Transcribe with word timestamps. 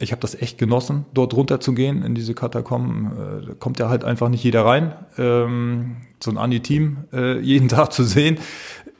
ich 0.00 0.12
habe 0.12 0.20
das 0.20 0.34
echt 0.34 0.58
genossen, 0.58 1.04
dort 1.14 1.34
runter 1.34 1.60
zu 1.60 1.74
gehen 1.74 2.02
in 2.02 2.14
diese 2.14 2.34
Katakomben. 2.34 3.06
Äh, 3.06 3.46
da 3.46 3.54
kommt 3.54 3.78
ja 3.78 3.88
halt 3.88 4.04
einfach 4.04 4.28
nicht 4.28 4.42
jeder 4.44 4.64
rein, 4.64 4.94
ähm, 5.16 5.96
so 6.22 6.30
ein 6.30 6.38
Andi-Team 6.38 6.98
äh, 7.12 7.38
jeden 7.40 7.68
Tag 7.68 7.92
zu 7.92 8.04
sehen. 8.04 8.38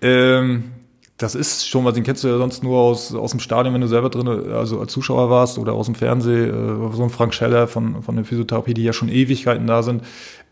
Ähm, 0.03 0.65
das 1.17 1.35
ist 1.35 1.69
schon 1.69 1.85
was, 1.85 1.95
den 1.95 2.05
kennst 2.05 2.23
du 2.23 2.29
ja 2.29 2.39
sonst 2.39 2.63
nur 2.63 2.79
aus, 2.79 3.13
aus 3.13 3.33
dem 3.33 3.41
Stadion, 3.41 3.75
wenn 3.75 3.81
du 3.81 3.89
selber 3.89 4.09
drin, 4.09 4.29
also 4.53 4.79
als 4.79 4.93
Zuschauer 4.93 5.31
warst 5.31 5.59
oder 5.59 5.73
aus 5.73 5.87
dem 5.87 5.97
Fernsehen, 5.97 6.51
äh, 6.51 6.97
so 6.97 7.03
ein 7.03 7.11
Frank 7.11 7.35
Scheller 7.35 7.67
von, 7.67 8.03
von 8.03 8.17
der 8.17 8.25
Physiotherapie, 8.25 8.75
die 8.75 8.85
ja 8.85 8.93
schon 8.93 9.09
Ewigkeiten 9.09 9.67
da 9.67 9.83
sind. 9.83 10.03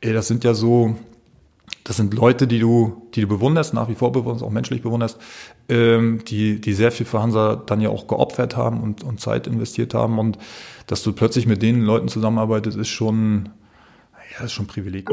Das 0.00 0.26
sind 0.26 0.44
ja 0.44 0.54
so, 0.54 0.96
das 1.86 1.96
sind 1.96 2.14
Leute, 2.14 2.48
die 2.48 2.58
du, 2.58 3.08
die 3.14 3.20
du 3.20 3.28
bewunderst, 3.28 3.72
nach 3.72 3.88
wie 3.88 3.94
vor 3.94 4.10
bewunderst, 4.10 4.42
auch 4.42 4.50
menschlich 4.50 4.82
bewunderst, 4.82 5.18
ähm, 5.68 6.20
die, 6.26 6.60
die 6.60 6.72
sehr 6.72 6.90
viel 6.90 7.06
für 7.06 7.22
Hansa 7.22 7.54
dann 7.54 7.80
ja 7.80 7.90
auch 7.90 8.08
geopfert 8.08 8.56
haben 8.56 8.82
und, 8.82 9.04
und 9.04 9.20
Zeit 9.20 9.46
investiert 9.46 9.94
haben. 9.94 10.18
Und 10.18 10.36
dass 10.88 11.04
du 11.04 11.12
plötzlich 11.12 11.46
mit 11.46 11.62
den 11.62 11.82
Leuten 11.82 12.08
zusammenarbeitest, 12.08 12.76
ist 12.76 12.88
schon, 12.88 13.50
ja, 14.36 14.44
ist 14.44 14.52
schon 14.52 14.64
ein 14.64 14.68
Privileg. 14.68 15.08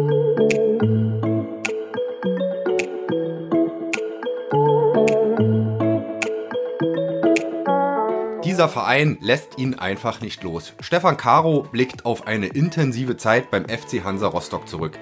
Dieser 8.44 8.68
Verein 8.68 9.20
lässt 9.22 9.60
ihn 9.60 9.76
einfach 9.76 10.22
nicht 10.22 10.42
los. 10.42 10.74
Stefan 10.80 11.18
Caro 11.18 11.68
blickt 11.72 12.04
auf 12.06 12.26
eine 12.26 12.48
intensive 12.48 13.16
Zeit 13.16 13.52
beim 13.52 13.66
FC 13.66 14.04
Hansa 14.04 14.26
Rostock 14.26 14.68
zurück. 14.68 14.98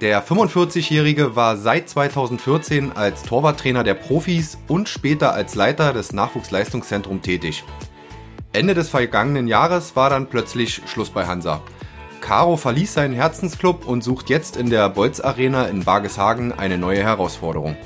Der 0.00 0.24
45-Jährige 0.24 1.34
war 1.34 1.56
seit 1.56 1.88
2014 1.88 2.92
als 2.92 3.24
Torwarttrainer 3.24 3.82
der 3.82 3.94
Profis 3.94 4.56
und 4.68 4.88
später 4.88 5.34
als 5.34 5.56
Leiter 5.56 5.92
des 5.92 6.12
Nachwuchsleistungszentrums 6.12 7.22
tätig. 7.22 7.64
Ende 8.52 8.74
des 8.74 8.90
vergangenen 8.90 9.48
Jahres 9.48 9.96
war 9.96 10.08
dann 10.08 10.28
plötzlich 10.28 10.82
Schluss 10.86 11.10
bei 11.10 11.26
Hansa. 11.26 11.62
Caro 12.20 12.56
verließ 12.56 12.94
seinen 12.94 13.14
Herzensclub 13.14 13.88
und 13.88 14.04
sucht 14.04 14.30
jetzt 14.30 14.56
in 14.56 14.70
der 14.70 14.88
Bolz 14.88 15.18
Arena 15.18 15.66
in 15.66 15.82
Bargeshagen 15.82 16.52
eine 16.52 16.78
neue 16.78 17.02
Herausforderung. 17.02 17.76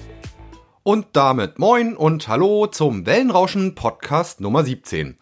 Und 0.82 1.06
damit 1.14 1.58
moin 1.58 1.97
und 1.97 2.28
hallo 2.28 2.66
zum 2.66 3.06
Wellenrauschen 3.06 3.74
Podcast 3.74 4.42
Nummer 4.42 4.64
17. 4.64 5.16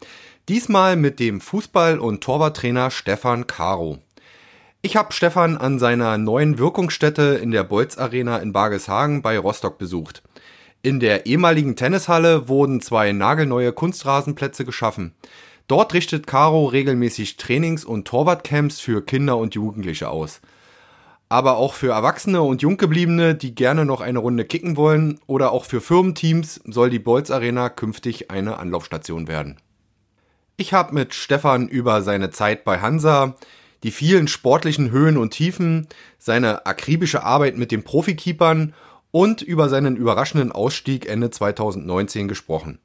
Diesmal 0.48 0.96
mit 0.96 1.20
dem 1.20 1.40
Fußball- 1.40 1.98
und 1.98 2.24
Torwarttrainer 2.24 2.90
Stefan 2.90 3.46
Caro. 3.46 3.98
Ich 4.82 4.96
habe 4.96 5.12
Stefan 5.12 5.56
an 5.56 5.78
seiner 5.78 6.18
neuen 6.18 6.58
Wirkungsstätte 6.58 7.38
in 7.42 7.50
der 7.50 7.64
Bolz 7.64 7.98
Arena 7.98 8.38
in 8.38 8.52
Bargeshagen 8.52 9.22
bei 9.22 9.38
Rostock 9.38 9.78
besucht. 9.78 10.22
In 10.82 11.00
der 11.00 11.26
ehemaligen 11.26 11.76
Tennishalle 11.76 12.48
wurden 12.48 12.80
zwei 12.80 13.12
nagelneue 13.12 13.72
Kunstrasenplätze 13.72 14.64
geschaffen. 14.64 15.14
Dort 15.68 15.94
richtet 15.94 16.26
Caro 16.26 16.66
regelmäßig 16.66 17.36
Trainings- 17.36 17.84
und 17.84 18.06
Torwartcamps 18.06 18.80
für 18.80 19.04
Kinder 19.04 19.36
und 19.36 19.54
Jugendliche 19.54 20.08
aus 20.08 20.40
aber 21.30 21.56
auch 21.56 21.74
für 21.74 21.92
Erwachsene 21.92 22.42
und 22.42 22.60
Junggebliebene, 22.60 23.36
die 23.36 23.54
gerne 23.54 23.84
noch 23.86 24.00
eine 24.00 24.18
Runde 24.18 24.44
kicken 24.44 24.76
wollen 24.76 25.20
oder 25.28 25.52
auch 25.52 25.64
für 25.64 25.80
Firmenteams 25.80 26.60
soll 26.64 26.90
die 26.90 26.98
Bolz 26.98 27.30
Arena 27.30 27.68
künftig 27.68 28.32
eine 28.32 28.58
Anlaufstation 28.58 29.28
werden. 29.28 29.56
Ich 30.56 30.74
habe 30.74 30.92
mit 30.92 31.14
Stefan 31.14 31.68
über 31.68 32.02
seine 32.02 32.30
Zeit 32.30 32.64
bei 32.64 32.80
Hansa, 32.80 33.36
die 33.82 33.90
vielen 33.90 34.28
sportlichen 34.28 34.90
Höhen 34.90 35.16
und 35.16 35.30
Tiefen, 35.30 35.88
seine 36.18 36.66
akribische 36.66 37.22
Arbeit 37.22 37.56
mit 37.56 37.72
den 37.72 37.82
Profikeepern 37.82 38.74
und 39.10 39.42
über 39.42 39.68
seinen 39.68 39.96
überraschenden 39.96 40.52
Ausstieg 40.52 41.08
Ende 41.08 41.30
2019 41.30 42.28
gesprochen. 42.28 42.78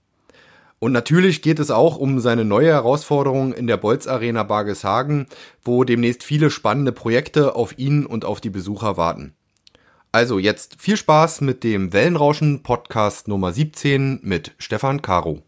Und 0.80 0.92
natürlich 0.92 1.42
geht 1.42 1.60
es 1.60 1.72
auch 1.72 1.98
um 1.98 2.20
seine 2.20 2.46
neue 2.46 2.68
Herausforderung 2.68 3.54
in 3.54 3.68
der 3.68 3.78
Bolz 3.78 4.08
Arena 4.08 4.44
Bargeshagen, 4.44 5.28
wo 5.64 5.84
demnächst 5.84 6.24
viele 6.24 6.50
spannende 6.50 6.92
Projekte 6.92 7.56
auf 7.56 7.78
ihn 7.78 8.06
und 8.06 8.26
auf 8.26 8.42
die 8.42 8.50
Besucher 8.50 8.98
warten. 8.98 9.34
Also 10.12 10.40
jetzt 10.40 10.76
viel 10.80 10.98
Spaß 10.98 11.42
mit 11.42 11.64
dem 11.64 11.92
Wellenrauschen 11.92 12.64
Podcast 12.64 13.28
Nummer 13.28 13.52
17 13.52 14.20
mit 14.24 14.54
Stefan 14.58 15.02
Caro. 15.02 15.44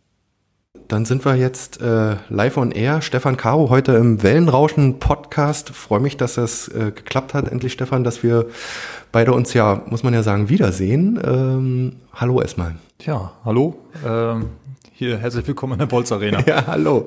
Dann 0.88 1.04
sind 1.04 1.26
wir 1.26 1.36
jetzt 1.36 1.82
äh, 1.82 2.16
live 2.30 2.56
on 2.56 2.72
air. 2.72 3.02
Stefan 3.02 3.36
Caro 3.36 3.70
heute 3.70 3.92
im 3.94 4.24
Wellenrauschen 4.24 5.00
Podcast. 5.00 5.70
Freue 5.72 6.00
mich, 6.00 6.16
dass 6.16 6.36
das 6.36 6.70
äh, 6.70 6.92
geklappt 6.96 7.34
hat, 7.34 7.52
endlich 7.52 7.74
Stefan, 7.74 8.06
dass 8.06 8.24
wir 8.24 8.46
beide 9.12 9.34
uns 9.34 9.54
ja, 9.54 9.82
muss 9.88 10.04
man 10.04 10.14
ja 10.14 10.24
sagen, 10.24 10.48
wiedersehen. 10.48 11.20
Ähm, 11.22 11.96
hallo 12.14 12.42
erstmal. 12.42 12.76
Tja, 13.00 13.34
hallo. 13.44 13.78
Ähm, 14.06 14.46
hier, 14.94 15.18
herzlich 15.18 15.46
willkommen 15.46 15.74
in 15.74 15.80
der 15.80 15.88
Bolz 15.88 16.10
Arena. 16.14 16.42
Ja, 16.48 16.66
hallo. 16.68 17.06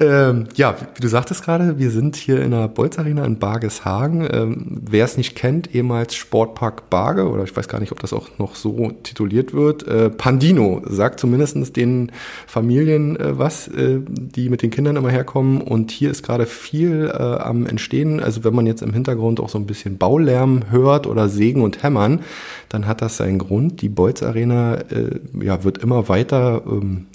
Ähm, 0.00 0.48
ja, 0.56 0.74
wie 0.96 1.00
du 1.00 1.06
sagtest 1.06 1.44
gerade, 1.44 1.78
wir 1.78 1.92
sind 1.92 2.16
hier 2.16 2.42
in 2.42 2.50
der 2.50 2.66
Bolz 2.66 2.98
Arena 2.98 3.24
in 3.24 3.38
Bargeshagen. 3.38 4.26
Ähm, 4.28 4.80
Wer 4.84 5.04
es 5.04 5.16
nicht 5.16 5.36
kennt, 5.36 5.72
ehemals 5.72 6.16
Sportpark 6.16 6.90
Barge, 6.90 7.28
oder 7.28 7.44
ich 7.44 7.56
weiß 7.56 7.68
gar 7.68 7.78
nicht, 7.78 7.92
ob 7.92 8.00
das 8.00 8.12
auch 8.12 8.28
noch 8.38 8.56
so 8.56 8.90
tituliert 9.04 9.52
wird. 9.52 9.86
Äh, 9.86 10.10
Pandino 10.10 10.82
sagt 10.84 11.20
zumindest 11.20 11.76
den 11.76 12.10
Familien 12.48 13.16
äh, 13.20 13.38
was, 13.38 13.68
äh, 13.68 14.00
die 14.04 14.48
mit 14.48 14.62
den 14.62 14.72
Kindern 14.72 14.96
immer 14.96 15.10
herkommen. 15.10 15.60
Und 15.60 15.92
hier 15.92 16.10
ist 16.10 16.24
gerade 16.24 16.46
viel 16.46 17.12
äh, 17.14 17.16
am 17.16 17.64
Entstehen. 17.64 18.18
Also 18.18 18.42
wenn 18.42 18.54
man 18.54 18.66
jetzt 18.66 18.82
im 18.82 18.92
Hintergrund 18.92 19.38
auch 19.38 19.48
so 19.48 19.58
ein 19.58 19.66
bisschen 19.66 19.98
Baulärm 19.98 20.70
hört 20.70 21.06
oder 21.06 21.28
Sägen 21.28 21.62
und 21.62 21.84
Hämmern, 21.84 22.22
dann 22.68 22.88
hat 22.88 23.00
das 23.00 23.16
seinen 23.16 23.38
Grund. 23.38 23.80
Die 23.80 23.90
Bolz 23.90 24.24
Arena 24.24 24.74
äh, 24.90 25.20
ja, 25.40 25.62
wird 25.62 25.78
immer 25.78 26.08
weiter 26.08 26.62
ähm, 26.66 27.06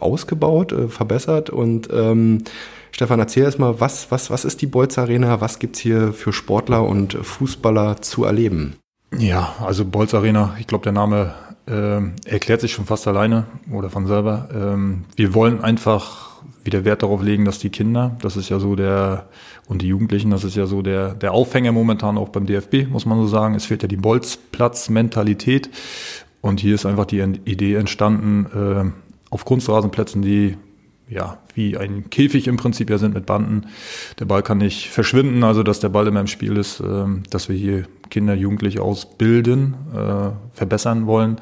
ausgebaut, 0.00 0.72
äh, 0.72 0.88
verbessert. 0.88 1.50
Und 1.50 1.88
ähm, 1.92 2.44
Stefan, 2.92 3.18
erzähl 3.18 3.44
erst 3.44 3.58
mal, 3.58 3.80
was, 3.80 4.10
was, 4.10 4.30
was 4.30 4.44
ist 4.44 4.62
die 4.62 4.66
Bolz 4.66 4.98
Arena? 4.98 5.40
Was 5.40 5.58
gibt's 5.58 5.78
hier 5.78 6.12
für 6.12 6.32
Sportler 6.32 6.84
und 6.84 7.14
Fußballer 7.14 8.00
zu 8.02 8.24
erleben? 8.24 8.76
Ja, 9.16 9.54
also 9.64 9.84
Bolz 9.84 10.14
Arena, 10.14 10.56
ich 10.58 10.66
glaube, 10.66 10.84
der 10.84 10.92
Name 10.92 11.34
äh, 11.66 12.00
erklärt 12.28 12.60
sich 12.60 12.72
schon 12.72 12.86
fast 12.86 13.06
alleine 13.06 13.44
oder 13.72 13.90
von 13.90 14.06
selber. 14.06 14.48
Ähm, 14.54 15.04
wir 15.16 15.34
wollen 15.34 15.62
einfach 15.62 16.36
wieder 16.64 16.84
Wert 16.84 17.02
darauf 17.02 17.22
legen, 17.22 17.44
dass 17.44 17.58
die 17.58 17.70
Kinder, 17.70 18.16
das 18.20 18.36
ist 18.36 18.48
ja 18.48 18.58
so 18.58 18.76
der, 18.76 19.28
und 19.68 19.82
die 19.82 19.88
Jugendlichen, 19.88 20.30
das 20.30 20.44
ist 20.44 20.56
ja 20.56 20.66
so 20.66 20.82
der, 20.82 21.14
der 21.14 21.32
Aufhänger 21.32 21.72
momentan 21.72 22.18
auch 22.18 22.28
beim 22.28 22.46
DFB, 22.46 22.88
muss 22.88 23.06
man 23.06 23.18
so 23.18 23.26
sagen. 23.26 23.54
Es 23.54 23.66
fehlt 23.66 23.82
ja 23.82 23.88
die 23.88 23.96
Bolzplatz-Mentalität. 23.96 25.70
Und 26.40 26.60
hier 26.60 26.74
ist 26.74 26.86
einfach 26.86 27.06
die 27.06 27.18
Idee 27.18 27.74
entstanden, 27.74 28.46
äh, 28.54 29.05
auf 29.36 29.44
Kunstrasenplätzen, 29.44 30.22
die 30.22 30.56
ja, 31.10 31.36
wie 31.54 31.76
ein 31.76 32.08
Käfig 32.08 32.48
im 32.48 32.56
Prinzip 32.56 32.88
ja 32.88 32.96
sind 32.96 33.12
mit 33.12 33.26
Banden. 33.26 33.66
Der 34.18 34.24
Ball 34.24 34.42
kann 34.42 34.56
nicht 34.56 34.88
verschwinden, 34.88 35.44
also 35.44 35.62
dass 35.62 35.78
der 35.78 35.90
Ball 35.90 36.06
immer 36.06 36.20
im 36.20 36.26
Spiel 36.26 36.56
ist, 36.56 36.80
ähm, 36.80 37.22
dass 37.28 37.50
wir 37.50 37.54
hier 37.54 37.84
Kinder, 38.08 38.32
Jugendliche 38.32 38.80
ausbilden, 38.80 39.74
äh, 39.94 40.30
verbessern 40.56 41.06
wollen. 41.06 41.36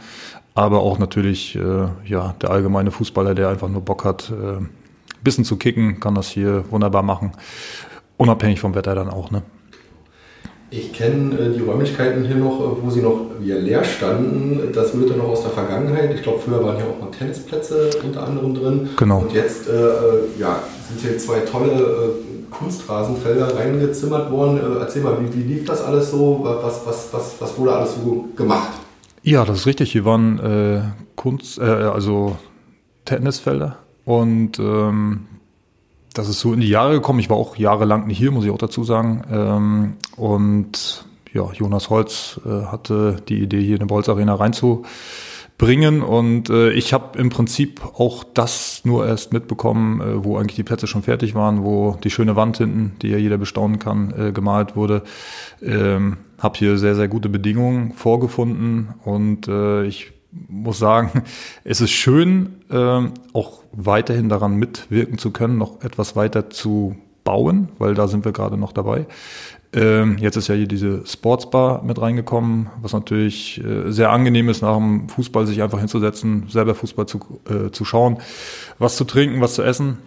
Aber 0.56 0.81
auch 0.81 0.99
natürlich, 0.99 1.55
äh, 1.55 1.87
ja, 2.05 2.34
der 2.43 2.50
allgemeine 2.50 2.91
Fußballer, 2.91 3.37
der 3.37 3.49
einfach 3.49 3.69
nur 3.69 3.82
Bock 3.82 4.05
hat, 4.05 4.28
äh, 4.31 4.65
bisschen 5.22 5.44
zu 5.44 5.56
kicken, 5.56 6.00
kann 6.00 6.16
das 6.16 6.28
hier 6.28 6.65
wunderbar 6.71 7.05
machen. 7.05 7.31
Unabhängig 8.16 8.59
vom 8.59 8.75
Wetter 8.75 8.97
dann 8.97 9.09
auch, 9.09 9.31
ne? 9.31 9.43
Ich 10.76 10.92
kenne 10.92 11.38
äh, 11.38 11.50
die 11.56 11.60
Räumlichkeiten 11.60 12.24
hier 12.24 12.34
noch, 12.34 12.58
äh, 12.58 12.82
wo 12.82 12.90
sie 12.90 13.00
noch 13.00 13.26
wieder 13.38 13.60
leer 13.60 13.84
standen. 13.84 14.72
Das 14.74 14.92
rührte 14.92 15.16
noch 15.16 15.28
aus 15.28 15.42
der 15.42 15.52
Vergangenheit. 15.52 16.12
Ich 16.12 16.22
glaube, 16.22 16.40
früher 16.40 16.64
waren 16.64 16.76
hier 16.76 16.86
auch 16.86 17.00
mal 17.00 17.12
Tennisplätze 17.16 17.90
unter 18.02 18.26
anderem 18.26 18.54
drin. 18.54 18.88
Genau. 18.96 19.20
Und 19.20 19.32
jetzt 19.32 19.68
äh, 19.68 19.72
äh 19.72 19.90
ja, 20.40 20.64
sind 20.88 21.00
hier 21.00 21.16
zwei 21.18 21.40
tolle 21.40 21.70
äh, 21.70 22.50
Kunstrasenfelder 22.50 23.56
reingezimmert 23.56 24.32
worden. 24.32 24.58
Äh, 24.58 24.80
erzähl 24.80 25.02
mal, 25.02 25.16
wie, 25.20 25.32
wie, 25.34 25.54
lief 25.54 25.64
das 25.64 25.80
alles 25.80 26.10
so? 26.10 26.40
Was, 26.42 26.84
was, 26.84 27.08
was, 27.12 27.34
was 27.38 27.56
wurde 27.56 27.72
alles 27.72 27.94
so 27.94 28.28
gemacht? 28.34 28.72
Ja, 29.22 29.44
das 29.44 29.58
ist 29.58 29.66
richtig. 29.66 29.92
Hier 29.92 30.04
waren 30.04 30.92
Kunst, 31.14 31.58
also 31.58 32.36
Tennisfelder 33.06 33.76
und 34.04 34.58
ähm, 34.58 35.26
das 36.14 36.28
ist 36.28 36.41
so 36.41 36.54
in 36.54 36.60
die 36.60 36.69
Jahre 36.69 36.94
gekommen. 36.94 37.19
Ich 37.19 37.28
war 37.28 37.37
auch 37.37 37.56
jahrelang 37.56 38.06
nicht 38.06 38.19
hier, 38.19 38.31
muss 38.31 38.44
ich 38.44 38.50
auch 38.50 38.58
dazu 38.58 38.84
sagen. 38.84 39.22
Ähm, 39.31 39.96
und 40.16 41.05
ja, 41.32 41.50
Jonas 41.52 41.90
Holz 41.90 42.40
äh, 42.46 42.66
hatte 42.66 43.16
die 43.28 43.40
Idee, 43.40 43.61
hier 43.61 43.76
eine 43.76 43.87
Bolz 43.87 44.08
Arena 44.08 44.37
reinzubringen. 44.37 46.02
Und 46.02 46.50
äh, 46.50 46.70
ich 46.70 46.93
habe 46.93 47.19
im 47.19 47.31
Prinzip 47.31 47.82
auch 47.99 48.22
das 48.22 48.82
nur 48.84 49.06
erst 49.06 49.32
mitbekommen, 49.32 50.00
äh, 50.00 50.25
wo 50.25 50.38
eigentlich 50.38 50.55
die 50.55 50.62
Plätze 50.62 50.87
schon 50.87 51.02
fertig 51.02 51.34
waren, 51.34 51.64
wo 51.64 51.99
die 52.05 52.11
schöne 52.11 52.37
Wand 52.37 52.58
hinten, 52.58 52.93
die 53.02 53.08
ja 53.08 53.19
jeder 53.19 53.37
bestaunen 53.37 53.81
kann, 53.81 54.14
äh, 54.16 54.31
gemalt 54.31 54.76
wurde. 54.76 55.02
Ähm, 55.61 56.19
habe 56.38 56.58
hier 56.58 56.78
sehr, 56.78 56.94
sehr 56.94 57.08
gute 57.08 57.28
Bedingungen 57.28 57.93
vorgefunden 57.94 58.94
und 59.05 59.49
äh, 59.49 59.84
ich 59.84 60.12
muss 60.48 60.78
sagen, 60.78 61.25
es 61.64 61.81
ist 61.81 61.90
schön, 61.90 62.56
äh, 62.70 63.08
auch 63.32 63.60
weiterhin 63.72 64.28
daran 64.28 64.56
mitwirken 64.56 65.19
zu 65.19 65.31
können, 65.31 65.58
noch 65.58 65.82
etwas 65.82 66.16
weiter 66.16 66.50
zu 66.50 66.96
bauen, 67.25 67.69
weil 67.78 67.94
da 67.94 68.06
sind 68.06 68.25
wir 68.25 68.32
gerade 68.32 68.56
noch 68.56 68.72
dabei. 68.72 69.06
Ähm, 69.72 70.19
jetzt 70.19 70.36
ist 70.36 70.46
ja 70.46 70.54
hier 70.54 70.69
diese 70.69 71.04
Sportsbar 71.04 71.82
mit 71.82 72.00
reingekommen, 72.00 72.69
was 72.81 72.92
natürlich 72.92 73.60
äh, 73.64 73.90
sehr 73.90 74.10
angenehm 74.10 74.48
ist, 74.48 74.62
nach 74.62 74.76
dem 74.76 75.08
Fußball 75.08 75.46
sich 75.46 75.62
einfach 75.62 75.81
hinzusetzen, 75.81 76.46
selber 76.48 76.76
Fußball 76.76 77.06
zu, 77.06 77.19
äh, 77.48 77.72
zu 77.72 77.84
schauen, 77.84 78.19
was 78.78 78.96
zu 78.96 79.04
trinken, 79.04 79.40
was 79.40 79.54
zu 79.54 79.62
essen. 79.62 79.98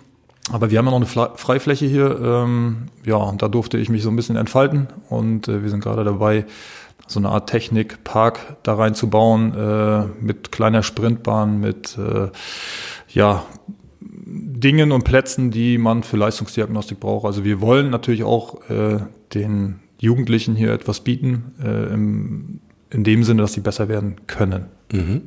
aber 0.54 0.72
wir 0.72 0.78
haben 0.78 0.86
ja 0.86 0.98
noch 0.98 1.18
eine 1.18 1.36
Freifläche 1.36 1.86
hier. 1.86 2.18
Ähm, 2.22 2.88
ja, 3.06 3.18
und 3.18 3.42
da 3.42 3.50
durfte 3.50 3.78
ich 3.78 3.90
mich 3.90 4.04
so 4.04 4.10
ein 4.10 4.16
bisschen 4.16 4.38
entfalten. 4.38 4.88
Und 5.10 5.50
äh, 5.50 5.62
wir 5.62 5.70
sind 5.70 5.84
gerade 5.84 6.06
dabei, 6.06 6.46
so 7.08 7.20
eine 7.20 7.30
Art 7.30 7.50
Technikpark 7.50 8.58
da 8.64 8.76
reinzubauen, 8.76 9.54
äh, 9.56 10.06
mit 10.22 10.52
kleiner 10.52 10.84
Sprintbahn, 10.84 11.60
mit 11.60 11.98
äh, 11.98 12.30
ja, 13.10 13.46
Dingen 14.00 14.92
und 14.92 15.04
Plätzen, 15.04 15.52
die 15.52 15.78
man 15.78 16.04
für 16.04 16.18
Leistungsdiagnostik 16.18 17.00
braucht. 17.00 17.26
Also 17.26 17.44
wir 17.44 17.62
wollen 17.62 17.90
natürlich 17.90 18.24
auch 18.24 18.70
äh, 18.70 19.00
den 19.34 19.80
Jugendlichen 20.00 20.56
hier 20.56 20.74
etwas 20.74 21.00
bieten, 21.00 21.56
äh, 21.64 21.94
im, 21.94 22.60
in 22.90 23.04
dem 23.04 23.24
Sinne, 23.24 23.42
dass 23.42 23.54
sie 23.54 23.62
besser 23.62 23.88
werden 23.88 24.16
können. 24.28 24.66
Mhm. 24.92 25.24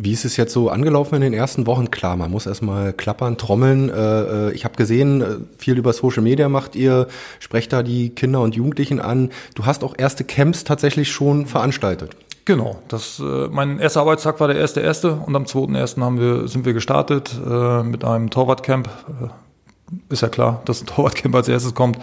Wie 0.00 0.12
ist 0.12 0.24
es 0.24 0.36
jetzt 0.36 0.52
so 0.52 0.70
angelaufen 0.70 1.16
in 1.16 1.22
den 1.22 1.32
ersten 1.32 1.66
Wochen? 1.66 1.90
Klar, 1.90 2.16
man 2.16 2.30
muss 2.30 2.46
erstmal 2.46 2.92
klappern, 2.92 3.36
trommeln. 3.36 3.90
Äh, 3.90 4.48
äh, 4.48 4.52
ich 4.52 4.64
habe 4.64 4.76
gesehen, 4.76 5.22
äh, 5.22 5.36
viel 5.58 5.76
über 5.76 5.92
Social 5.92 6.22
Media 6.22 6.48
macht 6.48 6.76
ihr, 6.76 7.08
sprecht 7.40 7.72
da 7.72 7.82
die 7.82 8.10
Kinder 8.10 8.40
und 8.42 8.54
Jugendlichen 8.54 9.00
an. 9.00 9.30
Du 9.56 9.66
hast 9.66 9.82
auch 9.82 9.96
erste 9.98 10.22
Camps 10.22 10.62
tatsächlich 10.62 11.10
schon 11.10 11.46
veranstaltet. 11.46 12.14
Genau, 12.44 12.80
das, 12.86 13.20
mein 13.50 13.78
erster 13.78 14.00
Arbeitstag 14.00 14.40
war 14.40 14.46
der 14.46 14.56
erste 14.56 14.80
erste 14.80 15.14
und 15.14 15.36
am 15.36 15.44
zweiten 15.46 15.74
ersten 15.74 16.02
haben 16.02 16.18
wir 16.18 16.48
sind 16.48 16.64
wir 16.64 16.72
gestartet 16.72 17.38
mit 17.84 18.04
einem 18.04 18.30
Torwartcamp. 18.30 18.88
Ist 20.08 20.22
ja 20.22 20.28
klar, 20.28 20.62
dass 20.64 20.80
ein 20.80 20.86
Torwartcamp 20.86 21.34
als 21.34 21.48
erstes 21.48 21.74
kommt. 21.74 21.98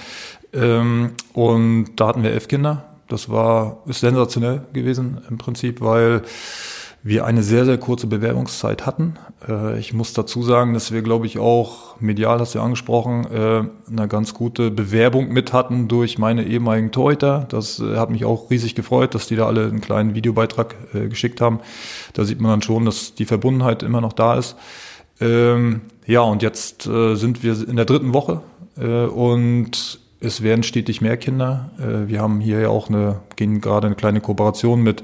Ähm, 0.53 1.13
und 1.33 1.95
da 1.95 2.09
hatten 2.09 2.21
wir 2.21 2.31
elf 2.31 2.47
Kinder. 2.47 2.85
Das 3.07 3.29
war 3.29 3.77
ist 3.87 4.01
sensationell 4.01 4.61
gewesen 4.73 5.21
im 5.29 5.39
Prinzip, 5.39 5.81
weil 5.81 6.21
wir 7.05 7.23
eine 7.23 7.43
sehr, 7.43 7.65
sehr 7.65 7.77
kurze 7.77 8.07
Bewerbungszeit 8.07 8.87
hatten. 8.87 9.13
Äh, 9.47 9.77
ich 9.77 9.93
muss 9.93 10.13
dazu 10.13 10.41
sagen, 10.41 10.73
dass 10.73 10.91
wir, 10.91 11.03
glaube 11.03 11.27
ich, 11.27 11.37
auch 11.37 12.01
medial, 12.01 12.39
hast 12.39 12.55
du 12.55 12.59
ja 12.59 12.65
angesprochen, 12.65 13.27
äh, 13.31 13.63
eine 13.91 14.07
ganz 14.07 14.33
gute 14.33 14.71
Bewerbung 14.71 15.29
mit 15.29 15.53
hatten 15.53 15.87
durch 15.87 16.17
meine 16.17 16.43
ehemaligen 16.43 16.91
Torhüter. 16.91 17.45
Das 17.49 17.79
äh, 17.79 17.97
hat 17.97 18.09
mich 18.09 18.25
auch 18.25 18.49
riesig 18.49 18.73
gefreut, 18.73 19.13
dass 19.13 19.27
die 19.27 19.35
da 19.35 19.45
alle 19.45 19.67
einen 19.67 19.81
kleinen 19.81 20.15
Videobeitrag 20.15 20.75
geschickt 21.09 21.41
haben. 21.41 21.59
Da 22.13 22.25
sieht 22.25 22.41
man 22.41 22.49
dann 22.49 22.61
schon, 22.63 22.85
dass 22.85 23.13
die 23.13 23.25
Verbundenheit 23.25 23.83
immer 23.83 24.01
noch 24.01 24.13
da 24.13 24.35
ist. 24.35 24.55
Ähm, 25.21 25.81
ja, 26.07 26.21
und 26.21 26.41
jetzt 26.41 26.83
sind 26.83 27.43
wir 27.43 27.67
in 27.67 27.75
der 27.75 27.85
dritten 27.85 28.13
Woche 28.13 28.41
und 28.77 29.99
es 30.19 30.41
werden 30.41 30.63
stetig 30.63 31.01
mehr 31.01 31.17
Kinder. 31.17 31.71
wir 31.77 32.21
haben 32.21 32.39
hier 32.41 32.59
ja 32.59 32.69
auch 32.69 32.89
eine, 32.89 33.21
gehen 33.35 33.59
gerade 33.59 33.87
eine 33.87 33.95
kleine 33.95 34.21
Kooperation 34.21 34.83
mit 34.83 35.03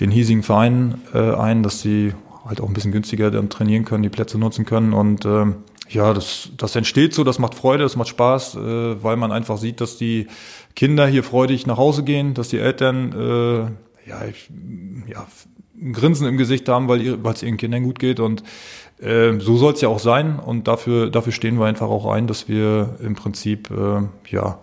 den 0.00 0.10
hiesigen 0.10 0.42
Vereinen 0.42 1.02
äh, 1.14 1.34
ein, 1.34 1.62
dass 1.62 1.80
sie 1.80 2.12
halt 2.44 2.60
auch 2.60 2.68
ein 2.68 2.74
bisschen 2.74 2.92
günstiger 2.92 3.30
dann 3.30 3.50
trainieren 3.50 3.84
können, 3.84 4.02
die 4.02 4.08
Plätze 4.08 4.38
nutzen 4.38 4.64
können. 4.64 4.92
Und 4.92 5.24
ähm, 5.24 5.56
ja, 5.88 6.12
das, 6.12 6.50
das 6.56 6.76
entsteht 6.76 7.14
so, 7.14 7.24
das 7.24 7.38
macht 7.38 7.54
Freude, 7.54 7.82
das 7.82 7.96
macht 7.96 8.08
Spaß, 8.08 8.56
äh, 8.56 9.02
weil 9.02 9.16
man 9.16 9.32
einfach 9.32 9.58
sieht, 9.58 9.80
dass 9.80 9.96
die 9.96 10.26
Kinder 10.74 11.06
hier 11.06 11.22
freudig 11.22 11.66
nach 11.66 11.76
Hause 11.76 12.04
gehen, 12.04 12.34
dass 12.34 12.48
die 12.48 12.58
Eltern 12.58 13.12
äh, 13.12 14.08
ja, 14.08 14.24
ich, 14.28 14.48
ja, 15.08 15.26
ein 15.80 15.92
Grinsen 15.92 16.26
im 16.26 16.38
Gesicht 16.38 16.68
haben, 16.68 16.88
weil 16.88 17.18
es 17.34 17.42
ihren 17.42 17.56
Kindern 17.56 17.82
gut 17.82 17.98
geht. 17.98 18.20
Und 18.20 18.42
äh, 18.98 19.38
so 19.38 19.56
soll 19.56 19.74
es 19.74 19.80
ja 19.80 19.88
auch 19.88 19.98
sein. 19.98 20.38
Und 20.38 20.68
dafür, 20.68 21.10
dafür 21.10 21.32
stehen 21.32 21.58
wir 21.58 21.66
einfach 21.66 21.88
auch 21.88 22.06
ein, 22.06 22.26
dass 22.26 22.48
wir 22.48 22.96
im 23.02 23.14
Prinzip 23.14 23.70
äh, 23.70 24.02
ja 24.30 24.58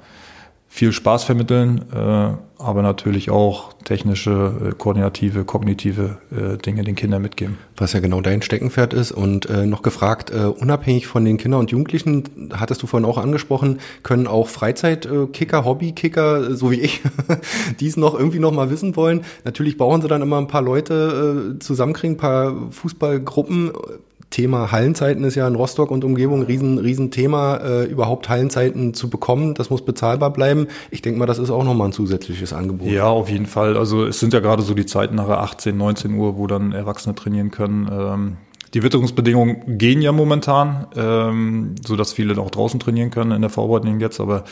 viel 0.67 0.91
Spaß 0.91 1.23
vermitteln, 1.23 1.85
äh, 1.93 2.52
aber 2.63 2.81
natürlich 2.81 3.29
auch 3.29 3.73
technische, 3.83 4.71
äh, 4.71 4.75
koordinative, 4.75 5.43
kognitive 5.43 6.17
äh, 6.31 6.57
Dinge 6.57 6.83
den 6.83 6.95
Kindern 6.95 7.21
mitgeben. 7.21 7.57
Was 7.77 7.93
ja 7.93 7.99
genau 7.99 8.21
dein 8.21 8.41
Steckenpferd 8.41 8.93
ist 8.93 9.11
und 9.11 9.49
äh, 9.49 9.65
noch 9.65 9.81
gefragt, 9.81 10.31
äh, 10.31 10.45
unabhängig 10.45 11.07
von 11.07 11.25
den 11.25 11.37
Kindern 11.37 11.59
und 11.61 11.71
Jugendlichen, 11.71 12.49
hattest 12.53 12.81
du 12.81 12.87
vorhin 12.87 13.07
auch 13.07 13.17
angesprochen, 13.17 13.79
können 14.03 14.27
auch 14.27 14.47
Freizeitkicker, 14.47 15.65
Hobbykicker, 15.65 16.55
so 16.55 16.71
wie 16.71 16.79
ich, 16.79 17.01
dies 17.79 17.97
noch 17.97 18.17
irgendwie 18.17 18.39
noch 18.39 18.51
mal 18.51 18.69
wissen 18.69 18.95
wollen. 18.95 19.25
Natürlich 19.43 19.77
brauchen 19.77 20.01
sie 20.01 20.07
dann 20.07 20.21
immer 20.21 20.37
ein 20.37 20.47
paar 20.47 20.61
Leute 20.61 21.55
äh, 21.55 21.59
zusammenkriegen, 21.59 22.15
ein 22.15 22.19
paar 22.19 22.71
Fußballgruppen. 22.71 23.71
Thema 24.33 24.71
Hallenzeiten 24.71 25.23
ist 25.23 25.35
ja 25.35 25.47
in 25.47 25.55
Rostock 25.55 25.91
und 25.91 26.03
Umgebung 26.03 26.41
ein 26.41 26.45
riesen, 26.45 26.79
riesen 26.79 27.11
äh, 27.13 27.83
überhaupt 27.85 28.29
Hallenzeiten 28.29 28.93
zu 28.93 29.09
bekommen. 29.09 29.53
Das 29.53 29.69
muss 29.69 29.85
bezahlbar 29.85 30.33
bleiben. 30.33 30.67
Ich 30.89 31.01
denke 31.01 31.19
mal, 31.19 31.27
das 31.27 31.37
ist 31.37 31.51
auch 31.51 31.63
nochmal 31.63 31.89
ein 31.89 31.93
zusätzliches 31.93 32.51
Angebot. 32.51 32.87
Ja, 32.89 33.07
auf 33.07 33.29
jeden 33.29 33.45
Fall. 33.45 33.77
Also 33.77 34.05
es 34.05 34.19
sind 34.19 34.33
ja 34.33 34.39
gerade 34.39 34.63
so 34.63 34.73
die 34.73 34.87
Zeiten 34.87 35.15
nachher 35.15 35.39
18, 35.39 35.77
19 35.77 36.15
Uhr, 36.15 36.35
wo 36.35 36.47
dann 36.47 36.73
Erwachsene 36.73 37.13
trainieren 37.13 37.51
können. 37.51 37.87
Ähm, 37.91 38.37
die 38.73 38.81
Witterungsbedingungen 38.81 39.77
gehen 39.77 40.01
ja 40.01 40.11
momentan, 40.11 40.87
ähm, 40.95 41.75
so 41.85 41.95
dass 41.95 42.11
viele 42.11 42.35
auch 42.41 42.49
draußen 42.49 42.79
trainieren 42.79 43.11
können 43.11 43.31
in 43.31 43.41
der 43.41 43.51
Vorbereitung 43.51 43.99
jetzt, 43.99 44.19
aber 44.19 44.45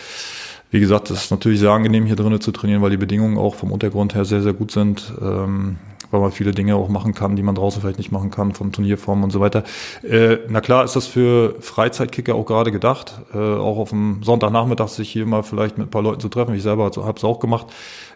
wie 0.69 0.80
gesagt, 0.80 1.10
es 1.10 1.24
ist 1.24 1.31
natürlich 1.31 1.60
sehr 1.60 1.72
angenehm, 1.72 2.06
hier 2.06 2.16
drinnen 2.16 2.39
zu 2.39 2.51
trainieren, 2.51 2.81
weil 2.81 2.92
die 2.92 2.98
Bedingungen 2.98 3.38
auch 3.38 3.56
vom 3.56 3.72
Untergrund 3.72 4.16
her 4.16 4.24
sehr, 4.24 4.42
sehr 4.42 4.54
gut 4.54 4.72
sind. 4.72 5.12
Ähm, 5.22 5.78
weil 6.12 6.19
man 6.19 6.31
viele 6.31 6.52
Dinge 6.52 6.75
auch 6.75 6.90
machen 6.90 7.13
kann, 7.13 7.36
die 7.36 7.44
man 7.44 7.56
draußen 7.56 7.81
vielleicht 7.81 7.98
nicht 7.98 8.12
machen 8.12 8.31
kann, 8.31 8.54
von 8.54 8.72
Turnierformen 8.72 9.24
und 9.24 9.31
so 9.31 9.40
weiter. 9.40 9.63
Äh, 10.04 10.38
na 10.50 10.62
klar 10.62 10.84
ist 10.84 10.96
das 10.96 11.08
für 11.08 11.56
Freizeitkicker 11.60 12.36
auch 12.36 12.46
gerade 12.46 12.72
gedacht, 12.72 13.22
äh, 13.34 13.38
auch 13.38 13.78
auf 13.78 13.90
dem 13.90 14.22
Sonntagnachmittag 14.24 14.90
sich 14.90 15.10
hier 15.10 15.25
mal 15.25 15.44
vielleicht 15.44 15.78
mit 15.78 15.88
ein 15.88 15.92
paar 15.92 16.04
Leuten 16.04 16.19
zu 16.19 16.30
treffen. 16.30 16.54
Ich 16.56 16.63
selber 16.63 16.86
habe 16.86 17.18
es 17.18 17.24
auch 17.24 17.40
gemacht 17.40 17.68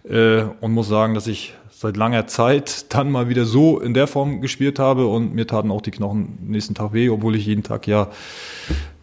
äh, 0.03 0.44
und 0.62 0.71
muss 0.71 0.88
sagen, 0.88 1.13
dass 1.13 1.27
ich 1.27 1.53
seit 1.77 1.97
langer 1.97 2.27
Zeit 2.27 2.94
dann 2.94 3.12
mal 3.12 3.27
wieder 3.27 3.45
so 3.45 3.80
in 3.80 3.94
der 3.94 4.07
Form 4.07 4.39
gespielt 4.41 4.80
habe 4.80 5.07
und 5.07 5.36
mir 5.36 5.45
taten 5.45 5.71
auch 5.71 5.81
die 5.81 5.91
Knochen 5.91 6.38
nächsten 6.41 6.74
Tag 6.74 6.94
weh, 6.94 7.09
obwohl 7.09 7.36
ich 7.36 7.45
jeden 7.45 7.63
Tag 7.63 7.86
ja 7.86 8.09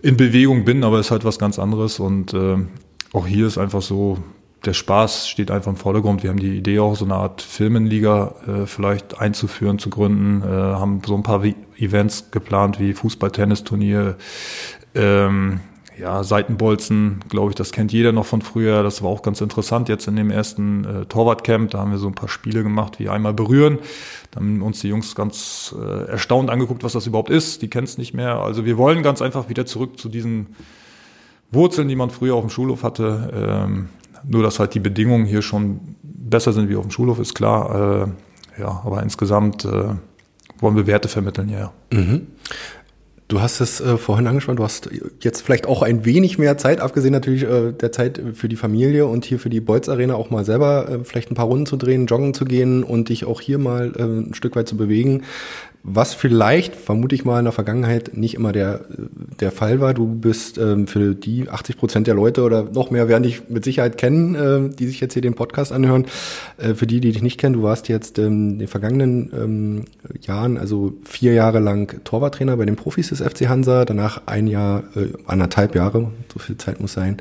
in 0.00 0.16
Bewegung 0.16 0.64
bin, 0.64 0.82
aber 0.82 0.98
es 0.98 1.06
ist 1.06 1.10
halt 1.10 1.24
was 1.24 1.38
ganz 1.38 1.58
anderes 1.58 2.00
und 2.00 2.32
äh, 2.32 2.56
auch 3.12 3.26
hier 3.26 3.46
ist 3.46 3.58
einfach 3.58 3.82
so, 3.82 4.18
der 4.64 4.74
Spaß 4.74 5.28
steht 5.28 5.50
einfach 5.50 5.70
im 5.70 5.76
Vordergrund. 5.76 6.22
Wir 6.22 6.30
haben 6.30 6.38
die 6.38 6.56
Idee 6.56 6.78
auch 6.78 6.94
so 6.94 7.04
eine 7.04 7.14
Art 7.14 7.42
Filmenliga 7.42 8.34
äh, 8.46 8.66
vielleicht 8.66 9.18
einzuführen, 9.18 9.78
zu 9.78 9.90
gründen, 9.90 10.42
äh, 10.42 10.46
haben 10.46 11.02
so 11.04 11.16
ein 11.16 11.22
paar 11.22 11.42
Events 11.76 12.30
geplant 12.30 12.78
wie 12.78 12.92
Fußball-Tennisturnier, 12.92 14.16
ähm, 14.94 15.60
ja, 15.98 16.24
Seitenbolzen, 16.24 17.20
glaube 17.28 17.50
ich, 17.50 17.54
das 17.54 17.70
kennt 17.70 17.92
jeder 17.92 18.12
noch 18.12 18.24
von 18.24 18.40
früher. 18.40 18.82
Das 18.82 19.02
war 19.02 19.10
auch 19.10 19.22
ganz 19.22 19.40
interessant 19.40 19.88
jetzt 19.88 20.08
in 20.08 20.16
dem 20.16 20.30
ersten 20.30 20.84
äh, 20.84 21.04
Torwartcamp. 21.06 21.70
Da 21.70 21.78
haben 21.78 21.90
wir 21.90 21.98
so 21.98 22.08
ein 22.08 22.14
paar 22.14 22.28
Spiele 22.28 22.62
gemacht, 22.62 22.98
wie 22.98 23.08
einmal 23.08 23.34
berühren. 23.34 23.78
Da 24.30 24.40
haben 24.40 24.62
uns 24.62 24.80
die 24.80 24.88
Jungs 24.88 25.14
ganz 25.14 25.74
äh, 25.78 26.10
erstaunt 26.10 26.50
angeguckt, 26.50 26.82
was 26.82 26.92
das 26.92 27.06
überhaupt 27.06 27.30
ist. 27.30 27.62
Die 27.62 27.68
kennen 27.68 27.84
es 27.84 27.98
nicht 27.98 28.14
mehr. 28.14 28.36
Also 28.36 28.64
wir 28.64 28.78
wollen 28.78 29.02
ganz 29.02 29.20
einfach 29.20 29.48
wieder 29.48 29.66
zurück 29.66 29.98
zu 29.98 30.08
diesen 30.08 30.56
Wurzeln, 31.50 31.88
die 31.88 31.96
man 31.96 32.10
früher 32.10 32.34
auf 32.34 32.44
dem 32.44 32.50
Schulhof 32.50 32.82
hatte. 32.82 33.30
Ähm, 33.34 33.88
nur, 34.24 34.42
dass 34.42 34.58
halt 34.58 34.74
die 34.74 34.80
Bedingungen 34.80 35.26
hier 35.26 35.42
schon 35.42 35.80
besser 36.02 36.52
sind 36.52 36.68
wie 36.68 36.76
auf 36.76 36.82
dem 36.82 36.90
Schulhof, 36.90 37.18
ist 37.18 37.34
klar. 37.34 38.06
Äh, 38.56 38.60
ja, 38.60 38.82
aber 38.84 39.02
insgesamt 39.02 39.64
äh, 39.64 39.94
wollen 40.58 40.76
wir 40.76 40.86
Werte 40.86 41.08
vermitteln, 41.08 41.48
ja. 41.48 41.72
Mhm. 41.92 42.28
Du 43.28 43.40
hast 43.40 43.60
es 43.60 43.80
äh, 43.80 43.96
vorhin 43.96 44.26
angesprochen, 44.26 44.58
du 44.58 44.64
hast 44.64 44.90
jetzt 45.20 45.40
vielleicht 45.40 45.66
auch 45.66 45.80
ein 45.80 46.04
wenig 46.04 46.36
mehr 46.36 46.58
Zeit, 46.58 46.80
abgesehen 46.82 47.12
natürlich 47.12 47.44
äh, 47.44 47.72
der 47.72 47.90
Zeit 47.90 48.20
für 48.34 48.46
die 48.46 48.56
Familie 48.56 49.06
und 49.06 49.24
hier 49.24 49.38
für 49.38 49.48
die 49.48 49.60
Bolz 49.60 49.88
Arena 49.88 50.16
auch 50.16 50.28
mal 50.28 50.44
selber 50.44 50.86
äh, 50.86 50.98
vielleicht 51.02 51.30
ein 51.30 51.34
paar 51.34 51.46
Runden 51.46 51.64
zu 51.64 51.76
drehen, 51.76 52.04
joggen 52.04 52.34
zu 52.34 52.44
gehen 52.44 52.84
und 52.84 53.08
dich 53.08 53.24
auch 53.24 53.40
hier 53.40 53.56
mal 53.56 53.92
äh, 53.96 54.02
ein 54.02 54.34
Stück 54.34 54.54
weit 54.54 54.68
zu 54.68 54.76
bewegen 54.76 55.22
was 55.84 56.14
vielleicht, 56.14 56.76
vermute 56.76 57.14
ich 57.14 57.24
mal, 57.24 57.40
in 57.40 57.44
der 57.44 57.52
Vergangenheit 57.52 58.16
nicht 58.16 58.34
immer 58.34 58.52
der, 58.52 58.84
der 59.40 59.50
Fall 59.50 59.80
war. 59.80 59.94
Du 59.94 60.06
bist 60.06 60.56
ähm, 60.56 60.86
für 60.86 61.16
die 61.16 61.48
80 61.48 61.76
Prozent 61.76 62.06
der 62.06 62.14
Leute 62.14 62.44
oder 62.44 62.62
noch 62.62 62.92
mehr 62.92 63.08
werden 63.08 63.24
dich 63.24 63.48
mit 63.48 63.64
Sicherheit 63.64 63.98
kennen, 63.98 64.34
äh, 64.36 64.76
die 64.76 64.86
sich 64.86 65.00
jetzt 65.00 65.14
hier 65.14 65.22
den 65.22 65.34
Podcast 65.34 65.72
anhören. 65.72 66.06
Äh, 66.56 66.74
für 66.74 66.86
die, 66.86 67.00
die 67.00 67.10
dich 67.10 67.22
nicht 67.22 67.38
kennen, 67.38 67.54
du 67.54 67.64
warst 67.64 67.88
jetzt 67.88 68.20
ähm, 68.20 68.52
in 68.52 68.58
den 68.60 68.68
vergangenen 68.68 69.32
ähm, 69.34 69.84
Jahren, 70.20 70.56
also 70.56 70.92
vier 71.02 71.32
Jahre 71.32 71.58
lang 71.58 72.04
Torwarttrainer 72.04 72.56
bei 72.56 72.64
den 72.64 72.76
Profis 72.76 73.08
des 73.08 73.20
FC 73.20 73.48
Hansa, 73.48 73.84
danach 73.84 74.22
ein 74.26 74.46
Jahr, 74.46 74.84
äh, 74.94 75.08
anderthalb 75.26 75.74
Jahre, 75.74 76.12
so 76.32 76.38
viel 76.38 76.58
Zeit 76.58 76.80
muss 76.80 76.92
sein, 76.92 77.16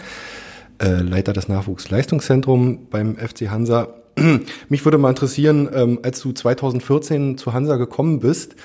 äh, 0.77 1.01
Leiter 1.01 1.33
des 1.33 1.47
Nachwuchsleistungszentrums 1.47 2.77
beim 2.91 3.15
FC 3.15 3.49
Hansa 3.49 3.87
mich 4.69 4.85
würde 4.85 4.97
mal 4.97 5.09
interessieren, 5.09 5.69
ähm, 5.73 5.99
als 6.03 6.21
du 6.21 6.31
2014 6.31 7.37
zu 7.37 7.53
Hansa 7.53 7.77
gekommen 7.77 8.19
bist, 8.19 8.55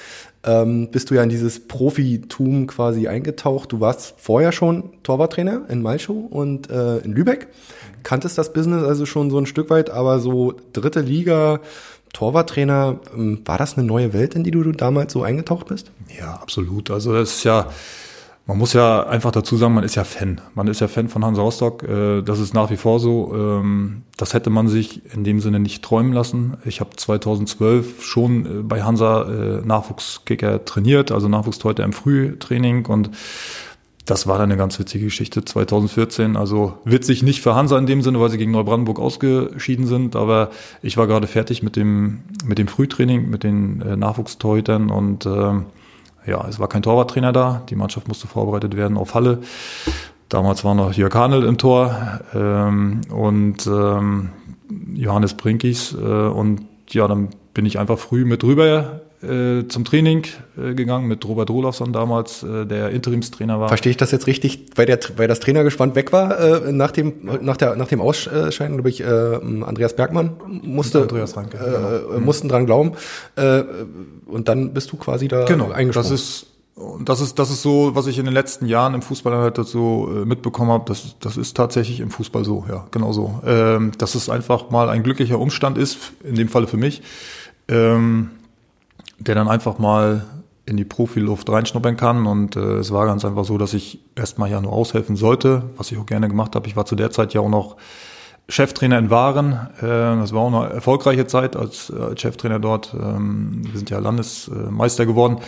ähm, 0.45 0.91
bist 0.91 1.11
du 1.11 1.15
ja 1.15 1.23
in 1.23 1.29
dieses 1.29 1.67
Profitum 1.67 2.67
quasi 2.67 3.09
eingetaucht. 3.09 3.73
Du 3.73 3.81
warst 3.81 4.15
vorher 4.19 4.53
schon 4.53 5.03
Torwarttrainer 5.03 5.63
in 5.69 5.83
Malchow 5.83 6.31
und 6.31 6.71
äh, 6.71 6.99
in 6.99 7.13
Lübeck. 7.13 7.49
Kanntest 8.03 8.39
das 8.39 8.53
Business 8.53 8.85
also 8.85 9.05
schon 9.07 9.31
so 9.31 9.39
ein 9.39 9.47
Stück 9.47 9.71
weit, 9.71 9.91
aber 9.91 10.21
so 10.21 10.55
dritte 10.73 11.01
Liga, 11.01 11.61
Torwarttrainer, 12.13 13.01
ähm, 13.15 13.43
war 13.45 13.59
das 13.59 13.77
eine 13.77 13.87
neue 13.87 14.13
Welt, 14.13 14.35
in 14.35 14.45
die 14.45 14.53
du 14.53 14.63
damals 14.73 15.13
so 15.13 15.23
eingetaucht 15.23 15.67
bist? 15.67 15.91
Ja, 16.17 16.35
absolut. 16.35 16.91
Also 16.91 17.13
das 17.13 17.37
ist 17.37 17.45
ja 17.45 17.69
man 18.47 18.59
muss 18.59 18.73
ja 18.75 19.05
einfach 19.07 19.33
dazu 19.33 19.57
sagen, 19.57 19.75
man 19.75 19.83
ist 19.83 19.97
ja 19.97 20.05
Fan. 20.05 20.41
Man 20.55 20.69
ist 20.69 20.81
ja 20.81 20.87
Fan 20.87 21.09
von 21.09 21.25
Hansa 21.25 21.43
Rostock. 21.43 21.83
Äh, 21.83 22.23
das 22.23 22.39
ist 22.39 22.55
nach 22.55 22.71
wie 22.71 22.77
vor 22.77 23.01
so. 23.01 23.35
Ähm, 23.35 24.03
das 24.17 24.35
hätte 24.35 24.51
man 24.51 24.69
sich 24.69 25.03
in 25.13 25.25
dem 25.25 25.41
Sinne 25.41 25.59
nicht 25.59 25.83
träumen 25.83 26.13
lassen. 26.13 26.57
Ich 26.65 26.81
habe 26.81 26.91
2012 26.95 28.05
schon 28.05 28.47
äh, 28.47 28.63
bei 28.63 28.83
Hansa 28.83 29.23
äh, 29.23 29.67
Nachwuchskicker 29.67 30.65
trainiert, 30.65 31.11
also 31.11 31.29
Nachwuchsteute 31.29 31.83
im 31.83 31.93
Frühtraining 31.93 32.87
und 32.87 33.11
das 34.05 34.29
war 34.29 34.39
dann 34.39 34.51
eine 34.53 34.57
ganz 34.57 34.79
witzige 34.79 35.07
Geschichte 35.07 35.45
2014. 35.45 36.37
Also 36.37 36.75
witzig 36.85 37.25
nicht 37.25 37.43
für 37.43 37.57
Hansa 37.57 37.77
in 37.77 37.87
dem 37.87 38.03
Sinne, 38.03 38.21
weil 38.21 38.31
sie 38.31 38.39
gegen 38.39 38.53
Neubrandenburg 38.53 39.01
ausgeschieden 39.01 39.87
sind, 39.87 40.15
aber 40.15 40.51
ich 40.81 40.97
war 40.97 41.09
gerade 41.09 41.27
fertig 41.27 41.65
mit 41.65 41.75
dem, 41.75 42.21
mit 42.45 42.59
dem 42.59 42.69
Frühtraining, 42.69 43.29
mit 43.29 43.43
den 43.43 43.83
äh, 43.83 44.93
und 44.93 45.27
äh, 45.27 45.53
ja, 46.27 46.47
es 46.49 46.59
war 46.59 46.69
kein 46.69 46.83
Torwarttrainer 46.83 47.33
da. 47.33 47.63
Die 47.69 47.77
Mannschaft 47.77 48.09
musste 48.09 48.27
vorbereitet 48.27 48.77
werden 48.77 48.97
auf 48.97 49.15
Halle. 49.15 49.41
Damals 50.29 50.65
war 50.65 50.75
noch 50.75 50.93
Jörg 50.93 51.15
Hanel 51.15 51.45
im 51.45 51.57
Tor 51.57 52.21
ähm, 52.35 53.03
und 53.11 53.67
ähm, 53.67 54.31
Johannes 54.95 55.35
Brinkis 55.35 55.95
äh, 55.95 55.97
und 55.97 56.63
ja, 56.91 57.07
dann 57.07 57.29
bin 57.55 57.65
ich 57.65 57.79
einfach 57.79 57.99
früh 57.99 58.25
mit 58.25 58.43
rüber 58.43 59.01
äh, 59.23 59.67
zum 59.69 59.85
Training 59.85 60.25
äh, 60.59 60.75
gegangen 60.75 61.07
mit 61.07 61.27
Robert 61.27 61.49
Rolofsson 61.49 61.93
damals, 61.93 62.43
äh, 62.43 62.67
der 62.67 62.91
Interimstrainer 62.91 63.59
war. 63.59 63.69
Verstehe 63.69 63.91
ich 63.91 63.97
das 63.97 64.11
jetzt 64.11 64.27
richtig, 64.27 64.67
weil, 64.75 64.87
der, 64.87 64.99
weil 65.17 65.27
das 65.27 65.41
Trainergespann 65.41 65.95
weg 65.95 66.13
war 66.13 66.39
äh, 66.39 66.73
nach, 66.73 66.91
dem, 66.91 67.15
nach, 67.41 67.57
der, 67.57 67.77
nach 67.77 67.89
dem 67.89 68.01
Ausscheiden, 68.01 68.77
glaube 68.77 68.91
ich, 68.91 69.01
äh, 69.01 69.05
Andreas 69.05 69.97
Bergmann 69.97 70.33
musste, 70.63 71.03
Andreas 71.03 71.37
Ranke, 71.37 71.57
äh, 71.57 72.07
genau. 72.09 72.21
mussten 72.21 72.49
dran 72.49 72.67
glauben. 72.67 72.93
Und 74.27 74.49
dann 74.49 74.75
bist 74.75 74.93
du 74.93 74.97
quasi 74.97 75.29
da 75.29 75.45
genau, 75.45 75.71
eingesprungen. 75.71 76.11
Das 76.11 76.11
ist 76.11 76.47
das 77.01 77.23
ist, 77.23 77.39
das 77.39 77.51
ist 77.51 77.63
so, 77.63 77.95
was 77.95 78.07
ich 78.07 78.19
in 78.19 78.27
den 78.27 78.35
letzten 78.35 78.67
Jahren 78.67 78.93
im 78.93 79.01
Fußball 79.01 79.35
halt 79.35 79.57
so 79.57 80.11
mitbekommen 80.27 80.71
habe. 80.71 80.85
Das, 80.87 81.17
das 81.21 81.39
ist 81.39 81.57
tatsächlich 81.57 82.01
im 82.01 82.11
Fußball 82.11 82.45
so, 82.45 82.67
ja, 82.69 82.87
genau 82.91 83.13
so. 83.13 83.41
Ähm, 83.47 83.93
dass 83.97 84.15
es 84.15 84.29
einfach 84.29 84.69
mal 84.69 84.91
ein 84.91 85.03
glücklicher 85.03 85.39
Umstand 85.39 85.79
ist, 85.79 86.13
in 86.23 86.35
dem 86.35 86.49
Falle 86.49 86.67
für 86.67 86.77
mich, 86.77 87.03
ähm, 87.69 88.31
der 89.19 89.35
dann 89.35 89.49
einfach 89.49 89.79
mal 89.79 90.25
in 90.67 90.77
die 90.77 90.85
Profiluft 90.85 91.49
reinschnuppern 91.49 91.97
kann. 91.97 92.27
Und 92.27 92.57
äh, 92.57 92.79
es 92.79 92.93
war 92.93 93.07
ganz 93.07 93.25
einfach 93.25 93.45
so, 93.45 93.57
dass 93.57 93.73
ich 93.73 94.01
erstmal 94.17 94.51
ja 94.51 94.61
nur 94.61 94.73
aushelfen 94.73 95.17
sollte, 95.17 95.71
was 95.77 95.93
ich 95.93 95.99
auch 95.99 96.07
gerne 96.07 96.29
gemacht 96.29 96.57
habe. 96.57 96.67
Ich 96.67 96.77
war 96.77 96.85
zu 96.85 96.97
der 96.97 97.11
Zeit 97.11 97.33
ja 97.35 97.41
auch 97.41 97.49
noch 97.49 97.77
Cheftrainer 98.49 98.99
in 98.99 99.11
Waren. 99.11 99.53
Äh, 99.79 99.83
das 99.83 100.33
war 100.33 100.43
auch 100.43 100.53
eine 100.53 100.73
erfolgreiche 100.73 101.27
Zeit 101.27 101.57
als, 101.57 101.91
als 101.93 102.21
Cheftrainer 102.21 102.59
dort. 102.59 102.95
Ähm, 102.95 103.63
wir 103.65 103.77
sind 103.77 103.91
ja 103.91 103.99
Landesmeister 104.01 105.07
geworden 105.07 105.39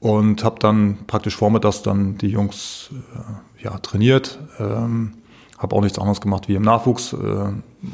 und 0.00 0.44
habe 0.44 0.58
dann 0.58 0.98
praktisch 1.06 1.36
vormittags 1.36 1.82
dann 1.82 2.18
die 2.18 2.28
Jungs 2.28 2.90
äh, 3.14 3.64
ja 3.64 3.78
trainiert. 3.78 4.38
Ähm, 4.58 5.14
habe 5.60 5.76
auch 5.76 5.82
nichts 5.82 5.98
anderes 5.98 6.22
gemacht 6.22 6.48
wie 6.48 6.54
im 6.54 6.62
Nachwuchs. 6.62 7.12
Äh, 7.12 7.16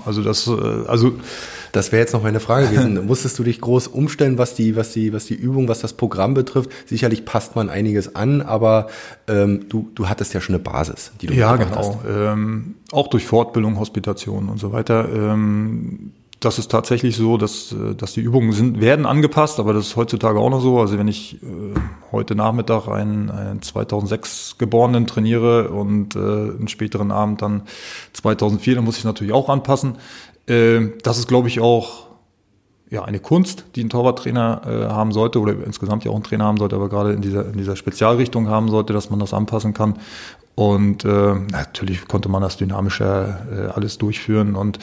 also 0.05 0.23
das, 0.23 0.47
äh, 0.47 0.53
also 0.87 1.15
das 1.73 1.91
wäre 1.91 2.01
jetzt 2.01 2.13
noch 2.13 2.23
meine 2.23 2.39
Frage 2.39 2.69
gewesen. 2.69 3.05
Musstest 3.07 3.39
du 3.41 3.43
dich 3.43 3.61
groß 3.61 3.89
umstellen, 3.89 4.39
was 4.39 4.55
die, 4.55 4.77
was 4.77 4.93
die, 4.93 5.13
was 5.13 5.27
die 5.27 5.35
Übung, 5.35 5.67
was 5.67 5.81
das 5.81 5.93
Programm 5.93 6.35
betrifft? 6.35 6.71
Sicherlich 6.87 7.25
passt 7.25 7.57
man 7.57 7.69
einiges 7.69 8.15
an, 8.15 8.41
aber 8.41 8.87
ähm, 9.27 9.69
du, 9.69 9.91
du 9.97 10.09
hattest 10.09 10.33
ja 10.33 10.41
schon 10.41 10.55
eine 10.55 10.63
Basis, 10.63 11.11
die 11.21 11.27
du 11.27 11.35
ja 11.35 11.57
genau. 11.57 11.77
Hast. 11.77 11.99
Ähm, 12.09 12.77
auch 12.93 13.09
durch 13.09 13.27
Fortbildung, 13.27 13.81
Hospitation 13.81 14.49
und 14.49 14.59
so 14.59 14.73
weiter. 14.73 15.09
Ähm, 15.13 16.13
das 16.41 16.59
ist 16.59 16.71
tatsächlich 16.71 17.17
so, 17.17 17.39
dass, 17.39 17.73
äh, 17.73 17.95
dass 17.95 18.13
die 18.13 18.21
Übungen 18.21 18.53
sind, 18.53 18.81
werden 18.81 19.07
angepasst, 19.07 19.59
aber 19.59 19.73
das 19.73 19.89
ist 19.89 19.97
heutzutage 19.97 20.39
auch 20.39 20.51
noch 20.51 20.61
so. 20.61 20.81
Also 20.81 20.99
wenn 20.99 21.09
ich 21.09 21.43
äh, 21.43 21.47
heute 22.13 22.35
Nachmittag 22.35 22.89
einen, 22.89 23.31
einen 23.31 23.63
2006 23.63 24.57
Geborenen 24.59 25.07
trainiere 25.07 25.71
und 25.71 26.15
äh, 26.15 26.19
einen 26.19 26.69
späteren 26.69 27.11
Abend 27.11 27.43
dann 27.43 27.63
2004, 28.13 28.77
dann 28.77 28.85
muss 28.85 28.99
ich 28.99 29.05
natürlich 29.05 29.33
auch 29.33 29.49
anpassen. 29.49 29.97
Äh, 30.47 30.89
das 31.03 31.19
ist, 31.19 31.29
glaube 31.29 31.49
ich, 31.49 31.61
auch 31.61 32.07
ja, 32.89 33.05
eine 33.05 33.19
Kunst, 33.19 33.65
die 33.75 33.83
ein 33.83 33.91
Torwarttrainer 33.91 34.63
äh, 34.65 34.93
haben 34.93 35.13
sollte 35.13 35.41
oder 35.41 35.55
insgesamt 35.65 36.05
ja 36.05 36.11
auch 36.11 36.17
ein 36.17 36.23
Trainer 36.23 36.45
haben 36.45 36.59
sollte, 36.59 36.77
aber 36.77 36.89
gerade 36.89 37.13
in 37.13 37.21
dieser, 37.21 37.47
in 37.47 37.57
dieser 37.57 37.77
Spezialrichtung 37.77 38.49
haben 38.49 38.69
sollte, 38.69 38.93
dass 38.93 39.11
man 39.11 39.19
das 39.19 39.35
anpassen 39.35 39.75
kann. 39.75 39.99
Und 40.55 41.05
äh, 41.05 41.35
natürlich 41.35 42.07
konnte 42.09 42.29
man 42.29 42.43
das 42.43 42.57
dynamischer 42.57 43.41
äh, 43.51 43.73
alles 43.73 43.99
durchführen 43.99 44.55
und 44.55 44.79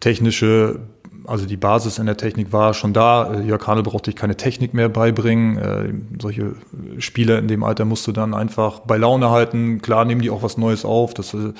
technische, 0.00 0.80
also 1.26 1.46
die 1.46 1.56
Basis 1.56 1.98
in 1.98 2.06
der 2.06 2.16
Technik 2.16 2.52
war 2.52 2.74
schon 2.74 2.92
da. 2.92 3.40
Jörg 3.40 3.66
Hanel 3.66 3.82
brauchte 3.82 4.10
ich 4.10 4.16
keine 4.16 4.36
Technik 4.36 4.74
mehr 4.74 4.88
beibringen. 4.88 5.58
Äh, 5.58 5.94
solche 6.20 6.54
Spieler 6.98 7.38
in 7.38 7.48
dem 7.48 7.64
Alter 7.64 7.84
musst 7.84 8.06
du 8.06 8.12
dann 8.12 8.34
einfach 8.34 8.80
bei 8.80 8.96
Laune 8.96 9.30
halten. 9.30 9.82
Klar 9.82 10.04
nehmen 10.04 10.22
die 10.22 10.30
auch 10.30 10.42
was 10.42 10.56
Neues 10.56 10.84
auf. 10.84 11.14
Das 11.14 11.34
äh, 11.34 11.52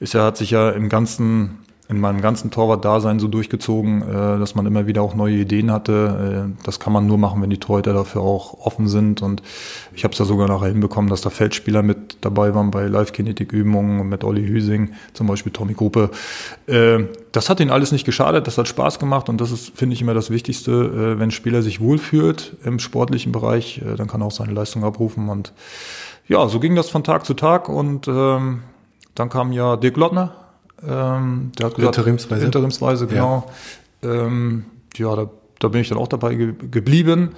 ist 0.00 0.14
ja, 0.14 0.24
hat 0.24 0.36
sich 0.36 0.50
ja 0.50 0.70
im 0.70 0.88
ganzen 0.88 1.58
in 1.90 2.00
meinem 2.00 2.20
ganzen 2.20 2.50
Torwart-Dasein 2.50 3.18
so 3.18 3.28
durchgezogen, 3.28 4.02
äh, 4.02 4.38
dass 4.38 4.54
man 4.54 4.66
immer 4.66 4.86
wieder 4.86 5.00
auch 5.00 5.14
neue 5.14 5.36
Ideen 5.36 5.72
hatte. 5.72 6.50
Äh, 6.54 6.64
das 6.64 6.80
kann 6.80 6.92
man 6.92 7.06
nur 7.06 7.16
machen, 7.16 7.40
wenn 7.40 7.48
die 7.48 7.58
Torhüter 7.58 7.94
dafür 7.94 8.20
auch 8.20 8.66
offen 8.66 8.88
sind. 8.88 9.22
Und 9.22 9.42
ich 9.94 10.04
habe 10.04 10.12
es 10.12 10.18
ja 10.18 10.26
sogar 10.26 10.48
nachher 10.48 10.68
hinbekommen, 10.68 11.08
dass 11.08 11.22
da 11.22 11.30
Feldspieler 11.30 11.82
mit 11.82 12.18
dabei 12.20 12.54
waren 12.54 12.70
bei 12.70 12.86
Live-Kinetik-Übungen 12.86 14.06
mit 14.06 14.22
Olli 14.22 14.46
Hüsing, 14.46 14.90
zum 15.14 15.28
Beispiel 15.28 15.50
Tommy 15.50 15.72
Gruppe. 15.72 16.10
Äh, 16.66 17.04
das 17.32 17.48
hat 17.48 17.58
ihnen 17.58 17.70
alles 17.70 17.90
nicht 17.90 18.04
geschadet, 18.04 18.46
das 18.46 18.58
hat 18.58 18.68
Spaß 18.68 18.98
gemacht 18.98 19.30
und 19.30 19.40
das 19.40 19.50
ist, 19.50 19.70
finde 19.74 19.94
ich, 19.94 20.02
immer 20.02 20.14
das 20.14 20.30
Wichtigste. 20.30 21.18
Wenn 21.18 21.28
ein 21.28 21.30
Spieler 21.30 21.62
sich 21.62 21.80
wohlfühlt 21.80 22.56
im 22.64 22.78
sportlichen 22.78 23.32
Bereich, 23.32 23.82
dann 23.96 24.08
kann 24.08 24.22
er 24.22 24.26
auch 24.26 24.32
seine 24.32 24.52
Leistung 24.52 24.82
abrufen. 24.82 25.28
Und 25.28 25.52
ja, 26.26 26.48
so 26.48 26.58
ging 26.58 26.74
das 26.74 26.88
von 26.88 27.04
Tag 27.04 27.26
zu 27.26 27.34
Tag 27.34 27.68
und 27.68 28.08
ähm, 28.08 28.62
dann 29.14 29.28
kam 29.28 29.52
ja 29.52 29.76
Dirk 29.76 29.96
Lottner 29.96 30.47
ähm, 30.86 31.52
der 31.58 31.66
hat 31.66 31.74
gesagt, 31.74 31.96
interimsweise, 31.96 32.44
interimsweise 32.44 33.06
genau. 33.06 33.50
Ja, 34.02 34.10
ähm, 34.10 34.64
ja 34.96 35.14
da, 35.16 35.30
da 35.58 35.68
bin 35.68 35.80
ich 35.80 35.88
dann 35.88 35.98
auch 35.98 36.08
dabei 36.08 36.34
ge 36.34 36.54
geblieben. 36.70 37.30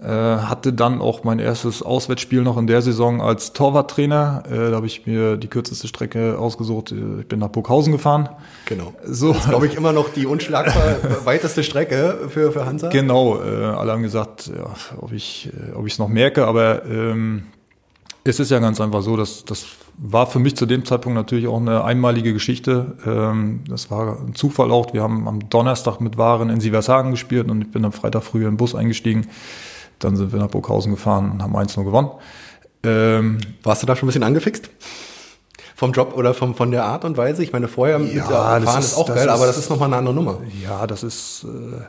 Äh, 0.00 0.06
hatte 0.06 0.72
dann 0.72 1.00
auch 1.00 1.24
mein 1.24 1.40
erstes 1.40 1.82
Auswärtsspiel 1.82 2.42
noch 2.42 2.56
in 2.56 2.68
der 2.68 2.82
Saison 2.82 3.20
als 3.20 3.52
Torwarttrainer. 3.52 4.44
Äh, 4.48 4.70
da 4.70 4.76
habe 4.76 4.86
ich 4.86 5.08
mir 5.08 5.36
die 5.36 5.48
kürzeste 5.48 5.88
Strecke 5.88 6.38
ausgesucht. 6.38 6.92
Äh, 6.92 7.22
ich 7.22 7.26
bin 7.26 7.40
nach 7.40 7.48
Burghausen 7.48 7.92
gefahren. 7.92 8.28
Genau. 8.66 8.94
So. 9.04 9.32
Das 9.32 9.42
ist, 9.42 9.48
glaube 9.48 9.66
ich, 9.66 9.74
immer 9.74 9.92
noch 9.92 10.08
die 10.10 10.26
unschlagbar 10.26 10.98
weiteste 11.24 11.64
Strecke 11.64 12.28
für, 12.28 12.52
für 12.52 12.64
Hansa. 12.64 12.90
Genau. 12.90 13.42
Äh, 13.42 13.64
alle 13.64 13.90
haben 13.90 14.04
gesagt, 14.04 14.52
ja, 14.56 14.72
ob 15.00 15.10
ich 15.10 15.50
äh, 15.52 15.74
ob 15.74 15.84
ich 15.88 15.94
es 15.94 15.98
noch 15.98 16.08
merke, 16.08 16.46
aber 16.46 16.84
ähm, 16.84 17.42
es 18.24 18.40
ist 18.40 18.50
ja 18.50 18.58
ganz 18.58 18.80
einfach 18.80 19.02
so, 19.02 19.16
dass 19.16 19.44
das 19.44 19.66
war 19.98 20.26
für 20.26 20.38
mich 20.38 20.56
zu 20.56 20.66
dem 20.66 20.84
Zeitpunkt 20.84 21.16
natürlich 21.16 21.48
auch 21.48 21.56
eine 21.56 21.84
einmalige 21.84 22.32
Geschichte. 22.32 22.96
Ähm, 23.04 23.64
das 23.68 23.90
war 23.90 24.20
ein 24.20 24.34
Zufall 24.34 24.70
auch. 24.70 24.92
Wir 24.92 25.02
haben 25.02 25.26
am 25.26 25.48
Donnerstag 25.50 26.00
mit 26.00 26.16
Waren 26.16 26.50
in 26.50 26.60
Sievershagen 26.60 27.10
gespielt 27.10 27.50
und 27.50 27.62
ich 27.62 27.70
bin 27.70 27.84
am 27.84 27.92
Freitag 27.92 28.22
früh 28.22 28.38
in 28.38 28.52
den 28.52 28.56
Bus 28.56 28.74
eingestiegen. 28.74 29.26
Dann 29.98 30.16
sind 30.16 30.32
wir 30.32 30.38
nach 30.38 30.48
Burghausen 30.48 30.92
gefahren 30.92 31.32
und 31.32 31.42
haben 31.42 31.56
1-0 31.56 31.82
gewonnen. 31.84 32.10
Ähm, 32.84 33.38
Warst 33.64 33.82
du 33.82 33.86
da 33.86 33.96
schon 33.96 34.06
ein 34.06 34.10
bisschen 34.10 34.22
angefixt? 34.22 34.70
Vom 35.74 35.92
Job 35.92 36.16
oder 36.16 36.34
vom, 36.34 36.54
von 36.54 36.70
der 36.70 36.84
Art 36.84 37.04
und 37.04 37.16
Weise? 37.16 37.42
Ich 37.42 37.52
meine, 37.52 37.66
vorher 37.66 37.98
mit 37.98 38.14
ja, 38.14 38.24
Fahren 38.24 38.62
ist, 38.62 38.92
ist 38.92 38.96
auch 38.96 39.06
geil, 39.06 39.18
ist, 39.18 39.28
aber 39.28 39.46
das 39.46 39.58
ist 39.58 39.70
nochmal 39.70 39.88
eine 39.88 39.96
andere 39.96 40.14
Nummer. 40.14 40.38
Ja, 40.62 40.86
das 40.86 41.02
ist... 41.02 41.44
Äh, 41.44 41.82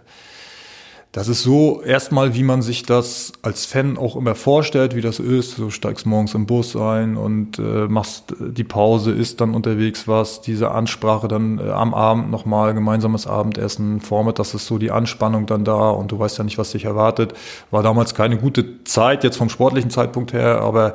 das 1.12 1.28
ist 1.28 1.42
so 1.42 1.82
erstmal, 1.82 2.36
wie 2.36 2.44
man 2.44 2.62
sich 2.62 2.84
das 2.84 3.34
als 3.42 3.66
Fan 3.66 3.98
auch 3.98 4.16
immer 4.16 4.36
vorstellt, 4.36 4.96
wie 4.96 5.02
das 5.02 5.18
ist. 5.18 5.58
Du 5.58 5.72
steigst 5.72 6.06
morgens 6.06 6.36
im 6.36 6.46
Bus 6.46 6.76
ein 6.76 7.18
und 7.18 7.58
äh, 7.58 7.88
machst 7.88 8.36
die 8.40 8.64
Pause, 8.64 9.12
isst 9.12 9.42
dann 9.42 9.56
unterwegs 9.56 10.08
was, 10.08 10.42
diese 10.42 10.70
Ansprache 10.70 11.28
dann 11.28 11.58
äh, 11.58 11.72
am 11.72 11.96
Abend 11.96 12.30
nochmal, 12.30 12.76
gemeinsames 12.76 13.26
Abendessen, 13.26 14.02
vormittags 14.02 14.54
ist 14.54 14.68
so 14.68 14.78
die 14.78 14.92
Anspannung 14.92 15.48
dann 15.48 15.64
da 15.64 15.90
und 15.90 16.12
du 16.12 16.20
weißt 16.20 16.38
ja 16.38 16.44
nicht, 16.44 16.60
was 16.60 16.72
dich 16.72 16.86
erwartet. 16.86 17.34
War 17.72 17.82
damals 17.82 18.14
keine 18.14 18.38
gute 18.38 18.84
Zeit, 18.84 19.24
jetzt 19.24 19.38
vom 19.38 19.50
sportlichen 19.50 19.90
Zeitpunkt 19.90 20.32
her, 20.34 20.62
aber 20.62 20.94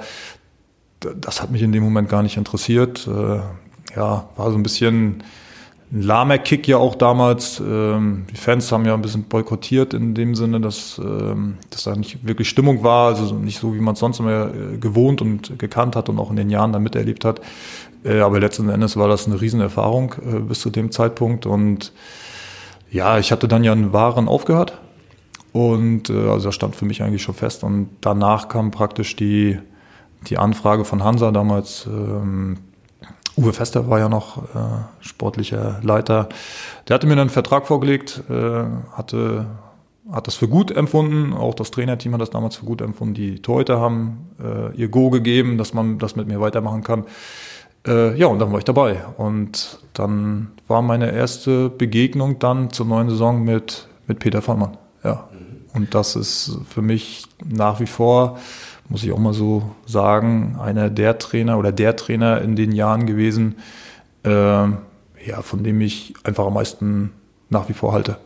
das 1.00 1.42
hat 1.42 1.50
mich 1.50 1.62
in 1.62 1.72
dem 1.72 1.82
Moment 1.82 2.08
gar 2.08 2.22
nicht 2.22 2.36
interessiert. 2.36 3.08
Äh, 3.08 3.40
ja, 3.96 4.28
war 4.36 4.50
so 4.50 4.56
ein 4.56 4.62
bisschen 4.62 5.24
ein 5.92 6.02
lahmer 6.02 6.38
Kick 6.38 6.66
ja 6.66 6.78
auch 6.78 6.94
damals. 6.94 7.60
Ähm, 7.60 8.26
die 8.30 8.36
Fans 8.36 8.70
haben 8.72 8.84
ja 8.84 8.94
ein 8.94 9.02
bisschen 9.02 9.24
boykottiert 9.24 9.94
in 9.94 10.14
dem 10.14 10.34
Sinne, 10.34 10.60
dass, 10.60 10.98
ähm, 10.98 11.58
dass 11.70 11.84
da 11.84 11.94
nicht 11.94 12.26
wirklich 12.26 12.48
Stimmung 12.48 12.82
war, 12.82 13.14
also 13.14 13.34
nicht 13.34 13.58
so, 13.58 13.74
wie 13.74 13.80
man 13.80 13.94
es 13.94 14.00
sonst 14.00 14.18
immer 14.18 14.52
äh, 14.52 14.78
gewohnt 14.78 15.22
und 15.22 15.58
gekannt 15.58 15.94
hat 15.94 16.08
und 16.08 16.18
auch 16.18 16.30
in 16.30 16.36
den 16.36 16.50
Jahren 16.50 16.72
dann 16.72 16.82
miterlebt 16.82 17.24
hat. 17.24 17.40
Äh, 18.04 18.20
aber 18.20 18.40
letzten 18.40 18.68
Endes 18.68 18.96
war 18.96 19.08
das 19.08 19.26
eine 19.26 19.40
Riesenerfahrung 19.40 20.14
äh, 20.24 20.38
bis 20.40 20.60
zu 20.60 20.70
dem 20.70 20.90
Zeitpunkt. 20.90 21.46
Und 21.46 21.92
ja, 22.90 23.18
ich 23.18 23.32
hatte 23.32 23.48
dann 23.48 23.64
ja 23.64 23.72
einen 23.72 23.92
Waren 23.92 24.28
aufgehört. 24.28 24.80
Und 25.52 26.10
äh, 26.10 26.28
also 26.28 26.46
das 26.48 26.54
stand 26.54 26.76
für 26.76 26.84
mich 26.84 27.02
eigentlich 27.02 27.22
schon 27.22 27.34
fest. 27.34 27.62
Und 27.62 27.88
danach 28.00 28.48
kam 28.48 28.70
praktisch 28.70 29.16
die, 29.16 29.58
die 30.26 30.38
Anfrage 30.38 30.84
von 30.84 31.04
Hansa 31.04 31.30
damals. 31.30 31.86
Ähm, 31.86 32.58
Uwe 33.36 33.52
Fester 33.52 33.88
war 33.90 33.98
ja 33.98 34.08
noch 34.08 34.38
äh, 34.38 34.58
sportlicher 35.00 35.80
Leiter. 35.82 36.28
Der 36.88 36.94
hatte 36.94 37.06
mir 37.06 37.14
dann 37.14 37.22
einen 37.22 37.30
Vertrag 37.30 37.66
vorgelegt, 37.66 38.22
äh, 38.30 38.64
hatte 38.92 39.46
hat 40.12 40.26
das 40.26 40.34
für 40.34 40.48
gut 40.48 40.70
empfunden, 40.70 41.32
auch 41.32 41.54
das 41.54 41.70
Trainerteam 41.70 42.12
hat 42.12 42.20
das 42.20 42.30
damals 42.30 42.56
für 42.56 42.66
gut 42.66 42.82
empfunden. 42.82 43.14
Die 43.14 43.40
Torhüter 43.40 43.80
haben 43.80 44.28
äh, 44.38 44.74
ihr 44.76 44.88
Go 44.88 45.08
gegeben, 45.08 45.56
dass 45.56 45.72
man 45.72 45.98
das 45.98 46.14
mit 46.14 46.28
mir 46.28 46.40
weitermachen 46.40 46.82
kann. 46.82 47.04
Äh, 47.86 48.16
ja, 48.18 48.26
und 48.26 48.38
dann 48.38 48.52
war 48.52 48.58
ich 48.58 48.64
dabei. 48.64 49.02
Und 49.16 49.78
dann 49.94 50.52
war 50.68 50.82
meine 50.82 51.10
erste 51.12 51.70
Begegnung 51.70 52.38
dann 52.38 52.70
zur 52.70 52.86
neuen 52.86 53.08
Saison 53.08 53.44
mit, 53.44 53.88
mit 54.06 54.18
Peter 54.18 54.42
Vollmann. 54.42 54.76
Ja. 55.02 55.28
Und 55.72 55.94
das 55.94 56.16
ist 56.16 56.58
für 56.68 56.82
mich 56.82 57.26
nach 57.44 57.80
wie 57.80 57.86
vor 57.86 58.38
muss 58.88 59.02
ich 59.02 59.12
auch 59.12 59.18
mal 59.18 59.32
so 59.32 59.74
sagen, 59.86 60.56
einer 60.60 60.90
der 60.90 61.18
Trainer 61.18 61.58
oder 61.58 61.72
der 61.72 61.96
Trainer 61.96 62.40
in 62.42 62.56
den 62.56 62.72
Jahren 62.72 63.06
gewesen, 63.06 63.56
äh, 64.24 64.30
ja, 64.30 65.42
von 65.42 65.64
dem 65.64 65.80
ich 65.80 66.14
einfach 66.22 66.46
am 66.46 66.54
meisten 66.54 67.12
nach 67.48 67.68
wie 67.68 67.72
vor 67.72 67.92
halte. 67.92 68.18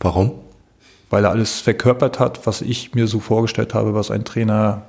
Warum? 0.00 0.32
Weil 1.10 1.24
er 1.24 1.30
alles 1.30 1.60
verkörpert 1.60 2.18
hat, 2.18 2.46
was 2.46 2.60
ich 2.60 2.94
mir 2.94 3.06
so 3.06 3.20
vorgestellt 3.20 3.74
habe, 3.74 3.94
was 3.94 4.10
ein 4.10 4.24
Trainer 4.24 4.82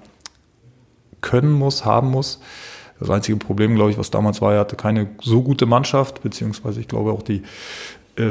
können 1.22 1.51
muss, 1.51 1.86
haben 1.86 2.10
muss. 2.10 2.39
Das 3.00 3.10
einzige 3.10 3.38
Problem, 3.38 3.75
glaube 3.75 3.91
ich, 3.91 3.98
was 3.98 4.12
damals 4.12 4.41
war, 4.41 4.53
er 4.53 4.60
hatte 4.60 4.75
keine 4.75 5.08
so 5.22 5.41
gute 5.41 5.65
Mannschaft, 5.65 6.22
beziehungsweise 6.22 6.81
ich 6.81 6.88
glaube 6.88 7.13
auch 7.13 7.22
die 7.22 7.43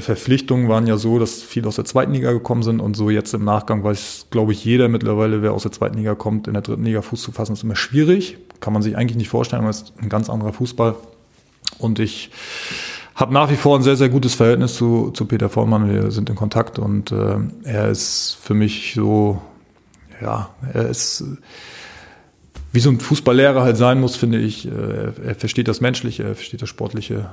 Verpflichtungen 0.01 0.69
waren 0.69 0.87
ja 0.87 0.97
so, 0.99 1.19
dass 1.19 1.43
viele 1.43 1.69
aus 1.69 1.77
der 1.77 1.85
zweiten 1.85 2.13
Liga 2.13 2.33
gekommen 2.33 2.63
sind 2.63 2.81
und 2.81 2.95
so 2.97 3.11
jetzt 3.11 3.33
im 3.33 3.45
Nachgang 3.45 3.83
weiß, 3.83 4.27
glaube 4.31 4.53
ich, 4.53 4.65
jeder 4.65 4.89
mittlerweile, 4.89 5.43
wer 5.43 5.53
aus 5.53 5.63
der 5.63 5.73
zweiten 5.73 5.97
Liga 5.97 6.15
kommt, 6.15 6.47
in 6.47 6.53
der 6.53 6.63
dritten 6.63 6.85
Liga 6.85 7.03
Fuß 7.03 7.23
zu 7.23 7.33
fassen, 7.33 7.55
ist 7.55 7.63
immer 7.63 7.77
schwierig. 7.77 8.39
Kann 8.61 8.73
man 8.73 8.83
sich 8.83 8.97
eigentlich 8.97 9.17
nicht 9.17 9.29
vorstellen, 9.29 9.63
weil 9.63 9.71
es 9.71 9.93
ein 10.01 10.09
ganz 10.09 10.29
anderer 10.29 10.53
Fußball. 10.53 10.95
Und 11.79 11.99
ich 11.99 12.31
habe 13.15 13.33
nach 13.33 13.51
wie 13.51 13.57
vor 13.57 13.77
ein 13.77 13.83
sehr, 13.83 13.97
sehr 13.97 14.09
gutes 14.09 14.35
Verhältnis 14.35 14.75
zu, 14.75 15.11
zu 15.11 15.25
Peter 15.25 15.49
Vollmann. 15.49 15.91
Wir 15.91 16.11
sind 16.11 16.29
in 16.31 16.37
Kontakt 16.37 16.79
und 16.79 17.11
äh, 17.11 17.37
er 17.65 17.89
ist 17.89 18.39
für 18.41 18.55
mich 18.55 18.93
so, 18.95 19.41
ja, 20.21 20.51
er 20.73 20.89
ist 20.89 21.25
wie 22.73 22.81
so 22.81 22.91
ein 22.91 23.01
Fußballlehrer 23.01 23.63
halt 23.63 23.77
sein 23.77 24.01
muss, 24.01 24.17
finde 24.17 24.39
ich. 24.39 24.67
Äh, 24.67 24.71
er 25.27 25.35
versteht 25.35 25.69
das 25.69 25.81
Menschliche, 25.81 26.25
er 26.25 26.35
versteht 26.35 26.63
das 26.63 26.69
Sportliche. 26.69 27.27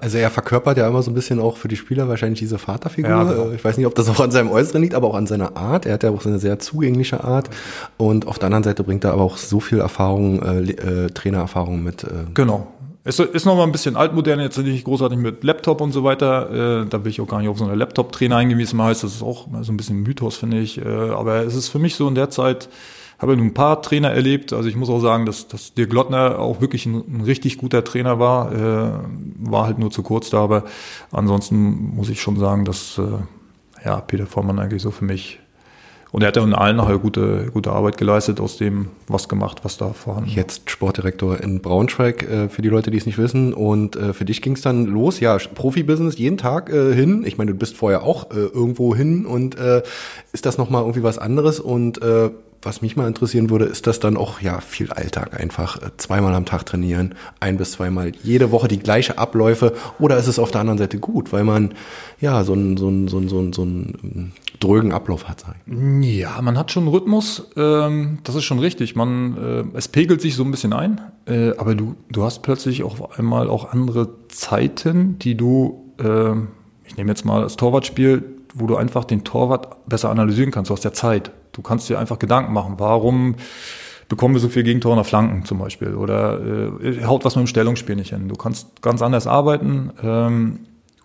also 0.00 0.18
er 0.18 0.30
verkörpert 0.30 0.78
ja 0.78 0.86
immer 0.86 1.02
so 1.02 1.10
ein 1.10 1.14
bisschen 1.14 1.40
auch 1.40 1.56
für 1.56 1.68
die 1.68 1.76
Spieler 1.76 2.08
wahrscheinlich 2.08 2.38
diese 2.38 2.58
Vaterfigur. 2.58 3.10
Ja, 3.10 3.24
genau. 3.24 3.50
Ich 3.52 3.64
weiß 3.64 3.76
nicht, 3.76 3.86
ob 3.86 3.94
das 3.94 4.08
auch 4.08 4.20
an 4.20 4.30
seinem 4.30 4.50
Äußeren 4.50 4.82
liegt, 4.82 4.94
aber 4.94 5.08
auch 5.08 5.14
an 5.14 5.26
seiner 5.26 5.56
Art. 5.56 5.86
Er 5.86 5.94
hat 5.94 6.02
ja 6.02 6.10
auch 6.10 6.20
so 6.20 6.28
eine 6.28 6.38
sehr 6.38 6.58
zugängliche 6.58 7.24
Art. 7.24 7.50
Und 7.96 8.26
auf 8.26 8.38
der 8.38 8.46
anderen 8.46 8.64
Seite 8.64 8.84
bringt 8.84 9.04
er 9.04 9.12
aber 9.12 9.22
auch 9.22 9.36
so 9.36 9.60
viel 9.60 9.78
Erfahrung, 9.78 10.42
äh, 10.42 10.70
äh, 10.72 11.10
Trainererfahrung 11.10 11.82
mit. 11.82 12.04
Äh 12.04 12.08
genau. 12.34 12.68
Es 13.04 13.18
ist 13.18 13.46
noch 13.46 13.56
mal 13.56 13.62
ein 13.62 13.72
bisschen 13.72 13.96
altmodern, 13.96 14.38
jetzt 14.38 14.58
nicht 14.58 14.84
großartig 14.84 15.18
mit 15.18 15.42
Laptop 15.42 15.80
und 15.80 15.92
so 15.92 16.04
weiter. 16.04 16.82
Äh, 16.82 16.86
da 16.90 17.04
will 17.04 17.10
ich 17.10 17.22
auch 17.22 17.26
gar 17.26 17.40
nicht 17.40 17.48
auf 17.48 17.56
so 17.56 17.64
eine 17.64 17.74
Laptop-Trainer 17.74 18.36
heißt. 18.36 19.02
Das 19.02 19.14
ist 19.14 19.22
auch 19.22 19.46
so 19.62 19.72
ein 19.72 19.78
bisschen 19.78 20.02
Mythos, 20.02 20.36
finde 20.36 20.58
ich. 20.58 20.78
Äh, 20.78 20.84
aber 20.84 21.36
es 21.44 21.54
ist 21.54 21.68
für 21.68 21.78
mich 21.78 21.94
so 21.94 22.06
in 22.06 22.14
der 22.14 22.28
Zeit, 22.28 22.68
habe 23.18 23.32
ein 23.32 23.54
paar 23.54 23.82
Trainer 23.82 24.10
erlebt. 24.10 24.52
Also 24.52 24.68
ich 24.68 24.76
muss 24.76 24.90
auch 24.90 25.00
sagen, 25.00 25.26
dass, 25.26 25.48
dass 25.48 25.74
Dirk 25.74 25.92
Lottner 25.92 26.38
auch 26.38 26.60
wirklich 26.60 26.86
ein, 26.86 27.02
ein 27.08 27.20
richtig 27.22 27.58
guter 27.58 27.84
Trainer 27.84 28.18
war. 28.18 28.52
Äh, 28.52 28.90
war 29.38 29.66
halt 29.66 29.78
nur 29.78 29.90
zu 29.90 30.02
kurz 30.02 30.30
da, 30.30 30.38
aber 30.38 30.64
ansonsten 31.10 31.94
muss 31.96 32.08
ich 32.08 32.20
schon 32.20 32.38
sagen, 32.38 32.64
dass 32.64 32.98
äh, 32.98 33.84
ja, 33.84 34.00
Peter 34.00 34.26
Vormann 34.26 34.58
eigentlich 34.58 34.82
so 34.82 34.90
für 34.90 35.04
mich 35.04 35.40
und 36.10 36.22
er 36.22 36.28
hat 36.28 36.36
ja 36.36 36.42
in 36.42 36.54
allen 36.54 36.76
nachher 36.76 36.98
gute, 36.98 37.50
gute 37.52 37.70
Arbeit 37.70 37.98
geleistet, 37.98 38.40
aus 38.40 38.56
dem 38.56 38.88
was 39.08 39.28
gemacht, 39.28 39.60
was 39.62 39.76
da 39.76 39.92
vorhanden 39.92 40.30
Jetzt 40.30 40.70
Sportdirektor 40.70 41.38
in 41.40 41.60
Braunschweig, 41.60 42.22
äh, 42.22 42.48
für 42.48 42.62
die 42.62 42.68
Leute, 42.68 42.90
die 42.90 42.96
es 42.96 43.04
nicht 43.04 43.18
wissen. 43.18 43.52
Und 43.52 43.96
äh, 43.96 44.14
für 44.14 44.24
dich 44.24 44.40
ging 44.40 44.54
es 44.54 44.62
dann 44.62 44.86
los, 44.86 45.20
ja, 45.20 45.36
Profibusiness 45.36 46.16
jeden 46.16 46.38
Tag 46.38 46.70
äh, 46.70 46.94
hin. 46.94 47.24
Ich 47.26 47.36
meine, 47.36 47.52
du 47.52 47.58
bist 47.58 47.76
vorher 47.76 48.04
auch 48.04 48.30
äh, 48.30 48.36
irgendwo 48.36 48.94
hin 48.94 49.26
und 49.26 49.58
äh, 49.58 49.82
ist 50.32 50.46
das 50.46 50.56
nochmal 50.56 50.82
irgendwie 50.82 51.02
was 51.02 51.18
anderes? 51.18 51.60
Und 51.60 52.00
äh, 52.00 52.30
was 52.62 52.82
mich 52.82 52.96
mal 52.96 53.06
interessieren 53.06 53.50
würde, 53.50 53.66
ist 53.66 53.86
das 53.86 54.00
dann 54.00 54.16
auch 54.16 54.40
ja 54.40 54.60
viel 54.60 54.90
Alltag 54.90 55.38
einfach 55.38 55.80
äh, 55.80 55.90
zweimal 55.96 56.34
am 56.34 56.44
Tag 56.44 56.66
trainieren, 56.66 57.14
ein 57.40 57.56
bis 57.56 57.72
zweimal 57.72 58.12
jede 58.22 58.50
Woche 58.50 58.68
die 58.68 58.78
gleiche 58.78 59.18
Abläufe 59.18 59.74
oder 59.98 60.16
ist 60.16 60.26
es 60.26 60.38
auf 60.38 60.50
der 60.50 60.60
anderen 60.60 60.78
Seite 60.78 60.98
gut, 60.98 61.32
weil 61.32 61.44
man 61.44 61.74
ja 62.20 62.42
so 62.44 62.52
einen 62.52 62.76
so 62.76 62.88
einen 62.88 63.08
so 63.08 63.18
einen 63.18 63.28
so 63.28 63.38
einen, 63.38 63.52
so 63.52 63.62
einen 63.62 63.98
ähm, 64.02 64.32
drögen 64.58 64.92
Ablauf 64.92 65.28
hat. 65.28 65.44
Ja, 65.66 66.40
man 66.42 66.58
hat 66.58 66.72
schon 66.72 66.84
einen 66.84 66.92
Rhythmus, 66.92 67.48
ähm, 67.56 68.18
das 68.24 68.34
ist 68.34 68.44
schon 68.44 68.58
richtig. 68.58 68.96
Man 68.96 69.72
äh, 69.72 69.76
es 69.76 69.88
pegelt 69.88 70.20
sich 70.20 70.34
so 70.34 70.42
ein 70.42 70.50
bisschen 70.50 70.72
ein, 70.72 71.00
äh, 71.26 71.56
aber 71.56 71.74
du 71.74 71.94
du 72.10 72.24
hast 72.24 72.42
plötzlich 72.42 72.82
auch 72.82 73.16
einmal 73.18 73.48
auch 73.48 73.72
andere 73.72 74.08
Zeiten, 74.28 75.18
die 75.20 75.36
du 75.36 75.92
äh, 75.98 76.32
ich 76.88 76.96
nehme 76.96 77.10
jetzt 77.10 77.24
mal 77.24 77.42
das 77.42 77.56
Torwartspiel, 77.56 78.37
wo 78.58 78.66
du 78.66 78.76
einfach 78.76 79.04
den 79.04 79.24
Torwart 79.24 79.88
besser 79.88 80.10
analysieren 80.10 80.50
kannst. 80.50 80.70
Du 80.70 80.74
hast 80.74 80.84
ja 80.84 80.92
Zeit. 80.92 81.30
Du 81.52 81.62
kannst 81.62 81.88
dir 81.88 81.98
einfach 81.98 82.18
Gedanken 82.18 82.52
machen, 82.52 82.74
warum 82.78 83.36
bekommen 84.08 84.34
wir 84.34 84.40
so 84.40 84.48
viel 84.48 84.62
Gegentore 84.62 84.96
nach 84.96 85.06
Flanken 85.06 85.44
zum 85.44 85.58
Beispiel 85.58 85.94
oder 85.94 86.40
äh, 86.40 87.04
haut 87.04 87.24
was 87.24 87.36
mit 87.36 87.44
dem 87.44 87.48
Stellungsspiel 87.48 87.96
nicht 87.96 88.10
hin. 88.10 88.28
Du 88.28 88.36
kannst 88.36 88.80
ganz 88.82 89.02
anders 89.02 89.26
arbeiten, 89.26 89.90
ähm, 90.02 90.60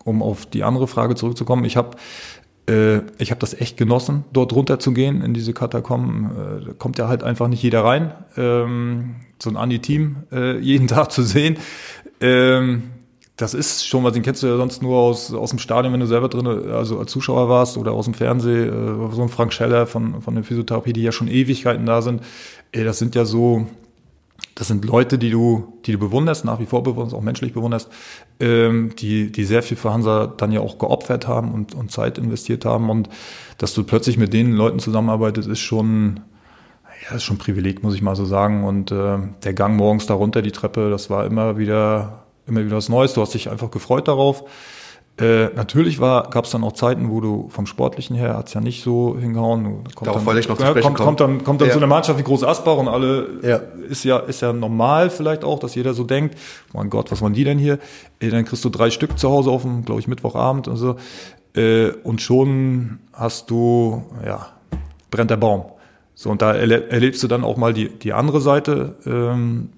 um 0.06 0.22
auf 0.22 0.46
die 0.46 0.64
andere 0.64 0.88
Frage 0.88 1.16
zurückzukommen. 1.16 1.66
Ich 1.66 1.76
habe 1.76 1.98
äh, 2.70 3.00
ich 3.18 3.32
habe 3.32 3.40
das 3.40 3.54
echt 3.54 3.78
genossen, 3.78 4.24
dort 4.32 4.54
runterzugehen 4.54 5.22
in 5.22 5.34
diese 5.34 5.54
Katakomben. 5.54 6.70
Äh, 6.70 6.74
kommt 6.76 6.98
ja 6.98 7.08
halt 7.08 7.24
einfach 7.24 7.48
nicht 7.48 7.62
jeder 7.62 7.84
rein, 7.84 8.14
ähm, 8.38 9.16
so 9.42 9.50
ein 9.50 9.58
Andi-Team 9.58 10.16
äh, 10.32 10.60
jeden 10.60 10.88
Tag 10.88 11.12
zu 11.12 11.24
sehen. 11.24 11.58
Ähm, 12.22 12.84
das 13.36 13.56
ist 13.56 13.88
schon, 13.88 14.04
was 14.04 14.14
den 14.14 14.22
kennst 14.22 14.44
du 14.44 14.48
ja 14.48 14.58
sonst 14.58 14.84
nur 14.84 14.98
aus, 14.98 15.34
aus 15.34 15.50
dem 15.50 15.60
Stadion, 15.60 15.92
wenn 15.92 16.00
du 16.00 16.06
selber 16.06 16.30
drin, 16.30 16.46
also 16.72 17.00
als 17.00 17.12
Zuschauer 17.12 17.50
warst 17.50 17.78
oder 17.78 17.94
aus 17.94 18.06
dem 18.06 18.14
Fernsehen, 18.14 18.70
äh, 18.70 19.16
so 19.16 19.24
ein 19.24 19.30
Frank 19.30 19.54
Scheller 19.54 19.88
von, 19.88 20.22
von 20.22 20.36
der 20.36 20.44
Physiotherapie, 20.44 20.94
die 20.94 21.02
ja 21.02 21.12
schon 21.12 21.28
Ewigkeiten 21.28 21.86
da 21.86 22.02
sind. 22.02 22.22
Ey, 22.72 22.84
das 22.84 23.00
sind 23.00 23.16
ja 23.16 23.26
so, 23.26 23.66
das 24.54 24.68
sind 24.68 24.86
Leute, 24.86 25.18
die 25.18 25.32
du, 25.32 25.80
die 25.86 25.94
du 25.94 25.98
bewunderst, 25.98 26.46
nach 26.46 26.60
wie 26.60 26.68
vor 26.68 26.84
bewunderst, 26.84 27.16
auch 27.16 27.22
menschlich 27.22 27.54
bewunderst, 27.54 27.90
ähm, 28.40 28.94
die, 29.00 29.32
die 29.32 29.46
sehr 29.46 29.64
viel 29.64 29.78
für 29.78 29.92
Hansa 29.92 30.28
dann 30.28 30.52
ja 30.52 30.60
auch 30.60 30.78
geopfert 30.78 31.28
haben 31.28 31.54
und, 31.54 31.74
und 31.74 31.92
Zeit 31.92 32.20
investiert 32.20 32.66
haben. 32.66 32.92
Und 32.92 33.10
dass 33.58 33.74
du 33.74 33.84
plötzlich 33.84 34.18
mit 34.18 34.32
den 34.32 34.54
Leuten 34.54 34.78
zusammenarbeitest, 34.78 35.50
ist 35.50 35.60
schon, 35.60 36.20
ja, 37.10 37.16
ist 37.16 37.24
schon 37.24 37.38
ein 37.38 37.40
Privileg, 37.40 37.82
muss 37.82 37.96
ich 37.96 38.04
mal 38.04 38.16
so 38.16 38.26
sagen. 38.26 38.64
Und 38.64 38.92
äh, 38.92 39.18
der 39.44 39.54
Gang 39.56 39.76
morgens 39.76 40.06
da 40.06 40.14
runter, 40.14 40.44
die 40.44 40.52
Treppe, 40.52 40.92
das 40.92 41.10
war 41.10 41.26
immer 41.26 41.58
wieder 41.58 42.23
immer 42.48 42.66
wieder 42.66 42.78
was 42.78 42.90
Neues. 42.90 43.14
Du 43.14 43.22
hast 43.22 43.34
dich 43.34 43.50
einfach 43.50 43.72
gefreut 43.72 44.08
darauf. 44.08 44.44
Äh, 45.20 45.50
natürlich 45.54 46.00
gab 46.00 46.46
es 46.46 46.50
dann 46.50 46.64
auch 46.64 46.72
Zeiten, 46.72 47.12
wo 47.12 47.22
du 47.22 47.48
vom 47.50 47.68
Sportlichen 47.68 48.16
her 48.16 48.36
hat's 48.36 48.56
ja 48.56 48.62
nicht 48.62 48.82
so 48.82 49.16
hingehauen. 49.16 49.84
Kommt 49.94 50.08
Darauf 50.08 50.26
dann, 50.26 50.38
ich 50.40 50.50
noch 50.50 50.58
zu 50.58 50.64
ja, 50.64 50.74
kommt, 50.74 50.98
kommt, 50.98 51.20
dann, 51.20 51.44
kommt 51.44 51.62
dann 51.62 51.68
ja. 51.68 51.74
so 51.74 51.80
eine 51.80 51.86
Mannschaft 51.86 52.18
wie 52.18 52.24
Groß 52.24 52.44
Asbach 52.44 52.78
und 52.78 52.88
alle 52.88 53.30
ja. 53.44 53.58
ist 53.88 54.04
ja 54.06 54.18
ist 54.18 54.42
ja 54.42 54.54
normal 54.54 55.12
vielleicht 55.12 55.44
auch, 55.44 55.60
dass 55.60 55.76
jeder 55.76 55.94
so 55.94 56.04
denkt, 56.04 56.36
mein 56.74 56.90
Gott, 56.90 57.12
was 57.12 57.22
waren 57.22 57.34
die 57.34 57.44
denn 57.44 57.60
hier? 57.60 57.78
Äh, 58.20 58.30
dann 58.30 58.44
kriegst 58.44 58.66
du 58.66 58.70
drei 58.70 58.90
Stück 58.90 59.20
zu 59.20 59.30
Hause 59.30 59.52
auf 59.52 59.62
dem, 59.62 59.86
glaube 59.86 60.02
ich, 60.02 60.08
Mittwochabend 60.08 60.68
und 60.68 60.78
so. 60.78 60.96
Äh, 61.56 61.92
und 62.04 62.20
schon 62.20 62.98
hast 63.14 63.52
du, 63.52 64.04
ja, 64.26 64.48
brennt 65.12 65.30
der 65.30 65.38
Baum. 65.38 65.66
So, 66.16 66.32
und 66.32 66.42
da 66.42 66.54
erlebst 66.54 67.22
du 67.22 67.28
dann 67.28 67.44
auch 67.44 67.58
mal 67.58 67.74
die, 67.74 67.90
die 67.90 68.14
andere 68.14 68.42
Seite. 68.42 68.96
Ähm, 69.06 69.70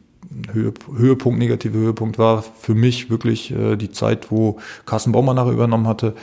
Höhepunkt, 0.54 1.40
negative 1.40 1.78
Höhepunkt 1.78 2.18
war 2.18 2.44
für 2.44 2.76
mich 2.76 3.10
wirklich 3.10 3.52
äh, 3.52 3.76
die 3.76 3.92
Zeit, 3.92 4.32
wo 4.32 4.58
Carsten 4.86 5.12
Baumann 5.12 5.36
nachher 5.36 5.52
übernommen 5.52 5.88
hatte, 5.88 6.14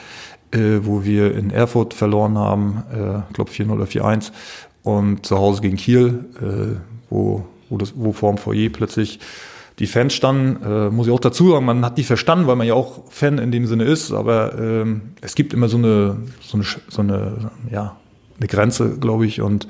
äh, 0.53 0.81
wo 0.83 1.05
wir 1.05 1.35
in 1.35 1.51
Erfurt 1.51 1.95
verloren 1.95 2.38
haben, 2.38 2.83
äh, 2.93 3.35
glaube 3.35 3.51
4-0 3.51 3.71
oder 3.71 3.85
4-1 3.85 4.33
und 4.83 5.27
zu 5.27 5.38
Hause 5.38 5.62
gegen 5.62 5.77
Kiel, 5.77 6.25
äh, 6.41 6.77
wo, 7.11 7.47
wo, 7.69 7.79
das, 7.79 7.95
wo 7.97 8.12
vor 8.12 8.33
dem 8.33 8.38
Foyer 8.38 8.69
plötzlich 8.71 9.21
die 9.79 9.87
Fans 9.87 10.12
standen, 10.12 10.62
äh, 10.65 10.91
muss 10.91 11.07
ich 11.07 11.12
auch 11.12 11.21
dazu 11.21 11.51
sagen, 11.51 11.65
man 11.65 11.85
hat 11.85 11.99
die 11.99 12.05
verstanden, 12.05 12.47
weil 12.47 12.57
man 12.57 12.67
ja 12.67 12.75
auch 12.75 13.11
Fan 13.11 13.38
in 13.38 13.51
dem 13.51 13.67
Sinne 13.67 13.85
ist, 13.85 14.12
aber 14.12 14.59
ähm, 14.59 15.12
es 15.21 15.35
gibt 15.35 15.55
immer 15.55 15.69
so 15.69 15.79
eine, 15.79 16.17
so 16.41 16.59
eine, 16.59 16.65
so 16.88 17.03
eine, 17.03 17.51
ja, 17.71 17.97
eine 18.38 18.49
Grenze, 18.49 18.99
glaube 18.99 19.27
ich, 19.27 19.41
und 19.41 19.67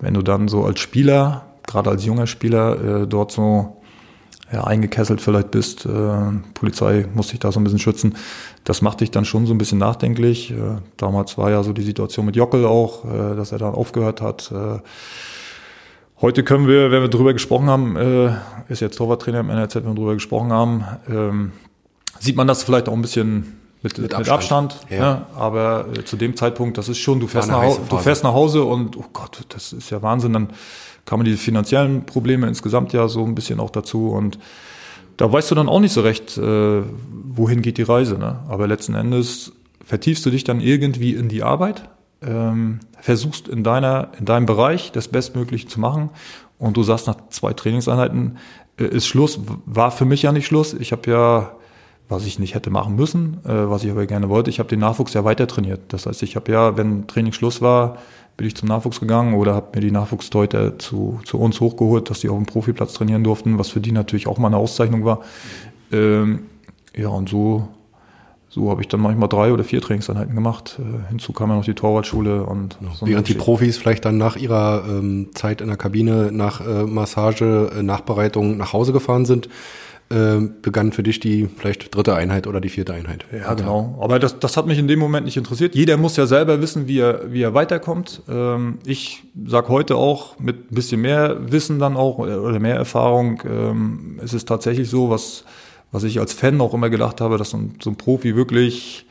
wenn 0.00 0.14
du 0.14 0.22
dann 0.22 0.48
so 0.48 0.64
als 0.64 0.80
Spieler 0.80 1.51
gerade 1.66 1.90
als 1.90 2.04
junger 2.04 2.26
Spieler 2.26 3.02
äh, 3.02 3.06
dort 3.06 3.32
so 3.32 3.82
ja, 4.52 4.64
eingekesselt 4.64 5.20
vielleicht 5.20 5.50
bist. 5.50 5.86
Äh, 5.86 5.88
Polizei 6.54 7.06
muss 7.14 7.28
sich 7.28 7.38
da 7.38 7.50
so 7.50 7.58
ein 7.58 7.64
bisschen 7.64 7.78
schützen. 7.78 8.14
Das 8.64 8.82
macht 8.82 9.00
dich 9.00 9.10
dann 9.10 9.24
schon 9.24 9.46
so 9.46 9.54
ein 9.54 9.58
bisschen 9.58 9.78
nachdenklich. 9.78 10.50
Äh, 10.50 10.76
damals 10.96 11.38
war 11.38 11.50
ja 11.50 11.62
so 11.62 11.72
die 11.72 11.82
Situation 11.82 12.26
mit 12.26 12.36
Jockel 12.36 12.66
auch, 12.66 13.04
äh, 13.04 13.34
dass 13.34 13.52
er 13.52 13.58
dann 13.58 13.74
aufgehört 13.74 14.20
hat. 14.20 14.52
Äh, 14.52 14.80
heute 16.20 16.44
können 16.44 16.68
wir, 16.68 16.90
wenn 16.90 17.02
wir 17.02 17.08
drüber 17.08 17.32
gesprochen 17.32 17.68
haben, 17.68 17.96
äh, 17.96 18.32
ist 18.68 18.80
jetzt 18.80 18.98
Torwarttrainer 18.98 19.40
im 19.40 19.50
NRZ, 19.50 19.76
wenn 19.76 19.86
wir 19.86 19.94
drüber 19.94 20.14
gesprochen 20.14 20.52
haben, 20.52 20.84
ähm, 21.08 21.52
sieht 22.20 22.36
man 22.36 22.46
das 22.46 22.62
vielleicht 22.62 22.88
auch 22.88 22.94
ein 22.94 23.02
bisschen 23.02 23.58
mit, 23.82 23.98
mit 23.98 24.14
Abstand. 24.14 24.26
Mit 24.26 24.28
Abstand 24.28 24.76
ja. 24.90 24.96
ja. 24.96 25.26
aber 25.34 25.86
äh, 25.96 26.04
zu 26.04 26.16
dem 26.16 26.36
Zeitpunkt, 26.36 26.78
das 26.78 26.88
ist 26.88 26.98
schon, 26.98 27.18
du 27.20 27.26
fährst, 27.26 27.48
nach, 27.48 27.78
du 27.88 27.96
fährst 27.96 28.22
nach 28.22 28.32
Hause 28.32 28.64
und, 28.64 28.96
oh 28.96 29.06
Gott, 29.12 29.40
das 29.48 29.72
ist 29.72 29.90
ja 29.90 30.02
Wahnsinn, 30.02 30.34
dann 30.34 30.50
kamen 31.04 31.24
die 31.24 31.36
finanziellen 31.36 32.04
Probleme 32.06 32.46
insgesamt 32.46 32.92
ja 32.92 33.08
so 33.08 33.24
ein 33.24 33.34
bisschen 33.34 33.60
auch 33.60 33.70
dazu 33.70 34.08
und 34.10 34.38
da 35.16 35.30
weißt 35.30 35.50
du 35.50 35.54
dann 35.54 35.68
auch 35.68 35.80
nicht 35.80 35.92
so 35.92 36.00
recht, 36.00 36.36
äh, 36.38 36.82
wohin 37.08 37.62
geht 37.62 37.78
die 37.78 37.82
Reise. 37.82 38.18
Ne? 38.18 38.40
Aber 38.48 38.66
letzten 38.66 38.94
Endes 38.94 39.52
vertiefst 39.84 40.24
du 40.24 40.30
dich 40.30 40.44
dann 40.44 40.60
irgendwie 40.60 41.14
in 41.14 41.28
die 41.28 41.42
Arbeit, 41.42 41.88
ähm, 42.22 42.80
versuchst 43.00 43.48
in 43.48 43.62
deiner, 43.62 44.12
in 44.18 44.24
deinem 44.24 44.46
Bereich 44.46 44.90
das 44.92 45.08
Bestmögliche 45.08 45.68
zu 45.68 45.80
machen 45.80 46.10
und 46.58 46.76
du 46.76 46.82
sagst 46.82 47.06
nach 47.06 47.16
zwei 47.30 47.52
Trainingseinheiten 47.52 48.38
äh, 48.78 48.84
ist 48.84 49.06
Schluss. 49.06 49.40
War 49.66 49.90
für 49.90 50.04
mich 50.04 50.22
ja 50.22 50.32
nicht 50.32 50.46
Schluss. 50.46 50.72
Ich 50.74 50.92
habe 50.92 51.10
ja 51.10 51.52
was 52.12 52.26
ich 52.26 52.38
nicht 52.38 52.54
hätte 52.54 52.70
machen 52.70 52.94
müssen, 52.94 53.40
äh, 53.44 53.68
was 53.68 53.82
ich 53.82 53.90
aber 53.90 54.06
gerne 54.06 54.28
wollte. 54.28 54.50
Ich 54.50 54.58
habe 54.58 54.68
den 54.68 54.80
Nachwuchs 54.80 55.14
ja 55.14 55.24
weiter 55.24 55.46
trainiert. 55.48 55.80
Das 55.88 56.06
heißt, 56.06 56.22
ich 56.22 56.36
habe 56.36 56.52
ja, 56.52 56.76
wenn 56.76 57.06
Training 57.06 57.32
Schluss 57.32 57.60
war, 57.60 57.98
bin 58.36 58.46
ich 58.46 58.56
zum 58.56 58.68
Nachwuchs 58.68 59.00
gegangen 59.00 59.34
oder 59.34 59.54
habe 59.54 59.68
mir 59.74 59.80
die 59.80 59.90
Nachwuchsleute 59.90 60.78
zu, 60.78 61.20
zu 61.24 61.38
uns 61.38 61.60
hochgeholt, 61.60 62.10
dass 62.10 62.20
die 62.20 62.28
auf 62.28 62.36
dem 62.36 62.46
Profiplatz 62.46 62.94
trainieren 62.94 63.24
durften, 63.24 63.58
was 63.58 63.68
für 63.68 63.80
die 63.80 63.92
natürlich 63.92 64.26
auch 64.26 64.38
mal 64.38 64.48
eine 64.48 64.56
Auszeichnung 64.56 65.04
war. 65.04 65.20
Ähm, 65.92 66.44
ja, 66.96 67.08
und 67.08 67.28
so, 67.28 67.68
so 68.48 68.70
habe 68.70 68.82
ich 68.82 68.88
dann 68.88 69.00
manchmal 69.00 69.28
drei 69.28 69.52
oder 69.52 69.64
vier 69.64 69.80
Trainingseinheiten 69.80 70.34
gemacht. 70.34 70.78
Äh, 70.78 71.08
hinzu 71.08 71.32
kam 71.32 71.50
ja 71.50 71.56
noch 71.56 71.64
die 71.64 71.74
Torwartschule 71.74 72.44
und 72.44 72.78
so 72.94 73.06
Während 73.06 73.28
die 73.28 73.34
Profis 73.34 73.76
vielleicht 73.76 74.04
dann 74.04 74.18
nach 74.18 74.36
ihrer 74.36 74.84
ähm, 74.88 75.30
Zeit 75.34 75.60
in 75.60 75.68
der 75.68 75.76
Kabine, 75.76 76.30
nach 76.32 76.60
äh, 76.60 76.84
Massage, 76.84 77.70
äh, 77.76 77.82
Nachbereitung 77.82 78.56
nach 78.56 78.72
Hause 78.72 78.92
gefahren 78.92 79.24
sind, 79.24 79.48
äh, 80.12 80.48
begann 80.60 80.92
für 80.92 81.02
dich 81.02 81.20
die 81.20 81.48
vielleicht 81.56 81.94
dritte 81.94 82.14
Einheit 82.14 82.46
oder 82.46 82.60
die 82.60 82.68
vierte 82.68 82.92
Einheit. 82.92 83.24
Ja, 83.32 83.54
genau. 83.54 83.98
Aber 84.00 84.18
das, 84.18 84.38
das 84.38 84.56
hat 84.56 84.66
mich 84.66 84.78
in 84.78 84.86
dem 84.86 84.98
Moment 84.98 85.24
nicht 85.24 85.36
interessiert. 85.36 85.74
Jeder 85.74 85.96
muss 85.96 86.16
ja 86.16 86.26
selber 86.26 86.60
wissen, 86.60 86.86
wie 86.86 86.98
er, 86.98 87.32
wie 87.32 87.42
er 87.42 87.54
weiterkommt. 87.54 88.22
Ähm, 88.28 88.78
ich 88.84 89.22
sag 89.46 89.68
heute 89.68 89.96
auch 89.96 90.38
mit 90.38 90.70
ein 90.70 90.74
bisschen 90.74 91.00
mehr 91.00 91.38
Wissen 91.50 91.78
dann 91.78 91.96
auch 91.96 92.18
oder 92.18 92.60
mehr 92.60 92.76
Erfahrung, 92.76 93.42
ähm, 93.48 94.20
es 94.22 94.34
ist 94.34 94.46
tatsächlich 94.48 94.90
so, 94.90 95.08
was, 95.08 95.44
was 95.92 96.04
ich 96.04 96.20
als 96.20 96.32
Fan 96.32 96.60
auch 96.60 96.74
immer 96.74 96.90
gedacht 96.90 97.20
habe, 97.20 97.38
dass 97.38 97.50
so 97.50 97.56
ein, 97.56 97.76
so 97.82 97.90
ein 97.90 97.96
Profi 97.96 98.36
wirklich 98.36 99.06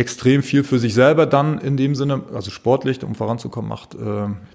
extrem 0.00 0.42
viel 0.42 0.64
für 0.64 0.78
sich 0.78 0.94
selber 0.94 1.26
dann 1.26 1.58
in 1.58 1.76
dem 1.76 1.94
Sinne, 1.94 2.22
also 2.34 2.50
sportlich, 2.50 3.04
um 3.04 3.14
voranzukommen, 3.14 3.68
macht. 3.68 3.94
Äh, 3.94 3.98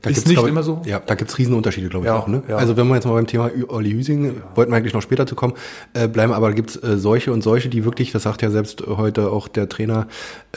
da 0.01 0.09
ist 0.09 0.27
nicht 0.27 0.41
immer 0.41 0.63
so. 0.63 0.81
Ja, 0.85 0.99
da 0.99 1.13
gibt's 1.13 1.37
Riesenunterschiede, 1.37 1.87
glaube 1.87 2.07
ich, 2.07 2.11
ja, 2.11 2.17
auch. 2.17 2.27
Ne? 2.27 2.41
Ja. 2.47 2.57
Also 2.57 2.75
wenn 2.77 2.87
wir 2.87 2.95
jetzt 2.95 3.05
mal 3.05 3.13
beim 3.13 3.27
Thema 3.27 3.51
Olli 3.67 3.91
Hüsing, 3.91 4.25
ja. 4.25 4.31
wollten 4.55 4.71
wir 4.71 4.77
eigentlich 4.77 4.95
noch 4.95 5.03
später 5.03 5.27
zu 5.27 5.35
kommen, 5.35 5.53
äh, 5.93 6.07
bleiben, 6.07 6.33
aber 6.33 6.47
da 6.47 6.53
gibt's 6.55 6.77
äh, 6.77 6.97
solche 6.97 7.31
und 7.31 7.43
solche, 7.43 7.69
die 7.69 7.85
wirklich, 7.85 8.11
das 8.11 8.23
sagt 8.23 8.41
ja 8.41 8.49
selbst 8.49 8.87
heute 8.87 9.29
auch 9.29 9.47
der 9.47 9.69
Trainer 9.69 10.07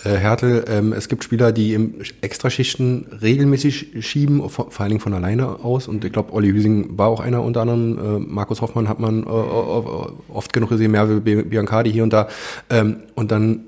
äh, 0.05 0.09
Hertel, 0.09 0.65
ähm, 0.69 0.95
es 0.95 1.11
gibt 1.11 1.23
Spieler, 1.23 1.53
die 1.53 1.75
im 1.75 1.97
Extraschichten 2.23 3.09
regelmäßig 3.21 3.97
schieben, 4.01 4.49
vor, 4.49 4.71
vor 4.71 4.81
allen 4.81 4.89
Dingen 4.89 5.03
von 5.03 5.13
alleine 5.13 5.63
aus. 5.63 5.87
Und 5.87 6.03
ich 6.03 6.13
glaube, 6.13 6.33
Olli 6.33 6.49
Hüsing 6.49 6.97
war 6.97 7.09
auch 7.09 7.21
einer 7.21 7.43
unter 7.43 7.61
anderem. 7.61 7.99
Äh, 7.99 8.19
Markus 8.21 8.63
Hoffmann 8.63 8.89
hat 8.89 9.01
man 9.01 9.25
äh, 9.25 9.27
oft 9.27 10.51
genug 10.55 10.71
gesehen, 10.71 10.93
Merve 10.93 11.21
Biancardi 11.21 11.93
hier 11.93 12.05
und 12.05 12.13
da. 12.15 12.29
Ähm, 12.71 13.01
und 13.15 13.31
dann 13.31 13.65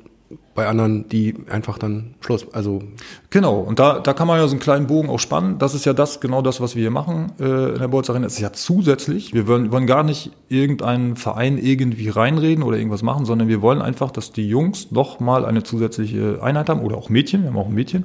bei 0.60 0.66
anderen, 0.66 1.08
die 1.08 1.34
einfach 1.48 1.78
dann 1.78 2.16
Schluss, 2.20 2.46
also. 2.52 2.82
Genau, 3.30 3.60
und 3.60 3.78
da, 3.78 3.98
da 3.98 4.12
kann 4.12 4.26
man 4.28 4.38
ja 4.38 4.46
so 4.46 4.52
einen 4.52 4.60
kleinen 4.60 4.88
Bogen 4.88 5.08
auch 5.08 5.18
spannen. 5.18 5.58
Das 5.58 5.74
ist 5.74 5.86
ja 5.86 5.94
das, 5.94 6.20
genau 6.20 6.42
das, 6.42 6.60
was 6.60 6.76
wir 6.76 6.82
hier 6.82 6.90
machen 6.90 7.32
äh, 7.40 7.70
in 7.72 7.78
der 7.78 7.88
Bolz 7.88 8.10
Arena. 8.10 8.26
Es 8.26 8.34
ist 8.34 8.40
ja 8.40 8.52
zusätzlich, 8.52 9.32
wir 9.32 9.46
wollen, 9.46 9.72
wollen 9.72 9.86
gar 9.86 10.02
nicht 10.02 10.32
irgendeinen 10.50 11.16
Verein 11.16 11.56
irgendwie 11.56 12.10
reinreden 12.10 12.62
oder 12.62 12.76
irgendwas 12.76 13.02
machen, 13.02 13.24
sondern 13.24 13.48
wir 13.48 13.62
wollen 13.62 13.80
einfach, 13.80 14.10
dass 14.10 14.32
die 14.32 14.46
Jungs 14.46 14.90
noch 14.90 15.18
mal 15.18 15.46
eine 15.46 15.62
zusätzliche 15.62 16.42
Einheit 16.42 16.68
haben 16.68 16.82
oder 16.82 16.98
auch 16.98 17.08
Mädchen, 17.08 17.44
wir 17.44 17.48
haben 17.48 17.56
auch 17.56 17.68
ein 17.68 17.74
Mädchen, 17.74 18.04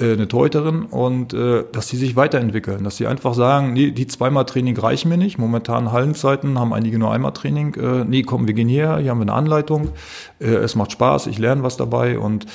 äh, 0.00 0.12
eine 0.12 0.28
Torhüterin 0.28 0.84
und 0.84 1.34
äh, 1.34 1.64
dass 1.72 1.88
die 1.88 1.96
sich 1.96 2.16
weiterentwickeln, 2.16 2.84
dass 2.84 2.96
sie 2.96 3.06
einfach 3.06 3.34
sagen, 3.34 3.72
nee, 3.72 3.90
die 3.90 4.06
zweimal 4.06 4.46
Training 4.46 4.76
reichen 4.78 5.08
mir 5.08 5.16
nicht. 5.16 5.38
Momentan 5.38 5.92
Hallenzeiten 5.92 6.58
haben 6.58 6.72
einige 6.72 6.98
nur 6.98 7.12
einmal 7.12 7.32
Training. 7.32 7.74
Äh, 7.74 8.04
nee, 8.04 8.22
komm, 8.22 8.46
wir 8.46 8.54
gehen 8.54 8.68
hier, 8.68 8.96
hier 8.98 9.10
haben 9.10 9.18
wir 9.18 9.22
eine 9.22 9.34
Anleitung. 9.34 9.90
Äh, 10.38 10.46
es 10.46 10.74
macht 10.74 10.92
Spaß, 10.92 11.26
ich 11.26 11.38
lerne 11.38 11.62
was 11.62 11.76
dabei 11.76 12.18
und 12.18 12.46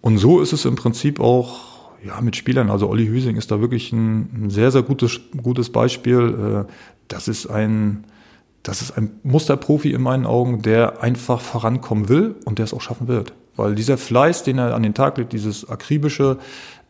und 0.00 0.18
so 0.18 0.40
ist 0.40 0.52
es 0.52 0.64
im 0.64 0.74
Prinzip 0.74 1.20
auch 1.20 1.60
ja 2.04 2.20
mit 2.20 2.36
Spielern. 2.36 2.70
Also 2.70 2.88
Olli 2.88 3.06
Hüsing 3.06 3.36
ist 3.36 3.50
da 3.50 3.60
wirklich 3.60 3.92
ein, 3.92 4.46
ein 4.46 4.50
sehr 4.50 4.70
sehr 4.70 4.82
gutes 4.82 5.20
gutes 5.42 5.70
Beispiel. 5.70 6.66
Äh, 6.68 6.72
das 7.08 7.28
ist 7.28 7.46
ein 7.46 8.04
das 8.62 8.80
ist 8.80 8.96
ein 8.96 9.10
Musterprofi 9.24 9.92
in 9.92 10.02
meinen 10.02 10.26
Augen, 10.26 10.62
der 10.62 11.02
einfach 11.02 11.40
vorankommen 11.40 12.08
will 12.08 12.36
und 12.44 12.58
der 12.58 12.64
es 12.64 12.74
auch 12.74 12.80
schaffen 12.80 13.08
wird. 13.08 13.32
Weil 13.56 13.74
dieser 13.74 13.98
Fleiß, 13.98 14.44
den 14.44 14.58
er 14.58 14.74
an 14.74 14.82
den 14.82 14.94
Tag 14.94 15.18
legt, 15.18 15.32
dieses 15.32 15.68
akribische, 15.68 16.38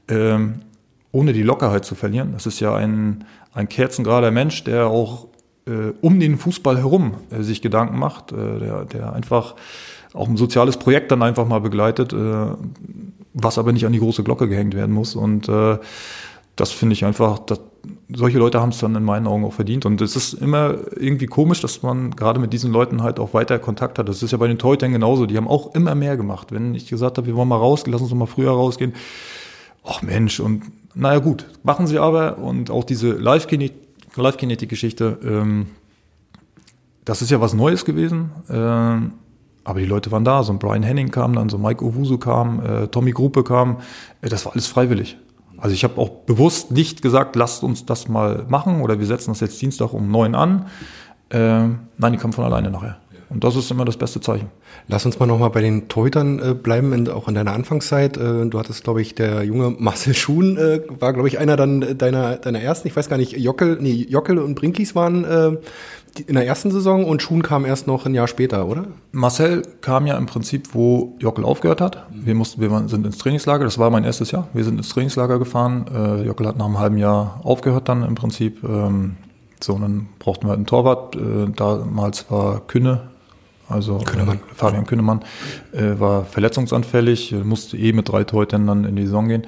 ähm, 0.09 0.63
ohne 1.11 1.33
die 1.33 1.43
Lockerheit 1.43 1.85
zu 1.85 1.95
verlieren, 1.95 2.33
das 2.33 2.47
ist 2.47 2.61
ja 2.61 2.75
ein, 2.75 3.25
ein 3.53 3.69
kerzengerader 3.69 4.31
Mensch, 4.31 4.65
der 4.65 4.87
auch 4.87 5.27
äh, 5.67 5.93
um 6.01 6.19
den 6.21 6.39
Fußball 6.39 6.79
herum 6.79 7.15
äh, 7.31 7.43
sich 7.43 7.63
Gedanken 7.63 7.99
macht, 7.99 8.33
äh, 8.33 8.59
der, 8.59 8.85
der 8.85 9.13
einfach 9.13 9.55
auch 10.15 10.29
ein 10.29 10.37
soziales 10.37 10.77
Projekt 10.77 11.11
dann 11.11 11.23
einfach 11.23 11.47
mal 11.47 11.61
begleitet, 11.61 12.13
äh, 12.13 12.47
was 13.35 13.59
aber 13.59 13.73
nicht 13.73 13.87
an 13.87 13.93
die 13.93 13.99
große 13.99 14.25
Glocke 14.25 14.49
gehängt 14.49 14.75
werden 14.75 14.95
muss. 14.95 15.15
Und 15.15 15.49
äh, 15.49 15.79
das 16.57 16.71
finde 16.71 16.93
ich 16.95 17.05
einfach, 17.05 17.39
das, 17.41 17.61
solche 18.09 18.39
Leute 18.39 18.61
haben 18.61 18.71
es 18.71 18.79
dann 18.79 18.95
in 18.95 19.05
meinen 19.05 19.27
Augen 19.27 19.45
auch 19.45 19.53
verdient. 19.53 19.87
Und 19.87 20.01
es 20.01 20.17
ist 20.17 20.35
immer 20.35 20.77
irgendwie 20.97 21.27
komisch, 21.27 21.61
dass 21.61 21.83
man 21.83 22.13
gerade 22.13 22.41
mit 22.41 22.53
diesen 22.53 22.73
Leuten 22.73 23.03
halt 23.03 23.19
auch 23.19 23.35
weiter 23.35 23.59
Kontakt 23.59 23.99
hat. 23.99 24.09
Das 24.09 24.23
ist 24.23 24.31
ja 24.31 24.39
bei 24.39 24.49
den 24.49 24.59
Torhütern 24.59 24.93
genauso. 24.93 25.27
Die 25.27 25.37
haben 25.37 25.49
auch 25.49 25.75
immer 25.75 25.95
mehr 25.95 26.17
gemacht. 26.17 26.53
Wenn 26.53 26.75
ich 26.75 26.89
gesagt 26.89 27.19
habe, 27.19 27.27
wir 27.27 27.37
wollen 27.37 27.49
mal 27.49 27.57
rausgehen, 27.57 27.93
lass 27.93 28.03
uns 28.03 28.15
mal 28.15 28.27
früher 28.27 28.51
rausgehen. 28.51 28.95
Ach 29.85 30.03
Mensch, 30.03 30.41
und 30.41 30.65
naja 30.95 31.19
gut, 31.19 31.47
machen 31.63 31.87
sie 31.87 31.99
aber. 31.99 32.39
Und 32.39 32.71
auch 32.71 32.85
diese 32.85 33.13
Live-Kinetik-Geschichte, 33.13 35.19
ähm, 35.25 35.67
das 37.05 37.23
ist 37.23 37.31
ja 37.31 37.41
was 37.41 37.55
Neues 37.55 37.85
gewesen. 37.85 38.31
Ähm, 38.49 39.13
aber 39.65 39.81
die 39.81 39.87
Leute 39.87 40.11
waren 40.11 40.25
da. 40.25 40.43
So 40.43 40.53
ein 40.53 40.59
Brian 40.59 40.83
Henning 40.83 41.11
kam 41.11 41.35
dann, 41.35 41.49
so 41.49 41.59
Mike 41.59 41.85
Owusu 41.85 42.19
kam, 42.19 42.65
äh, 42.65 42.89
Tommy 42.89 43.13
Gruppe 43.13 43.45
kam. 43.45 43.79
Äh, 44.21 44.29
das 44.29 44.45
war 44.45 44.53
alles 44.53 44.67
freiwillig. 44.67 45.17
Also 45.63 45.75
ich 45.75 45.85
habe 45.85 46.01
auch 46.01 46.09
bewusst 46.09 46.73
nicht 46.73 47.03
gesagt, 47.03 47.37
lasst 47.37 47.63
uns 47.63 47.87
das 47.87 48.09
mal 48.09 48.45
machen 48.49 48.81
oder 48.81 48.99
wir 48.99 49.07
setzen 49.07 49.31
das 49.31 49.39
jetzt 49.39 49.63
Dienstag 49.63 49.93
um 49.93 50.11
neun 50.11 50.35
an. 50.35 50.67
Äh, 51.29 51.39
nein, 51.39 52.13
die 52.13 52.17
kommen 52.17 52.33
von 52.33 52.45
alleine 52.45 52.69
nachher. 52.69 52.97
Und 53.31 53.45
das 53.45 53.55
ist 53.55 53.71
immer 53.71 53.85
das 53.85 53.97
beste 53.97 54.21
Zeichen. 54.21 54.51
Lass 54.89 55.07
uns 55.07 55.21
mal 55.21 55.27
nochmal 55.27 55.51
bei 55.51 55.61
den 55.61 55.87
Torhütern 55.87 56.41
äh, 56.41 56.55
bleiben, 56.55 56.93
in, 56.93 57.09
auch 57.09 57.29
in 57.29 57.37
deiner 57.37 57.53
Anfangszeit. 57.53 58.17
Äh, 58.17 58.47
du 58.47 58.59
hattest, 58.59 58.83
glaube 58.83 59.03
ich, 59.03 59.15
der 59.15 59.45
junge 59.45 59.71
Marcel 59.79 60.15
Schuhn 60.15 60.57
äh, 60.57 60.81
war, 60.99 61.13
glaube 61.13 61.29
ich, 61.29 61.39
einer 61.39 61.55
dann 61.55 61.97
deiner, 61.97 62.39
deiner 62.39 62.61
ersten, 62.61 62.89
ich 62.89 62.97
weiß 62.97 63.09
gar 63.09 63.17
nicht, 63.17 63.39
Jockel, 63.39 63.79
nee, 63.81 64.05
Jockel 64.09 64.41
und 64.41 64.57
Brinkis 64.57 64.97
waren 64.97 65.25
äh, 65.25 65.57
in 66.21 66.35
der 66.35 66.47
ersten 66.47 66.71
Saison 66.71 67.05
und 67.05 67.23
Schuhn 67.23 67.43
kam 67.43 67.65
erst 67.65 67.87
noch 67.87 68.07
ein 68.07 68.15
Jahr 68.15 68.29
später, 68.29 68.67
oder? 68.67 68.87
Marcel 69.13 69.63
kam 69.81 70.07
ja 70.07 70.17
im 70.17 70.27
Prinzip, 70.27 70.75
wo 70.75 71.17
Jockel 71.19 71.45
aufgehört 71.45 71.81
hat. 71.81 72.07
Wir 72.13 72.35
mussten, 72.35 72.61
wir 72.61 72.89
sind 72.89 73.07
ins 73.07 73.19
Trainingslager, 73.19 73.65
das 73.65 73.79
war 73.79 73.91
mein 73.91 74.05
erstes 74.05 74.31
Jahr. 74.31 74.49
Wir 74.53 74.65
sind 74.65 74.77
ins 74.77 74.91
Trainingslager 74.91 75.39
gefahren. 75.39 75.87
Äh, 75.95 76.27
Jockel 76.27 76.47
hat 76.47 76.59
nach 76.59 76.67
einem 76.67 76.79
halben 76.79 76.99
Jahr 76.99 77.41
aufgehört 77.43 77.89
dann 77.89 78.03
im 78.03 78.15
Prinzip. 78.15 78.63
Ähm, 78.65 79.17
so, 79.61 79.75
und 79.75 79.83
dann 79.83 80.09
brauchten 80.19 80.45
wir 80.45 80.51
halt 80.51 80.59
einen 80.59 80.67
Torwart. 80.67 81.17
Äh, 81.17 81.51
damals 81.55 82.31
war 82.31 82.61
Künne, 82.67 83.11
also 83.69 83.99
Künnemann. 83.99 84.37
Äh, 84.37 84.55
Fabian 84.55 84.87
Künnemann, 84.87 85.21
äh, 85.73 85.99
war 85.99 86.25
verletzungsanfällig, 86.25 87.35
musste 87.45 87.77
eh 87.77 87.93
mit 87.93 88.09
drei 88.09 88.25
Torhütern 88.25 88.67
dann 88.67 88.85
in 88.85 88.97
die 88.97 89.05
Saison 89.05 89.29
gehen. 89.29 89.47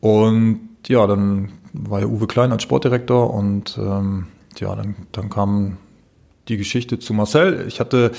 Und 0.00 0.60
ja, 0.86 1.06
dann 1.06 1.50
war 1.72 2.00
ja 2.00 2.06
Uwe 2.06 2.26
Klein 2.26 2.52
als 2.52 2.62
Sportdirektor 2.62 3.32
und 3.32 3.78
ähm, 3.78 4.26
ja, 4.58 4.74
dann, 4.76 4.94
dann 5.12 5.30
kam 5.30 5.78
die 6.48 6.56
Geschichte 6.56 6.98
zu 6.98 7.14
Marcel. 7.14 7.64
Ich 7.68 7.80
hatte, 7.80 8.12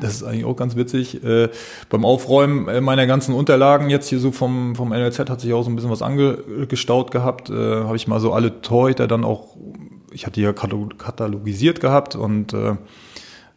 das 0.00 0.14
ist 0.14 0.22
eigentlich 0.22 0.44
auch 0.44 0.56
ganz 0.56 0.76
witzig, 0.76 1.22
äh, 1.22 1.48
beim 1.90 2.04
Aufräumen 2.04 2.68
äh, 2.68 2.80
meiner 2.80 3.06
ganzen 3.06 3.34
Unterlagen 3.34 3.90
jetzt 3.90 4.08
hier 4.08 4.18
so 4.18 4.32
vom, 4.32 4.74
vom 4.74 4.90
NLZ 4.90 5.18
hat 5.20 5.40
sich 5.40 5.52
auch 5.52 5.62
so 5.62 5.70
ein 5.70 5.76
bisschen 5.76 5.90
was 5.90 6.02
angestaut 6.02 7.10
gehabt. 7.10 7.50
Äh, 7.50 7.54
Habe 7.54 7.96
ich 7.96 8.08
mal 8.08 8.20
so 8.20 8.32
alle 8.32 8.60
Torhüter 8.62 9.06
dann 9.06 9.24
auch, 9.24 9.56
ich 10.12 10.26
hatte 10.26 10.40
hier 10.40 10.52
katalogisiert 10.52 11.80
gehabt 11.80 12.16
und 12.16 12.52
äh, 12.54 12.76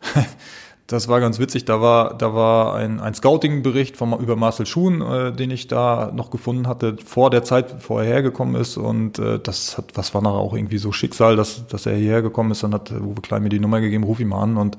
Das 0.92 1.08
war 1.08 1.22
ganz 1.22 1.40
witzig. 1.40 1.64
Da 1.64 1.80
war, 1.80 2.18
da 2.18 2.34
war 2.34 2.76
ein, 2.76 3.00
ein 3.00 3.14
Scouting-Bericht 3.14 3.96
über 4.02 4.36
Marcel 4.36 4.66
Schuhn, 4.66 5.02
äh, 5.02 5.32
den 5.32 5.50
ich 5.50 5.70
da 5.70 6.12
noch 6.14 6.32
gefunden 6.32 6.68
hatte, 6.68 6.98
vor 7.06 7.30
der 7.30 7.44
Zeit, 7.44 7.76
bevor 7.76 8.04
er 8.04 8.08
hergekommen 8.08 8.60
ist. 8.60 8.76
Und 8.76 9.18
äh, 9.18 9.40
das 9.40 9.78
hat, 9.78 9.86
was 9.96 10.14
war 10.14 10.22
nachher 10.22 10.40
auch 10.40 10.54
irgendwie 10.54 10.80
so 10.80 10.92
Schicksal, 10.92 11.38
dass, 11.38 11.66
dass 11.68 11.86
er 11.86 11.96
hierher 11.96 12.22
gekommen 12.22 12.52
ist. 12.52 12.64
Dann 12.64 12.74
hat 12.74 12.92
Uwe 12.92 13.22
Klein 13.22 13.42
mir 13.42 13.48
die 13.48 13.62
Nummer 13.62 13.80
gegeben, 13.80 14.04
ruf 14.04 14.20
ihn 14.20 14.28
mal 14.28 14.44
an. 14.44 14.58
Und 14.58 14.76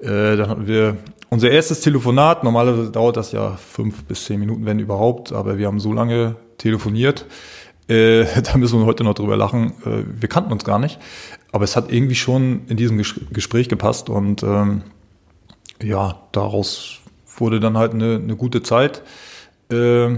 äh, 0.00 0.36
dann 0.36 0.48
hatten 0.48 0.66
wir 0.66 0.96
unser 1.30 1.48
erstes 1.48 1.80
Telefonat. 1.80 2.42
Normalerweise 2.42 2.90
dauert 2.90 3.16
das 3.16 3.30
ja 3.30 3.52
fünf 3.52 4.02
bis 4.02 4.24
zehn 4.24 4.40
Minuten, 4.40 4.66
wenn 4.66 4.80
überhaupt. 4.80 5.32
Aber 5.32 5.58
wir 5.58 5.68
haben 5.68 5.78
so 5.78 5.92
lange 5.92 6.34
telefoniert. 6.58 7.24
Äh, 7.86 8.24
da 8.42 8.56
müssen 8.56 8.80
wir 8.80 8.86
heute 8.86 9.04
noch 9.04 9.14
drüber 9.14 9.36
lachen. 9.36 9.74
Äh, 9.84 10.02
wir 10.20 10.28
kannten 10.28 10.50
uns 10.50 10.64
gar 10.64 10.80
nicht. 10.80 10.98
Aber 11.52 11.62
es 11.62 11.76
hat 11.76 11.92
irgendwie 11.92 12.16
schon 12.16 12.62
in 12.66 12.76
diesem 12.76 12.98
Gespräch 12.98 13.68
gepasst 13.68 14.10
und 14.10 14.42
ähm, 14.42 14.82
ja, 15.82 16.20
daraus 16.32 16.98
wurde 17.36 17.60
dann 17.60 17.76
halt 17.76 17.92
eine, 17.92 18.16
eine 18.16 18.36
gute 18.36 18.62
Zeit 18.62 19.02
äh, 19.70 20.08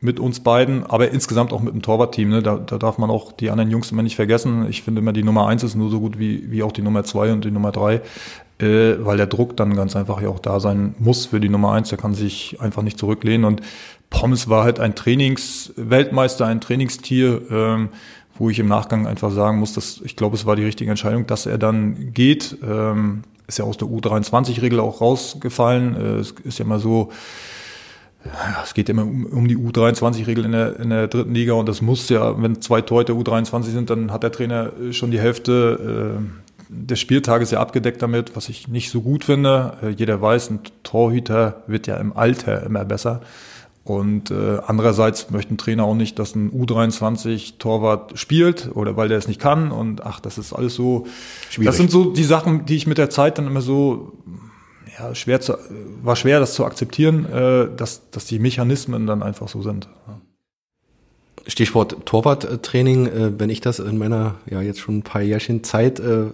mit 0.00 0.20
uns 0.20 0.40
beiden, 0.40 0.84
aber 0.86 1.10
insgesamt 1.10 1.52
auch 1.52 1.60
mit 1.60 1.74
dem 1.74 1.82
Torwartteam. 1.82 2.28
Ne? 2.28 2.42
Da, 2.42 2.56
da 2.56 2.78
darf 2.78 2.98
man 2.98 3.10
auch 3.10 3.32
die 3.32 3.50
anderen 3.50 3.70
Jungs 3.70 3.90
immer 3.90 4.02
nicht 4.02 4.16
vergessen. 4.16 4.66
Ich 4.68 4.82
finde 4.82 5.00
immer, 5.00 5.12
die 5.12 5.22
Nummer 5.22 5.46
eins 5.46 5.62
ist 5.62 5.74
nur 5.74 5.90
so 5.90 6.00
gut 6.00 6.18
wie, 6.18 6.50
wie 6.50 6.62
auch 6.62 6.72
die 6.72 6.82
Nummer 6.82 7.04
zwei 7.04 7.32
und 7.32 7.44
die 7.44 7.50
Nummer 7.50 7.72
drei, 7.72 8.02
äh, 8.58 8.94
weil 8.98 9.16
der 9.16 9.26
Druck 9.26 9.56
dann 9.56 9.74
ganz 9.74 9.96
einfach 9.96 10.20
ja 10.20 10.28
auch 10.28 10.38
da 10.38 10.60
sein 10.60 10.94
muss 10.98 11.26
für 11.26 11.40
die 11.40 11.48
Nummer 11.48 11.72
eins. 11.72 11.88
Der 11.88 11.98
kann 11.98 12.14
sich 12.14 12.60
einfach 12.60 12.82
nicht 12.82 12.98
zurücklehnen. 12.98 13.44
Und 13.44 13.62
Pommes 14.10 14.48
war 14.48 14.64
halt 14.64 14.80
ein 14.80 14.94
Trainingsweltmeister, 14.94 16.46
ein 16.46 16.60
Trainingstier, 16.60 17.42
ähm, 17.50 17.88
wo 18.38 18.50
ich 18.50 18.58
im 18.58 18.68
Nachgang 18.68 19.06
einfach 19.06 19.30
sagen 19.30 19.58
muss, 19.58 19.72
dass 19.72 20.00
ich 20.04 20.14
glaube, 20.14 20.36
es 20.36 20.44
war 20.44 20.56
die 20.56 20.64
richtige 20.64 20.90
Entscheidung, 20.90 21.26
dass 21.26 21.46
er 21.46 21.58
dann 21.58 22.12
geht. 22.12 22.58
Ähm, 22.62 23.22
ist 23.46 23.58
ja 23.58 23.64
aus 23.64 23.76
der 23.76 23.88
U23-Regel 23.88 24.80
auch 24.80 25.00
rausgefallen. 25.00 25.96
Äh, 25.96 26.18
es 26.20 26.32
ist 26.44 26.58
ja 26.58 26.64
immer 26.64 26.78
so, 26.78 27.10
es 28.64 28.74
geht 28.74 28.88
immer 28.88 29.02
um, 29.02 29.26
um 29.26 29.48
die 29.48 29.56
U23-Regel 29.56 30.44
in 30.44 30.52
der, 30.52 30.80
in 30.80 30.90
der 30.90 31.08
dritten 31.08 31.34
Liga 31.34 31.54
und 31.54 31.68
das 31.68 31.80
muss 31.82 32.08
ja, 32.08 32.40
wenn 32.40 32.60
zwei 32.60 32.80
Torhüter 32.80 33.14
U23 33.14 33.62
sind, 33.62 33.90
dann 33.90 34.12
hat 34.12 34.22
der 34.22 34.32
Trainer 34.32 34.72
schon 34.90 35.10
die 35.10 35.20
Hälfte 35.20 36.18
äh, 36.18 36.46
des 36.68 36.98
Spieltages 37.00 37.50
ja 37.50 37.60
abgedeckt 37.60 38.02
damit, 38.02 38.34
was 38.34 38.48
ich 38.48 38.68
nicht 38.68 38.90
so 38.90 39.02
gut 39.02 39.24
finde. 39.24 39.74
Äh, 39.82 39.88
jeder 39.90 40.20
weiß, 40.20 40.50
ein 40.50 40.60
Torhüter 40.82 41.62
wird 41.66 41.86
ja 41.86 41.96
im 41.96 42.16
Alter 42.16 42.64
immer 42.64 42.84
besser. 42.84 43.20
Und 43.86 44.32
äh, 44.32 44.58
andererseits 44.66 45.30
möchte 45.30 45.54
ein 45.54 45.58
Trainer 45.58 45.84
auch 45.84 45.94
nicht, 45.94 46.18
dass 46.18 46.34
ein 46.34 46.50
U23-Torwart 46.50 48.18
spielt 48.18 48.70
oder 48.74 48.96
weil 48.96 49.08
der 49.08 49.16
es 49.16 49.28
nicht 49.28 49.40
kann. 49.40 49.70
Und 49.70 50.04
ach, 50.04 50.18
das 50.18 50.38
ist 50.38 50.52
alles 50.52 50.74
so. 50.74 51.06
Schwierig. 51.50 51.66
Das 51.66 51.76
sind 51.76 51.90
so 51.90 52.10
die 52.12 52.24
Sachen, 52.24 52.66
die 52.66 52.74
ich 52.74 52.88
mit 52.88 52.98
der 52.98 53.10
Zeit 53.10 53.38
dann 53.38 53.46
immer 53.46 53.60
so 53.60 54.12
ja, 54.98 55.14
schwer 55.14 55.40
zu, 55.40 55.56
war 56.02 56.16
schwer, 56.16 56.40
das 56.40 56.54
zu 56.54 56.64
akzeptieren, 56.64 57.26
äh, 57.26 57.68
dass, 57.76 58.10
dass 58.10 58.24
die 58.24 58.40
Mechanismen 58.40 59.06
dann 59.06 59.22
einfach 59.22 59.46
so 59.46 59.62
sind. 59.62 59.88
Stichwort 61.46 62.04
Torwarttraining, 62.06 63.06
äh, 63.06 63.38
wenn 63.38 63.50
ich 63.50 63.60
das 63.60 63.78
in 63.78 63.98
meiner 63.98 64.34
ja 64.50 64.60
jetzt 64.62 64.80
schon 64.80 64.98
ein 64.98 65.02
paar 65.02 65.22
Jährchen 65.22 65.62
Zeit, 65.62 66.00
äh, 66.00 66.24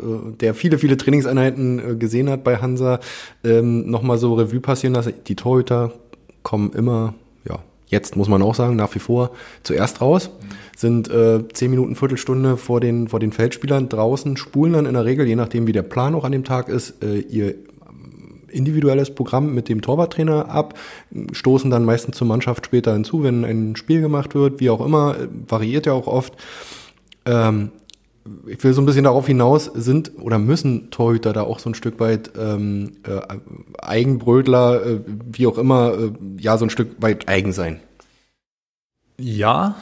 der 0.41 0.55
viele, 0.55 0.79
viele 0.79 0.97
Trainingseinheiten 0.97 1.79
äh, 1.79 1.97
gesehen 1.97 2.31
hat 2.31 2.45
bei 2.45 2.57
Hansa, 2.57 3.01
ähm, 3.45 3.91
nochmal 3.91 4.17
so 4.17 4.35
Revue 4.35 4.61
passieren 4.61 4.95
lasse. 4.95 5.13
Die 5.13 5.37
Torhüter 5.37 5.93
kommen 6.43 6.73
immer, 6.73 7.15
ja, 7.49 7.59
jetzt 7.89 8.17
muss 8.17 8.29
man 8.29 8.43
auch 8.43 8.55
sagen, 8.55 8.77
nach 8.77 8.95
wie 8.95 8.99
vor 8.99 9.31
zuerst 9.63 10.01
raus, 10.01 10.31
sind 10.77 11.11
äh, 11.11 11.47
zehn 11.53 11.71
Minuten, 11.71 11.95
Viertelstunde 11.95 12.57
vor 12.57 12.81
den, 12.81 13.09
vor 13.09 13.21
den 13.21 13.33
Feldspielern 13.33 13.89
draußen, 13.89 14.37
spulen 14.37 14.73
dann 14.73 14.87
in 14.87 14.95
der 14.95 15.05
Regel, 15.05 15.27
je 15.27 15.37
nachdem 15.37 15.67
wie 15.67 15.73
der 15.73 15.83
Plan 15.83 16.15
auch 16.15 16.25
an 16.25 16.33
dem 16.33 16.45
Tag 16.45 16.69
ist, 16.69 17.03
äh, 17.05 17.19
ihr 17.19 17.55
individuelles 18.53 19.15
Programm 19.15 19.55
mit 19.55 19.69
dem 19.69 19.81
Torwarttrainer 19.81 20.51
ab, 20.51 20.79
stoßen 21.33 21.71
dann 21.71 21.85
meistens 21.85 22.17
zur 22.17 22.27
Mannschaft 22.27 22.67
später 22.67 22.93
hinzu, 22.93 23.23
wenn 23.23 23.45
ein 23.45 23.77
Spiel 23.77 24.01
gemacht 24.01 24.35
wird, 24.35 24.61
wie 24.61 24.71
auch 24.71 24.85
immer, 24.85 25.17
variiert 25.49 25.87
ja 25.87 25.93
auch 25.93 26.07
oft. 26.07 26.35
Ähm, 27.25 27.71
ich 28.47 28.63
will 28.63 28.73
so 28.73 28.83
ein 28.83 28.87
bisschen 28.87 29.05
darauf 29.05 29.27
hinaus, 29.27 29.65
sind 29.65 30.13
oder 30.21 30.39
müssen 30.39 30.91
Torhüter 30.91 31.33
da 31.33 31.43
auch 31.43 31.59
so 31.59 31.71
ein 31.71 31.75
Stück 31.75 31.99
weit 32.01 32.33
ähm, 32.39 32.93
äh, 33.05 33.21
Eigenbrötler, 33.81 34.87
äh, 34.87 35.01
wie 35.31 35.47
auch 35.47 35.59
immer, 35.59 35.95
äh, 35.95 36.13
ja, 36.39 36.57
so 36.59 36.67
ein 36.67 36.71
Stück 36.71 37.01
weit 37.01 37.29
eigen 37.29 37.53
sein? 37.53 37.81
Ja, 39.19 39.77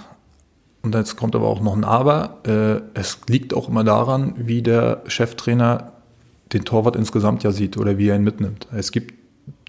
und 0.82 0.94
jetzt 0.94 1.16
kommt 1.16 1.34
aber 1.36 1.46
auch 1.46 1.60
noch 1.60 1.76
ein 1.76 1.84
Aber. 1.84 2.38
Äh, 2.46 2.98
es 2.98 3.18
liegt 3.28 3.52
auch 3.54 3.68
immer 3.68 3.84
daran, 3.84 4.34
wie 4.38 4.62
der 4.62 5.02
Cheftrainer 5.06 5.92
den 6.52 6.64
Torwart 6.64 6.96
insgesamt 6.96 7.42
ja 7.42 7.52
sieht 7.52 7.76
oder 7.76 7.98
wie 7.98 8.08
er 8.08 8.16
ihn 8.16 8.24
mitnimmt. 8.24 8.66
Es 8.72 8.90
gibt 8.90 9.14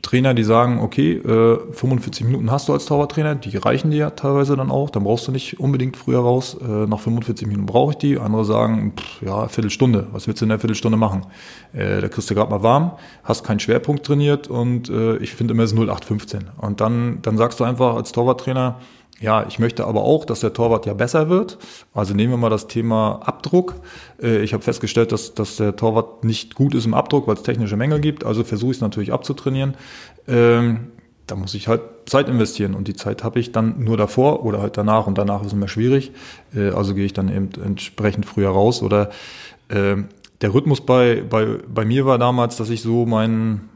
Trainer, 0.02 0.34
die 0.34 0.44
sagen, 0.44 0.80
okay, 0.80 1.14
äh, 1.14 1.60
45 1.72 2.26
Minuten 2.26 2.52
hast 2.52 2.68
du 2.68 2.74
als 2.74 2.86
Torwarttrainer, 2.86 3.36
die 3.36 3.56
reichen 3.58 3.92
dir 3.92 3.98
ja 3.98 4.10
teilweise 4.10 4.56
dann 4.56 4.72
auch, 4.72 4.90
dann 4.90 5.04
brauchst 5.04 5.28
du 5.28 5.32
nicht 5.32 5.60
unbedingt 5.60 5.98
früher 5.98 6.20
raus, 6.20 6.58
äh, 6.62 6.88
nach 6.88 7.00
45 7.00 7.48
Minuten 7.48 7.66
brauche 7.66 7.92
ich 7.92 7.98
die. 7.98 8.18
Andere 8.18 8.46
sagen, 8.46 8.94
pff, 8.98 9.22
ja, 9.22 9.48
Viertelstunde, 9.48 10.08
was 10.12 10.28
willst 10.28 10.42
du 10.42 10.46
in 10.46 10.50
der 10.50 10.60
Viertelstunde 10.60 10.98
machen? 10.98 11.26
Äh, 11.74 12.02
da 12.02 12.08
kriegst 12.08 12.30
du 12.30 12.36
gerade 12.36 12.50
mal 12.50 12.64
warm, 12.64 12.92
hast 13.24 13.44
keinen 13.44 13.60
Schwerpunkt 13.60 14.06
trainiert 14.06 14.48
und 14.48 14.90
äh, 14.90 15.18
ich 15.18 15.36
finde 15.36 15.54
immer 15.54 15.64
es 15.64 15.74
0815. 15.74 16.46
Und 16.58 16.82
dann, 16.82 17.20
dann 17.22 17.38
sagst 17.38 17.60
du 17.60 17.64
einfach 17.64 17.96
als 17.96 18.12
Torwarttrainer, 18.12 18.80
ja, 19.21 19.45
ich 19.47 19.60
möchte 19.60 19.86
aber 19.86 20.01
auch, 20.01 20.25
dass 20.25 20.39
der 20.39 20.51
Torwart 20.51 20.88
ja 20.88 20.93
besser 20.93 21.29
wird. 21.29 21.60
Also 21.93 22.15
nehmen 22.15 22.34
wir 22.34 22.38
mal 22.38 22.49
das 22.49 22.67
Thema 22.67 23.21
Abdruck. 23.23 23.75
Äh, 24.21 24.41
ich 24.41 24.53
habe 24.53 24.63
festgestellt, 24.63 25.12
dass, 25.12 25.36
dass 25.36 25.57
der 25.57 25.75
Torwart 25.75 26.23
nicht 26.23 26.55
gut 26.55 26.73
ist 26.73 26.86
im 26.86 26.95
Abdruck, 26.95 27.27
weil 27.27 27.36
es 27.36 27.43
technische 27.43 27.77
Mängel 27.77 27.99
gibt. 28.01 28.25
Also 28.25 28.43
versuche 28.43 28.71
ich 28.71 28.77
es 28.77 28.81
natürlich 28.81 29.13
abzutrainieren. 29.13 29.75
Ähm, 30.27 30.88
da 31.27 31.36
muss 31.36 31.53
ich 31.53 31.67
halt 31.67 31.81
Zeit 32.07 32.27
investieren 32.29 32.73
und 32.73 32.88
die 32.88 32.95
Zeit 32.95 33.23
habe 33.23 33.39
ich 33.39 33.51
dann 33.51 33.84
nur 33.84 33.95
davor 33.95 34.43
oder 34.43 34.60
halt 34.60 34.75
danach 34.75 35.05
und 35.05 35.19
danach 35.19 35.41
ist 35.41 35.47
es 35.47 35.53
immer 35.53 35.67
schwierig. 35.67 36.12
Äh, 36.55 36.71
also 36.71 36.95
gehe 36.95 37.05
ich 37.05 37.13
dann 37.13 37.29
eben 37.29 37.49
entsprechend 37.63 38.25
früher 38.25 38.49
raus 38.49 38.81
oder 38.81 39.12
äh, 39.69 39.97
der 40.41 40.53
Rhythmus 40.53 40.81
bei, 40.81 41.23
bei, 41.29 41.60
bei 41.71 41.86
mir 41.86 42.07
war 42.07 42.17
damals, 42.17 42.57
dass 42.57 42.71
ich 42.71 42.81
so 42.81 43.05
meinen 43.05 43.69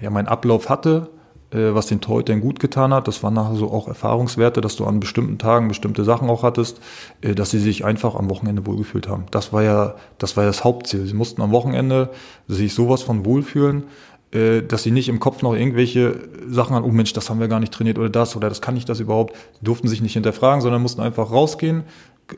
ja, 0.00 0.08
meinen 0.08 0.28
Ablauf 0.28 0.70
hatte 0.70 1.10
was 1.50 1.86
den 1.86 2.00
Torhütern 2.00 2.40
gut 2.40 2.60
getan 2.60 2.92
hat. 2.92 3.08
Das 3.08 3.22
waren 3.22 3.34
nachher 3.34 3.56
so 3.56 3.70
auch 3.70 3.88
Erfahrungswerte, 3.88 4.60
dass 4.60 4.76
du 4.76 4.84
an 4.84 5.00
bestimmten 5.00 5.38
Tagen 5.38 5.68
bestimmte 5.68 6.04
Sachen 6.04 6.28
auch 6.28 6.42
hattest, 6.42 6.80
äh, 7.22 7.34
dass 7.34 7.50
sie 7.50 7.58
sich 7.58 7.84
einfach 7.84 8.14
am 8.14 8.28
Wochenende 8.28 8.66
wohlgefühlt 8.66 9.08
haben. 9.08 9.24
Das 9.30 9.52
war 9.52 9.62
ja, 9.62 9.94
das 10.18 10.36
war 10.36 10.44
ja 10.44 10.50
das 10.50 10.64
Hauptziel. 10.64 11.06
Sie 11.06 11.14
mussten 11.14 11.40
am 11.40 11.52
Wochenende 11.52 12.10
sich 12.48 12.74
sowas 12.74 13.02
von 13.02 13.24
wohlfühlen, 13.24 13.84
äh, 14.30 14.62
dass 14.62 14.82
sie 14.82 14.90
nicht 14.90 15.08
im 15.08 15.20
Kopf 15.20 15.40
noch 15.42 15.54
irgendwelche 15.54 16.28
Sachen 16.46 16.76
an, 16.76 16.84
oh 16.84 16.88
Mensch, 16.88 17.14
das 17.14 17.30
haben 17.30 17.40
wir 17.40 17.48
gar 17.48 17.60
nicht 17.60 17.72
trainiert 17.72 17.98
oder 17.98 18.10
das 18.10 18.36
oder 18.36 18.50
das 18.50 18.60
kann 18.60 18.76
ich 18.76 18.84
das 18.84 19.00
überhaupt. 19.00 19.34
Die 19.60 19.64
durften 19.64 19.88
sich 19.88 20.02
nicht 20.02 20.12
hinterfragen, 20.12 20.60
sondern 20.60 20.82
mussten 20.82 21.00
einfach 21.00 21.30
rausgehen, 21.30 21.84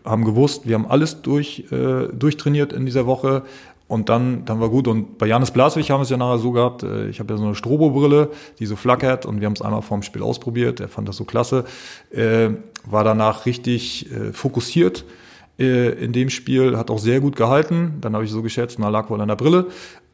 haben 0.04 0.24
gewusst, 0.24 0.68
wir 0.68 0.76
haben 0.76 0.86
alles 0.86 1.22
durch, 1.22 1.64
äh, 1.72 2.06
durchtrainiert 2.12 2.72
in 2.72 2.86
dieser 2.86 3.06
Woche, 3.06 3.42
und 3.90 4.08
dann, 4.08 4.44
dann 4.44 4.60
war 4.60 4.68
gut. 4.68 4.86
Und 4.86 5.18
bei 5.18 5.26
Janis 5.26 5.50
Blaswig 5.50 5.90
haben 5.90 5.98
wir 5.98 6.04
es 6.04 6.10
ja 6.10 6.16
nachher 6.16 6.38
so 6.38 6.52
gehabt, 6.52 6.84
äh, 6.84 7.08
ich 7.08 7.18
habe 7.18 7.34
ja 7.34 7.38
so 7.38 7.44
eine 7.44 7.56
Strobo-Brille, 7.56 8.30
die 8.60 8.66
so 8.66 8.76
flackert 8.76 9.26
und 9.26 9.40
wir 9.40 9.46
haben 9.46 9.54
es 9.54 9.62
einmal 9.62 9.82
vorm 9.82 10.04
Spiel 10.04 10.22
ausprobiert. 10.22 10.78
Er 10.78 10.88
fand 10.88 11.08
das 11.08 11.16
so 11.16 11.24
klasse. 11.24 11.64
Äh, 12.10 12.50
war 12.84 13.02
danach 13.02 13.46
richtig 13.46 14.10
äh, 14.12 14.32
fokussiert 14.32 15.04
äh, 15.58 15.90
in 16.04 16.12
dem 16.12 16.30
Spiel, 16.30 16.76
hat 16.76 16.88
auch 16.88 17.00
sehr 17.00 17.18
gut 17.18 17.34
gehalten. 17.34 17.98
Dann 18.00 18.14
habe 18.14 18.24
ich 18.24 18.30
so 18.30 18.42
geschätzt, 18.42 18.78
na 18.78 18.88
lag 18.90 19.10
wohl 19.10 19.20
an 19.20 19.28
der 19.28 19.34
Brille. 19.34 19.66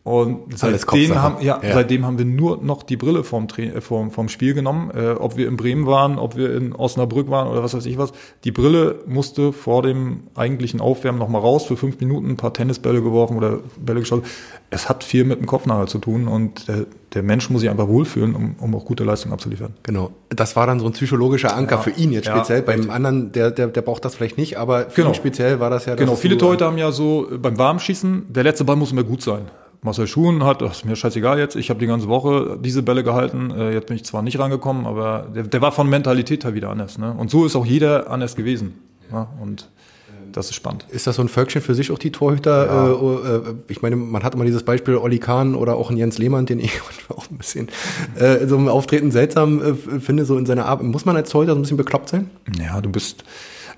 Und 0.06 0.56
seitdem 0.56 1.20
haben, 1.20 1.44
ja, 1.44 1.58
ja, 1.60 1.72
seitdem 1.72 2.06
haben 2.06 2.16
wir 2.16 2.24
nur 2.24 2.62
noch 2.62 2.84
die 2.84 2.96
Brille 2.96 3.24
vom, 3.24 3.48
vom, 3.80 4.12
vom 4.12 4.28
Spiel 4.28 4.54
genommen. 4.54 4.92
Äh, 4.94 5.14
ob 5.18 5.36
wir 5.36 5.48
in 5.48 5.56
Bremen 5.56 5.84
waren, 5.84 6.20
ob 6.20 6.36
wir 6.36 6.54
in 6.54 6.72
Osnabrück 6.72 7.28
waren 7.28 7.48
oder 7.48 7.64
was 7.64 7.74
weiß 7.74 7.86
ich 7.86 7.98
was. 7.98 8.12
Die 8.44 8.52
Brille 8.52 9.00
musste 9.06 9.52
vor 9.52 9.82
dem 9.82 10.28
eigentlichen 10.36 10.80
Aufwärmen 10.80 11.18
nochmal 11.18 11.40
raus, 11.40 11.64
für 11.64 11.76
fünf 11.76 11.98
Minuten 11.98 12.30
ein 12.30 12.36
paar 12.36 12.52
Tennisbälle 12.52 13.02
geworfen 13.02 13.36
oder 13.36 13.58
Bälle 13.84 13.98
geschaut. 13.98 14.22
Es 14.70 14.88
hat 14.88 15.02
viel 15.02 15.24
mit 15.24 15.40
dem 15.40 15.46
Kopf 15.46 15.66
nachher 15.66 15.88
zu 15.88 15.98
tun 15.98 16.28
und 16.28 16.68
der, 16.68 16.86
der 17.12 17.24
Mensch 17.24 17.50
muss 17.50 17.62
sich 17.62 17.70
einfach 17.70 17.88
wohlfühlen, 17.88 18.36
um, 18.36 18.54
um 18.60 18.76
auch 18.76 18.84
gute 18.84 19.02
Leistungen 19.02 19.32
abzuliefern. 19.32 19.74
Genau. 19.82 20.12
Das 20.28 20.54
war 20.54 20.68
dann 20.68 20.78
so 20.78 20.86
ein 20.86 20.92
psychologischer 20.92 21.56
Anker 21.56 21.76
ja, 21.76 21.82
für 21.82 21.90
ihn 21.90 22.12
jetzt 22.12 22.28
speziell. 22.28 22.60
Ja, 22.60 22.64
Beim 22.64 22.90
anderen, 22.90 23.32
der, 23.32 23.50
der, 23.50 23.66
der 23.66 23.82
braucht 23.82 24.04
das 24.04 24.14
vielleicht 24.14 24.38
nicht, 24.38 24.56
aber 24.56 24.88
für 24.88 25.00
genau. 25.00 25.08
ihn 25.08 25.14
speziell 25.16 25.58
war 25.58 25.70
das 25.70 25.84
ja. 25.86 25.96
Genau, 25.96 26.14
viele 26.14 26.38
Torhüter 26.38 26.66
haben 26.66 26.78
ja 26.78 26.92
so 26.92 27.26
beim 27.42 27.58
Warmschießen, 27.58 28.26
der 28.28 28.44
letzte 28.44 28.62
Ball 28.62 28.76
muss 28.76 28.92
immer 28.92 29.02
gut 29.02 29.20
sein. 29.20 29.46
Marcel 29.86 30.06
Schuhen 30.06 30.44
hat, 30.44 30.62
ach, 30.62 30.72
ist 30.72 30.84
mir 30.84 30.96
scheißegal 30.96 31.38
jetzt, 31.38 31.56
ich 31.56 31.70
habe 31.70 31.80
die 31.80 31.86
ganze 31.86 32.08
Woche 32.08 32.58
diese 32.60 32.82
Bälle 32.82 33.04
gehalten, 33.04 33.52
äh, 33.52 33.72
jetzt 33.72 33.86
bin 33.86 33.96
ich 33.96 34.04
zwar 34.04 34.20
nicht 34.20 34.38
rangekommen, 34.38 34.84
aber 34.84 35.28
der, 35.34 35.44
der 35.44 35.62
war 35.62 35.72
von 35.72 35.88
Mentalität 35.88 36.44
her 36.44 36.54
wieder 36.54 36.70
anders. 36.70 36.98
Ne? 36.98 37.14
Und 37.16 37.30
so 37.30 37.46
ist 37.46 37.56
auch 37.56 37.64
jeder 37.64 38.10
anders 38.10 38.36
gewesen. 38.36 38.74
Ja? 39.10 39.28
Und 39.40 39.70
das 40.32 40.46
ist 40.46 40.56
spannend. 40.56 40.86
Ist 40.90 41.06
das 41.06 41.16
so 41.16 41.22
ein 41.22 41.28
Völkchen 41.28 41.62
für 41.62 41.74
sich 41.74 41.92
auch 41.92 41.98
die 41.98 42.10
Torhüter? 42.10 42.66
Ja. 42.66 42.88
Äh, 42.88 43.36
äh, 43.36 43.54
ich 43.68 43.80
meine, 43.80 43.96
man 43.96 44.22
hat 44.24 44.34
immer 44.34 44.44
dieses 44.44 44.64
Beispiel 44.64 44.96
Olli 44.96 45.18
Kahn 45.18 45.54
oder 45.54 45.76
auch 45.76 45.88
ein 45.90 45.96
Jens 45.96 46.18
Lehmann, 46.18 46.46
den 46.46 46.58
ich 46.58 46.72
auch 47.08 47.30
ein 47.30 47.38
bisschen 47.38 47.68
äh, 48.16 48.46
so 48.46 48.56
im 48.56 48.68
Auftreten 48.68 49.12
seltsam 49.12 49.62
äh, 49.62 50.00
finde, 50.00 50.24
so 50.24 50.36
in 50.36 50.46
seiner 50.46 50.66
Arbeit. 50.66 50.88
Muss 50.88 51.04
man 51.04 51.16
als 51.16 51.30
Torhüter 51.30 51.52
so 51.52 51.58
ein 51.60 51.62
bisschen 51.62 51.76
bekloppt 51.76 52.08
sein? 52.08 52.28
Ja, 52.58 52.80
du 52.80 52.90
bist, 52.90 53.24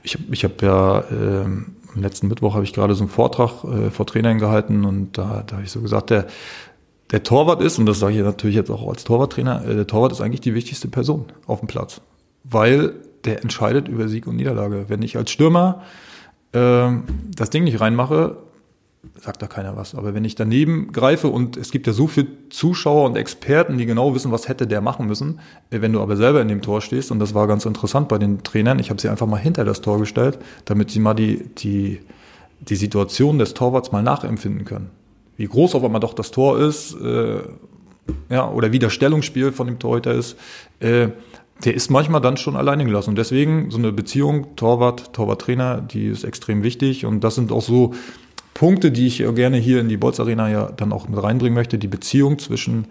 ich 0.02 0.14
habe 0.14 0.24
ich 0.32 0.42
hab 0.42 0.62
ja 0.62 1.04
ähm, 1.12 1.76
am 1.98 2.02
letzten 2.02 2.28
Mittwoch 2.28 2.54
habe 2.54 2.64
ich 2.64 2.72
gerade 2.72 2.94
so 2.94 3.02
einen 3.02 3.11
Vortrag 3.11 3.64
äh, 3.64 3.90
vor 3.90 4.06
Trainern 4.06 4.38
gehalten 4.38 4.84
und 4.84 5.18
da, 5.18 5.42
da 5.46 5.56
habe 5.56 5.64
ich 5.64 5.70
so 5.72 5.80
gesagt, 5.80 6.11
der, 6.11 6.26
der 7.11 7.24
Torwart 7.24 7.61
ist, 7.61 7.78
und 7.78 7.87
das 7.87 7.98
sage 7.98 8.14
ich 8.14 8.20
natürlich 8.22 8.56
jetzt 8.56 8.70
auch 8.70 8.88
als 8.88 9.04
Torwarttrainer, 9.04 9.64
äh, 9.66 9.74
der 9.74 9.87
Torwart 9.87 10.12
ist 10.12 10.20
eigentlich 10.20 10.40
die 10.40 10.54
wichtigste 10.54 10.88
Person 10.88 11.26
auf 11.46 11.58
dem 11.58 11.68
Platz, 11.68 12.00
weil 12.44 12.94
der 13.24 13.42
entscheidet 13.42 13.88
über 13.88 14.08
Sieg 14.08 14.26
und 14.26 14.37
Niederlage. 14.37 14.84
Wenn 14.88 15.02
ich 15.02 15.16
als 15.16 15.32
Stürmer 15.32 15.82
äh, 16.52 16.88
das 17.34 17.50
Ding 17.50 17.64
nicht 17.64 17.80
reinmache, 17.80 18.38
sagt 19.20 19.42
da 19.42 19.46
keiner 19.46 19.76
was. 19.76 19.94
Aber 19.94 20.14
wenn 20.14 20.24
ich 20.24 20.34
daneben 20.34 20.92
greife 20.92 21.28
und 21.28 21.56
es 21.56 21.70
gibt 21.70 21.87
ja 21.87 21.92
so 21.92 22.06
viele 22.06 22.28
Zuschauer 22.50 23.04
und 23.04 23.16
Experten, 23.16 23.78
die 23.78 23.87
genau 23.87 24.14
wissen, 24.14 24.32
was 24.32 24.48
hätte 24.48 24.66
der 24.66 24.80
machen 24.80 25.06
müssen, 25.06 25.40
äh, 25.70 25.80
wenn 25.80 25.92
du 25.92 26.00
aber 26.00 26.16
selber 26.16 26.40
in 26.42 26.48
dem 26.48 26.62
Tor 26.62 26.80
stehst, 26.80 27.11
und 27.11 27.18
das 27.18 27.34
war 27.34 27.46
ganz 27.46 27.64
interessant 27.64 28.08
bei 28.08 28.18
den 28.18 28.42
Trainern, 28.42 28.78
ich 28.78 28.90
habe 28.90 29.00
sie 29.00 29.08
einfach 29.08 29.26
mal 29.26 29.38
hinter 29.38 29.64
das 29.64 29.80
Tor 29.80 29.98
gestellt, 29.98 30.38
damit 30.64 30.90
sie 30.90 31.00
mal 31.00 31.14
die, 31.14 31.44
die, 31.58 32.00
die 32.61 32.76
Situation 32.76 33.38
des 33.38 33.54
Torwarts 33.54 33.92
mal 33.92 34.02
nachempfinden 34.02 34.64
können. 34.64 34.90
Wie 35.37 35.46
groß 35.46 35.74
auf 35.76 35.84
einmal 35.84 36.00
doch 36.00 36.14
das 36.14 36.30
Tor 36.32 36.58
ist, 36.58 36.94
äh, 37.00 37.40
ja, 38.30 38.50
oder 38.50 38.72
wie 38.72 38.78
das 38.78 38.92
Stellungsspiel 38.92 39.52
von 39.52 39.66
dem 39.66 39.78
Torhüter 39.78 40.12
ist, 40.12 40.37
äh, 40.80 41.08
der 41.64 41.74
ist 41.74 41.90
manchmal 41.90 42.20
dann 42.20 42.37
schon 42.37 42.56
alleine 42.56 42.84
gelassen. 42.84 43.11
Und 43.11 43.18
deswegen 43.18 43.70
so 43.70 43.78
eine 43.78 43.92
Beziehung 43.92 44.54
Torwart, 44.56 45.12
Torwarttrainer, 45.12 45.80
die 45.80 46.06
ist 46.06 46.24
extrem 46.24 46.62
wichtig. 46.62 47.04
Und 47.04 47.24
das 47.24 47.34
sind 47.34 47.50
auch 47.50 47.62
so 47.62 47.94
Punkte, 48.58 48.90
die 48.90 49.06
ich 49.06 49.18
gerne 49.36 49.56
hier 49.56 49.80
in 49.80 49.88
die 49.88 49.96
Bolz 49.96 50.18
Arena 50.18 50.50
ja 50.50 50.72
dann 50.76 50.92
auch 50.92 51.08
mit 51.08 51.22
reinbringen 51.22 51.54
möchte. 51.54 51.78
Die 51.78 51.86
Beziehung 51.86 52.40
zwischen 52.40 52.88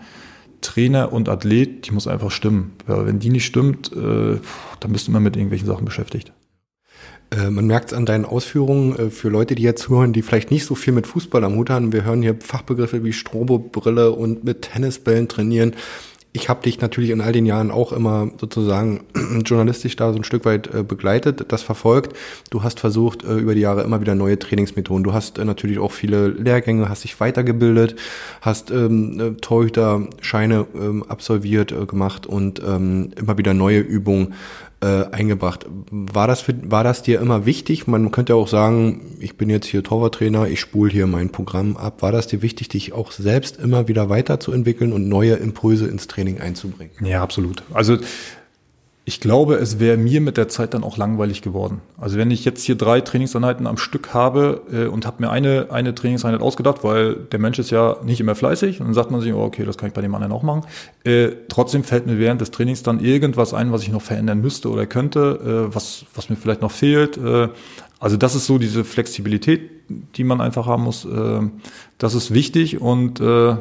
Trainer 0.61 1.11
und 1.11 1.27
Athlet, 1.27 1.85
die 1.85 1.91
muss 1.91 2.07
einfach 2.07 2.31
stimmen. 2.31 2.71
Wenn 2.85 3.19
die 3.19 3.29
nicht 3.29 3.45
stimmt, 3.45 3.91
äh, 3.91 4.39
dann 4.79 4.91
bist 4.93 5.07
du 5.07 5.11
immer 5.11 5.19
mit 5.19 5.35
irgendwelchen 5.35 5.67
Sachen 5.67 5.83
beschäftigt. 5.83 6.31
Äh, 7.31 7.49
man 7.49 7.67
merkt 7.67 7.91
es 7.91 7.97
an 7.97 8.05
deinen 8.05 8.23
Ausführungen 8.23 8.95
äh, 8.95 9.09
für 9.09 9.27
Leute, 9.27 9.55
die 9.55 9.63
jetzt 9.63 9.89
hören, 9.89 10.13
die 10.13 10.21
vielleicht 10.21 10.51
nicht 10.51 10.63
so 10.63 10.73
viel 10.73 10.93
mit 10.93 11.05
Fußball 11.05 11.43
am 11.43 11.57
Hut 11.57 11.69
haben. 11.69 11.91
Wir 11.91 12.05
hören 12.05 12.21
hier 12.21 12.37
Fachbegriffe 12.39 13.03
wie 13.03 13.11
Strobo-Brille 13.11 14.11
und 14.11 14.45
mit 14.45 14.61
Tennisbällen 14.61 15.27
trainieren. 15.27 15.75
Ich 16.33 16.49
habe 16.49 16.61
dich 16.61 16.81
natürlich 16.81 17.09
in 17.09 17.21
all 17.21 17.31
den 17.31 17.45
Jahren 17.45 17.71
auch 17.71 17.91
immer 17.91 18.29
sozusagen 18.39 19.01
journalistisch 19.45 19.95
da 19.95 20.11
so 20.11 20.19
ein 20.19 20.23
Stück 20.23 20.45
weit 20.45 20.73
äh, 20.73 20.83
begleitet, 20.83 21.45
das 21.49 21.63
verfolgt. 21.63 22.15
Du 22.49 22.63
hast 22.63 22.79
versucht, 22.79 23.23
äh, 23.23 23.37
über 23.37 23.55
die 23.55 23.61
Jahre 23.61 23.83
immer 23.83 24.01
wieder 24.01 24.15
neue 24.15 24.37
Trainingsmethoden. 24.37 25.03
Du 25.03 25.13
hast 25.13 25.39
äh, 25.39 25.45
natürlich 25.45 25.79
auch 25.79 25.91
viele 25.91 26.27
Lehrgänge, 26.27 26.89
hast 26.89 27.03
dich 27.03 27.19
weitergebildet, 27.19 27.95
hast 28.41 28.71
ähm, 28.71 29.19
äh, 29.19 29.31
Torhüter-Scheine 29.41 30.67
ähm, 30.75 31.03
absolviert, 31.07 31.71
äh, 31.71 31.85
gemacht 31.85 32.27
und 32.27 32.61
ähm, 32.65 33.11
immer 33.15 33.37
wieder 33.37 33.53
neue 33.53 33.79
Übungen 33.79 34.33
äh, 34.81 35.05
eingebracht. 35.11 35.65
War 35.89 36.27
das, 36.27 36.41
für, 36.41 36.53
war 36.69 36.83
das 36.83 37.01
dir 37.01 37.19
immer 37.19 37.45
wichtig? 37.45 37.87
Man 37.87 38.11
könnte 38.11 38.35
auch 38.35 38.47
sagen, 38.47 39.17
ich 39.19 39.35
bin 39.35 39.49
jetzt 39.49 39.65
hier 39.65 39.83
Torwarttrainer, 39.83 40.47
ich 40.47 40.59
spule 40.59 40.91
hier 40.91 41.07
mein 41.07 41.31
Programm 41.31 41.77
ab. 41.77 42.01
War 42.01 42.11
das 42.11 42.27
dir 42.27 42.41
wichtig, 42.41 42.69
dich 42.69 42.93
auch 42.93 43.11
selbst 43.11 43.57
immer 43.57 43.87
wieder 43.87 44.09
weiterzuentwickeln 44.09 44.93
und 44.93 45.09
neue 45.09 45.33
Impulse 45.33 45.87
ins 45.87 46.07
Training 46.07 46.39
einzubringen? 46.39 46.91
Ja, 47.01 47.23
absolut. 47.23 47.63
Also 47.73 47.97
ich 49.07 49.21
glaube, 49.21 49.55
es 49.55 49.79
wäre 49.79 49.95
mir 49.95 50.19
mit 50.19 50.35
der 50.35 50.49
Zeit 50.49 50.73
dann 50.73 50.83
auch 50.83 50.97
langweilig 50.97 51.41
geworden. 51.41 51.79
Also 51.97 52.17
wenn 52.17 52.29
ich 52.29 52.43
jetzt 52.43 52.65
hier 52.65 52.75
drei 52.75 52.99
Trainingseinheiten 52.99 53.65
am 53.65 53.77
Stück 53.77 54.13
habe 54.13 54.63
äh, 54.69 54.87
und 54.87 55.05
habe 55.05 55.23
mir 55.23 55.29
eine, 55.29 55.67
eine 55.71 55.95
Trainingseinheit 55.95 56.41
ausgedacht, 56.41 56.83
weil 56.83 57.15
der 57.15 57.39
Mensch 57.39 57.57
ist 57.57 57.69
ja 57.69 57.95
nicht 58.03 58.19
immer 58.19 58.35
fleißig, 58.35 58.81
und 58.81 58.87
dann 58.87 58.93
sagt 58.93 59.09
man 59.09 59.21
sich, 59.21 59.33
oh, 59.33 59.41
okay, 59.41 59.63
das 59.63 59.77
kann 59.77 59.87
ich 59.87 59.93
bei 59.93 60.01
dem 60.01 60.13
anderen 60.13 60.33
auch 60.33 60.43
machen. 60.43 60.65
Äh, 61.05 61.29
trotzdem 61.47 61.85
fällt 61.85 62.05
mir 62.05 62.19
während 62.19 62.41
des 62.41 62.51
Trainings 62.51 62.83
dann 62.83 62.99
irgendwas 62.99 63.53
ein, 63.53 63.71
was 63.71 63.83
ich 63.83 63.93
noch 63.93 64.01
verändern 64.01 64.41
müsste 64.41 64.69
oder 64.69 64.85
könnte, 64.85 65.69
äh, 65.71 65.73
was, 65.73 66.03
was 66.13 66.29
mir 66.29 66.35
vielleicht 66.35 66.61
noch 66.61 66.71
fehlt. 66.71 67.15
Äh, 67.15 67.47
also 67.99 68.17
das 68.17 68.35
ist 68.35 68.45
so 68.45 68.57
diese 68.57 68.83
Flexibilität, 68.83 69.71
die 70.17 70.25
man 70.25 70.41
einfach 70.41 70.65
haben 70.65 70.83
muss. 70.83 71.05
Äh, 71.05 71.49
das 71.97 72.13
ist 72.13 72.33
wichtig 72.33 72.81
und 72.81 73.21
äh, 73.21 73.55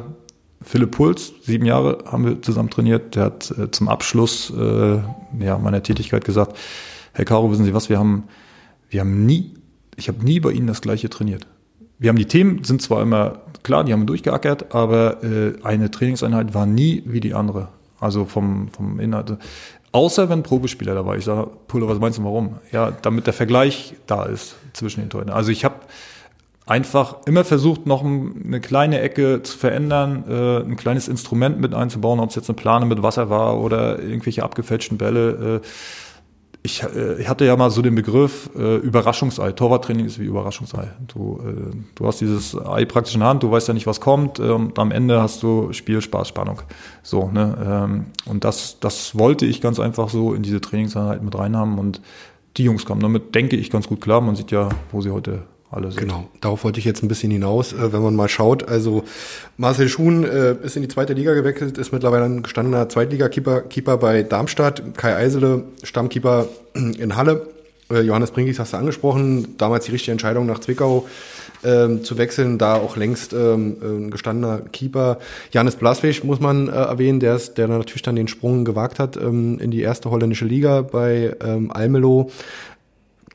Philipp 0.67 0.91
Puls, 0.91 1.33
sieben 1.43 1.65
Jahre 1.65 1.99
haben 2.05 2.25
wir 2.25 2.41
zusammen 2.41 2.69
trainiert. 2.69 3.15
Der 3.15 3.23
hat 3.23 3.51
äh, 3.57 3.71
zum 3.71 3.87
Abschluss 3.87 4.51
äh, 4.51 4.99
ja, 5.39 5.57
meiner 5.57 5.81
Tätigkeit 5.81 6.25
gesagt, 6.25 6.57
Herr 7.13 7.23
Caro, 7.23 7.49
wissen 7.49 7.63
Sie 7.63 7.73
was, 7.73 7.87
wir 7.89 7.97
haben, 7.97 8.25
wir 8.89 8.99
haben 8.99 9.25
nie, 9.25 9.53
ich 9.95 10.09
habe 10.09 10.23
nie 10.23 10.41
bei 10.41 10.51
Ihnen 10.51 10.67
das 10.67 10.81
gleiche 10.81 11.09
trainiert. 11.09 11.47
Wir 11.99 12.09
haben 12.09 12.17
die 12.17 12.25
Themen, 12.25 12.65
sind 12.65 12.81
zwar 12.81 13.01
immer 13.01 13.39
klar, 13.63 13.85
die 13.85 13.93
haben 13.93 14.01
wir 14.01 14.07
durchgeackert, 14.07 14.75
aber 14.75 15.23
äh, 15.23 15.53
eine 15.63 15.89
Trainingseinheit 15.89 16.53
war 16.53 16.65
nie 16.65 17.01
wie 17.05 17.21
die 17.21 17.33
andere. 17.33 17.69
Also 17.99 18.25
vom, 18.25 18.67
vom 18.67 18.99
Inhalt. 18.99 19.37
Außer 19.93 20.29
wenn 20.29 20.43
Probespieler 20.43 20.93
da 20.93 21.05
war. 21.05 21.15
Ich 21.15 21.23
sage, 21.23 21.49
Pulle, 21.67 21.87
was 21.87 21.97
meinst 21.97 22.19
du, 22.19 22.23
warum? 22.25 22.57
Ja, 22.73 22.91
damit 22.91 23.25
der 23.25 23.33
Vergleich 23.33 23.95
da 24.05 24.25
ist 24.25 24.55
zwischen 24.73 24.99
den 24.99 25.09
Torhütern. 25.09 25.33
Also 25.33 25.49
ich 25.49 25.63
habe 25.63 25.75
einfach 26.67 27.17
immer 27.25 27.43
versucht, 27.43 27.85
noch 27.85 28.03
eine 28.03 28.59
kleine 28.59 28.99
Ecke 28.99 29.41
zu 29.41 29.57
verändern, 29.57 30.25
äh, 30.29 30.59
ein 30.59 30.75
kleines 30.75 31.07
Instrument 31.07 31.59
mit 31.59 31.73
einzubauen, 31.73 32.19
ob 32.19 32.29
es 32.29 32.35
jetzt 32.35 32.49
eine 32.49 32.55
Plane 32.55 32.85
mit 32.85 33.01
Wasser 33.01 33.29
war 33.29 33.59
oder 33.59 33.99
irgendwelche 33.99 34.43
abgefälschten 34.43 34.97
Bälle. 34.97 35.61
Äh, 35.63 35.67
ich, 36.63 36.83
äh, 36.83 37.21
ich 37.21 37.29
hatte 37.29 37.45
ja 37.45 37.55
mal 37.55 37.71
so 37.71 37.81
den 37.81 37.95
Begriff 37.95 38.49
äh, 38.57 38.77
Überraschungsei. 38.77 39.53
Torwarttraining 39.53 40.05
ist 40.05 40.19
wie 40.19 40.25
Überraschungsei. 40.25 40.89
Du, 41.07 41.39
äh, 41.41 41.75
du 41.95 42.05
hast 42.05 42.19
dieses 42.19 42.57
Ei 42.57 42.83
praktisch 42.83 43.13
in 43.13 43.21
der 43.21 43.29
Hand, 43.29 43.43
du 43.43 43.49
weißt 43.49 43.69
ja 43.69 43.73
nicht, 43.73 43.87
was 43.87 44.01
kommt. 44.01 44.39
Äh, 44.39 44.49
und 44.49 44.77
am 44.77 44.91
Ende 44.91 45.21
hast 45.21 45.41
du 45.43 45.71
Spiel, 45.71 46.01
Spaß, 46.01 46.27
Spannung. 46.27 46.61
So, 47.03 47.29
ne? 47.29 47.57
Ähm, 47.65 48.05
und 48.25 48.43
das, 48.43 48.79
das 48.81 49.17
wollte 49.17 49.45
ich 49.45 49.61
ganz 49.61 49.79
einfach 49.79 50.09
so 50.09 50.33
in 50.33 50.43
diese 50.43 50.59
Trainingseinheit 50.59 51.23
mit 51.23 51.37
reinhaben. 51.37 51.79
Und 51.79 52.01
die 52.57 52.63
Jungs 52.63 52.85
kamen 52.85 53.01
damit, 53.01 53.33
denke 53.35 53.55
ich, 53.55 53.69
ganz 53.69 53.87
gut 53.87 54.01
klar. 54.01 54.19
Man 54.19 54.35
sieht 54.35 54.51
ja, 54.51 54.67
wo 54.91 54.99
sie 54.99 55.11
heute 55.11 55.43
alle 55.71 55.91
sind. 55.91 56.01
Genau, 56.01 56.27
darauf 56.41 56.63
wollte 56.63 56.79
ich 56.79 56.85
jetzt 56.85 57.03
ein 57.03 57.07
bisschen 57.07 57.31
hinaus, 57.31 57.73
äh, 57.73 57.91
wenn 57.91 58.01
man 58.01 58.15
mal 58.15 58.29
schaut. 58.29 58.67
Also 58.67 59.03
Marcel 59.57 59.89
Schuhn 59.89 60.23
äh, 60.23 60.55
ist 60.63 60.75
in 60.75 60.81
die 60.81 60.87
zweite 60.87 61.13
Liga 61.13 61.33
gewechselt, 61.33 61.77
ist 61.77 61.91
mittlerweile 61.91 62.25
ein 62.25 62.43
gestandener 62.43 62.89
Zweitliga-Keeper 62.89 63.61
Keeper 63.61 63.97
bei 63.97 64.23
Darmstadt. 64.23 64.95
Kai 64.95 65.15
Eisele, 65.15 65.63
Stammkeeper 65.83 66.47
in 66.73 67.15
Halle. 67.15 67.47
Äh, 67.89 68.01
Johannes 68.01 68.31
Brinkis 68.31 68.59
hast 68.59 68.73
du 68.73 68.77
angesprochen, 68.77 69.55
damals 69.57 69.85
die 69.85 69.91
richtige 69.91 70.11
Entscheidung 70.11 70.45
nach 70.45 70.59
Zwickau 70.59 71.07
ähm, 71.63 72.03
zu 72.03 72.17
wechseln, 72.17 72.57
da 72.57 72.75
auch 72.75 72.97
längst 72.97 73.33
ähm, 73.33 73.77
ein 73.81 74.11
gestandener 74.11 74.59
Keeper. 74.71 75.19
Janis 75.51 75.75
Blaswig 75.75 76.23
muss 76.23 76.39
man 76.39 76.67
äh, 76.67 76.71
erwähnen, 76.71 77.19
der 77.19 77.35
ist, 77.35 77.57
der 77.57 77.67
natürlich 77.67 78.03
dann 78.03 78.15
den 78.15 78.27
Sprung 78.27 78.65
gewagt 78.65 78.99
hat 78.99 79.17
ähm, 79.17 79.59
in 79.59 79.71
die 79.71 79.81
erste 79.81 80.11
holländische 80.11 80.45
Liga 80.45 80.81
bei 80.81 81.35
Almelo 81.39 82.29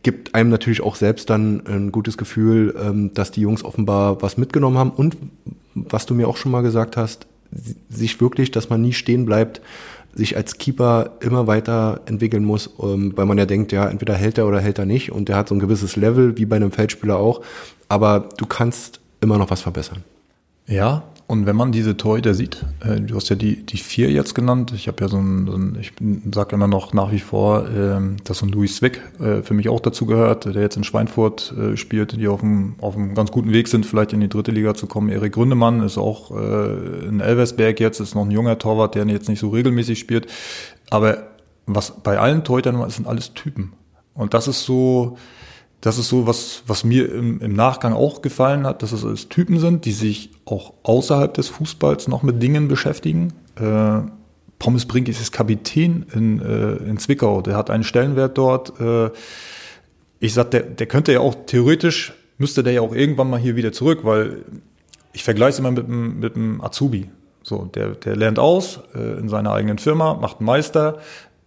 gibt 0.03 0.35
einem 0.35 0.51
natürlich 0.51 0.81
auch 0.81 0.97
selbst 0.97 1.31
dann 1.31 1.67
ein 1.67 1.93
gutes 1.93 2.19
Gefühl, 2.19 2.75
ähm, 2.81 3.15
dass 3.15 3.31
die 3.31 3.41
Jungs 3.41 3.65
offenbar 3.65 4.23
was 4.23 4.37
mitgenommen 4.37 4.79
haben. 4.79 4.91
Und 4.91 5.17
was 5.75 6.07
du 6.07 6.15
mir 6.15 6.29
auch 6.29 6.37
schon 6.37 6.53
mal 6.53 6.63
gesagt 6.63 6.97
hast, 6.97 7.27
sich 7.89 8.21
wirklich, 8.21 8.51
dass 8.51 8.71
man 8.71 8.81
nie 8.81 8.93
stehen 8.93 9.27
bleibt, 9.27 9.61
sich 10.15 10.37
als 10.37 10.59
Keeper 10.59 11.13
immer 11.21 11.47
weiter 11.47 12.01
entwickeln 12.07 12.45
muss, 12.45 12.71
ähm, 12.83 13.13
weil 13.17 13.27
man 13.27 13.39
ja 13.39 13.47
denkt, 13.47 13.73
ja, 13.73 13.89
entweder 13.89 14.15
hält 14.15 14.39
er 14.39 14.47
oder 14.47 14.61
hält 14.61 14.79
er 14.79 14.87
nicht. 14.87 15.13
Und 15.13 15.29
der 15.29 15.37
hat 15.37 15.49
so 15.49 15.55
ein 15.55 15.61
gewisses 15.61 15.97
Level, 15.97 16.37
wie 16.37 16.45
bei 16.45 16.57
einem 16.57 16.73
Feldspieler 16.73 17.17
auch, 17.17 17.43
aber 17.89 18.29
du 18.37 18.47
kannst 18.47 19.01
immer 19.21 19.39
noch 19.39 19.51
was 19.51 19.63
verbessern. 19.63 20.03
Ja, 20.67 21.05
und 21.33 21.47
wenn 21.47 21.57
man 21.57 21.73
diese 21.73 21.97
Torhüter 21.97 22.35
sieht, 22.35 22.63
äh, 22.85 23.01
du 23.01 23.17
hast 23.17 23.31
ja 23.31 23.37
die, 23.37 23.65
die 23.65 23.79
vier 23.79 24.11
jetzt 24.11 24.35
genannt, 24.35 24.71
ich 24.77 24.87
habe 24.87 25.03
ja 25.03 25.09
so 25.09 25.17
ein, 25.17 25.47
so 25.47 25.55
ein 25.55 25.79
ich 25.81 25.93
sage 26.31 26.55
immer 26.55 26.67
noch 26.67 26.93
nach 26.93 27.11
wie 27.11 27.21
vor, 27.21 27.67
äh, 27.71 27.99
dass 28.23 28.41
so 28.41 28.45
ein 28.45 28.51
Louis 28.51 28.77
Zwick 28.77 29.01
äh, 29.19 29.41
für 29.41 29.55
mich 29.55 29.71
auch 29.71 29.81
dazu 29.81 30.05
gehört, 30.05 30.45
der 30.45 30.61
jetzt 30.61 30.77
in 30.77 30.85
Schweinfurt 30.85 31.55
äh, 31.57 31.79
spielt, 31.79 32.21
die 32.21 32.29
auf 32.29 32.43
einem, 32.43 32.75
auf 32.83 32.97
einem 32.97 33.15
ganz 33.15 33.31
guten 33.31 33.51
Weg 33.51 33.69
sind, 33.69 33.87
vielleicht 33.87 34.13
in 34.13 34.21
die 34.21 34.29
dritte 34.29 34.51
Liga 34.51 34.75
zu 34.75 34.87
kommen. 34.87 35.09
Erik 35.09 35.33
Gründemann 35.33 35.83
ist 35.83 35.97
auch 35.97 36.33
äh, 36.33 37.07
in 37.07 37.21
Elversberg 37.21 37.81
jetzt, 37.81 38.01
ist 38.01 38.15
noch 38.15 38.27
ein 38.27 38.31
junger 38.31 38.59
Torwart, 38.59 38.95
der 38.95 39.07
jetzt 39.07 39.31
nicht 39.31 39.41
so 39.41 39.49
regelmäßig 39.49 39.99
spielt. 39.99 40.27
Aber 40.91 41.29
was 41.65 41.93
bei 42.03 42.19
allen 42.19 42.45
Torhütern 42.45 42.91
sind 42.91 43.07
alles 43.07 43.33
Typen. 43.33 43.73
Und 44.13 44.35
das 44.35 44.49
ist 44.49 44.65
so, 44.65 45.17
das 45.83 45.99
ist 45.99 46.09
so, 46.09 46.29
was, 46.29 46.63
was 46.69 46.85
mir 46.85 47.13
im, 47.13 47.41
im 47.41 47.55
Nachgang 47.55 47.93
auch 47.93 48.23
gefallen 48.23 48.67
hat, 48.67 48.83
dass 48.83 48.93
es 48.93 49.05
alles 49.05 49.29
Typen 49.29 49.59
sind, 49.59 49.85
die 49.85 49.93
sich 49.93 50.31
auch 50.45 50.73
außerhalb 50.85 51.35
des 51.35 51.49
Fußballs 51.49 52.07
noch 52.07 52.23
mit 52.23 52.41
Dingen 52.41 52.69
beschäftigen. 52.69 53.33
Äh, 53.57 54.03
Pommes 54.61 54.87
Brink 54.87 55.09
ist 55.09 55.33
Kapitän 55.33 56.07
in, 56.15 56.41
äh, 56.41 56.75
in 56.89 56.99
Zwickau, 56.99 57.43
der 57.43 57.57
hat 57.57 57.69
einen 57.69 57.83
Stellenwert 57.83 58.39
dort. 58.39 58.79
Äh, 58.81 59.11
ich 60.21 60.35
sag, 60.35 60.53
der, 60.53 60.63
der 60.63 60.87
könnte 60.87 61.13
ja 61.13 61.19
auch 61.19 61.35
theoretisch, 61.47 62.13
müsste 62.39 62.63
der 62.63 62.75
ja 62.75 62.81
auch 62.81 62.95
irgendwann 62.95 63.29
mal 63.29 63.41
hier 63.41 63.57
wieder 63.57 63.73
zurück, 63.73 64.05
weil 64.05 64.45
ich 65.13 65.25
vergleiche 65.25 65.55
es 65.55 65.59
immer 65.59 65.73
mit 65.73 65.87
einem, 65.87 66.21
mit 66.21 66.37
einem 66.37 66.61
Azubi. 66.61 67.11
So, 67.43 67.65
der, 67.75 67.97
der 67.97 68.15
lernt 68.15 68.39
aus 68.39 68.79
äh, 68.95 69.19
in 69.19 69.29
seiner 69.29 69.53
eigenen 69.53 69.79
Firma, 69.79 70.15
macht 70.15 70.39
einen 70.39 70.47
Meister 70.47 70.99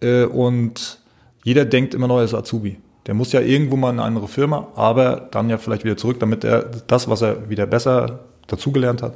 äh, 0.02 0.24
und 0.24 1.00
jeder 1.42 1.64
denkt 1.64 1.94
immer 1.94 2.06
noch, 2.06 2.18
er 2.18 2.24
ist 2.24 2.34
Azubi. 2.34 2.76
Der 3.06 3.14
muss 3.14 3.32
ja 3.32 3.40
irgendwo 3.40 3.76
mal 3.76 3.90
in 3.90 3.98
eine 3.98 4.06
andere 4.06 4.28
Firma, 4.28 4.68
aber 4.74 5.28
dann 5.30 5.48
ja 5.48 5.58
vielleicht 5.58 5.84
wieder 5.84 5.96
zurück, 5.96 6.18
damit 6.20 6.44
er 6.44 6.62
das, 6.86 7.08
was 7.08 7.22
er 7.22 7.48
wieder 7.48 7.66
besser 7.66 8.20
dazugelernt 8.46 9.02
hat, 9.02 9.14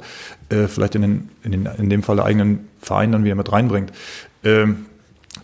äh, 0.49 0.67
vielleicht 0.67 0.95
in, 0.95 1.01
den, 1.01 1.29
in, 1.43 1.51
den, 1.51 1.65
in 1.77 1.89
dem 1.89 2.03
Fall 2.03 2.17
der 2.17 2.25
eigenen 2.25 2.67
Verein 2.79 3.11
dann 3.11 3.23
wieder 3.23 3.35
mit 3.35 3.51
reinbringt. 3.51 3.91
Ähm, 4.43 4.85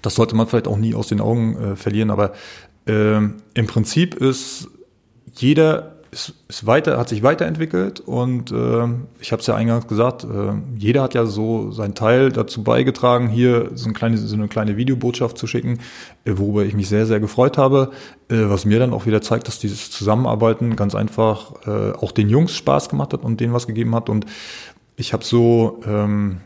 das 0.01 0.15
sollte 0.15 0.35
man 0.35 0.47
vielleicht 0.47 0.67
auch 0.67 0.77
nie 0.77 0.93
aus 0.93 1.07
den 1.07 1.21
Augen 1.21 1.57
äh, 1.57 1.75
verlieren, 1.75 2.09
aber 2.09 2.33
ähm, 2.85 3.35
im 3.53 3.67
Prinzip 3.67 4.15
ist 4.15 4.69
jeder 5.33 5.96
ist, 6.11 6.33
ist 6.47 6.65
weiter, 6.65 6.97
hat 6.97 7.09
sich 7.09 7.23
weiterentwickelt 7.23 7.99
und 7.99 8.51
äh, 8.51 8.87
ich 9.19 9.31
habe 9.31 9.41
es 9.41 9.47
ja 9.47 9.55
eingangs 9.55 9.87
gesagt, 9.87 10.23
äh, 10.23 10.53
jeder 10.77 11.03
hat 11.03 11.13
ja 11.13 11.25
so 11.25 11.71
seinen 11.71 11.95
Teil 11.95 12.31
dazu 12.31 12.63
beigetragen, 12.63 13.27
hier 13.27 13.71
so, 13.73 13.89
ein 13.89 13.93
kleine, 13.93 14.17
so 14.17 14.35
eine 14.35 14.47
kleine 14.47 14.77
Videobotschaft 14.77 15.37
zu 15.37 15.47
schicken, 15.47 15.79
äh, 16.25 16.33
worüber 16.35 16.65
ich 16.65 16.73
mich 16.73 16.89
sehr, 16.89 17.05
sehr 17.05 17.19
gefreut 17.19 17.57
habe, 17.57 17.91
äh, 18.29 18.35
was 18.49 18.65
mir 18.65 18.79
dann 18.79 18.93
auch 18.93 19.05
wieder 19.05 19.21
zeigt, 19.21 19.47
dass 19.47 19.59
dieses 19.59 19.91
Zusammenarbeiten 19.91 20.75
ganz 20.75 20.95
einfach 20.95 21.67
äh, 21.67 21.91
auch 21.91 22.11
den 22.11 22.29
Jungs 22.29 22.55
Spaß 22.55 22.89
gemacht 22.89 23.13
hat 23.13 23.23
und 23.23 23.39
denen 23.39 23.53
was 23.53 23.67
gegeben 23.67 23.95
hat. 23.95 24.09
Und 24.09 24.25
ich 24.95 25.13
habe 25.13 25.23
so 25.23 25.81
ähm, 25.85 26.37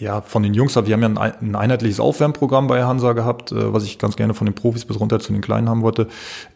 ja, 0.00 0.20
von 0.20 0.44
den 0.44 0.54
Jungs, 0.54 0.76
wir 0.76 0.94
haben 0.94 1.02
ja 1.02 1.08
ein, 1.08 1.18
ein 1.18 1.56
einheitliches 1.56 1.98
Aufwärmprogramm 1.98 2.68
bei 2.68 2.84
Hansa 2.84 3.14
gehabt, 3.14 3.50
äh, 3.50 3.72
was 3.72 3.82
ich 3.82 3.98
ganz 3.98 4.14
gerne 4.16 4.32
von 4.32 4.46
den 4.46 4.54
Profis 4.54 4.84
bis 4.84 5.00
runter 5.00 5.18
zu 5.18 5.32
den 5.32 5.42
Kleinen 5.42 5.68
haben 5.68 5.82
wollte, 5.82 6.06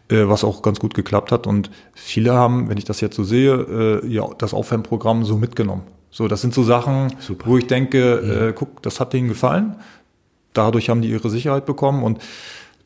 äh, 0.09 0.29
was 0.29 0.45
auch 0.45 0.61
ganz 0.61 0.79
gut 0.79 0.93
geklappt 0.93 1.31
hat. 1.33 1.45
Und 1.45 1.69
viele 1.93 2.33
haben, 2.33 2.69
wenn 2.69 2.77
ich 2.77 2.85
das 2.85 3.01
jetzt 3.01 3.17
so 3.17 3.25
sehe, 3.25 4.01
äh, 4.03 4.07
ja, 4.07 4.25
das 4.37 4.53
Aufwärmprogramm 4.53 5.25
so 5.25 5.37
mitgenommen. 5.37 5.83
So, 6.09 6.29
das 6.29 6.39
sind 6.39 6.53
so 6.53 6.63
Sachen, 6.63 7.13
Super. 7.19 7.45
wo 7.47 7.57
ich 7.57 7.67
denke, 7.67 8.23
ja. 8.25 8.47
äh, 8.47 8.53
guck, 8.53 8.81
das 8.81 9.01
hat 9.01 9.11
denen 9.11 9.27
gefallen. 9.27 9.75
Dadurch 10.53 10.89
haben 10.89 11.01
die 11.01 11.09
ihre 11.09 11.29
Sicherheit 11.29 11.65
bekommen 11.65 12.03
und 12.03 12.19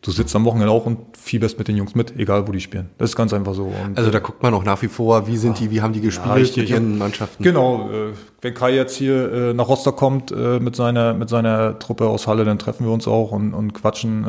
du 0.07 0.11
sitzt 0.13 0.33
am 0.37 0.45
Wochenende 0.45 0.71
auch 0.71 0.85
und 0.85 0.99
fieberst 1.17 1.57
mit 1.57 1.67
den 1.67 1.75
Jungs 1.75 1.93
mit, 1.93 2.17
egal 2.17 2.47
wo 2.47 2.53
die 2.53 2.61
spielen. 2.61 2.89
Das 2.97 3.09
ist 3.09 3.17
ganz 3.17 3.33
einfach 3.33 3.53
so. 3.53 3.63
Und 3.63 3.97
also 3.97 4.09
da 4.09 4.19
guckt 4.19 4.41
man 4.41 4.53
auch 4.53 4.63
nach 4.63 4.81
wie 4.81 4.87
vor, 4.87 5.27
wie 5.27 5.35
sind 5.35 5.59
die, 5.59 5.69
wie 5.69 5.81
haben 5.81 5.91
die 5.91 5.99
gespielt 5.99 6.55
ja, 6.55 6.61
mit 6.61 6.69
ihren 6.69 6.97
Mannschaften. 6.97 7.43
Genau, 7.43 7.89
äh, 7.91 8.13
wenn 8.41 8.53
Kai 8.53 8.73
jetzt 8.73 8.95
hier 8.95 9.31
äh, 9.33 9.53
nach 9.53 9.67
Rostock 9.67 9.97
kommt 9.97 10.31
äh, 10.31 10.61
mit 10.61 10.77
seiner 10.77 11.13
mit 11.13 11.27
seiner 11.27 11.77
Truppe 11.77 12.07
aus 12.07 12.25
Halle, 12.25 12.45
dann 12.45 12.57
treffen 12.57 12.85
wir 12.85 12.93
uns 12.93 13.05
auch 13.05 13.31
und, 13.31 13.53
und 13.53 13.73
quatschen. 13.73 14.25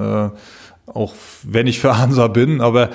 auch 0.87 1.15
wenn 1.45 1.67
ich 1.67 1.81
für 1.81 1.99
Hansa 1.99 2.29
bin, 2.29 2.61
aber 2.63 2.91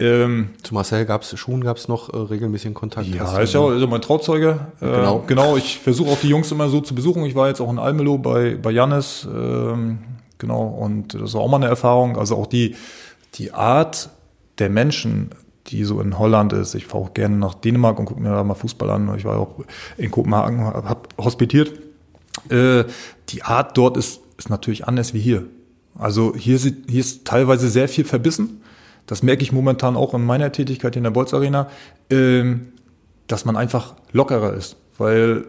ähm, 0.00 0.50
zu 0.62 0.74
Marcel 0.74 1.06
gab's 1.06 1.36
Schuhen 1.36 1.64
gab's 1.64 1.88
noch 1.88 2.12
äh, 2.12 2.16
regelmäßigen 2.16 2.74
Kontakt. 2.74 3.08
Ja, 3.08 3.38
ist 3.38 3.54
ja 3.54 3.60
auch, 3.60 3.70
ist 3.70 3.88
mein 3.88 4.00
Trauzeuge. 4.02 4.60
Äh, 4.80 4.84
genau. 4.84 5.24
Genau, 5.26 5.56
ich 5.56 5.78
versuche 5.78 6.10
auch 6.10 6.20
die 6.20 6.28
Jungs 6.28 6.52
immer 6.52 6.68
so 6.68 6.80
zu 6.80 6.94
besuchen. 6.94 7.24
Ich 7.24 7.34
war 7.34 7.48
jetzt 7.48 7.60
auch 7.60 7.70
in 7.70 7.80
Almelo 7.80 8.18
bei 8.18 8.54
bei 8.54 8.70
Jannis, 8.70 9.26
ähm, 9.26 9.98
genau 10.38 10.66
und 10.66 11.14
das 11.14 11.34
war 11.34 11.40
auch 11.42 11.48
mal 11.48 11.56
eine 11.56 11.66
Erfahrung. 11.66 12.16
Also 12.16 12.36
auch 12.36 12.46
die 12.46 12.76
die 13.34 13.52
Art 13.52 14.10
der 14.58 14.70
Menschen, 14.70 15.30
die 15.66 15.84
so 15.84 16.00
in 16.00 16.18
Holland 16.18 16.52
ist. 16.52 16.74
Ich 16.74 16.86
fahre 16.86 17.04
auch 17.04 17.14
gerne 17.14 17.36
nach 17.36 17.54
Dänemark 17.54 17.98
und 17.98 18.06
gucke 18.06 18.20
mir 18.20 18.30
da 18.30 18.42
mal 18.42 18.54
Fußball 18.54 18.88
an. 18.90 19.14
Ich 19.16 19.24
war 19.24 19.38
auch 19.38 19.64
in 19.96 20.10
Kopenhagen, 20.10 20.64
habe 20.64 21.08
hospitiert. 21.18 21.72
Äh, 22.48 22.84
die 23.28 23.42
Art 23.42 23.76
dort 23.76 23.96
ist 23.96 24.20
ist 24.38 24.48
natürlich 24.48 24.86
anders 24.86 25.12
wie 25.12 25.20
hier. 25.20 25.44
Also 25.98 26.34
hier, 26.34 26.58
hier 26.58 27.00
ist 27.00 27.26
teilweise 27.26 27.68
sehr 27.68 27.88
viel 27.88 28.04
verbissen. 28.04 28.62
Das 29.06 29.22
merke 29.22 29.42
ich 29.42 29.52
momentan 29.52 29.96
auch 29.96 30.14
in 30.14 30.24
meiner 30.24 30.52
Tätigkeit 30.52 30.96
in 30.96 31.02
der 31.02 31.10
Bolz 31.10 31.34
Arena, 31.34 31.68
ähm, 32.08 32.68
dass 33.26 33.44
man 33.44 33.56
einfach 33.56 33.94
lockerer 34.12 34.54
ist, 34.54 34.76
weil 34.96 35.44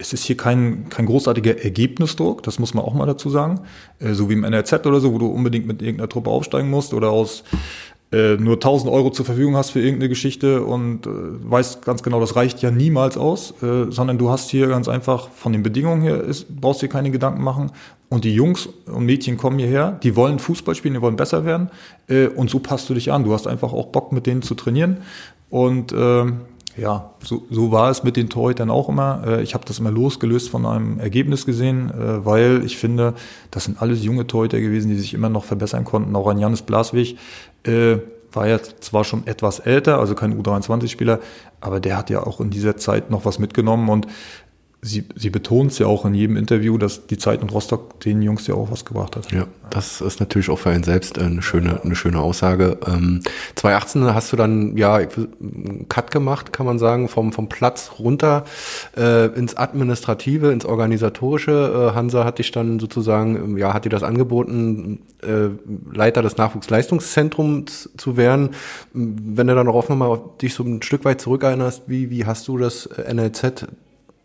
es 0.00 0.12
ist 0.12 0.24
hier 0.24 0.36
kein, 0.36 0.88
kein 0.88 1.06
großartiger 1.06 1.62
Ergebnisdruck, 1.62 2.42
das 2.42 2.58
muss 2.58 2.74
man 2.74 2.84
auch 2.84 2.94
mal 2.94 3.06
dazu 3.06 3.28
sagen, 3.28 3.60
äh, 3.98 4.14
so 4.14 4.28
wie 4.28 4.32
im 4.32 4.44
NRZ 4.44 4.86
oder 4.86 5.00
so, 5.00 5.12
wo 5.12 5.18
du 5.18 5.26
unbedingt 5.26 5.66
mit 5.66 5.82
irgendeiner 5.82 6.08
Truppe 6.08 6.30
aufsteigen 6.30 6.70
musst 6.70 6.94
oder 6.94 7.10
aus 7.10 7.44
äh, 8.12 8.36
nur 8.36 8.54
1000 8.54 8.90
Euro 8.90 9.10
zur 9.10 9.24
Verfügung 9.24 9.56
hast 9.56 9.70
für 9.70 9.80
irgendeine 9.80 10.08
Geschichte 10.08 10.64
und 10.64 11.06
äh, 11.06 11.10
weißt 11.10 11.84
ganz 11.84 12.02
genau, 12.02 12.18
das 12.18 12.34
reicht 12.34 12.60
ja 12.62 12.70
niemals 12.70 13.16
aus, 13.16 13.54
äh, 13.62 13.90
sondern 13.90 14.18
du 14.18 14.30
hast 14.30 14.50
hier 14.50 14.66
ganz 14.66 14.88
einfach 14.88 15.28
von 15.30 15.52
den 15.52 15.62
Bedingungen 15.62 16.02
her, 16.02 16.20
ist, 16.24 16.60
brauchst 16.60 16.82
dir 16.82 16.88
keine 16.88 17.10
Gedanken 17.10 17.42
machen. 17.44 17.70
Und 18.08 18.24
die 18.24 18.34
Jungs 18.34 18.68
und 18.86 19.06
Mädchen 19.06 19.36
kommen 19.36 19.60
hierher, 19.60 19.92
die 20.02 20.16
wollen 20.16 20.40
Fußball 20.40 20.74
spielen, 20.74 20.94
die 20.94 21.00
wollen 21.00 21.14
besser 21.14 21.44
werden 21.44 21.70
äh, 22.08 22.26
und 22.26 22.50
so 22.50 22.58
passt 22.58 22.90
du 22.90 22.94
dich 22.94 23.12
an. 23.12 23.22
Du 23.22 23.32
hast 23.32 23.46
einfach 23.46 23.72
auch 23.72 23.86
Bock, 23.86 24.10
mit 24.10 24.26
denen 24.26 24.42
zu 24.42 24.56
trainieren 24.56 24.98
und 25.48 25.92
äh, 25.92 26.24
ja, 26.80 27.10
so, 27.22 27.42
so 27.50 27.70
war 27.72 27.90
es 27.90 28.02
mit 28.02 28.16
den 28.16 28.30
Torhütern 28.30 28.70
auch 28.70 28.88
immer. 28.88 29.22
Äh, 29.26 29.42
ich 29.42 29.54
habe 29.54 29.64
das 29.66 29.78
immer 29.78 29.90
losgelöst 29.90 30.48
von 30.48 30.64
einem 30.64 30.98
Ergebnis 30.98 31.44
gesehen, 31.44 31.90
äh, 31.90 32.24
weil 32.24 32.64
ich 32.64 32.78
finde, 32.78 33.14
das 33.50 33.64
sind 33.64 33.82
alles 33.82 34.02
junge 34.02 34.26
Torhüter 34.26 34.60
gewesen, 34.60 34.88
die 34.88 34.96
sich 34.96 35.12
immer 35.12 35.28
noch 35.28 35.44
verbessern 35.44 35.84
konnten. 35.84 36.16
Auch 36.16 36.26
ein 36.28 36.38
Janis 36.38 36.62
Blaswig 36.62 37.18
äh, 37.64 37.98
war 38.32 38.48
ja 38.48 38.60
zwar 38.62 39.04
schon 39.04 39.26
etwas 39.26 39.58
älter, 39.58 39.98
also 39.98 40.14
kein 40.14 40.40
U23-Spieler, 40.40 41.20
aber 41.60 41.80
der 41.80 41.98
hat 41.98 42.08
ja 42.10 42.22
auch 42.26 42.40
in 42.40 42.50
dieser 42.50 42.76
Zeit 42.76 43.10
noch 43.10 43.24
was 43.24 43.38
mitgenommen 43.38 43.88
und 43.88 44.06
sie, 44.82 45.04
sie 45.14 45.30
betont 45.30 45.72
es 45.72 45.78
ja 45.78 45.86
auch 45.86 46.04
in 46.04 46.14
jedem 46.14 46.36
Interview, 46.36 46.78
dass 46.78 47.06
die 47.06 47.18
Zeit 47.18 47.42
in 47.42 47.50
Rostock 47.50 48.00
den 48.00 48.22
Jungs 48.22 48.46
ja 48.46 48.54
auch 48.54 48.70
was 48.70 48.84
gebracht 48.84 49.16
hat. 49.16 49.30
Ja, 49.30 49.46
das 49.68 50.00
ist 50.00 50.20
natürlich 50.20 50.48
auch 50.48 50.58
für 50.58 50.70
einen 50.70 50.84
selbst 50.84 51.18
eine 51.18 51.42
schöne, 51.42 51.82
eine 51.82 51.94
schöne 51.94 52.18
Aussage. 52.18 52.78
Ähm, 52.86 53.20
2018 53.56 54.14
hast 54.14 54.32
du 54.32 54.36
dann 54.36 54.76
ja 54.76 54.94
einen 54.94 55.86
Cut 55.88 56.10
gemacht, 56.10 56.52
kann 56.52 56.64
man 56.64 56.78
sagen, 56.78 57.08
vom, 57.08 57.32
vom 57.32 57.48
Platz 57.48 57.92
runter 57.98 58.44
äh, 58.96 59.26
ins 59.26 59.56
Administrative, 59.56 60.50
ins 60.50 60.64
Organisatorische. 60.64 61.90
Äh, 61.90 61.94
Hansa 61.94 62.24
hat 62.24 62.38
dich 62.38 62.50
dann 62.50 62.80
sozusagen, 62.80 63.58
ja, 63.58 63.74
hat 63.74 63.84
dir 63.84 63.90
das 63.90 64.02
angeboten, 64.02 65.02
äh, 65.22 65.48
Leiter 65.94 66.22
des 66.22 66.38
Nachwuchsleistungszentrums 66.38 67.90
zu 67.98 68.16
werden. 68.16 68.50
Wenn 68.94 69.46
du 69.46 69.54
dann 69.54 69.66
darauf 69.66 69.90
nochmal 69.90 70.20
dich 70.40 70.54
so 70.54 70.64
ein 70.64 70.80
Stück 70.80 71.04
weit 71.04 71.20
zurückerinnerst, 71.20 71.82
wie, 71.86 72.08
wie 72.08 72.24
hast 72.24 72.48
du 72.48 72.56
das 72.56 72.88
NLZ 73.12 73.66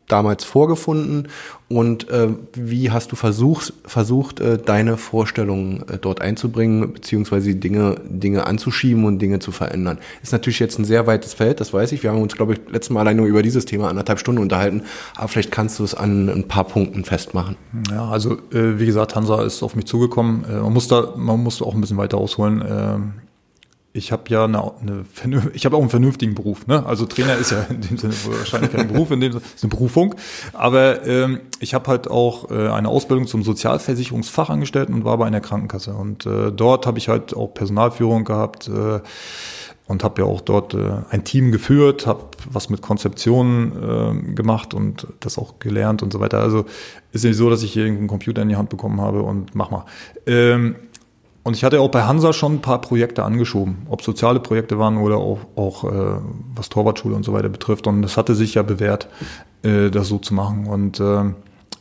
damals 0.08 0.44
vorgefunden 0.44 1.28
und 1.68 2.10
äh, 2.10 2.30
wie 2.54 2.92
hast 2.92 3.12
du 3.12 3.16
versucht, 3.16 3.74
versucht 3.86 4.40
äh, 4.40 4.60
deine 4.60 4.98
Vorstellungen 4.98 5.84
äh, 5.90 5.98
dort 5.98 6.22
einzubringen, 6.22 6.94
beziehungsweise 6.94 7.56
Dinge, 7.56 7.96
Dinge 8.08 8.46
anzuschieben 8.46 9.06
und 9.06 9.20
Dinge 9.20 9.40
zu 9.40 9.52
verändern? 9.52 9.98
Ist 10.22 10.32
natürlich 10.32 10.60
jetzt 10.60 10.78
ein 10.78 10.86
sehr 10.86 11.08
weites 11.08 11.34
Feld, 11.34 11.60
das 11.60 11.74
weiß 11.74 11.92
ich. 11.92 12.04
Wir 12.04 12.12
haben 12.12 12.22
uns, 12.22 12.36
glaube 12.36 12.54
ich, 12.54 12.60
letztes 12.70 12.92
Mal 12.92 13.00
allein 13.02 13.18
nur 13.18 13.26
über 13.26 13.42
dieses 13.42 13.66
Thema 13.66 13.90
anderthalb 13.90 14.20
Stunden 14.20 14.42
unterhalten, 14.42 14.84
aber 15.16 15.28
vielleicht 15.28 15.52
kannst 15.52 15.80
du 15.80 15.84
es 15.84 15.96
an 15.96 16.30
ein 16.30 16.48
paar 16.48 16.66
Punkten 16.66 17.04
festmachen. 17.04 17.56
Ja, 17.90 18.08
also 18.10 18.34
äh, 18.52 18.80
wie 18.80 18.86
gesagt, 18.86 19.16
Hansa 19.16 19.44
ist 19.44 19.64
auf 19.64 19.76
mich 19.76 19.86
zugekommen. 19.86 20.46
Äh, 20.46 20.60
man 20.60 20.74
muss 20.74 20.88
da, 20.88 21.14
man 21.16 21.42
muss 21.42 21.64
auch 21.64 21.74
ein 21.74 21.82
bisschen 21.82 21.98
weiter 21.98 22.18
ausholen. 22.18 23.16
Ich 23.96 24.12
habe 24.12 24.24
ja 24.28 24.44
eine, 24.44 24.74
eine 24.82 25.06
ich 25.54 25.66
habe 25.66 25.78
auch 25.78 25.82
einen 25.82 25.90
vernünftigen 25.90 26.36
Beruf. 26.36 26.68
Ne? 26.68 26.86
Also 26.86 27.06
Trainer 27.06 27.38
ist 27.38 27.52
ja 27.52 27.62
in 27.70 27.80
dem 27.80 27.98
Sinne 27.98 28.14
wahrscheinlich 28.26 28.74
kein 28.74 28.90
Beruf, 28.90 29.10
in 29.10 29.22
dem 29.22 29.32
Sinne 29.32 29.44
ist 29.56 29.64
eine 29.64 29.70
Berufung. 29.70 30.16
Aber 30.52 31.08
ähm, 31.08 31.40
ich 31.62 31.74
habe 31.74 31.88
halt 31.88 32.10
auch 32.10 32.52
äh, 32.52 32.68
eine 32.68 32.90
Ausbildung 32.90 33.26
zum 33.26 33.44
Sozialversicherungsfachangestellten 33.44 34.94
und 34.94 35.06
war 35.06 35.18
bei 35.18 35.26
einer 35.26 35.40
Krankenkasse. 35.40 35.94
Und 35.94 36.26
äh, 36.26 36.52
dort 36.52 36.86
habe 36.86 36.98
ich 36.98 37.08
halt 37.08 37.34
auch 37.38 37.54
Personalführung 37.54 38.26
gehabt 38.26 38.68
äh, 38.68 39.00
und 39.88 40.04
habe 40.04 40.24
ja 40.24 40.28
auch 40.28 40.42
dort 40.42 40.74
äh, 40.74 40.92
ein 41.10 41.24
Team 41.24 41.54
geführt, 41.54 42.06
habe 42.06 42.26
was 42.50 42.70
mit 42.70 42.82
Konzeptionen 42.82 44.32
äh, 44.32 44.34
gemacht 44.34 44.74
und 44.74 45.08
das 45.22 45.38
auch 45.38 45.60
gelernt 45.60 46.04
und 46.04 46.12
so 46.12 46.20
weiter. 46.20 46.42
Also 46.42 46.66
ist 47.14 47.24
nicht 47.24 47.38
so, 47.38 47.50
dass 47.50 47.64
ich 47.64 47.72
hier 47.72 47.84
irgendeinen 47.84 48.10
Computer 48.10 48.42
in 48.42 48.50
die 48.50 48.58
Hand 48.58 48.70
bekommen 48.70 49.00
habe 49.00 49.22
und 49.22 49.56
mach 49.56 49.72
mal. 49.72 49.86
Ähm, 50.28 50.76
und 51.46 51.56
ich 51.56 51.64
hatte 51.64 51.80
auch 51.80 51.92
bei 51.92 52.02
Hansa 52.02 52.34
schon 52.34 52.56
ein 52.56 52.62
paar 52.62 52.82
Projekte 52.82 53.24
angeschoben, 53.24 53.86
ob 53.88 54.02
soziale 54.02 54.40
Projekte 54.40 54.80
waren 54.80 54.98
oder 54.98 55.18
auch, 55.18 55.42
auch 55.56 55.84
äh, 55.84 56.20
was 56.56 56.70
Torwartschule 56.70 57.16
und 57.16 57.24
so 57.24 57.34
weiter 57.34 57.50
betrifft. 57.50 57.86
Und 57.86 58.02
das 58.02 58.18
hatte 58.18 58.34
sich 58.34 58.56
ja 58.56 58.64
bewährt, 58.64 59.08
äh, 59.62 59.92
das 59.92 60.08
so 60.08 60.18
zu 60.18 60.34
machen. 60.34 60.66
Und 60.66 61.00
äh, 61.00 61.24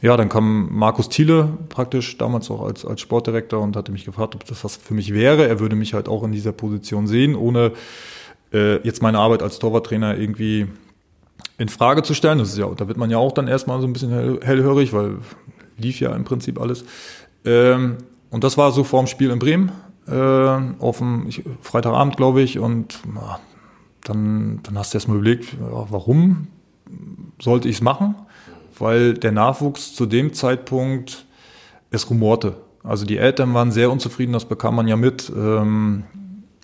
ja, 0.03 0.19
dann 0.19 0.29
kam 0.29 0.69
Markus 0.71 1.09
Thiele 1.09 1.49
praktisch 1.71 2.19
damals 2.19 2.51
auch 2.51 2.61
als, 2.61 2.85
als 2.85 3.01
Sportdirektor 3.01 3.59
und 3.63 3.75
hatte 3.75 3.91
mich 3.91 4.05
gefragt, 4.05 4.35
ob 4.35 4.45
das 4.45 4.65
was 4.65 4.77
für 4.77 4.93
mich 4.93 5.15
wäre. 5.15 5.49
Er 5.49 5.61
würde 5.61 5.77
mich 5.77 5.95
halt 5.95 6.11
auch 6.11 6.25
in 6.25 6.33
dieser 6.33 6.53
Position 6.53 7.07
sehen, 7.07 7.35
ohne 7.35 7.73
äh, 8.53 8.87
jetzt 8.87 9.01
meine 9.01 9.19
Arbeit 9.19 9.43
als 9.43 9.61
Torwarttrainer 9.61 10.19
irgendwie 10.19 10.67
in 11.57 11.71
Frage 11.71 12.03
zu 12.03 12.13
stellen. 12.13 12.39
Das 12.39 12.51
ist 12.51 12.59
ja, 12.59 12.69
da 12.77 12.87
wird 12.87 12.99
man 12.99 13.09
ja 13.09 13.17
auch 13.17 13.33
dann 13.33 13.49
erstmal 13.49 13.81
so 13.81 13.87
ein 13.87 13.95
bisschen 13.95 14.11
hell, 14.11 14.41
hellhörig, 14.43 14.93
weil 14.93 15.21
lief 15.79 16.01
ja 16.01 16.15
im 16.15 16.25
Prinzip 16.25 16.61
alles. 16.61 16.85
Ähm, 17.47 17.97
und 18.35 18.43
das 18.43 18.59
war 18.59 18.73
so 18.73 18.83
vorm 18.83 19.07
Spiel 19.07 19.31
in 19.31 19.39
Bremen, 19.39 19.71
äh, 20.09 20.13
auf 20.81 20.99
dem 20.99 21.29
ich, 21.29 21.45
Freitagabend, 21.63 22.17
glaube 22.17 22.43
ich. 22.43 22.59
Und 22.59 22.99
na, 23.07 23.39
dann, 24.03 24.59
dann 24.65 24.77
hast 24.77 24.93
du 24.93 24.97
erst 24.97 25.07
mal 25.07 25.15
überlegt, 25.15 25.53
ja, 25.53 25.87
warum 25.89 26.49
sollte 27.41 27.69
ich 27.69 27.77
es 27.77 27.81
machen? 27.81 28.17
Weil 28.77 29.15
der 29.15 29.31
Nachwuchs 29.31 29.95
zu 29.95 30.05
dem 30.05 30.33
Zeitpunkt 30.33 31.27
es 31.93 32.11
rumorte. 32.11 32.57
Also 32.83 33.07
die 33.07 33.19
Eltern 33.19 33.55
waren 33.55 33.71
sehr 33.71 33.89
unzufrieden, 33.89 34.33
das 34.33 34.47
bekam 34.47 34.75
man 34.75 34.89
ja 34.89 34.97
mit. 34.97 35.33
Ähm, 35.33 36.03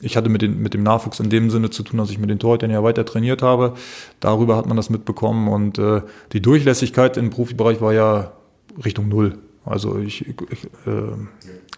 ich 0.01 0.16
hatte 0.16 0.29
mit, 0.29 0.43
den, 0.43 0.61
mit 0.61 0.75
dem 0.75 0.83
Nachwuchs 0.83 1.21
in 1.21 1.31
dem 1.31 1.51
Sinne 1.51 1.71
zu 1.71 1.85
tun, 1.85 1.99
dass 1.99 2.11
ich 2.11 2.18
mit 2.18 2.31
den 2.31 2.41
Torhütern 2.41 2.73
ja 2.73 2.83
weiter 2.83 3.05
trainiert 3.05 3.43
habe. 3.43 3.75
Darüber 4.18 4.57
hat 4.57 4.66
man 4.66 4.77
das 4.77 4.91
mitbekommen 4.91 5.47
und 5.47 5.79
äh, 5.79 6.03
die 6.33 6.43
Durchlässigkeit 6.43 7.16
im 7.16 7.31
Profibereich 7.31 7.81
war 7.81 7.93
ja 7.93 8.33
Richtung 8.85 9.09
Null. 9.09 9.39
Also 9.65 9.99
ich, 9.99 10.27
ich 10.27 10.65
äh, 10.87 11.13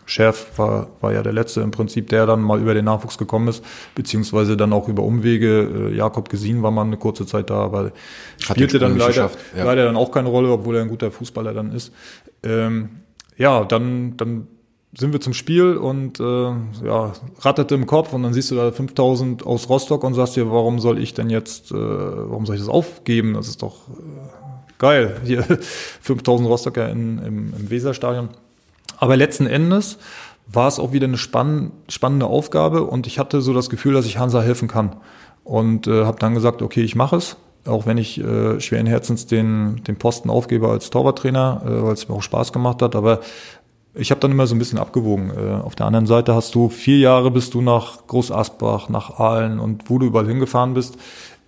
Chef 0.05 0.59
war, 0.59 0.89
war 1.01 1.13
ja 1.13 1.23
der 1.23 1.33
Letzte 1.33 1.61
im 1.61 1.71
Prinzip, 1.71 2.09
der 2.09 2.27
dann 2.27 2.41
mal 2.41 2.61
über 2.61 2.75
den 2.75 2.85
Nachwuchs 2.85 3.19
gekommen 3.19 3.49
ist, 3.49 3.65
beziehungsweise 3.95 4.57
dann 4.57 4.73
auch 4.73 4.89
über 4.89 5.03
Umwege. 5.03 5.91
Äh, 5.91 5.97
Jakob 5.97 6.29
Gesin 6.29 6.63
war 6.63 6.71
mal 6.71 6.83
eine 6.83 6.97
kurze 6.97 7.27
Zeit 7.27 7.51
da, 7.51 7.57
aber 7.57 7.93
spielte 8.39 8.79
dann 8.79 8.97
leider, 8.97 9.31
ja. 9.57 9.65
leider 9.65 9.85
dann 9.85 9.97
auch 9.97 10.11
keine 10.11 10.29
Rolle, 10.29 10.51
obwohl 10.51 10.77
er 10.77 10.83
ein 10.83 10.89
guter 10.89 11.11
Fußballer 11.11 11.55
dann 11.55 11.73
ist. 11.73 11.93
Ähm, 12.43 12.91
ja, 13.37 13.65
dann, 13.65 14.17
dann 14.17 14.47
sind 14.97 15.13
wir 15.13 15.21
zum 15.21 15.33
Spiel 15.33 15.77
und 15.77 16.21
äh, 16.21 16.25
ja, 16.85 17.13
ratterte 17.41 17.75
im 17.75 17.87
Kopf 17.87 18.13
und 18.13 18.23
dann 18.23 18.35
siehst 18.35 18.51
du 18.51 18.57
da 18.57 18.71
5000 18.71 19.47
aus 19.47 19.69
Rostock 19.69 20.05
und 20.05 20.15
sagst 20.15 20.37
dir, 20.37 20.51
warum 20.51 20.81
soll 20.81 20.99
ich 20.99 21.15
denn 21.15 21.31
jetzt, 21.31 21.73
äh, 21.73 21.75
warum 21.75 22.45
soll 22.45 22.57
ich 22.57 22.63
das 22.63 22.69
aufgeben? 22.69 23.35
Das 23.35 23.49
ist 23.49 23.63
doch 23.63 23.89
äh, 23.89 24.42
geil, 24.83 25.21
hier 25.25 25.45
5000 26.03 26.49
Rostocker 26.49 26.91
in, 26.91 27.19
im, 27.19 27.55
im 27.55 27.71
Weserstadion. 27.71 28.29
Aber 28.99 29.17
letzten 29.17 29.47
Endes 29.47 29.99
war 30.47 30.69
es 30.69 30.79
auch 30.79 30.93
wieder 30.93 31.07
eine 31.07 31.17
spann 31.17 31.71
spannende 31.89 32.27
Aufgabe 32.27 32.83
und 32.83 33.07
ich 33.07 33.19
hatte 33.19 33.41
so 33.41 33.55
das 33.55 33.71
Gefühl, 33.71 33.95
dass 33.95 34.07
ich 34.07 34.19
Hansa 34.19 34.43
helfen 34.43 34.69
kann. 34.69 34.97
Und 35.45 35.87
äh, 35.87 36.05
habe 36.05 36.19
dann 36.19 36.35
gesagt, 36.35 36.63
okay, 36.63 36.83
ich 36.83 36.95
mache 36.95 37.17
es, 37.17 37.37
auch 37.65 37.87
wenn 37.87 37.97
ich 37.97 38.21
äh, 38.21 38.61
schweren 38.61 38.87
Herzens 38.87 39.27
den, 39.27 39.83
den 39.85 39.97
Posten 39.97 40.31
aufgebe 40.31 40.69
als 40.69 40.91
Torwarttrainer, 40.91 41.63
äh, 41.65 41.83
weil 41.85 41.95
es 41.95 42.09
mir 42.09 42.15
auch 42.15 42.23
Spaß 42.23 42.53
gemacht 42.53 42.83
hat. 42.83 42.95
Aber 42.95 43.21
ich 43.95 44.11
habe 44.11 44.21
dann 44.21 44.31
immer 44.31 44.47
so 44.47 44.55
ein 44.55 44.59
bisschen 44.59 44.79
abgewogen. 44.79 45.31
Äh, 45.31 45.63
auf 45.63 45.75
der 45.75 45.87
anderen 45.87 46.07
Seite 46.07 46.35
hast 46.35 46.55
du 46.55 46.69
vier 46.69 46.99
Jahre, 46.99 47.31
bist 47.31 47.55
du 47.55 47.63
nach 47.63 48.07
Groß 48.07 48.31
Asbach, 48.33 48.89
nach 48.89 49.19
Aalen 49.19 49.59
und 49.59 49.89
wo 49.91 49.99
du 49.99 50.07
überall 50.07 50.27
hingefahren 50.27 50.75
bist. 50.75 50.97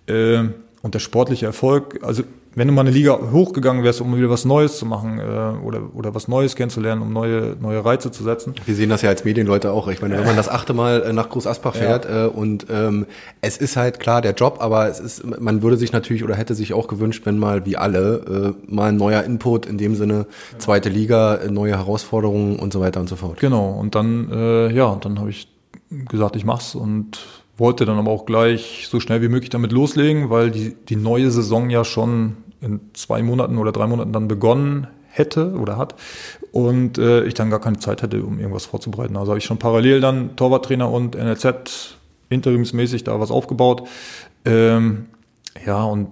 Äh, 0.07 0.43
und 0.81 0.93
der 0.93 0.99
sportliche 0.99 1.47
Erfolg, 1.47 1.99
also 2.03 2.23
wenn 2.55 2.67
du 2.67 2.73
mal 2.73 2.81
eine 2.81 2.91
Liga 2.91 3.19
hochgegangen 3.31 3.83
wärst, 3.83 4.01
um 4.01 4.15
wieder 4.15 4.29
was 4.29 4.45
Neues 4.45 4.77
zu 4.77 4.85
machen 4.85 5.19
äh, 5.19 5.21
oder, 5.21 5.81
oder 5.93 6.15
was 6.15 6.27
Neues 6.27 6.55
kennenzulernen, 6.55 7.01
um 7.01 7.11
neue, 7.11 7.57
neue 7.59 7.83
Reize 7.83 8.11
zu 8.11 8.23
setzen. 8.23 8.55
Wir 8.65 8.75
sehen 8.75 8.89
das 8.89 9.01
ja 9.01 9.09
als 9.09 9.25
Medienleute 9.25 9.71
auch. 9.71 9.87
Ich 9.89 10.01
meine, 10.01 10.17
wenn 10.17 10.25
man 10.25 10.37
das 10.37 10.49
achte 10.49 10.73
Mal 10.73 11.03
äh, 11.03 11.13
nach 11.13 11.29
Groß 11.29 11.47
Asbach 11.47 11.75
fährt 11.75 12.05
ja. 12.05 12.25
äh, 12.25 12.27
und 12.27 12.67
ähm, 12.69 13.05
es 13.41 13.57
ist 13.57 13.75
halt 13.75 13.99
klar 13.99 14.21
der 14.21 14.33
Job, 14.33 14.57
aber 14.61 14.87
es 14.87 14.99
ist, 14.99 15.25
man 15.25 15.61
würde 15.61 15.77
sich 15.77 15.91
natürlich 15.91 16.23
oder 16.23 16.35
hätte 16.35 16.55
sich 16.55 16.73
auch 16.73 16.87
gewünscht, 16.87 17.25
wenn 17.25 17.37
mal 17.37 17.65
wie 17.65 17.77
alle 17.77 18.55
äh, 18.67 18.73
mal 18.73 18.89
ein 18.89 18.97
neuer 18.97 19.23
Input 19.23 19.65
in 19.65 19.77
dem 19.77 19.95
Sinne, 19.95 20.25
zweite 20.57 20.89
Liga, 20.89 21.35
äh, 21.35 21.51
neue 21.51 21.73
Herausforderungen 21.73 22.57
und 22.57 22.71
so 22.71 22.79
weiter 22.79 23.01
und 23.01 23.09
so 23.09 23.17
fort. 23.17 23.39
Genau, 23.39 23.71
und 23.71 23.95
dann, 23.95 24.31
äh, 24.31 24.71
ja, 24.71 24.95
dann 25.01 25.19
habe 25.19 25.29
ich 25.29 25.49
gesagt, 25.89 26.35
ich 26.35 26.45
mach's 26.45 26.73
und 26.73 27.19
wollte 27.57 27.85
dann 27.85 27.97
aber 27.97 28.11
auch 28.11 28.25
gleich 28.25 28.87
so 28.89 28.99
schnell 28.99 29.21
wie 29.21 29.29
möglich 29.29 29.49
damit 29.49 29.71
loslegen, 29.71 30.29
weil 30.29 30.51
die, 30.51 30.75
die 30.89 30.95
neue 30.95 31.31
Saison 31.31 31.69
ja 31.69 31.83
schon 31.85 32.37
in 32.65 32.81
zwei 32.93 33.21
Monaten 33.21 33.57
oder 33.57 33.71
drei 33.71 33.87
Monaten 33.87 34.11
dann 34.11 34.27
begonnen 34.27 34.87
hätte 35.07 35.53
oder 35.53 35.77
hat 35.77 35.95
und 36.51 36.97
äh, 36.97 37.23
ich 37.23 37.33
dann 37.33 37.49
gar 37.49 37.61
keine 37.61 37.79
Zeit 37.79 38.01
hätte, 38.01 38.21
um 38.23 38.39
irgendwas 38.39 38.65
vorzubereiten. 38.65 39.15
Also 39.15 39.31
habe 39.31 39.39
ich 39.39 39.45
schon 39.45 39.59
parallel 39.59 40.01
dann 40.01 40.35
Torwarttrainer 40.35 40.91
und 40.91 41.15
NLZ 41.15 41.95
interimsmäßig 42.29 43.03
da 43.05 43.19
was 43.19 43.31
aufgebaut. 43.31 43.87
Ähm, 44.43 45.05
ja, 45.63 45.83
und 45.83 46.09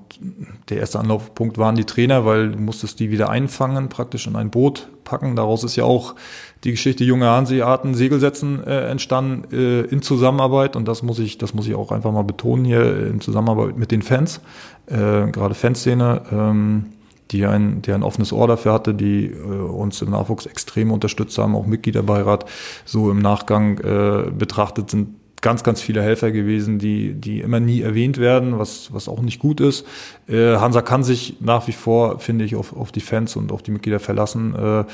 der 0.70 0.78
erste 0.78 1.00
Anlaufpunkt 1.00 1.58
waren 1.58 1.76
die 1.76 1.84
Trainer, 1.84 2.26
weil 2.26 2.52
du 2.52 2.60
musstest 2.60 3.00
die 3.00 3.12
wieder 3.12 3.30
einfangen, 3.30 3.89
praktisch 3.89 4.26
in 4.26 4.36
ein 4.36 4.50
Boot 4.50 4.88
packen. 5.04 5.36
Daraus 5.36 5.64
ist 5.64 5.76
ja 5.76 5.84
auch 5.84 6.16
die 6.64 6.72
Geschichte 6.72 7.04
junge 7.04 7.28
Hanseaten 7.28 7.94
Segelsetzen 7.94 8.66
äh, 8.66 8.88
entstanden 8.88 9.54
äh, 9.54 9.82
in 9.82 10.02
Zusammenarbeit 10.02 10.76
und 10.76 10.88
das 10.88 11.04
muss 11.04 11.20
ich, 11.20 11.38
das 11.38 11.54
muss 11.54 11.68
ich 11.68 11.76
auch 11.76 11.91
einfach 11.91 12.12
mal 12.12 12.24
betonen 12.24 12.64
hier 12.64 13.08
in 13.08 13.20
Zusammenarbeit 13.20 13.78
mit 13.78 13.91
den 13.91 14.02
Fans, 14.02 14.39
äh, 14.88 15.30
gerade 15.30 15.56
Fanszene, 15.56 16.22
ähm, 16.32 16.86
die 17.32 17.46
ein, 17.46 17.82
die 17.82 17.91
ein 17.91 18.04
offenes 18.04 18.32
Ohr 18.32 18.48
dafür 18.48 18.74
hatte, 18.74 18.94
die 18.94 19.26
äh, 19.26 19.36
uns 19.36 20.02
im 20.02 20.12
Nachwuchs 20.12 20.46
extrem 20.46 20.91
unterstützt 20.91 21.38
haben, 21.38 21.56
auch 21.56 21.66
Mitgliederbeirat 21.66 22.46
so 22.86 23.12
im 23.12 23.20
Nachgang 23.20 23.78
äh, 23.80 24.32
betrachtet 24.32 24.89
sind 24.89 25.16
ganz, 25.44 25.64
ganz 25.64 25.82
viele 25.82 26.02
Helfer 26.02 26.32
gewesen, 26.32 26.80
die, 26.80 27.14
die 27.14 27.41
immer 27.41 27.60
nie 27.60 27.82
erwähnt 27.82 28.18
werden, 28.18 28.58
was, 28.58 28.91
was 28.94 29.08
auch 29.08 29.22
nicht 29.22 29.39
gut 29.39 29.60
ist. 29.60 29.86
Äh, 30.28 30.56
Hansa 30.56 30.82
kann 30.82 31.04
sich 31.04 31.36
nach 31.41 31.68
wie 31.68 31.74
vor, 31.74 32.20
finde 32.20 32.46
ich, 32.46 32.56
auf, 32.56 32.76
auf 32.76 32.91
die 32.91 33.02
Fans 33.02 33.36
und 33.36 33.52
auf 33.52 33.62
die 33.62 33.72
Mitglieder 33.72 34.00
verlassen. 34.00 34.56
Äh, 34.56 34.86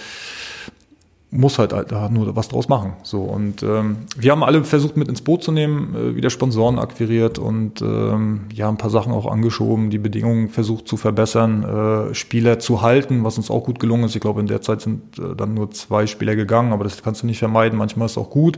muss 1.31 1.59
halt 1.59 1.71
da 1.71 2.09
nur 2.09 2.35
was 2.35 2.47
draus 2.47 2.69
machen. 2.69 2.93
So 3.03 3.21
und 3.21 3.61
ähm, 3.61 3.97
wir 4.17 4.31
haben 4.31 4.43
alle 4.43 4.63
versucht 4.63 4.97
mit 4.97 5.07
ins 5.07 5.21
Boot 5.21 5.43
zu 5.43 5.51
nehmen, 5.51 5.95
äh, 5.95 6.15
wieder 6.15 6.31
Sponsoren 6.31 6.79
akquiriert 6.79 7.37
und 7.37 7.81
ähm, 7.81 8.41
ja 8.51 8.67
ein 8.67 8.77
paar 8.77 8.89
Sachen 8.89 9.13
auch 9.13 9.27
angeschoben, 9.27 9.91
die 9.91 9.99
Bedingungen 9.99 10.49
versucht 10.49 10.87
zu 10.87 10.97
verbessern, 10.97 12.09
äh, 12.09 12.15
Spieler 12.15 12.57
zu 12.57 12.81
halten, 12.81 13.23
was 13.23 13.37
uns 13.37 13.51
auch 13.51 13.63
gut 13.63 13.79
gelungen 13.79 14.05
ist. 14.05 14.15
Ich 14.15 14.21
glaube 14.21 14.41
in 14.41 14.47
der 14.47 14.61
Zeit 14.61 14.81
sind 14.81 15.19
äh, 15.19 15.35
dann 15.35 15.53
nur 15.53 15.69
zwei 15.69 16.07
Spieler 16.07 16.35
gegangen, 16.35 16.73
aber 16.73 16.83
das 16.83 17.03
kannst 17.03 17.21
du 17.21 17.27
nicht 17.27 17.39
vermeiden. 17.39 17.77
Manchmal 17.77 18.07
ist 18.07 18.13
es 18.13 18.17
auch 18.17 18.31
gut, 18.31 18.57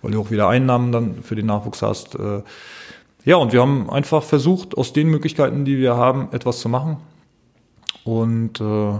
weil 0.00 0.12
du 0.12 0.20
auch 0.20 0.30
wieder 0.30 0.48
Einnahmen 0.48 0.92
dann 0.92 1.22
für 1.22 1.34
den 1.34 1.46
Nachwuchs 1.46 1.82
hast. 1.82 2.14
Äh, 2.14 2.42
ja 3.24 3.36
und 3.36 3.52
wir 3.52 3.60
haben 3.62 3.90
einfach 3.90 4.22
versucht 4.22 4.78
aus 4.78 4.92
den 4.92 5.08
Möglichkeiten, 5.08 5.64
die 5.64 5.76
wir 5.76 5.96
haben, 5.96 6.28
etwas 6.30 6.60
zu 6.60 6.68
machen 6.68 6.98
und 8.04 8.60
äh, 8.60 8.94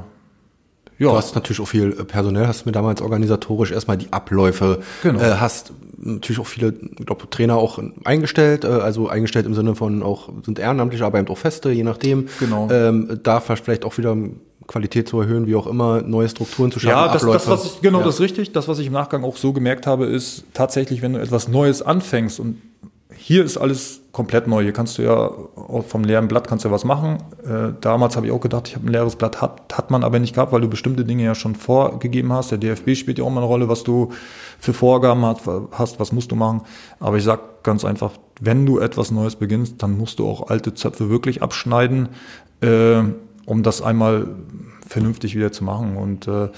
ja. 1.03 1.11
Du 1.11 1.17
hast 1.17 1.35
natürlich 1.35 1.61
auch 1.61 1.69
viel 1.69 1.91
äh, 1.93 2.05
personell, 2.05 2.47
hast 2.47 2.67
mir 2.67 2.73
damals 2.73 3.03
organisatorisch 3.03 3.73
erstmal 3.73 3.97
die 3.97 4.13
Abläufe, 4.13 4.81
genau. 5.03 5.21
äh, 5.21 5.35
hast 5.35 5.73
natürlich 5.99 6.41
auch 6.41 6.47
viele, 6.47 6.73
glaube, 6.73 7.29
Trainer 7.31 7.57
auch 7.57 7.79
eingestellt, 8.05 8.65
äh, 8.65 8.69
also 8.69 9.09
eingestellt 9.09 9.47
im 9.47 9.55
Sinne 9.55 9.75
von 9.75 10.03
auch 10.03 10.31
sind 10.45 10.59
ehrenamtlich, 10.59 11.03
aber 11.03 11.19
eben 11.19 11.29
auch 11.29 11.39
Feste, 11.39 11.71
je 11.71 11.85
nachdem. 11.85 12.29
Genau. 12.39 12.69
Ähm, 12.71 13.21
da 13.23 13.41
vielleicht 13.41 13.85
auch 13.85 13.97
wieder 13.99 14.17
Qualität 14.67 15.09
zu 15.09 15.21
erhöhen, 15.21 15.47
wie 15.47 15.55
auch 15.55 15.67
immer, 15.67 16.03
neue 16.03 16.29
Strukturen 16.29 16.71
zu 16.71 16.81
schaffen. 16.81 16.97
Ja, 16.97 17.13
das, 17.13 17.23
das 17.23 17.49
was 17.49 17.65
ich, 17.67 17.81
genau, 17.81 17.99
ja. 17.99 18.05
das 18.05 18.17
ist 18.17 18.21
richtig. 18.21 18.53
Das, 18.53 18.69
was 18.69 18.79
ich 18.79 18.87
im 18.87 18.93
Nachgang 18.93 19.25
auch 19.25 19.37
so 19.37 19.53
gemerkt 19.53 19.87
habe, 19.87 20.07
ist 20.07 20.45
tatsächlich, 20.55 21.03
wenn 21.03 21.15
du 21.15 21.21
etwas 21.21 21.49
Neues 21.49 21.83
anfängst 21.83 22.41
und 22.41 22.59
hier 23.17 23.45
ist 23.45 23.57
alles 23.57 24.03
komplett 24.13 24.47
neu. 24.47 24.63
Hier 24.63 24.73
kannst 24.73 24.99
du 24.99 25.03
ja 25.03 25.31
vom 25.87 26.05
leeren 26.05 26.29
Blatt 26.29 26.47
kannst 26.47 26.65
du 26.65 26.69
ja 26.69 26.75
was 26.75 26.85
machen. 26.85 27.19
Äh, 27.45 27.73
damals 27.81 28.17
habe 28.17 28.27
ich 28.27 28.33
auch 28.33 28.41
gedacht, 28.41 28.69
ich 28.69 28.75
habe 28.75 28.87
ein 28.87 28.93
leeres 28.93 29.17
Blatt, 29.17 29.41
hat, 29.41 29.77
hat 29.77 29.91
man 29.91 30.05
aber 30.05 30.19
nicht 30.19 30.35
gehabt, 30.35 30.53
weil 30.53 30.61
du 30.61 30.69
bestimmte 30.69 31.05
Dinge 31.05 31.25
ja 31.25 31.35
schon 31.35 31.55
vorgegeben 31.55 32.33
hast. 32.33 32.51
Der 32.51 32.59
DFB 32.59 32.95
spielt 32.95 33.19
ja 33.19 33.25
auch 33.25 33.31
mal 33.31 33.41
eine 33.41 33.47
Rolle, 33.47 33.69
was 33.69 33.85
du 33.85 34.11
für 34.59 34.75
Vorgaben 34.75 35.25
hat, 35.25 35.41
hast, 35.73 35.99
was 35.99 36.13
musst 36.13 36.31
du 36.31 36.37
machen. 36.37 36.63
Aber 37.01 37.17
ich 37.17 37.25
sag 37.25 37.63
ganz 37.63 37.85
einfach, 37.85 38.13
wenn 38.41 38.67
du 38.67 38.79
etwas 38.79 39.11
Neues 39.11 39.37
beginnst, 39.37 39.83
dann 39.83 39.97
musst 39.97 40.19
du 40.19 40.29
auch 40.29 40.51
alte 40.51 40.75
Zöpfe 40.75 41.09
wirklich 41.09 41.43
abschneiden, 41.43 42.11
äh, 42.61 43.03
um 43.47 43.63
das 43.63 43.83
einmal 43.83 44.29
vernünftig 44.87 45.35
wieder 45.35 45.53
zu 45.53 45.65
machen. 45.65 45.97
Und 45.97 46.29
äh, 46.29 46.49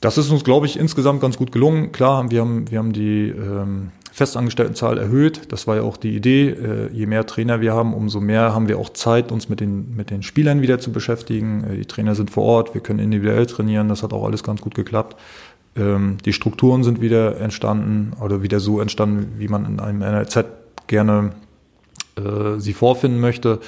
das 0.00 0.18
ist 0.18 0.30
uns, 0.30 0.44
glaube 0.44 0.66
ich, 0.66 0.78
insgesamt 0.78 1.20
ganz 1.20 1.36
gut 1.36 1.52
gelungen. 1.52 1.92
Klar, 1.92 2.30
wir 2.30 2.40
haben, 2.40 2.70
wir 2.70 2.78
haben 2.78 2.92
die 2.92 3.28
ähm, 3.28 3.92
Festangestelltenzahl 4.16 4.96
erhöht. 4.96 5.52
Das 5.52 5.66
war 5.66 5.76
ja 5.76 5.82
auch 5.82 5.98
die 5.98 6.16
Idee. 6.16 6.48
Äh, 6.48 6.90
je 6.90 7.04
mehr 7.04 7.26
Trainer 7.26 7.60
wir 7.60 7.74
haben, 7.74 7.92
umso 7.92 8.18
mehr 8.18 8.54
haben 8.54 8.66
wir 8.66 8.78
auch 8.78 8.88
Zeit, 8.88 9.30
uns 9.30 9.50
mit 9.50 9.60
den, 9.60 9.94
mit 9.94 10.08
den 10.08 10.22
Spielern 10.22 10.62
wieder 10.62 10.78
zu 10.78 10.90
beschäftigen. 10.90 11.64
Äh, 11.64 11.76
die 11.76 11.84
Trainer 11.84 12.14
sind 12.14 12.30
vor 12.30 12.44
Ort, 12.44 12.72
wir 12.72 12.80
können 12.80 12.98
individuell 12.98 13.44
trainieren. 13.44 13.90
Das 13.90 14.02
hat 14.02 14.14
auch 14.14 14.24
alles 14.24 14.42
ganz 14.42 14.62
gut 14.62 14.74
geklappt. 14.74 15.16
Ähm, 15.76 16.16
die 16.24 16.32
Strukturen 16.32 16.82
sind 16.82 17.02
wieder 17.02 17.38
entstanden 17.38 18.14
oder 18.18 18.42
wieder 18.42 18.58
so 18.58 18.80
entstanden, 18.80 19.34
wie 19.36 19.48
man 19.48 19.66
in 19.66 19.80
einem 19.80 19.98
NLZ 19.98 20.46
gerne 20.86 21.32
äh, 22.16 22.58
sie 22.58 22.72
vorfinden 22.72 23.20
möchte. 23.20 23.60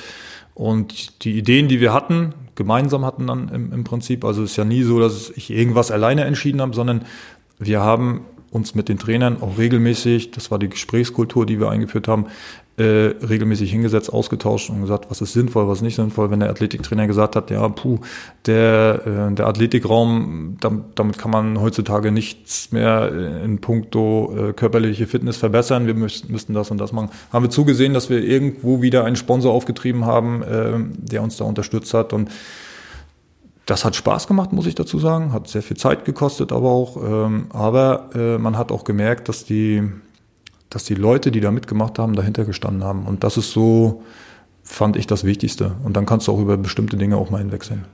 Und 0.55 1.25
die 1.25 1.37
Ideen, 1.37 1.69
die 1.69 1.79
wir 1.79 1.93
hatten, 1.93 2.33
gemeinsam 2.55 3.05
hatten 3.05 3.27
dann 3.27 3.51
im, 3.51 3.71
im 3.71 3.85
Prinzip, 3.85 4.25
also 4.25 4.45
es 4.45 4.53
ist 4.53 4.57
ja 4.57 4.65
nie 4.65 4.83
so, 4.83 4.99
dass 4.99 5.29
ich 5.29 5.51
irgendwas 5.51 5.91
alleine 5.91 6.25
entschieden 6.25 6.63
habe, 6.63 6.75
sondern 6.75 7.03
wir 7.59 7.83
haben 7.83 8.23
uns 8.51 8.75
mit 8.75 8.89
den 8.89 8.99
Trainern 8.99 9.43
auch 9.43 9.59
regelmäßig, 9.59 10.31
das 10.31 10.51
war 10.51 10.59
die 10.59 10.69
Gesprächskultur, 10.69 11.47
die 11.47 11.61
wir 11.61 11.71
eingeführt 11.71 12.09
haben, 12.09 12.27
äh, 12.79 13.17
regelmäßig 13.27 13.73
hingesetzt, 13.73 14.13
ausgetauscht 14.13 14.71
und 14.71 14.81
gesagt, 14.81 15.11
was 15.11 15.21
ist 15.21 15.33
sinnvoll, 15.33 15.67
was 15.67 15.79
ist 15.79 15.83
nicht 15.83 15.97
sinnvoll. 15.97 16.31
Wenn 16.31 16.41
der 16.41 16.51
Athletiktrainer 16.51 17.09
gesagt 17.09 17.35
hat, 17.35 17.51
ja, 17.51 17.69
puh, 17.69 17.99
der, 18.47 19.31
äh, 19.31 19.35
der 19.35 19.49
Athletikraum, 19.49 20.57
damit, 20.61 20.85
damit 20.95 21.19
kann 21.19 21.33
man 21.33 21.61
heutzutage 21.61 22.13
nichts 22.13 22.71
mehr 22.71 23.43
in 23.45 23.59
puncto 23.59 24.33
äh, 24.37 24.53
körperliche 24.53 25.09
Fitness 25.09 25.37
verbessern, 25.37 25.87
wir 25.87 25.95
müssten, 25.95 26.31
müssten 26.31 26.55
das 26.55 26.71
und 26.71 26.79
das 26.79 26.93
machen, 26.93 27.11
haben 27.33 27.43
wir 27.43 27.51
zugesehen, 27.51 27.95
dass 27.95 28.11
wir 28.11 28.23
irgendwo 28.23 28.81
wieder 28.81 29.05
einen 29.05 29.17
Sponsor 29.17 29.53
aufgetrieben 29.53 30.07
haben, 30.07 30.43
äh, 30.43 30.75
der 30.99 31.23
uns 31.23 31.37
da 31.37 31.45
unterstützt 31.45 31.93
hat 31.95 32.13
und 32.13 32.31
das 33.69 33.85
hat 33.85 33.95
Spaß 33.95 34.27
gemacht, 34.27 34.53
muss 34.53 34.67
ich 34.67 34.75
dazu 34.75 34.99
sagen, 34.99 35.33
hat 35.33 35.47
sehr 35.47 35.63
viel 35.63 35.77
Zeit 35.77 36.07
gekostet, 36.07 36.53
aber 36.53 36.71
auch, 36.71 36.97
ähm, 36.97 37.47
aber 37.51 38.09
äh, 38.15 38.39
man 38.39 38.57
hat 38.57 38.73
auch 38.73 38.83
gemerkt, 38.83 39.29
dass 39.29 39.45
die, 39.45 39.83
dass 40.71 40.85
die 40.85 40.95
Leute, 40.95 41.31
die 41.31 41.41
da 41.41 41.51
mitgemacht 41.51 41.99
haben, 41.99 42.17
dahinter 42.17 42.47
gestanden 42.47 42.83
haben. 42.83 43.05
Und 43.05 43.25
das 43.25 43.37
ist 43.37 43.53
so, 43.53 44.03
fand 44.63 44.97
ich 44.97 45.07
das 45.07 45.25
Wichtigste. 45.25 45.73
Und 45.85 45.99
dann 45.99 46.07
kannst 46.07 46.29
du 46.29 46.33
auch 46.33 46.41
über 46.41 46.57
bestimmte 46.57 46.97
Dinge 46.97 47.19
auch 47.19 47.29
mal 47.29 47.39
hinwegsehen. 47.39 47.85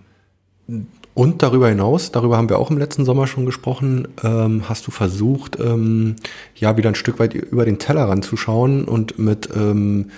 Und 1.13 1.43
darüber 1.43 1.69
hinaus, 1.69 2.13
darüber 2.13 2.37
haben 2.37 2.49
wir 2.49 2.61
auch 2.61 2.71
im 2.71 2.79
letzten 2.79 3.05
Sommer 3.05 3.27
schon 3.27 3.45
gesprochen, 3.45 4.07
ähm, 4.23 4.69
hast 4.69 4.87
du 4.87 4.93
versucht, 4.93 5.59
ähm, 5.59 6.15
ja, 6.55 6.77
wieder 6.77 6.89
ein 6.89 6.95
Stück 6.95 7.19
weit 7.19 7.35
über 7.35 7.65
den 7.65 7.81
Teller 7.81 8.09
ranzuschauen 8.09 8.85
und 8.85 9.19
mit 9.19 9.49
ähm, 9.57 10.07
äh, 10.07 10.13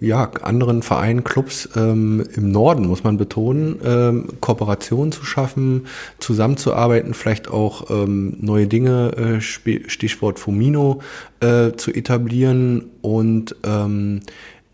ja, 0.00 0.30
anderen 0.42 0.82
Vereinen, 0.82 1.24
Clubs 1.24 1.68
ähm, 1.76 2.24
im 2.34 2.50
Norden, 2.50 2.86
muss 2.86 3.04
man 3.04 3.16
betonen, 3.16 3.78
ähm, 3.84 4.28
Kooperationen 4.40 5.12
zu 5.12 5.24
schaffen, 5.24 5.86
zusammenzuarbeiten, 6.18 7.14
vielleicht 7.14 7.48
auch 7.48 7.90
ähm, 7.90 8.36
neue 8.40 8.66
Dinge, 8.66 9.12
äh, 9.16 9.40
Stichwort 9.40 10.38
Fumino, 10.38 11.00
äh, 11.40 11.72
zu 11.72 11.92
etablieren. 11.92 12.90
Und 13.02 13.56
ähm, 13.64 14.20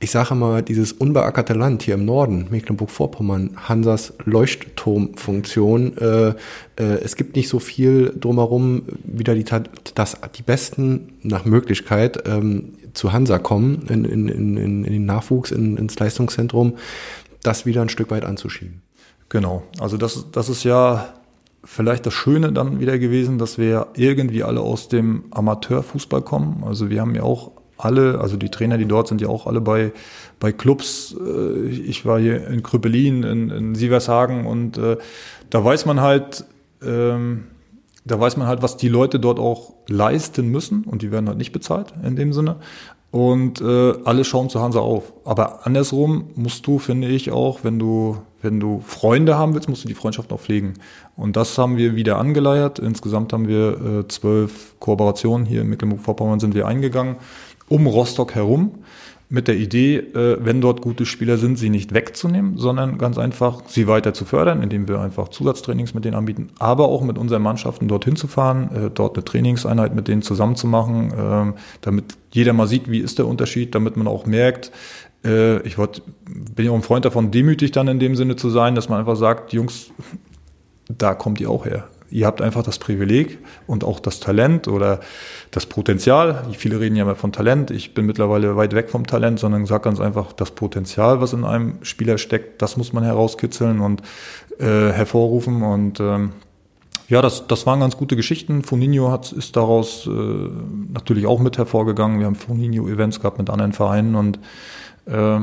ich 0.03 0.11
sage 0.11 0.35
mal, 0.35 0.63
dieses 0.63 0.93
unbeackerte 0.93 1.55
Land 1.55 1.85
hier 1.85 1.95
im 1.95 2.05
Norden, 2.05 2.49
Mecklenburg-Vorpommern, 2.51 3.57
Hansas 3.69 4.13
Leuchtturmfunktion, 4.25 5.97
äh, 5.97 6.29
äh, 6.31 6.35
es 7.05 7.15
gibt 7.15 7.37
nicht 7.37 7.49
so 7.49 7.61
viel 7.61 8.13
drumherum, 8.19 8.83
wieder 9.05 9.37
die, 9.37 9.45
das, 9.95 10.17
die 10.37 10.43
Besten 10.43 11.13
nach 11.23 11.45
Möglichkeit 11.45 12.25
ähm, 12.27 12.73
zu 12.95 13.13
Hansa 13.13 13.39
kommen, 13.39 13.87
in, 13.89 14.05
in, 14.05 14.29
in, 14.29 14.57
in 14.57 14.93
den 14.93 15.07
Nachwuchs, 15.07 15.51
in, 15.51 15.77
ins 15.77 15.99
Leistungszentrum, 15.99 16.75
das 17.43 17.67
wieder 17.67 17.83
ein 17.83 17.89
Stück 17.89 18.11
weit 18.11 18.25
anzuschieben. 18.25 18.83
Genau, 19.29 19.63
also 19.81 19.97
das, 19.97 20.31
das 20.31 20.49
ist 20.49 20.65
ja 20.65 21.09
vielleicht 21.65 22.07
das 22.07 22.15
Schöne 22.15 22.53
dann 22.53 22.81
wieder 22.81 22.99
gewesen, 22.99 23.39
dass 23.39 23.57
wir 23.57 23.89
irgendwie 23.95 24.43
alle 24.43 24.61
aus 24.61 24.89
dem 24.89 25.25
Amateurfußball 25.31 26.23
kommen. 26.23 26.65
Also 26.67 26.91
wir 26.91 27.01
haben 27.01 27.15
ja 27.15 27.23
auch 27.23 27.53
alle, 27.79 28.21
also 28.21 28.37
die 28.37 28.51
Trainer, 28.51 28.79
die 28.79 28.87
dort 28.87 29.09
sind, 29.09 29.21
ja 29.21 29.29
auch 29.29 29.47
alle 29.47 29.61
bei, 29.61 29.93
bei 30.39 30.53
Clubs. 30.53 31.15
Äh, 31.19 31.69
ich 31.69 32.05
war 32.05 32.19
hier 32.21 32.47
in 32.49 32.63
Krüppelin, 32.63 33.23
in, 33.23 33.51
in 33.51 33.75
Sievershagen 33.75 34.47
und 34.47 34.79
äh, 34.79 34.99
da 35.51 35.65
weiß 35.65 35.87
man 35.87 36.01
halt, 36.01 36.45
ähm, 36.85 37.45
da 38.05 38.19
weiß 38.19 38.37
man 38.37 38.47
halt, 38.47 38.63
was 38.63 38.77
die 38.77 38.89
Leute 38.89 39.21
dort 39.21 39.39
auch 39.39 39.75
leisten 39.89 40.49
müssen 40.49 40.85
und 40.85 41.03
die 41.03 41.11
werden 41.11 41.29
halt 41.29 41.39
nicht 41.39 41.53
bezahlt 41.53 41.95
in 42.03 42.17
dem 42.17 42.33
Sinne. 42.33 42.57
und 43.11 43.61
äh, 43.61 43.93
alle 44.05 44.25
schauen 44.25 44.49
zu 44.49 44.61
Hansa 44.61 44.81
auf. 44.81 45.13
Aber 45.25 45.67
andersrum 45.67 46.31
musst 46.35 46.67
du, 46.67 46.79
finde 46.79 47.09
ich 47.09 47.31
auch, 47.31 47.61
wenn 47.63 47.79
du 47.79 48.19
wenn 48.45 48.59
du 48.59 48.81
Freunde 48.85 49.39
haben 49.39 49.55
willst, 49.55 49.69
musst 49.69 49.85
du 49.85 49.89
die 49.89 49.95
Freundschaft 49.95 50.33
auch 50.33 50.41
pflegen. 50.41 50.75
Und 51.15 51.37
das 51.37 51.57
haben 51.59 51.77
wir 51.77 51.95
wieder 51.95 52.19
angeleiert. 52.19 52.81
Insgesamt 52.81 53.33
haben 53.33 53.47
wir 53.47 54.01
äh, 54.01 54.09
zwölf 54.09 54.75
Kooperationen 54.81 55.47
hier 55.47 55.61
in 55.61 55.69
Mecklenburg-Vorpommern 55.69 56.41
sind 56.41 56.55
wir 56.55 56.67
eingegangen 56.67 57.17
um 57.73 57.87
Rostock 57.87 58.35
herum 58.35 58.73
mit 59.33 59.49
der 59.49 59.57
Idee, 59.57 59.97
äh, 59.97 60.37
wenn 60.41 60.61
dort 60.61 60.83
gute 60.83 61.07
Spieler 61.07 61.39
sind, 61.39 61.59
sie 61.59 61.71
nicht 61.71 61.95
wegzunehmen, 61.95 62.59
sondern 62.59 62.99
ganz 62.99 63.17
einfach 63.17 63.63
sie 63.67 63.89
weiter 63.89 64.13
zu 64.13 64.27
fördern, 64.27 64.63
indem 64.63 64.89
wir 64.89 65.01
einfach 65.01 65.29
Zusatztrainings 65.29 65.95
mit 65.95 66.05
denen 66.05 66.17
anbieten, 66.17 66.51
aber 66.59 66.89
auch 66.89 67.01
mit 67.01 67.17
unseren 67.17 67.41
Mannschaften 67.41 67.89
dorthin 67.89 68.15
zu 68.15 68.29
fahren, 68.29 68.71
äh, 68.75 68.91
dort 68.91 69.17
eine 69.17 69.25
Trainingseinheit 69.25 69.95
mit 69.95 70.07
denen 70.07 70.21
zusammen 70.21 70.55
zu 70.55 70.67
machen, 70.67 71.13
äh, 71.13 71.59
damit 71.81 72.05
jeder 72.31 72.53
mal 72.53 72.67
sieht, 72.67 72.91
wie 72.91 72.99
ist 72.99 73.19
der 73.19 73.27
Unterschied, 73.27 73.75
damit 73.75 73.97
man 73.97 74.07
auch 74.07 74.27
merkt, 74.27 74.71
äh, 75.25 75.63
ich 75.63 75.79
wollt, 75.79 76.03
bin 76.55 76.67
ja 76.67 76.71
auch 76.71 76.77
ein 76.77 76.83
Freund 76.83 77.07
davon, 77.07 77.31
demütig 77.31 77.73
dann 77.73 77.89
in 77.89 77.99
dem 77.99 78.17
Sinne 78.17 78.37
zu 78.37 78.51
sein, 78.51 78.75
dass 78.75 78.91
man 78.91 78.99
einfach 78.99 79.17
sagt, 79.17 79.55
Jungs, 79.55 79.93
da 80.89 81.15
kommt 81.15 81.41
ihr 81.41 81.49
auch 81.49 81.65
her 81.65 81.89
ihr 82.13 82.27
habt 82.27 82.43
einfach 82.43 82.63
das 82.63 82.79
Privileg 82.79 83.39
und 83.67 83.85
auch 83.85 83.99
das 83.99 84.21
Talent 84.21 84.69
oder 84.69 85.01
das 85.51 85.67
Potenzial. 85.67 86.45
Viele 86.53 86.79
reden 86.79 86.97
ja 86.97 87.03
immer 87.03 87.17
von 87.17 87.33
Talent. 87.33 87.71
Ich 87.71 87.95
bin 87.95 88.07
mittlerweile 88.07 88.57
weit 88.57 88.75
weg 88.75 88.91
vom 88.91 89.07
Talent, 89.07 89.41
sondern 89.41 89.67
sage 89.67 89.85
ganz 89.85 90.01
einfach, 90.01 90.33
das 90.33 90.53
Potenzial, 90.53 91.21
was 91.21 91.33
in 91.33 91.45
einem 91.45 91.79
Spieler 91.83 92.19
steckt, 92.19 92.63
das 92.63 92.77
muss 92.77 92.93
man 92.93 93.05
herauskitzeln 93.05 93.81
und 93.81 94.03
äh, 94.59 94.93
hervorrufen. 94.93 95.63
Und 95.63 96.01
ähm, 96.01 96.33
ja, 97.09 97.23
das, 97.23 97.47
das 97.47 97.67
waren 97.67 97.81
ganz 97.81 97.97
gute 97.97 98.17
Geschichten. 98.17 98.63
Foninho 98.63 99.11
hat, 99.11 99.33
ist 99.33 99.57
daraus 99.57 100.07
äh, 100.07 100.11
natürlich 100.11 101.27
auch 101.27 101.41
mit 101.41 101.59
hervorgegangen. 101.59 102.19
Wir 102.19 102.27
haben 102.27 102.37
Foninho-Events 102.37 103.21
gehabt 103.21 103.39
mit 103.39 103.51
anderen 103.51 103.73
Vereinen 103.73 104.15
und 104.15 104.39
äh, 105.07 105.41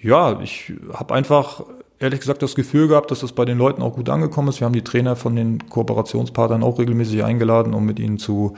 ja, 0.00 0.40
ich 0.40 0.74
habe 0.92 1.14
einfach 1.14 1.62
ehrlich 2.04 2.20
gesagt 2.20 2.42
das 2.42 2.54
Gefühl 2.54 2.86
gehabt, 2.86 3.10
dass 3.10 3.20
das 3.20 3.32
bei 3.32 3.46
den 3.46 3.56
Leuten 3.56 3.82
auch 3.82 3.94
gut 3.94 4.10
angekommen 4.10 4.48
ist. 4.48 4.60
Wir 4.60 4.66
haben 4.66 4.74
die 4.74 4.84
Trainer 4.84 5.16
von 5.16 5.34
den 5.34 5.68
Kooperationspartnern 5.68 6.62
auch 6.62 6.78
regelmäßig 6.78 7.24
eingeladen, 7.24 7.72
um 7.72 7.86
mit 7.86 7.98
ihnen 7.98 8.18
zu 8.18 8.54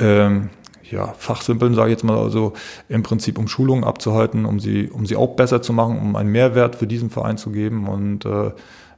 ähm, 0.00 0.50
ja, 0.90 1.14
fachsimpeln, 1.16 1.74
sage 1.74 1.90
ich 1.90 1.94
jetzt 1.94 2.04
mal, 2.04 2.18
also 2.18 2.52
im 2.88 3.04
Prinzip 3.04 3.38
um 3.38 3.46
Schulungen 3.46 3.84
abzuhalten, 3.84 4.44
um 4.44 4.58
sie, 4.58 4.90
um 4.90 5.06
sie 5.06 5.16
auch 5.16 5.36
besser 5.36 5.62
zu 5.62 5.72
machen, 5.72 5.98
um 5.98 6.16
einen 6.16 6.30
Mehrwert 6.30 6.74
für 6.74 6.88
diesen 6.88 7.08
Verein 7.08 7.38
zu 7.38 7.50
geben. 7.50 7.86
Und 7.86 8.26
äh, 8.26 8.50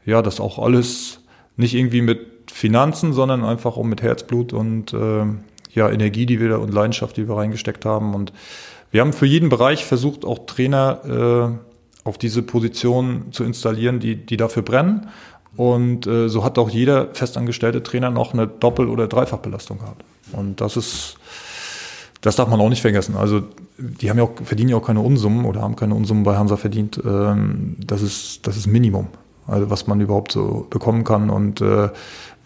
ja, 0.06 0.22
das 0.22 0.40
auch 0.40 0.58
alles 0.58 1.20
nicht 1.56 1.74
irgendwie 1.74 2.02
mit 2.02 2.50
Finanzen, 2.50 3.12
sondern 3.12 3.44
einfach 3.44 3.76
auch 3.76 3.84
mit 3.84 4.02
Herzblut 4.02 4.52
und 4.52 4.94
äh, 4.94 5.24
ja, 5.72 5.90
Energie, 5.90 6.24
die 6.24 6.40
wir 6.40 6.48
da 6.48 6.56
und 6.56 6.72
Leidenschaft, 6.72 7.16
die 7.16 7.28
wir 7.28 7.36
reingesteckt 7.36 7.84
haben. 7.84 8.14
Und 8.14 8.32
wir 8.90 9.02
haben 9.02 9.12
für 9.12 9.26
jeden 9.26 9.50
Bereich 9.50 9.84
versucht, 9.84 10.24
auch 10.24 10.46
Trainer 10.46 11.58
äh, 11.60 11.73
auf 12.04 12.18
diese 12.18 12.42
Position 12.42 13.32
zu 13.32 13.44
installieren, 13.44 13.98
die, 13.98 14.16
die 14.16 14.36
dafür 14.36 14.62
brennen. 14.62 15.08
Und 15.56 16.06
äh, 16.06 16.28
so 16.28 16.44
hat 16.44 16.58
auch 16.58 16.68
jeder 16.68 17.14
festangestellte 17.14 17.82
Trainer 17.82 18.10
noch 18.10 18.32
eine 18.32 18.46
Doppel- 18.46 18.88
oder 18.88 19.06
Dreifachbelastung 19.06 19.78
gehabt. 19.78 20.04
Und 20.32 20.60
das 20.60 20.76
ist, 20.76 21.16
das 22.20 22.36
darf 22.36 22.48
man 22.48 22.60
auch 22.60 22.68
nicht 22.68 22.82
vergessen. 22.82 23.16
Also 23.16 23.42
die 23.78 24.10
haben 24.10 24.18
ja 24.18 24.24
auch, 24.24 24.32
verdienen 24.42 24.70
ja 24.70 24.76
auch 24.76 24.86
keine 24.86 25.00
Unsummen 25.00 25.44
oder 25.44 25.62
haben 25.62 25.76
keine 25.76 25.94
Unsummen 25.94 26.24
bei 26.24 26.36
Hansa 26.36 26.56
verdient. 26.56 27.00
Ähm, 27.04 27.76
das 27.84 28.02
ist, 28.02 28.46
das 28.46 28.56
ist 28.56 28.66
Minimum, 28.66 29.08
also 29.46 29.70
was 29.70 29.86
man 29.86 30.00
überhaupt 30.00 30.32
so 30.32 30.66
bekommen 30.70 31.04
kann 31.04 31.30
und 31.30 31.60
äh, 31.60 31.88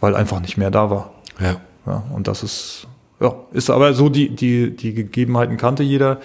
weil 0.01 0.15
einfach 0.15 0.41
nicht 0.41 0.57
mehr 0.57 0.71
da 0.71 0.91
war. 0.91 1.13
Ja. 1.41 1.57
ja 1.87 2.03
und 2.15 2.29
das 2.29 2.43
ist, 2.43 2.87
ja, 3.21 3.35
ist 3.53 3.71
aber 3.71 3.95
so 3.95 4.09
die, 4.09 4.35
die, 4.35 4.77
die 4.77 4.95
Gegebenheiten 4.95 5.57
kannte 5.57 5.83
jeder. 5.83 6.21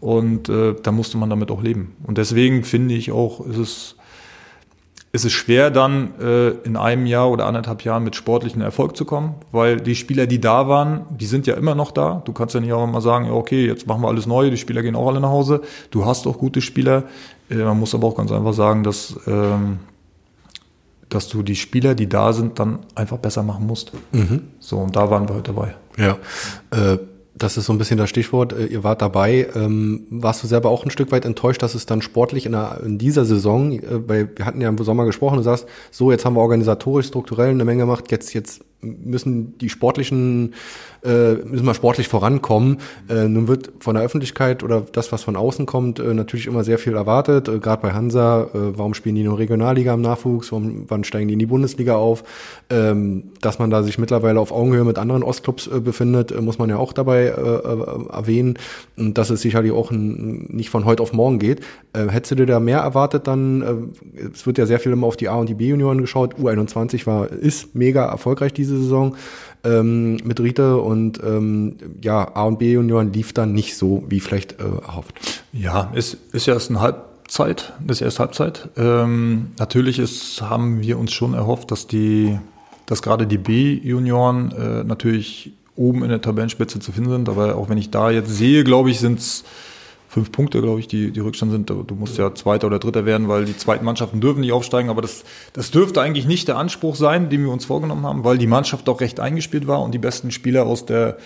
Und 0.00 0.48
äh, 0.48 0.74
da 0.82 0.92
musste 0.92 1.18
man 1.18 1.28
damit 1.28 1.50
auch 1.50 1.62
leben. 1.62 1.94
Und 2.04 2.16
deswegen 2.16 2.64
finde 2.64 2.94
ich 2.94 3.12
auch, 3.12 3.46
ist 3.46 3.58
es, 3.58 3.96
ist 5.12 5.24
es 5.26 5.32
schwer, 5.32 5.70
dann 5.70 6.18
äh, 6.20 6.50
in 6.64 6.76
einem 6.76 7.04
Jahr 7.04 7.30
oder 7.30 7.46
anderthalb 7.46 7.84
Jahren 7.84 8.04
mit 8.04 8.16
sportlichen 8.16 8.62
Erfolg 8.62 8.96
zu 8.96 9.04
kommen, 9.04 9.34
weil 9.52 9.78
die 9.78 9.94
Spieler, 9.94 10.26
die 10.26 10.40
da 10.40 10.68
waren, 10.68 11.02
die 11.10 11.26
sind 11.26 11.46
ja 11.46 11.54
immer 11.54 11.74
noch 11.74 11.90
da. 11.90 12.22
Du 12.24 12.32
kannst 12.32 12.54
ja 12.54 12.60
nicht 12.60 12.72
auch 12.72 12.86
mal 12.86 13.02
sagen, 13.02 13.26
ja, 13.26 13.32
okay, 13.32 13.66
jetzt 13.66 13.86
machen 13.86 14.00
wir 14.02 14.08
alles 14.08 14.26
neu, 14.26 14.50
die 14.50 14.56
Spieler 14.56 14.82
gehen 14.82 14.96
auch 14.96 15.08
alle 15.08 15.20
nach 15.20 15.30
Hause. 15.30 15.60
Du 15.90 16.06
hast 16.06 16.26
auch 16.26 16.38
gute 16.38 16.62
Spieler. 16.62 17.04
Äh, 17.50 17.56
man 17.56 17.78
muss 17.78 17.94
aber 17.94 18.06
auch 18.06 18.16
ganz 18.16 18.32
einfach 18.32 18.54
sagen, 18.54 18.82
dass, 18.82 19.20
ähm, 19.26 19.80
dass 21.10 21.28
du 21.28 21.42
die 21.42 21.56
Spieler, 21.56 21.94
die 21.94 22.08
da 22.08 22.32
sind, 22.32 22.58
dann 22.58 22.78
einfach 22.94 23.18
besser 23.18 23.42
machen 23.42 23.66
musst. 23.66 23.92
Mhm. 24.12 24.44
So, 24.60 24.78
und 24.78 24.96
da 24.96 25.10
waren 25.10 25.28
wir 25.28 25.34
heute 25.34 25.52
dabei. 25.52 25.74
Ja. 25.98 26.16
Äh 26.70 26.98
das 27.34 27.56
ist 27.56 27.66
so 27.66 27.72
ein 27.72 27.78
bisschen 27.78 27.96
das 27.96 28.10
Stichwort. 28.10 28.52
Äh, 28.52 28.66
ihr 28.66 28.84
wart 28.84 29.02
dabei. 29.02 29.48
Ähm, 29.54 30.06
warst 30.10 30.42
du 30.42 30.46
selber 30.46 30.70
auch 30.70 30.84
ein 30.84 30.90
Stück 30.90 31.12
weit 31.12 31.24
enttäuscht, 31.24 31.62
dass 31.62 31.74
es 31.74 31.86
dann 31.86 32.02
sportlich 32.02 32.46
in, 32.46 32.52
der, 32.52 32.80
in 32.84 32.98
dieser 32.98 33.24
Saison, 33.24 33.72
äh, 33.72 34.08
weil 34.08 34.30
wir 34.36 34.46
hatten 34.46 34.60
ja 34.60 34.68
im 34.68 34.78
Sommer 34.78 35.04
gesprochen, 35.04 35.36
du 35.36 35.42
sagst, 35.42 35.66
so, 35.90 36.10
jetzt 36.10 36.24
haben 36.24 36.34
wir 36.34 36.40
organisatorisch, 36.40 37.06
strukturell 37.06 37.50
eine 37.50 37.64
Menge 37.64 37.82
gemacht, 37.82 38.10
jetzt, 38.10 38.34
jetzt 38.34 38.64
müssen 38.82 39.58
die 39.58 39.68
sportlichen, 39.68 40.54
äh, 41.04 41.34
müssen 41.34 41.66
wir 41.66 41.74
sportlich 41.74 42.08
vorankommen. 42.08 42.78
Äh, 43.08 43.28
nun 43.28 43.48
wird 43.48 43.72
von 43.80 43.94
der 43.94 44.04
Öffentlichkeit 44.04 44.62
oder 44.62 44.82
das, 44.92 45.12
was 45.12 45.22
von 45.22 45.36
außen 45.36 45.66
kommt, 45.66 45.98
äh, 45.98 46.14
natürlich 46.14 46.46
immer 46.46 46.64
sehr 46.64 46.78
viel 46.78 46.94
erwartet. 46.94 47.48
Äh, 47.48 47.58
Gerade 47.58 47.82
bei 47.82 47.92
Hansa, 47.92 48.42
äh, 48.42 48.78
warum 48.78 48.94
spielen 48.94 49.14
die 49.14 49.22
nur 49.22 49.38
Regionalliga 49.38 49.94
im 49.94 50.00
Nachwuchs? 50.00 50.52
Warum, 50.52 50.84
wann 50.88 51.04
steigen 51.04 51.28
die 51.28 51.34
in 51.34 51.38
die 51.38 51.46
Bundesliga 51.46 51.96
auf? 51.96 52.24
Ähm, 52.70 53.24
dass 53.40 53.58
man 53.58 53.70
da 53.70 53.82
sich 53.82 53.98
mittlerweile 53.98 54.40
auf 54.40 54.52
Augenhöhe 54.52 54.84
mit 54.84 54.98
anderen 54.98 55.22
Ostclubs 55.22 55.66
äh, 55.66 55.80
befindet, 55.80 56.32
äh, 56.32 56.40
muss 56.40 56.58
man 56.58 56.70
ja 56.70 56.76
auch 56.76 56.92
dabei 56.92 57.24
äh, 57.24 57.30
äh, 57.30 58.12
erwähnen. 58.12 58.58
Und 58.96 59.18
dass 59.18 59.30
es 59.30 59.42
sicherlich 59.42 59.72
auch 59.72 59.90
ein, 59.90 60.46
nicht 60.48 60.70
von 60.70 60.84
heute 60.84 61.02
auf 61.02 61.12
morgen 61.12 61.38
geht. 61.38 61.60
Äh, 61.92 62.08
hättest 62.08 62.32
du 62.32 62.36
dir 62.36 62.46
da 62.46 62.60
mehr 62.60 62.80
erwartet 62.80 63.26
dann? 63.26 63.62
Äh, 64.14 64.28
es 64.32 64.46
wird 64.46 64.58
ja 64.58 64.66
sehr 64.66 64.80
viel 64.80 64.92
immer 64.92 65.06
auf 65.06 65.16
die 65.16 65.28
A- 65.28 65.36
und 65.36 65.48
die 65.48 65.54
B-Junioren 65.54 66.00
geschaut. 66.00 66.34
U21 66.36 67.06
war, 67.06 67.28
ist 67.28 67.74
mega 67.74 68.04
erfolgreich 68.06 68.52
diese 68.52 68.69
Saison 68.76 69.16
ähm, 69.64 70.16
mit 70.24 70.40
Rite 70.40 70.78
und 70.78 71.22
ähm, 71.22 71.76
ja, 72.02 72.34
A 72.34 72.44
und 72.44 72.58
B 72.58 72.72
Junioren 72.72 73.12
lief 73.12 73.32
dann 73.32 73.52
nicht 73.52 73.76
so, 73.76 74.04
wie 74.08 74.20
vielleicht 74.20 74.60
äh, 74.60 74.64
erhofft. 74.64 75.44
Ja, 75.52 75.92
es 75.94 76.16
ist 76.32 76.46
ja 76.46 76.54
erst 76.54 76.70
eine 76.70 76.80
Halbzeit, 76.80 77.72
ist 77.86 78.00
erst 78.00 78.20
Halbzeit. 78.20 78.68
Ähm, 78.76 79.48
natürlich 79.58 79.98
ist, 79.98 80.40
haben 80.42 80.80
wir 80.80 80.98
uns 80.98 81.12
schon 81.12 81.34
erhofft, 81.34 81.70
dass 81.70 81.86
die, 81.86 82.38
dass 82.86 83.02
gerade 83.02 83.26
die 83.26 83.38
B-Junioren 83.38 84.52
äh, 84.52 84.84
natürlich 84.84 85.52
oben 85.76 86.02
in 86.02 86.10
der 86.10 86.20
Tabellenspitze 86.20 86.78
zu 86.80 86.92
finden 86.92 87.10
sind, 87.10 87.28
aber 87.28 87.56
auch 87.56 87.68
wenn 87.68 87.78
ich 87.78 87.90
da 87.90 88.10
jetzt 88.10 88.30
sehe, 88.30 88.64
glaube 88.64 88.90
ich, 88.90 89.00
sind 89.00 89.18
es 89.18 89.44
fünf 90.10 90.32
Punkte, 90.32 90.60
glaube 90.60 90.80
ich, 90.80 90.88
die, 90.88 91.12
die 91.12 91.20
Rückstand 91.20 91.52
sind. 91.52 91.70
Du 91.70 91.94
musst 91.94 92.18
ja 92.18 92.34
Zweiter 92.34 92.66
oder 92.66 92.80
Dritter 92.80 93.06
werden, 93.06 93.28
weil 93.28 93.44
die 93.44 93.56
zweiten 93.56 93.84
Mannschaften 93.84 94.20
dürfen 94.20 94.40
nicht 94.40 94.50
aufsteigen. 94.50 94.90
Aber 94.90 95.02
das, 95.02 95.24
das 95.52 95.70
dürfte 95.70 96.00
eigentlich 96.00 96.26
nicht 96.26 96.48
der 96.48 96.58
Anspruch 96.58 96.96
sein, 96.96 97.30
den 97.30 97.44
wir 97.44 97.52
uns 97.52 97.64
vorgenommen 97.64 98.04
haben, 98.04 98.24
weil 98.24 98.36
die 98.36 98.48
Mannschaft 98.48 98.88
auch 98.88 99.00
recht 99.00 99.20
eingespielt 99.20 99.68
war 99.68 99.80
und 99.82 99.92
die 99.92 99.98
besten 99.98 100.32
Spieler 100.32 100.66
aus 100.66 100.84
der 100.84 101.16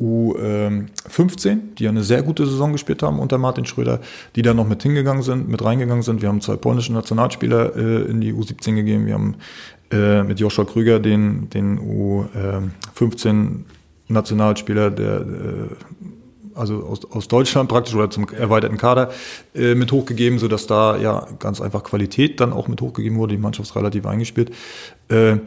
U15, 0.00 1.58
die 1.78 1.84
ja 1.84 1.90
eine 1.90 2.04
sehr 2.04 2.22
gute 2.22 2.46
Saison 2.46 2.70
gespielt 2.70 3.02
haben 3.02 3.18
unter 3.18 3.38
Martin 3.38 3.66
Schröder, 3.66 3.98
die 4.36 4.42
da 4.42 4.54
noch 4.54 4.68
mit 4.68 4.84
hingegangen 4.84 5.24
sind, 5.24 5.48
mit 5.48 5.64
reingegangen 5.64 6.04
sind. 6.04 6.22
Wir 6.22 6.28
haben 6.28 6.40
zwei 6.40 6.54
polnische 6.54 6.92
Nationalspieler 6.92 7.74
äh, 7.74 8.02
in 8.08 8.20
die 8.20 8.32
U17 8.32 8.76
gegeben. 8.76 9.06
Wir 9.06 9.14
haben 9.14 9.34
äh, 9.90 10.22
mit 10.22 10.38
Joshua 10.38 10.64
Krüger 10.64 11.00
den, 11.00 11.50
den 11.50 11.80
U15 11.80 13.64
Nationalspieler, 14.06 14.92
der 14.92 15.20
äh, 15.22 16.14
also 16.58 16.84
aus, 16.84 17.04
aus 17.10 17.28
Deutschland 17.28 17.68
praktisch 17.68 17.94
oder 17.94 18.10
zum 18.10 18.28
erweiterten 18.28 18.76
Kader 18.76 19.10
äh, 19.54 19.74
mit 19.74 19.92
hochgegeben, 19.92 20.38
so 20.38 20.48
dass 20.48 20.66
da 20.66 20.96
ja 20.96 21.26
ganz 21.38 21.60
einfach 21.60 21.84
Qualität 21.84 22.40
dann 22.40 22.52
auch 22.52 22.68
mit 22.68 22.80
hochgegeben 22.80 23.18
wurde, 23.18 23.34
die 23.34 23.40
Mannschaft 23.40 23.70
ist 23.70 23.76
relativ 23.76 24.06
eingespielt. 24.06 24.50
Äh, 25.08 25.38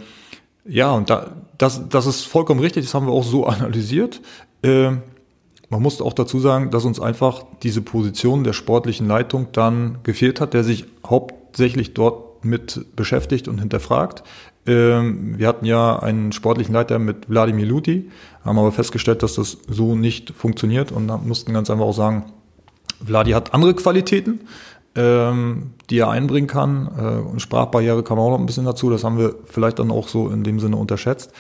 ja, 0.65 0.91
und 0.91 1.09
da, 1.09 1.35
das, 1.57 1.89
das 1.89 2.05
ist 2.05 2.23
vollkommen 2.23 2.59
richtig, 2.59 2.85
das 2.85 2.93
haben 2.93 3.07
wir 3.07 3.13
auch 3.13 3.23
so 3.23 3.45
analysiert. 3.47 4.21
Äh, 4.61 4.91
man 5.69 5.81
muss 5.81 6.01
auch 6.01 6.13
dazu 6.13 6.39
sagen, 6.39 6.69
dass 6.69 6.83
uns 6.83 6.99
einfach 6.99 7.45
diese 7.63 7.81
Position 7.81 8.43
der 8.43 8.53
sportlichen 8.53 9.07
Leitung 9.07 9.47
dann 9.53 9.99
gefehlt 10.03 10.41
hat, 10.41 10.53
der 10.53 10.63
sich 10.63 10.85
hauptsächlich 11.05 11.93
dort 11.93 12.43
mit 12.43 12.85
beschäftigt 12.95 13.47
und 13.47 13.59
hinterfragt. 13.59 14.23
Ähm, 14.65 15.37
wir 15.37 15.47
hatten 15.47 15.65
ja 15.65 15.97
einen 15.99 16.31
sportlichen 16.31 16.73
Leiter 16.73 16.99
mit 16.99 17.29
Wladimir 17.29 17.65
Luti, 17.65 18.09
haben 18.45 18.59
aber 18.59 18.71
festgestellt, 18.71 19.23
dass 19.23 19.35
das 19.35 19.57
so 19.67 19.95
nicht 19.95 20.31
funktioniert 20.31 20.91
und 20.91 21.07
mussten 21.25 21.53
ganz 21.53 21.69
einfach 21.69 21.85
auch 21.85 21.93
sagen, 21.93 22.25
Vladi 23.05 23.31
hat 23.31 23.53
andere 23.53 23.73
Qualitäten, 23.73 24.41
ähm, 24.95 25.71
die 25.89 25.99
er 25.99 26.09
einbringen 26.09 26.47
kann. 26.47 27.33
Äh, 27.35 27.39
Sprachbarriere 27.39 28.03
kam 28.03 28.19
auch 28.19 28.31
noch 28.31 28.39
ein 28.39 28.45
bisschen 28.45 28.65
dazu. 28.65 28.89
Das 28.89 29.03
haben 29.03 29.17
wir 29.17 29.35
vielleicht 29.45 29.79
dann 29.79 29.91
auch 29.91 30.07
so 30.07 30.29
in 30.29 30.43
dem 30.43 30.59
Sinne 30.59 30.75
unterschätzt. 30.75 31.31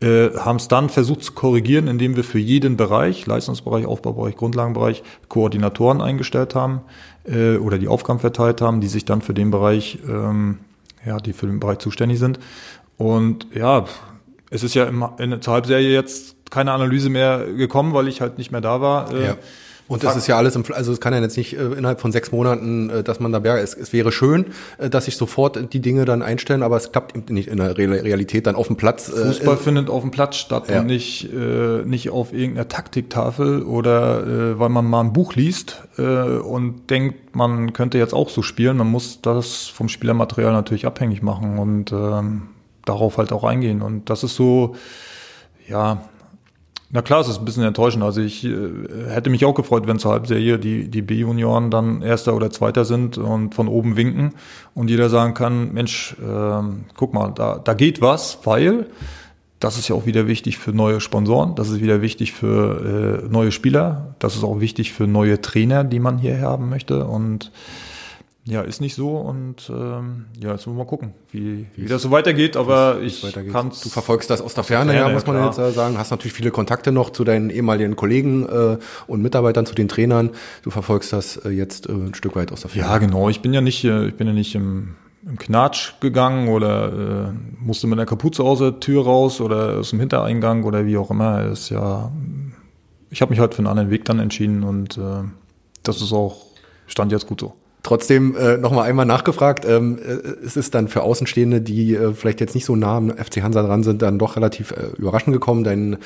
Äh, 0.00 0.36
haben 0.36 0.56
es 0.56 0.68
dann 0.68 0.90
versucht 0.90 1.22
zu 1.22 1.32
korrigieren, 1.32 1.88
indem 1.88 2.16
wir 2.16 2.24
für 2.24 2.38
jeden 2.38 2.76
Bereich, 2.76 3.24
Leistungsbereich, 3.26 3.86
Aufbaubereich, 3.86 4.36
Grundlagenbereich, 4.36 5.02
Koordinatoren 5.28 6.02
eingestellt 6.02 6.54
haben 6.54 6.82
äh, 7.24 7.56
oder 7.56 7.78
die 7.78 7.88
Aufgaben 7.88 8.18
verteilt 8.18 8.60
haben, 8.60 8.82
die 8.82 8.88
sich 8.88 9.06
dann 9.06 9.22
für 9.22 9.32
den 9.32 9.50
Bereich 9.50 9.98
ähm, 10.06 10.58
ja, 11.06 11.18
die 11.18 11.32
für 11.32 11.46
den 11.46 11.60
Bereich 11.60 11.78
zuständig 11.78 12.18
sind. 12.18 12.38
Und 12.98 13.46
ja, 13.54 13.86
es 14.50 14.62
ist 14.62 14.74
ja 14.74 14.84
im, 14.84 15.04
in 15.18 15.30
der 15.30 15.40
Halbserie 15.46 15.92
jetzt 15.92 16.36
keine 16.50 16.72
Analyse 16.72 17.10
mehr 17.10 17.46
gekommen, 17.46 17.94
weil 17.94 18.08
ich 18.08 18.20
halt 18.20 18.38
nicht 18.38 18.52
mehr 18.52 18.60
da 18.60 18.80
war. 18.80 19.12
Äh. 19.12 19.36
Und 19.88 20.02
das 20.02 20.16
ist 20.16 20.26
ja 20.26 20.36
alles, 20.36 20.56
im, 20.56 20.64
also 20.72 20.92
es 20.92 21.00
kann 21.00 21.12
ja 21.14 21.20
jetzt 21.20 21.36
nicht 21.36 21.56
äh, 21.56 21.64
innerhalb 21.64 22.00
von 22.00 22.10
sechs 22.10 22.32
Monaten, 22.32 22.90
äh, 22.90 23.02
dass 23.02 23.20
man 23.20 23.32
da 23.32 23.44
wäre. 23.44 23.60
Es, 23.60 23.74
es 23.74 23.92
wäre 23.92 24.10
schön, 24.10 24.46
äh, 24.78 24.90
dass 24.90 25.04
sich 25.04 25.16
sofort 25.16 25.72
die 25.72 25.80
Dinge 25.80 26.04
dann 26.04 26.22
einstellen, 26.22 26.62
aber 26.62 26.76
es 26.76 26.90
klappt 26.90 27.30
nicht 27.30 27.48
in 27.48 27.58
der 27.58 27.78
Realität 27.78 28.46
dann 28.46 28.56
auf 28.56 28.66
dem 28.66 28.76
Platz. 28.76 29.08
Äh, 29.08 29.26
Fußball 29.26 29.56
findet 29.56 29.88
auf 29.88 30.02
dem 30.02 30.10
Platz 30.10 30.36
statt 30.36 30.68
ja. 30.68 30.80
und 30.80 30.86
nicht, 30.86 31.32
äh, 31.32 31.84
nicht 31.84 32.10
auf 32.10 32.32
irgendeiner 32.32 32.68
Taktiktafel 32.68 33.62
oder 33.62 34.26
äh, 34.26 34.58
weil 34.58 34.70
man 34.70 34.84
mal 34.86 35.00
ein 35.00 35.12
Buch 35.12 35.34
liest 35.34 35.82
äh, 35.98 36.02
und 36.02 36.90
denkt, 36.90 37.36
man 37.36 37.72
könnte 37.72 37.98
jetzt 37.98 38.14
auch 38.14 38.28
so 38.28 38.42
spielen. 38.42 38.76
Man 38.78 38.90
muss 38.90 39.20
das 39.22 39.66
vom 39.68 39.88
Spielermaterial 39.88 40.52
natürlich 40.52 40.86
abhängig 40.86 41.22
machen 41.22 41.58
und 41.58 41.92
ähm, 41.92 42.48
darauf 42.84 43.18
halt 43.18 43.32
auch 43.32 43.44
eingehen. 43.44 43.82
Und 43.82 44.10
das 44.10 44.24
ist 44.24 44.34
so, 44.34 44.74
ja, 45.68 46.02
na 46.90 47.02
klar, 47.02 47.20
es 47.20 47.28
ist 47.28 47.38
ein 47.38 47.44
bisschen 47.44 47.64
enttäuschend. 47.64 48.04
Also 48.04 48.20
ich 48.20 48.44
äh, 48.44 48.68
hätte 49.08 49.30
mich 49.30 49.44
auch 49.44 49.54
gefreut, 49.54 49.86
wenn 49.86 49.98
zur 49.98 50.12
Halbserie 50.12 50.58
die, 50.58 50.88
die 50.88 51.02
B-Junioren 51.02 51.70
dann 51.70 52.02
Erster 52.02 52.34
oder 52.34 52.50
Zweiter 52.50 52.84
sind 52.84 53.18
und 53.18 53.54
von 53.54 53.68
oben 53.68 53.96
winken 53.96 54.34
und 54.74 54.88
jeder 54.88 55.08
sagen 55.08 55.34
kann, 55.34 55.72
Mensch, 55.72 56.16
äh, 56.20 56.62
guck 56.96 57.12
mal, 57.12 57.32
da, 57.34 57.58
da 57.58 57.74
geht 57.74 58.00
was, 58.00 58.38
weil 58.44 58.86
das 59.58 59.78
ist 59.78 59.88
ja 59.88 59.96
auch 59.96 60.06
wieder 60.06 60.28
wichtig 60.28 60.58
für 60.58 60.72
neue 60.72 61.00
Sponsoren, 61.00 61.54
das 61.54 61.70
ist 61.70 61.80
wieder 61.80 62.02
wichtig 62.02 62.32
für 62.32 63.24
äh, 63.24 63.28
neue 63.28 63.52
Spieler, 63.52 64.14
das 64.18 64.36
ist 64.36 64.44
auch 64.44 64.60
wichtig 64.60 64.92
für 64.92 65.06
neue 65.06 65.40
Trainer, 65.40 65.82
die 65.82 65.98
man 65.98 66.18
hier 66.18 66.40
haben 66.40 66.68
möchte 66.68 67.06
und 67.06 67.50
ja, 68.48 68.60
ist 68.60 68.80
nicht 68.80 68.94
so 68.94 69.16
und 69.16 69.68
ähm, 69.70 70.26
ja, 70.40 70.52
jetzt 70.52 70.68
wollen 70.68 70.76
wir 70.76 70.84
mal 70.84 70.88
gucken, 70.88 71.14
wie, 71.32 71.66
wie, 71.74 71.82
wie 71.82 71.86
das 71.88 72.00
so 72.02 72.12
weitergeht, 72.12 72.56
aber 72.56 73.00
ich 73.02 73.26
kann 73.50 73.70
Du 73.70 73.88
verfolgst 73.88 74.30
das 74.30 74.40
aus 74.40 74.54
der 74.54 74.62
Ferne, 74.62 74.92
Ferne 74.92 75.08
ja, 75.08 75.12
muss 75.12 75.26
man 75.26 75.34
klar. 75.34 75.46
jetzt 75.46 75.74
sagen. 75.74 75.98
Hast 75.98 76.12
natürlich 76.12 76.32
viele 76.32 76.52
Kontakte 76.52 76.92
noch 76.92 77.10
zu 77.10 77.24
deinen 77.24 77.50
ehemaligen 77.50 77.96
Kollegen 77.96 78.46
äh, 78.46 78.78
und 79.08 79.20
Mitarbeitern, 79.20 79.66
zu 79.66 79.74
den 79.74 79.88
Trainern. 79.88 80.30
Du 80.62 80.70
verfolgst 80.70 81.12
das 81.12 81.38
äh, 81.38 81.48
jetzt 81.48 81.88
äh, 81.88 81.92
ein 81.92 82.14
Stück 82.14 82.36
weit 82.36 82.52
aus 82.52 82.60
der 82.60 82.70
Ferne. 82.70 82.88
Ja, 82.88 82.98
genau. 82.98 83.28
Ich 83.28 83.40
bin 83.40 83.52
ja 83.52 83.60
nicht, 83.60 83.82
äh, 83.82 84.06
ich 84.06 84.14
bin 84.14 84.28
ja 84.28 84.32
nicht 84.32 84.54
im, 84.54 84.94
im 85.26 85.38
Knatsch 85.38 85.94
gegangen 85.98 86.48
oder 86.48 87.32
äh, 87.32 87.32
musste 87.58 87.88
mit 87.88 87.98
einer 87.98 88.06
Kapuze 88.06 88.44
aus 88.44 88.60
der 88.60 88.78
Tür 88.78 89.04
raus 89.04 89.40
oder 89.40 89.78
aus 89.78 89.90
dem 89.90 89.98
Hintereingang 89.98 90.62
oder 90.62 90.86
wie 90.86 90.96
auch 90.98 91.10
immer. 91.10 91.46
Ist 91.46 91.70
ja, 91.70 92.12
ich 93.10 93.22
habe 93.22 93.30
mich 93.30 93.40
halt 93.40 93.54
für 93.54 93.58
einen 93.58 93.66
anderen 93.66 93.90
Weg 93.90 94.04
dann 94.04 94.20
entschieden 94.20 94.62
und 94.62 94.98
äh, 94.98 95.24
das 95.82 96.00
ist 96.00 96.12
auch 96.12 96.46
stand 96.86 97.10
jetzt 97.10 97.26
gut 97.26 97.40
so. 97.40 97.54
Trotzdem 97.86 98.34
äh, 98.34 98.56
nochmal 98.56 98.88
einmal 98.88 99.06
nachgefragt, 99.06 99.64
ähm, 99.64 99.96
äh, 100.04 100.44
es 100.44 100.56
ist 100.56 100.74
dann 100.74 100.88
für 100.88 101.02
Außenstehende, 101.02 101.60
die 101.60 101.94
äh, 101.94 102.14
vielleicht 102.14 102.40
jetzt 102.40 102.56
nicht 102.56 102.64
so 102.64 102.74
nah 102.74 102.96
am 102.96 103.10
FC 103.10 103.44
Hansa 103.44 103.62
dran 103.62 103.84
sind, 103.84 104.02
dann 104.02 104.18
doch 104.18 104.34
relativ 104.34 104.72
äh, 104.72 104.88
überraschend 104.98 105.32
gekommen. 105.32 105.62
Dein 105.62 105.98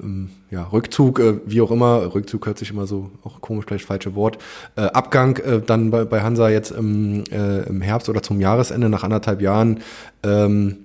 ähm, 0.00 0.30
ja, 0.52 0.62
Rückzug, 0.62 1.18
äh, 1.18 1.40
wie 1.44 1.60
auch 1.60 1.72
immer, 1.72 2.14
Rückzug 2.14 2.46
hört 2.46 2.58
sich 2.58 2.70
immer 2.70 2.86
so 2.86 3.10
auch 3.24 3.40
komisch, 3.40 3.64
vielleicht 3.66 3.84
falsche 3.84 4.14
Wort, 4.14 4.38
äh, 4.76 4.82
Abgang 4.82 5.36
äh, 5.38 5.60
dann 5.60 5.90
bei, 5.90 6.04
bei 6.04 6.22
Hansa 6.22 6.50
jetzt 6.50 6.70
im, 6.70 7.24
äh, 7.32 7.64
im 7.64 7.80
Herbst 7.80 8.08
oder 8.08 8.22
zum 8.22 8.40
Jahresende 8.40 8.88
nach 8.88 9.02
anderthalb 9.02 9.42
Jahren. 9.42 9.80
Ähm, 10.22 10.83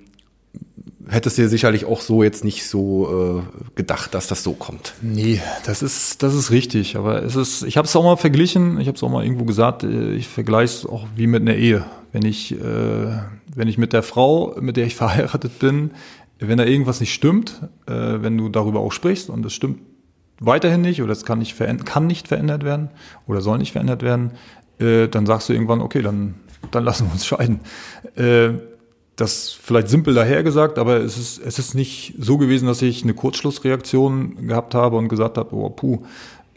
hättest 1.09 1.37
dir 1.37 1.49
sicherlich 1.49 1.85
auch 1.85 2.01
so 2.01 2.23
jetzt 2.23 2.43
nicht 2.43 2.67
so 2.67 3.43
äh, 3.43 3.75
gedacht, 3.75 4.13
dass 4.13 4.27
das 4.27 4.43
so 4.43 4.53
kommt. 4.53 4.93
Nee, 5.01 5.41
das 5.65 5.81
ist, 5.81 6.23
das 6.23 6.35
ist 6.35 6.51
richtig. 6.51 6.95
Aber 6.95 7.23
es 7.23 7.35
ist, 7.35 7.63
ich 7.63 7.77
habe 7.77 7.87
es 7.87 7.95
auch 7.95 8.03
mal 8.03 8.15
verglichen, 8.15 8.79
ich 8.79 8.87
habe 8.87 8.95
es 8.95 9.03
auch 9.03 9.09
mal 9.09 9.23
irgendwo 9.23 9.45
gesagt, 9.45 9.83
äh, 9.83 10.13
ich 10.13 10.27
vergleiche 10.27 10.73
es 10.73 10.85
auch 10.85 11.07
wie 11.15 11.27
mit 11.27 11.41
einer 11.41 11.55
Ehe. 11.55 11.85
Wenn 12.11 12.25
ich, 12.25 12.53
äh, 12.53 12.57
wenn 13.55 13.67
ich 13.67 13.77
mit 13.77 13.93
der 13.93 14.03
Frau, 14.03 14.55
mit 14.59 14.77
der 14.77 14.85
ich 14.85 14.95
verheiratet 14.95 15.59
bin, 15.59 15.91
wenn 16.39 16.57
da 16.57 16.63
irgendwas 16.63 16.99
nicht 16.99 17.13
stimmt, 17.13 17.61
äh, 17.87 17.91
wenn 17.91 18.37
du 18.37 18.49
darüber 18.49 18.79
auch 18.79 18.91
sprichst 18.91 19.29
und 19.29 19.45
es 19.45 19.53
stimmt 19.53 19.79
weiterhin 20.39 20.81
nicht 20.81 21.01
oder 21.01 21.11
es 21.11 21.25
kann 21.25 21.39
nicht, 21.39 21.57
kann 21.85 22.07
nicht 22.07 22.29
verändert 22.29 22.63
werden 22.63 22.89
oder 23.27 23.41
soll 23.41 23.57
nicht 23.57 23.73
verändert 23.73 24.03
werden, 24.03 24.31
äh, 24.79 25.07
dann 25.07 25.25
sagst 25.25 25.49
du 25.49 25.53
irgendwann, 25.53 25.81
okay, 25.81 26.01
dann, 26.01 26.35
dann 26.71 26.85
lassen 26.85 27.07
wir 27.07 27.11
uns 27.11 27.25
scheiden. 27.25 27.59
Das 29.19 29.51
vielleicht 29.51 29.89
simpel 29.89 30.13
dahergesagt, 30.13 30.77
aber 30.77 30.97
es 30.97 31.17
ist, 31.17 31.45
es 31.45 31.59
ist 31.59 31.75
nicht 31.75 32.15
so 32.17 32.37
gewesen, 32.37 32.67
dass 32.67 32.81
ich 32.81 33.03
eine 33.03 33.13
Kurzschlussreaktion 33.13 34.47
gehabt 34.47 34.73
habe 34.75 34.95
und 34.95 35.09
gesagt 35.09 35.37
habe, 35.37 35.53
oh 35.55 35.69
puh, 35.69 36.03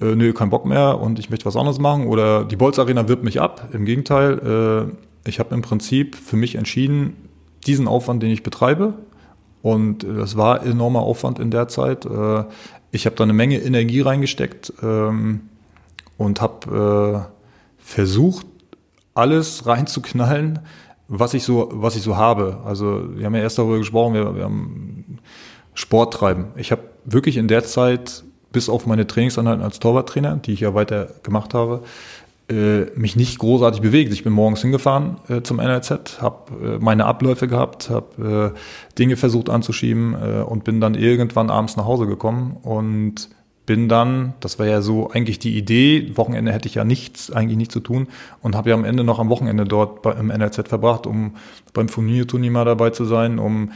äh, 0.00 0.14
nö, 0.14 0.32
kein 0.32 0.50
Bock 0.50 0.64
mehr 0.64 1.00
und 1.00 1.18
ich 1.18 1.28
möchte 1.28 1.44
was 1.44 1.56
anderes 1.56 1.80
machen 1.80 2.06
oder 2.06 2.44
die 2.44 2.54
Bolz 2.54 2.78
Arena 2.78 3.08
wirbt 3.08 3.24
mich 3.24 3.40
ab. 3.40 3.70
Im 3.72 3.84
Gegenteil, 3.84 4.92
äh, 5.24 5.28
ich 5.28 5.40
habe 5.40 5.54
im 5.54 5.62
Prinzip 5.62 6.14
für 6.14 6.36
mich 6.36 6.54
entschieden, 6.54 7.16
diesen 7.66 7.88
Aufwand, 7.88 8.22
den 8.22 8.30
ich 8.30 8.44
betreibe, 8.44 8.94
und 9.62 10.04
äh, 10.04 10.14
das 10.14 10.36
war 10.36 10.64
enormer 10.64 11.00
Aufwand 11.00 11.38
in 11.38 11.50
der 11.50 11.68
Zeit. 11.68 12.04
Äh, 12.04 12.44
ich 12.90 13.06
habe 13.06 13.16
da 13.16 13.24
eine 13.24 13.32
Menge 13.32 13.58
Energie 13.58 14.02
reingesteckt 14.02 14.72
ähm, 14.82 15.48
und 16.18 16.40
habe 16.40 17.26
äh, 17.28 17.32
versucht, 17.78 18.46
alles 19.14 19.66
reinzuknallen, 19.66 20.60
was 21.14 21.34
ich 21.34 21.44
so, 21.44 21.68
was 21.72 21.94
ich 21.94 22.02
so 22.02 22.16
habe. 22.16 22.60
Also 22.64 23.02
wir 23.14 23.26
haben 23.26 23.34
ja 23.34 23.42
erst 23.42 23.58
darüber 23.58 23.76
gesprochen, 23.76 24.14
wir, 24.14 24.34
wir 24.34 24.44
haben 24.44 25.18
Sport 25.74 26.14
treiben. 26.14 26.46
Ich 26.56 26.72
habe 26.72 26.82
wirklich 27.04 27.36
in 27.36 27.48
der 27.48 27.64
Zeit, 27.64 28.24
bis 28.50 28.70
auf 28.70 28.86
meine 28.86 29.06
Trainingsanheiten 29.06 29.62
als 29.62 29.78
Torwarttrainer, 29.78 30.36
die 30.36 30.52
ich 30.52 30.60
ja 30.60 30.74
weiter 30.74 31.08
gemacht 31.22 31.52
habe, 31.52 31.82
äh, 32.50 32.84
mich 32.96 33.14
nicht 33.14 33.38
großartig 33.38 33.82
bewegt. 33.82 34.12
Ich 34.12 34.24
bin 34.24 34.32
morgens 34.32 34.62
hingefahren 34.62 35.16
äh, 35.28 35.42
zum 35.42 35.58
NLZ, 35.58 36.22
habe 36.22 36.76
äh, 36.76 36.78
meine 36.78 37.04
Abläufe 37.04 37.46
gehabt, 37.46 37.90
habe 37.90 38.52
äh, 38.54 38.96
Dinge 38.98 39.18
versucht 39.18 39.50
anzuschieben 39.50 40.14
äh, 40.14 40.42
und 40.42 40.64
bin 40.64 40.80
dann 40.80 40.94
irgendwann 40.94 41.50
abends 41.50 41.76
nach 41.76 41.84
Hause 41.84 42.06
gekommen 42.06 42.56
und 42.62 43.28
bin 43.72 43.88
dann, 43.88 44.34
das 44.40 44.58
war 44.58 44.66
ja 44.66 44.82
so 44.82 45.08
eigentlich 45.08 45.38
die 45.38 45.56
Idee, 45.56 46.12
Wochenende 46.14 46.52
hätte 46.52 46.68
ich 46.68 46.74
ja 46.74 46.84
nichts, 46.84 47.30
eigentlich 47.30 47.56
nichts 47.56 47.72
zu 47.72 47.80
tun 47.80 48.06
und 48.42 48.54
habe 48.54 48.68
ja 48.68 48.74
am 48.74 48.84
Ende 48.84 49.02
noch 49.02 49.18
am 49.18 49.30
Wochenende 49.30 49.64
dort 49.64 50.02
bei, 50.02 50.12
im 50.12 50.26
NLZ 50.26 50.68
verbracht, 50.68 51.06
um 51.06 51.36
beim 51.72 51.86
Turnierturnier 51.86 52.50
mal 52.50 52.66
dabei 52.66 52.90
zu 52.90 53.06
sein, 53.06 53.38
um 53.38 53.72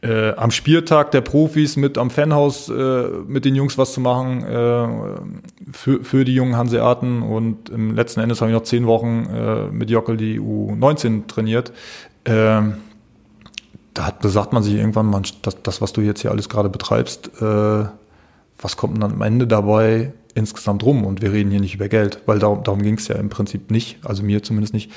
äh, 0.00 0.30
am 0.36 0.52
Spieltag 0.52 1.10
der 1.10 1.22
Profis 1.22 1.76
mit 1.76 1.98
am 1.98 2.10
Fanhaus 2.10 2.68
äh, 2.68 3.08
mit 3.26 3.44
den 3.44 3.56
Jungs 3.56 3.78
was 3.78 3.94
zu 3.94 4.00
machen 4.00 4.44
äh, 4.44 5.72
für, 5.72 6.04
für 6.04 6.24
die 6.24 6.36
jungen 6.36 6.56
Hanseaten 6.56 7.22
und 7.22 7.68
im 7.68 7.96
letzten 7.96 8.20
Endes 8.20 8.40
habe 8.42 8.52
ich 8.52 8.56
noch 8.56 8.62
zehn 8.62 8.86
Wochen 8.86 9.26
äh, 9.26 9.72
mit 9.72 9.90
Jockel 9.90 10.16
die 10.16 10.38
U19 10.38 11.26
trainiert. 11.26 11.72
Äh, 12.22 12.62
da, 13.92 14.06
hat, 14.06 14.18
sagt 14.22 14.52
man 14.52 14.62
sich 14.62 14.74
irgendwann, 14.74 15.06
man, 15.06 15.24
das, 15.42 15.60
das, 15.64 15.80
was 15.82 15.92
du 15.92 16.00
jetzt 16.00 16.20
hier 16.20 16.30
alles 16.30 16.48
gerade 16.48 16.68
betreibst, 16.68 17.42
äh, 17.42 17.86
was 18.62 18.76
kommt 18.76 19.02
dann 19.02 19.12
am 19.12 19.22
Ende 19.22 19.46
dabei 19.46 20.12
insgesamt 20.34 20.84
rum? 20.84 21.04
Und 21.04 21.20
wir 21.20 21.32
reden 21.32 21.50
hier 21.50 21.60
nicht 21.60 21.74
über 21.74 21.88
Geld, 21.88 22.22
weil 22.26 22.38
darum, 22.38 22.62
darum 22.62 22.82
ging 22.82 22.94
es 22.94 23.08
ja 23.08 23.16
im 23.16 23.28
Prinzip 23.28 23.70
nicht, 23.70 23.98
also 24.04 24.22
mir 24.22 24.42
zumindest 24.42 24.74
nicht, 24.74 24.90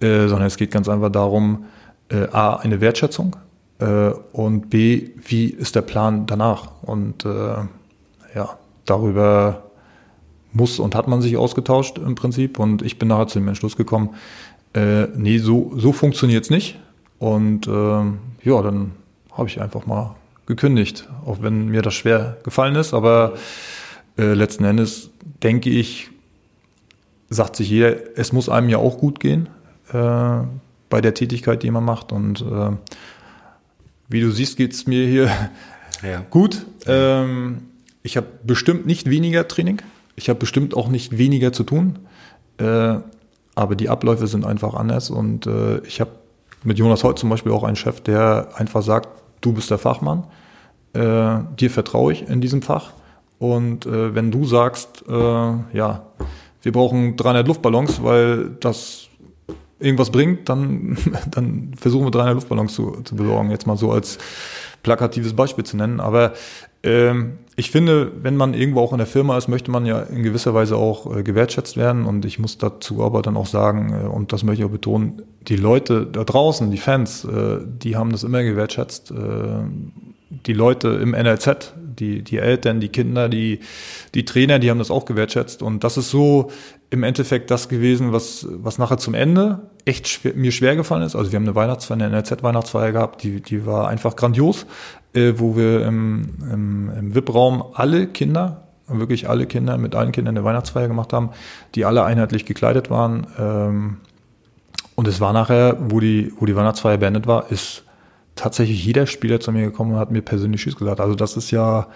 äh, 0.00 0.28
sondern 0.28 0.46
es 0.46 0.56
geht 0.56 0.70
ganz 0.70 0.88
einfach 0.88 1.10
darum, 1.10 1.64
äh, 2.10 2.28
A, 2.32 2.56
eine 2.56 2.80
Wertschätzung 2.80 3.36
äh, 3.78 4.10
und 4.32 4.70
B, 4.70 5.10
wie 5.26 5.46
ist 5.46 5.74
der 5.74 5.82
Plan 5.82 6.26
danach? 6.26 6.82
Und 6.82 7.24
äh, 7.24 7.56
ja, 8.34 8.58
darüber 8.84 9.64
muss 10.52 10.78
und 10.78 10.94
hat 10.94 11.08
man 11.08 11.20
sich 11.20 11.36
ausgetauscht 11.36 11.98
im 11.98 12.14
Prinzip. 12.14 12.58
Und 12.58 12.82
ich 12.82 12.98
bin 12.98 13.08
nachher 13.08 13.26
zu 13.26 13.38
dem 13.38 13.48
Entschluss 13.48 13.76
gekommen, 13.76 14.10
äh, 14.74 15.06
nee, 15.16 15.38
so, 15.38 15.72
so 15.76 15.92
funktioniert's 15.92 16.50
nicht. 16.50 16.78
Und 17.18 17.66
äh, 17.66 17.70
ja, 17.70 18.62
dann 18.62 18.92
habe 19.32 19.48
ich 19.48 19.60
einfach 19.60 19.86
mal 19.86 20.14
gekündigt, 20.48 21.08
auch 21.24 21.42
wenn 21.42 21.68
mir 21.68 21.82
das 21.82 21.94
schwer 21.94 22.38
gefallen 22.42 22.74
ist. 22.74 22.94
Aber 22.94 23.34
äh, 24.16 24.32
letzten 24.32 24.64
Endes 24.64 25.10
denke 25.42 25.70
ich, 25.70 26.10
sagt 27.28 27.54
sich 27.54 27.68
jeder, 27.68 27.94
es 28.16 28.32
muss 28.32 28.48
einem 28.48 28.70
ja 28.70 28.78
auch 28.78 28.98
gut 28.98 29.20
gehen 29.20 29.48
äh, 29.92 30.38
bei 30.88 31.00
der 31.00 31.14
Tätigkeit, 31.14 31.62
die 31.62 31.70
man 31.70 31.84
macht. 31.84 32.10
Und 32.10 32.40
äh, 32.40 32.70
wie 34.08 34.20
du 34.20 34.30
siehst, 34.30 34.56
geht's 34.56 34.86
mir 34.86 35.06
hier 35.06 35.30
ja. 36.02 36.24
gut. 36.30 36.66
Ähm, 36.86 37.68
ich 38.02 38.16
habe 38.16 38.26
bestimmt 38.42 38.86
nicht 38.86 39.08
weniger 39.10 39.46
Training. 39.46 39.82
Ich 40.16 40.30
habe 40.30 40.38
bestimmt 40.38 40.74
auch 40.74 40.88
nicht 40.88 41.18
weniger 41.18 41.52
zu 41.52 41.62
tun. 41.62 41.98
Äh, 42.56 42.96
aber 43.54 43.76
die 43.76 43.90
Abläufe 43.90 44.26
sind 44.26 44.46
einfach 44.46 44.72
anders. 44.72 45.10
Und 45.10 45.46
äh, 45.46 45.80
ich 45.80 46.00
habe 46.00 46.12
mit 46.64 46.78
Jonas 46.78 47.04
Holt 47.04 47.18
zum 47.18 47.28
Beispiel 47.28 47.52
auch 47.52 47.64
einen 47.64 47.76
Chef, 47.76 48.00
der 48.00 48.48
einfach 48.54 48.82
sagt, 48.82 49.08
du 49.40 49.52
bist 49.52 49.70
der 49.70 49.78
Fachmann. 49.78 50.24
Äh, 50.92 51.38
dir 51.58 51.70
vertraue 51.70 52.12
ich 52.12 52.28
in 52.28 52.40
diesem 52.40 52.62
Fach. 52.62 52.92
Und 53.38 53.86
äh, 53.86 54.14
wenn 54.14 54.30
du 54.30 54.44
sagst, 54.44 55.04
äh, 55.08 55.12
ja, 55.12 56.06
wir 56.62 56.72
brauchen 56.72 57.16
300 57.16 57.46
Luftballons, 57.46 58.02
weil 58.02 58.50
das 58.60 59.08
irgendwas 59.78 60.10
bringt, 60.10 60.48
dann, 60.48 60.98
dann 61.30 61.72
versuchen 61.76 62.06
wir 62.06 62.10
300 62.10 62.34
Luftballons 62.34 62.74
zu, 62.74 63.00
zu 63.04 63.14
besorgen. 63.14 63.50
Jetzt 63.50 63.66
mal 63.66 63.76
so 63.76 63.92
als 63.92 64.18
plakatives 64.82 65.34
Beispiel 65.34 65.64
zu 65.64 65.76
nennen. 65.76 66.00
Aber 66.00 66.32
ähm, 66.82 67.38
ich 67.56 67.72
finde, 67.72 68.12
wenn 68.22 68.36
man 68.36 68.54
irgendwo 68.54 68.80
auch 68.80 68.92
in 68.92 68.98
der 68.98 69.06
Firma 69.06 69.36
ist, 69.36 69.48
möchte 69.48 69.70
man 69.70 69.84
ja 69.84 70.00
in 70.00 70.22
gewisser 70.22 70.54
Weise 70.54 70.76
auch 70.76 71.16
äh, 71.16 71.22
gewertschätzt 71.24 71.76
werden. 71.76 72.04
Und 72.04 72.24
ich 72.24 72.38
muss 72.38 72.56
dazu 72.56 73.02
aber 73.02 73.20
dann 73.20 73.36
auch 73.36 73.46
sagen, 73.46 73.92
äh, 73.92 74.06
und 74.06 74.32
das 74.32 74.44
möchte 74.44 74.62
ich 74.62 74.68
auch 74.68 74.72
betonen, 74.72 75.22
die 75.48 75.56
Leute 75.56 76.06
da 76.06 76.22
draußen, 76.22 76.70
die 76.70 76.78
Fans, 76.78 77.24
äh, 77.24 77.58
die 77.64 77.96
haben 77.96 78.12
das 78.12 78.22
immer 78.22 78.42
gewertschätzt. 78.44 79.10
Äh, 79.10 79.14
die 80.46 80.52
Leute 80.52 80.88
im 80.88 81.10
NLZ, 81.10 81.74
die, 81.98 82.22
die 82.22 82.38
Eltern, 82.38 82.80
die 82.80 82.88
Kinder, 82.88 83.28
die, 83.28 83.60
die 84.14 84.24
Trainer, 84.24 84.58
die 84.58 84.70
haben 84.70 84.78
das 84.78 84.90
auch 84.90 85.04
gewertschätzt. 85.04 85.62
Und 85.62 85.84
das 85.84 85.96
ist 85.96 86.10
so 86.10 86.50
im 86.90 87.02
Endeffekt 87.02 87.50
das 87.50 87.68
gewesen, 87.68 88.12
was, 88.12 88.46
was 88.50 88.78
nachher 88.78 88.98
zum 88.98 89.14
Ende 89.14 89.60
echt 89.84 90.08
schwer, 90.08 90.34
mir 90.34 90.52
schwer 90.52 90.76
gefallen 90.76 91.02
ist. 91.02 91.16
Also 91.16 91.32
wir 91.32 91.36
haben 91.36 91.44
eine 91.44 91.54
Weihnachtsfeier, 91.54 91.96
eine 91.96 92.06
NRZ-Weihnachtsfeier 92.06 92.92
gehabt, 92.92 93.22
die, 93.22 93.40
die 93.40 93.66
war 93.66 93.88
einfach 93.88 94.16
grandios, 94.16 94.66
äh, 95.12 95.34
wo 95.36 95.56
wir 95.56 95.84
im, 95.86 96.28
im, 96.52 96.90
im 96.90 97.14
VIP-Raum 97.14 97.64
alle 97.74 98.06
Kinder, 98.06 98.68
wirklich 98.86 99.28
alle 99.28 99.46
Kinder, 99.46 99.76
mit 99.76 99.94
allen 99.94 100.12
Kindern 100.12 100.36
eine 100.36 100.44
Weihnachtsfeier 100.44 100.88
gemacht 100.88 101.12
haben, 101.12 101.30
die 101.74 101.84
alle 101.84 102.04
einheitlich 102.04 102.46
gekleidet 102.46 102.90
waren. 102.90 103.26
Ähm, 103.38 103.96
und 104.94 105.06
es 105.06 105.20
war 105.20 105.32
nachher, 105.32 105.76
wo 105.78 106.00
die, 106.00 106.32
wo 106.38 106.46
die 106.46 106.56
Weihnachtsfeier 106.56 106.96
beendet 106.96 107.26
war, 107.26 107.52
ist 107.52 107.84
tatsächlich 108.38 108.84
jeder 108.84 109.06
Spieler 109.06 109.40
zu 109.40 109.52
mir 109.52 109.66
gekommen 109.66 109.92
und 109.92 109.98
hat 109.98 110.10
mir 110.10 110.22
persönlich 110.22 110.62
Tschüss 110.62 110.76
gesagt. 110.76 111.00
Also 111.00 111.14
das 111.14 111.36
ist 111.36 111.50
ja. 111.50 111.88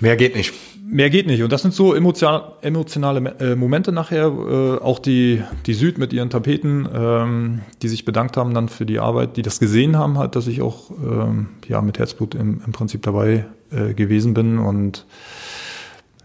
Mehr 0.00 0.16
geht 0.16 0.34
nicht. 0.34 0.52
Mehr 0.82 1.10
geht 1.10 1.26
nicht. 1.26 1.42
Und 1.42 1.52
das 1.52 1.62
sind 1.62 1.74
so 1.74 1.94
emotional, 1.94 2.52
emotionale 2.62 3.36
äh, 3.38 3.54
Momente 3.54 3.92
nachher. 3.92 4.26
Äh, 4.26 4.78
auch 4.82 4.98
die, 4.98 5.42
die 5.66 5.74
Süd 5.74 5.98
mit 5.98 6.12
ihren 6.12 6.30
Tapeten, 6.30 6.88
ähm, 6.92 7.60
die 7.82 7.88
sich 7.88 8.04
bedankt 8.04 8.36
haben 8.36 8.54
dann 8.54 8.68
für 8.68 8.86
die 8.86 8.98
Arbeit, 8.98 9.36
die 9.36 9.42
das 9.42 9.60
gesehen 9.60 9.96
haben, 9.96 10.18
halt, 10.18 10.36
dass 10.36 10.46
ich 10.46 10.62
auch 10.62 10.90
ähm, 10.90 11.50
ja, 11.68 11.80
mit 11.82 11.98
Herzblut 11.98 12.34
im, 12.34 12.62
im 12.64 12.72
Prinzip 12.72 13.02
dabei 13.02 13.46
äh, 13.70 13.94
gewesen 13.94 14.34
bin. 14.34 14.58
Und 14.58 15.06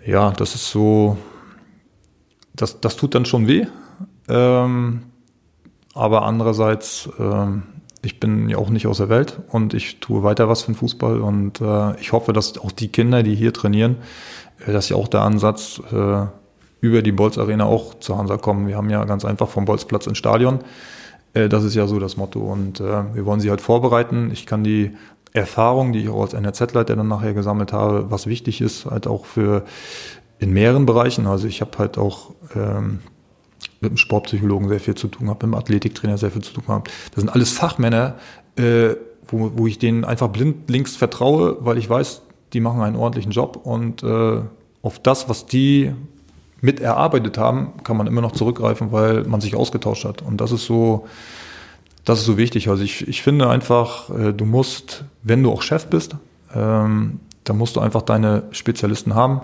ja, 0.05 0.31
das 0.31 0.55
ist 0.55 0.71
so, 0.71 1.17
das, 2.55 2.79
das 2.79 2.95
tut 2.95 3.13
dann 3.13 3.25
schon 3.25 3.47
weh. 3.47 3.65
Ähm, 4.27 5.03
aber 5.93 6.23
andererseits, 6.23 7.09
ähm, 7.19 7.63
ich 8.05 8.19
bin 8.19 8.49
ja 8.49 8.57
auch 8.57 8.69
nicht 8.69 8.87
aus 8.87 8.97
der 8.97 9.09
Welt 9.09 9.39
und 9.49 9.73
ich 9.73 9.99
tue 9.99 10.23
weiter 10.23 10.47
was 10.47 10.61
für 10.61 10.71
den 10.71 10.75
Fußball 10.75 11.19
und 11.19 11.59
äh, 11.59 11.99
ich 11.99 12.13
hoffe, 12.13 12.33
dass 12.33 12.57
auch 12.57 12.71
die 12.71 12.87
Kinder, 12.89 13.23
die 13.23 13.35
hier 13.35 13.51
trainieren, 13.51 13.97
äh, 14.65 14.71
dass 14.71 14.89
ja 14.89 14.95
auch 14.95 15.07
der 15.07 15.21
Ansatz 15.21 15.81
äh, 15.91 16.25
über 16.81 17.01
die 17.01 17.11
Bolz 17.11 17.37
Arena 17.37 17.65
auch 17.65 17.95
zur 17.95 18.17
Hansa 18.17 18.37
kommen. 18.37 18.67
Wir 18.67 18.77
haben 18.77 18.89
ja 18.89 19.03
ganz 19.05 19.25
einfach 19.25 19.49
vom 19.49 19.65
Bolzplatz 19.65 20.05
ins 20.05 20.19
Stadion. 20.19 20.59
Äh, 21.33 21.49
das 21.49 21.63
ist 21.63 21.75
ja 21.75 21.87
so 21.87 21.99
das 21.99 22.15
Motto 22.15 22.39
und 22.39 22.79
äh, 22.79 23.15
wir 23.15 23.25
wollen 23.25 23.39
sie 23.39 23.49
halt 23.49 23.61
vorbereiten. 23.61 24.29
Ich 24.31 24.45
kann 24.45 24.63
die 24.63 24.91
Erfahrung, 25.33 25.91
die 25.91 26.03
ich 26.03 26.09
auch 26.09 26.21
als 26.21 26.33
NRZ-Leiter 26.33 26.95
dann 26.95 27.07
nachher 27.07 27.33
gesammelt 27.33 27.73
habe, 27.73 28.09
was 28.11 28.27
wichtig 28.27 28.61
ist, 28.61 28.85
halt 28.85 29.07
auch 29.07 29.25
für 29.25 29.65
in 30.39 30.53
mehreren 30.53 30.85
Bereichen. 30.85 31.27
Also 31.27 31.47
ich 31.47 31.61
habe 31.61 31.77
halt 31.77 31.97
auch 31.97 32.31
ähm, 32.55 32.99
mit 33.85 33.93
dem 33.93 33.97
Sportpsychologen 33.97 34.67
sehr 34.67 34.79
viel 34.79 34.95
zu 34.95 35.07
tun 35.07 35.29
habe, 35.29 35.47
mit 35.47 35.53
dem 35.53 35.59
Athletiktrainer 35.59 36.17
sehr 36.17 36.31
viel 36.31 36.41
zu 36.41 36.53
tun 36.53 36.63
habe. 36.67 36.89
Das 37.11 37.21
sind 37.21 37.29
alles 37.29 37.51
Fachmänner, 37.51 38.15
äh, 38.57 38.95
wo, 39.27 39.51
wo 39.55 39.67
ich 39.67 39.79
denen 39.79 40.03
einfach 40.03 40.29
blind 40.29 40.69
links 40.69 40.95
vertraue, 40.95 41.57
weil 41.61 41.77
ich 41.77 41.89
weiß, 41.89 42.21
die 42.53 42.59
machen 42.59 42.81
einen 42.81 42.95
ordentlichen 42.95 43.31
Job 43.31 43.59
und 43.63 44.03
äh, 44.03 44.41
auf 44.81 44.99
das, 44.99 45.29
was 45.29 45.45
die 45.45 45.93
mit 46.61 46.79
erarbeitet 46.79 47.37
haben, 47.37 47.73
kann 47.83 47.97
man 47.97 48.07
immer 48.07 48.21
noch 48.21 48.31
zurückgreifen, 48.31 48.91
weil 48.91 49.23
man 49.23 49.41
sich 49.41 49.55
ausgetauscht 49.55 50.05
hat. 50.05 50.21
Und 50.21 50.41
das 50.41 50.51
ist 50.51 50.65
so, 50.65 51.07
das 52.05 52.19
ist 52.19 52.25
so 52.25 52.37
wichtig. 52.37 52.69
Also 52.69 52.83
ich, 52.83 53.07
ich 53.07 53.21
finde 53.21 53.49
einfach, 53.49 54.09
äh, 54.09 54.33
du 54.33 54.45
musst, 54.45 55.03
wenn 55.23 55.43
du 55.43 55.51
auch 55.51 55.61
Chef 55.61 55.87
bist, 55.87 56.15
ähm, 56.55 57.19
dann 57.43 57.57
musst 57.57 57.75
du 57.75 57.79
einfach 57.79 58.01
deine 58.01 58.43
Spezialisten 58.51 59.15
haben 59.15 59.41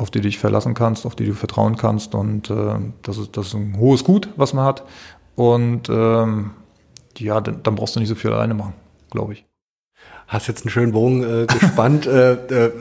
auf 0.00 0.10
die 0.10 0.20
du 0.20 0.28
dich 0.28 0.38
verlassen 0.38 0.74
kannst, 0.74 1.04
auf 1.04 1.14
die 1.14 1.26
du 1.26 1.34
vertrauen 1.34 1.76
kannst. 1.76 2.14
Und 2.14 2.50
äh, 2.50 2.76
das, 3.02 3.18
ist, 3.18 3.36
das 3.36 3.48
ist 3.48 3.54
ein 3.54 3.76
hohes 3.78 4.02
Gut, 4.02 4.30
was 4.36 4.54
man 4.54 4.64
hat. 4.64 4.84
Und 5.36 5.88
ähm, 5.88 6.52
ja, 7.18 7.40
dann, 7.40 7.62
dann 7.62 7.74
brauchst 7.74 7.96
du 7.96 8.00
nicht 8.00 8.08
so 8.08 8.14
viel 8.14 8.32
alleine 8.32 8.54
machen, 8.54 8.74
glaube 9.10 9.34
ich. 9.34 9.44
Hast 10.26 10.48
jetzt 10.48 10.64
einen 10.64 10.70
schönen 10.70 10.92
Bogen 10.92 11.22
äh, 11.22 11.46
gespannt. 11.46 12.06
äh, 12.06 12.32
äh, 12.32 12.72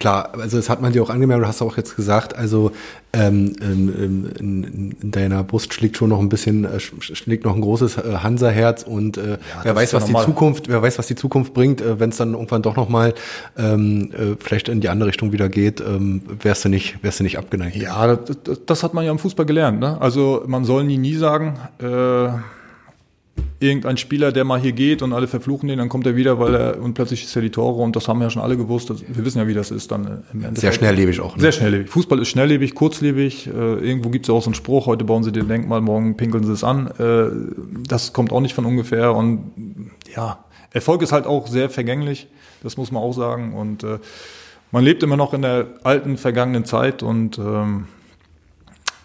Klar, 0.00 0.30
also 0.38 0.56
das 0.56 0.70
hat 0.70 0.80
man 0.80 0.94
dir 0.94 1.02
auch 1.02 1.10
angemerkt, 1.10 1.42
du 1.42 1.46
hast 1.46 1.60
auch 1.60 1.76
jetzt 1.76 1.94
gesagt, 1.94 2.34
also 2.34 2.72
ähm, 3.12 3.54
in, 3.60 4.34
in, 4.38 4.96
in 5.02 5.10
deiner 5.10 5.44
Brust 5.44 5.74
schlägt 5.74 5.98
schon 5.98 6.08
noch 6.08 6.20
ein 6.20 6.30
bisschen, 6.30 6.64
äh, 6.64 6.80
schlägt 6.80 7.44
noch 7.44 7.54
ein 7.54 7.60
großes 7.60 7.98
äh, 7.98 8.16
Hansa-Herz 8.22 8.82
und 8.82 9.18
äh, 9.18 9.32
ja, 9.32 9.38
wer 9.62 9.76
weiß, 9.76 9.92
was 9.92 10.06
normal. 10.06 10.22
die 10.22 10.30
Zukunft, 10.30 10.68
wer 10.68 10.80
weiß, 10.80 10.98
was 10.98 11.06
die 11.06 11.16
Zukunft 11.16 11.52
bringt, 11.52 11.82
äh, 11.82 12.00
wenn 12.00 12.08
es 12.08 12.16
dann 12.16 12.32
irgendwann 12.32 12.62
doch 12.62 12.76
nochmal 12.76 13.12
ähm, 13.58 14.10
äh, 14.12 14.36
vielleicht 14.38 14.70
in 14.70 14.80
die 14.80 14.88
andere 14.88 15.10
Richtung 15.10 15.32
wieder 15.32 15.50
geht, 15.50 15.82
ähm, 15.82 16.22
wärst 16.40 16.64
du 16.64 16.70
nicht, 16.70 17.02
wärst 17.02 17.20
du 17.20 17.24
nicht 17.24 17.36
abgeneigt. 17.36 17.76
Ja, 17.76 18.16
das, 18.16 18.38
das 18.64 18.82
hat 18.82 18.94
man 18.94 19.04
ja 19.04 19.10
im 19.10 19.18
Fußball 19.18 19.44
gelernt. 19.44 19.80
Ne? 19.80 20.00
Also 20.00 20.44
man 20.46 20.64
soll 20.64 20.84
nie 20.84 20.96
nie 20.96 21.16
sagen, 21.16 21.58
äh, 21.78 22.28
irgendein 23.60 23.98
Spieler, 23.98 24.32
der 24.32 24.44
mal 24.44 24.58
hier 24.58 24.72
geht 24.72 25.02
und 25.02 25.12
alle 25.12 25.28
verfluchen 25.28 25.68
den, 25.68 25.78
dann 25.78 25.90
kommt 25.90 26.06
er 26.06 26.16
wieder, 26.16 26.38
weil 26.38 26.54
er 26.54 26.80
und 26.80 26.94
plötzlich 26.94 27.24
ist 27.24 27.36
er 27.36 27.42
die 27.42 27.50
Tore 27.50 27.82
und 27.82 27.94
das 27.94 28.08
haben 28.08 28.20
ja 28.22 28.30
schon 28.30 28.42
alle 28.42 28.56
gewusst. 28.56 28.88
Das, 28.88 29.02
wir 29.06 29.24
wissen 29.24 29.38
ja, 29.38 29.46
wie 29.46 29.54
das 29.54 29.70
ist 29.70 29.92
dann 29.92 30.24
im 30.32 30.38
Endeffekt. 30.40 30.58
Sehr 30.58 30.72
schnelllebig 30.72 31.20
auch. 31.20 31.36
Ne? 31.36 31.42
Sehr 31.42 31.52
schnelllebig. 31.52 31.90
Fußball 31.90 32.18
ist 32.20 32.28
schnelllebig, 32.28 32.74
kurzlebig. 32.74 33.46
Äh, 33.46 33.50
irgendwo 33.50 34.08
gibt 34.08 34.24
es 34.24 34.28
ja 34.28 34.34
auch 34.34 34.42
so 34.42 34.48
einen 34.48 34.54
Spruch, 34.54 34.86
heute 34.86 35.04
bauen 35.04 35.22
sie 35.22 35.30
den 35.30 35.46
Denkmal, 35.46 35.82
morgen 35.82 36.16
pinkeln 36.16 36.44
sie 36.44 36.52
es 36.52 36.64
an. 36.64 36.86
Äh, 36.98 37.84
das 37.86 38.14
kommt 38.14 38.32
auch 38.32 38.40
nicht 38.40 38.54
von 38.54 38.64
ungefähr 38.64 39.14
und 39.14 39.90
ja, 40.14 40.44
Erfolg 40.72 41.02
ist 41.02 41.12
halt 41.12 41.26
auch 41.26 41.46
sehr 41.46 41.68
vergänglich, 41.68 42.28
das 42.62 42.76
muss 42.76 42.92
man 42.92 43.02
auch 43.02 43.12
sagen 43.12 43.54
und 43.54 43.84
äh, 43.84 43.98
man 44.72 44.84
lebt 44.84 45.02
immer 45.02 45.16
noch 45.16 45.34
in 45.34 45.42
der 45.42 45.66
alten, 45.82 46.16
vergangenen 46.16 46.64
Zeit 46.64 47.02
und 47.02 47.38
ähm, 47.38 47.88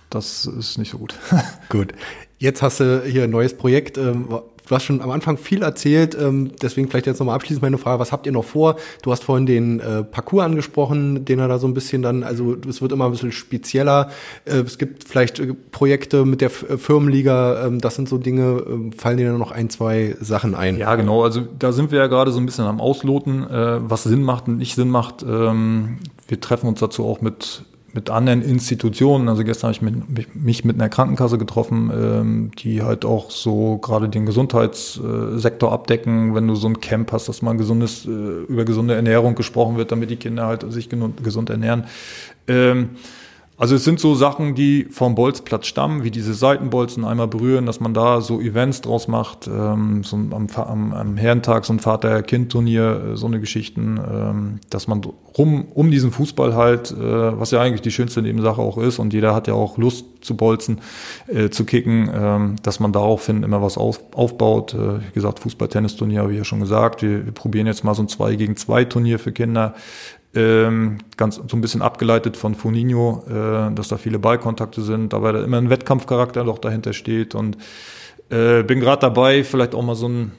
das 0.09 0.45
ist 0.45 0.77
nicht 0.77 0.91
so 0.91 0.99
gut. 0.99 1.15
gut. 1.69 1.93
Jetzt 2.37 2.61
hast 2.61 2.79
du 2.79 3.03
hier 3.03 3.23
ein 3.23 3.29
neues 3.29 3.55
Projekt. 3.55 3.97
Ähm, 3.97 4.27
du 4.67 4.75
hast 4.75 4.83
schon 4.83 5.01
am 5.01 5.11
Anfang 5.11 5.37
viel 5.37 5.61
erzählt, 5.61 6.17
ähm, 6.19 6.51
deswegen 6.61 6.89
vielleicht 6.89 7.05
jetzt 7.05 7.19
nochmal 7.19 7.35
abschließend 7.35 7.61
meine 7.61 7.77
Frage, 7.77 7.99
was 7.99 8.11
habt 8.11 8.25
ihr 8.25 8.31
noch 8.31 8.43
vor? 8.43 8.75
Du 9.03 9.11
hast 9.11 9.23
vorhin 9.23 9.45
den 9.45 9.79
äh, 9.79 10.03
Parcours 10.03 10.43
angesprochen, 10.43 11.25
den 11.25 11.39
er 11.39 11.47
da 11.47 11.59
so 11.59 11.67
ein 11.67 11.73
bisschen 11.73 12.01
dann, 12.01 12.23
also 12.23 12.55
es 12.67 12.81
wird 12.81 12.91
immer 12.91 13.05
ein 13.05 13.11
bisschen 13.11 13.31
spezieller. 13.31 14.09
Äh, 14.45 14.57
es 14.59 14.77
gibt 14.77 15.05
vielleicht 15.05 15.39
äh, 15.39 15.53
Projekte 15.71 16.25
mit 16.25 16.41
der 16.41 16.49
Firmenliga, 16.49 17.65
ähm, 17.65 17.79
das 17.79 17.95
sind 17.95 18.09
so 18.09 18.17
Dinge, 18.17 18.91
fallen 18.97 19.17
dir 19.17 19.29
dann 19.29 19.39
noch 19.39 19.51
ein, 19.51 19.69
zwei 19.69 20.15
Sachen 20.19 20.55
ein? 20.55 20.77
Ja, 20.77 20.95
genau, 20.95 21.23
also 21.23 21.41
da 21.41 21.71
sind 21.71 21.91
wir 21.91 21.99
ja 21.99 22.07
gerade 22.07 22.31
so 22.31 22.39
ein 22.39 22.45
bisschen 22.45 22.65
am 22.65 22.81
Ausloten, 22.81 23.45
was 23.49 24.03
Sinn 24.03 24.23
macht 24.23 24.47
und 24.47 24.57
nicht 24.57 24.75
Sinn 24.75 24.89
macht. 24.89 25.25
wir 25.25 26.41
treffen 26.41 26.67
uns 26.67 26.79
dazu 26.79 27.05
auch 27.05 27.21
mit 27.21 27.63
mit 27.95 28.09
anderen 28.09 28.41
Institutionen. 28.41 29.29
Also 29.29 29.45
gestern 29.45 29.73
habe 29.73 29.75
ich 29.75 29.81
mit, 29.81 30.35
mich 30.35 30.65
mit 30.65 30.75
einer 30.75 30.89
Krankenkasse 30.89 31.37
getroffen, 31.37 31.89
ähm, 31.93 32.51
die 32.59 32.83
halt 32.83 33.05
auch 33.05 33.31
so 33.31 33.77
gerade 33.77 34.09
den 34.09 34.25
Gesundheitssektor 34.25 35.71
abdecken, 35.71 36.35
wenn 36.35 36.45
du 36.45 36.55
so 36.55 36.67
ein 36.67 36.81
Camp 36.81 37.13
hast, 37.13 37.29
dass 37.29 37.41
mal 37.41 37.55
gesundes, 37.55 38.05
äh, 38.05 38.09
über 38.09 38.65
gesunde 38.65 38.95
Ernährung 38.95 39.35
gesprochen 39.35 39.77
wird, 39.77 39.93
damit 39.93 40.09
die 40.09 40.17
Kinder 40.17 40.45
halt 40.45 40.69
sich 40.71 40.89
gesund 40.89 41.49
ernähren. 41.49 41.85
Ähm, 42.47 42.89
also 43.57 43.75
es 43.75 43.85
sind 43.85 44.01
so 44.01 44.15
Sachen, 44.15 44.53
die 44.53 44.87
vom 44.91 45.15
Bolzplatz 45.15 45.67
stammen, 45.67 46.03
wie 46.03 46.11
diese 46.11 46.33
Seitenbolzen 46.33 47.05
einmal 47.05 47.29
berühren, 47.29 47.65
dass 47.65 47.79
man 47.79 47.93
da 47.93 48.19
so 48.19 48.41
Events 48.41 48.81
draus 48.81 49.07
macht, 49.07 49.47
ähm, 49.47 50.03
so 50.03 50.17
am, 50.17 50.47
am, 50.53 50.93
am 50.93 51.17
Herrentag 51.17 51.63
so 51.63 51.71
ein 51.71 51.79
Vater-Kind-Turnier, 51.79 53.13
äh, 53.13 53.17
so 53.17 53.27
eine 53.27 53.39
Geschichten, 53.39 53.97
ähm, 53.97 54.59
dass 54.69 54.87
man 54.87 55.01
rum 55.37 55.67
um 55.73 55.89
diesen 55.89 56.11
Fußball 56.11 56.53
halt, 56.53 56.91
äh, 56.91 57.39
was 57.39 57.51
ja 57.51 57.61
eigentlich 57.61 57.81
die 57.81 57.91
schönste 57.91 58.21
Nebensache 58.21 58.61
auch 58.61 58.77
ist 58.77 58.99
und 58.99 59.13
jeder 59.13 59.33
hat 59.33 59.47
ja 59.47 59.53
auch 59.53 59.77
Lust 59.77 60.05
zu 60.19 60.35
bolzen, 60.35 60.81
äh, 61.27 61.49
zu 61.49 61.63
kicken, 61.63 62.09
ähm, 62.13 62.55
dass 62.61 62.81
man 62.81 62.91
daraufhin 62.91 63.43
immer 63.43 63.61
was 63.61 63.77
auf, 63.77 64.01
aufbaut. 64.13 64.73
Äh, 64.73 64.99
wie 64.99 65.13
gesagt, 65.13 65.39
Fußball-Tennis-Turnier 65.39 66.21
habe 66.21 66.33
ich 66.33 66.39
ja 66.39 66.43
schon 66.43 66.59
gesagt. 66.59 67.01
Wir, 67.01 67.25
wir 67.25 67.31
probieren 67.31 67.67
jetzt 67.67 67.85
mal 67.85 67.93
so 67.93 68.01
ein 68.01 68.09
2 68.09 68.35
gegen 68.35 68.57
2 68.57 68.85
Turnier 68.85 69.17
für 69.17 69.31
Kinder 69.31 69.75
ähm, 70.35 70.97
ganz 71.17 71.35
so 71.35 71.57
ein 71.57 71.61
bisschen 71.61 71.81
abgeleitet 71.81 72.37
von 72.37 72.55
Funinho, 72.55 73.23
äh, 73.27 73.73
dass 73.73 73.87
da 73.87 73.97
viele 73.97 74.19
Ballkontakte 74.19 74.81
sind, 74.81 75.13
dabei 75.13 75.31
da 75.31 75.43
immer 75.43 75.57
ein 75.57 75.69
Wettkampfcharakter 75.69 76.43
doch 76.43 76.59
dahinter 76.59 76.93
steht 76.93 77.35
und 77.35 77.57
äh, 78.29 78.63
bin 78.63 78.79
gerade 78.79 79.01
dabei, 79.01 79.43
vielleicht 79.43 79.75
auch 79.75 79.83
mal 79.83 79.95
so 79.95 80.07
ein 80.07 80.31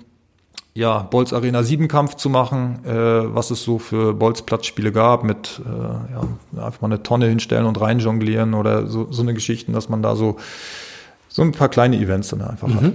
ja, 0.75 0.99
Bolz 0.99 1.33
Arena 1.33 1.63
7 1.63 1.89
Kampf 1.89 2.17
zu 2.17 2.29
machen, 2.29 2.85
äh, 2.85 2.93
was 2.93 3.51
es 3.51 3.63
so 3.63 3.79
für 3.79 4.13
Bolz 4.13 4.43
Platzspiele 4.43 4.93
gab, 4.93 5.25
mit 5.25 5.63
äh, 5.65 5.71
ja, 6.59 6.65
einfach 6.67 6.83
mal 6.83 6.89
eine 6.89 7.03
Tonne 7.03 7.29
hinstellen 7.29 7.65
und 7.65 7.81
rein 7.81 7.99
jonglieren 7.99 8.53
oder 8.53 8.87
so, 8.87 9.11
so 9.11 9.23
eine 9.23 9.33
Geschichten, 9.33 9.73
dass 9.73 9.89
man 9.89 10.03
da 10.03 10.17
so, 10.17 10.37
so 11.29 11.41
ein 11.41 11.53
paar 11.53 11.71
kleine 11.71 11.97
Events 11.97 12.29
dann 12.29 12.43
einfach 12.43 12.69
mhm. 12.69 12.75
hat 12.75 12.93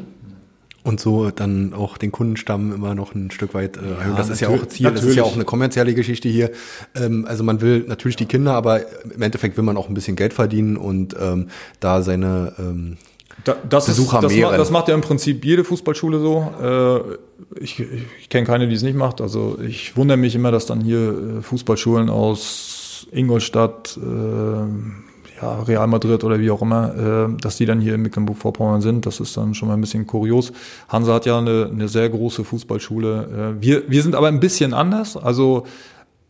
und 0.83 0.99
so 0.99 1.29
dann 1.31 1.73
auch 1.73 1.97
den 1.97 2.11
Kundenstamm 2.11 2.73
immer 2.73 2.95
noch 2.95 3.13
ein 3.13 3.31
Stück 3.31 3.53
weit 3.53 3.77
äh, 3.77 3.81
ja, 3.81 4.15
Das 4.15 4.29
ist 4.29 4.39
ja 4.41 4.49
auch 4.49 4.65
Ziel, 4.67 4.85
natürlich. 4.85 4.93
das 4.93 5.05
ist 5.05 5.15
ja 5.15 5.23
auch 5.23 5.35
eine 5.35 5.45
kommerzielle 5.45 5.93
Geschichte 5.93 6.29
hier. 6.29 6.51
Ähm, 6.95 7.25
also 7.27 7.43
man 7.43 7.61
will 7.61 7.85
natürlich 7.87 8.15
die 8.15 8.25
Kinder, 8.25 8.53
aber 8.53 8.81
im 9.03 9.21
Endeffekt 9.21 9.57
will 9.57 9.63
man 9.63 9.77
auch 9.77 9.87
ein 9.87 9.93
bisschen 9.93 10.15
Geld 10.15 10.33
verdienen 10.33 10.77
und 10.77 11.15
ähm, 11.19 11.47
da 11.79 12.01
seine 12.01 12.53
ähm, 12.57 12.97
da, 13.43 13.55
das 13.67 13.87
Besucher 13.87 14.17
ist, 14.17 14.23
das, 14.25 14.33
mehren. 14.33 14.57
das 14.57 14.71
macht 14.71 14.87
ja 14.87 14.93
im 14.93 15.01
Prinzip 15.01 15.43
jede 15.45 15.63
Fußballschule 15.63 16.19
so. 16.19 16.53
Äh, 16.61 17.63
ich 17.63 17.79
ich 18.19 18.29
kenne 18.29 18.45
keine, 18.45 18.67
die 18.67 18.75
es 18.75 18.83
nicht 18.83 18.95
macht. 18.95 19.21
Also 19.21 19.57
ich 19.65 19.95
wundere 19.95 20.17
mich 20.17 20.35
immer, 20.35 20.51
dass 20.51 20.65
dann 20.65 20.81
hier 20.81 21.39
äh, 21.39 21.41
Fußballschulen 21.41 22.09
aus 22.09 23.07
Ingolstadt, 23.11 23.97
äh, 23.97 25.10
ja, 25.41 25.61
Real 25.61 25.87
Madrid 25.87 26.23
oder 26.23 26.39
wie 26.39 26.51
auch 26.51 26.61
immer, 26.61 26.95
äh, 27.31 27.41
dass 27.41 27.57
die 27.57 27.65
dann 27.65 27.81
hier 27.81 27.95
in 27.95 28.01
Mecklenburg-Vorpommern 28.01 28.81
sind. 28.81 29.05
Das 29.05 29.19
ist 29.19 29.35
dann 29.37 29.53
schon 29.53 29.67
mal 29.67 29.75
ein 29.75 29.81
bisschen 29.81 30.07
kurios. 30.07 30.51
Hansa 30.87 31.13
hat 31.13 31.25
ja 31.25 31.37
eine, 31.37 31.69
eine 31.71 31.87
sehr 31.87 32.09
große 32.09 32.43
Fußballschule. 32.43 33.55
Äh, 33.59 33.61
wir, 33.61 33.89
wir 33.89 34.03
sind 34.03 34.15
aber 34.15 34.27
ein 34.27 34.39
bisschen 34.39 34.73
anders. 34.73 35.17
Also 35.17 35.65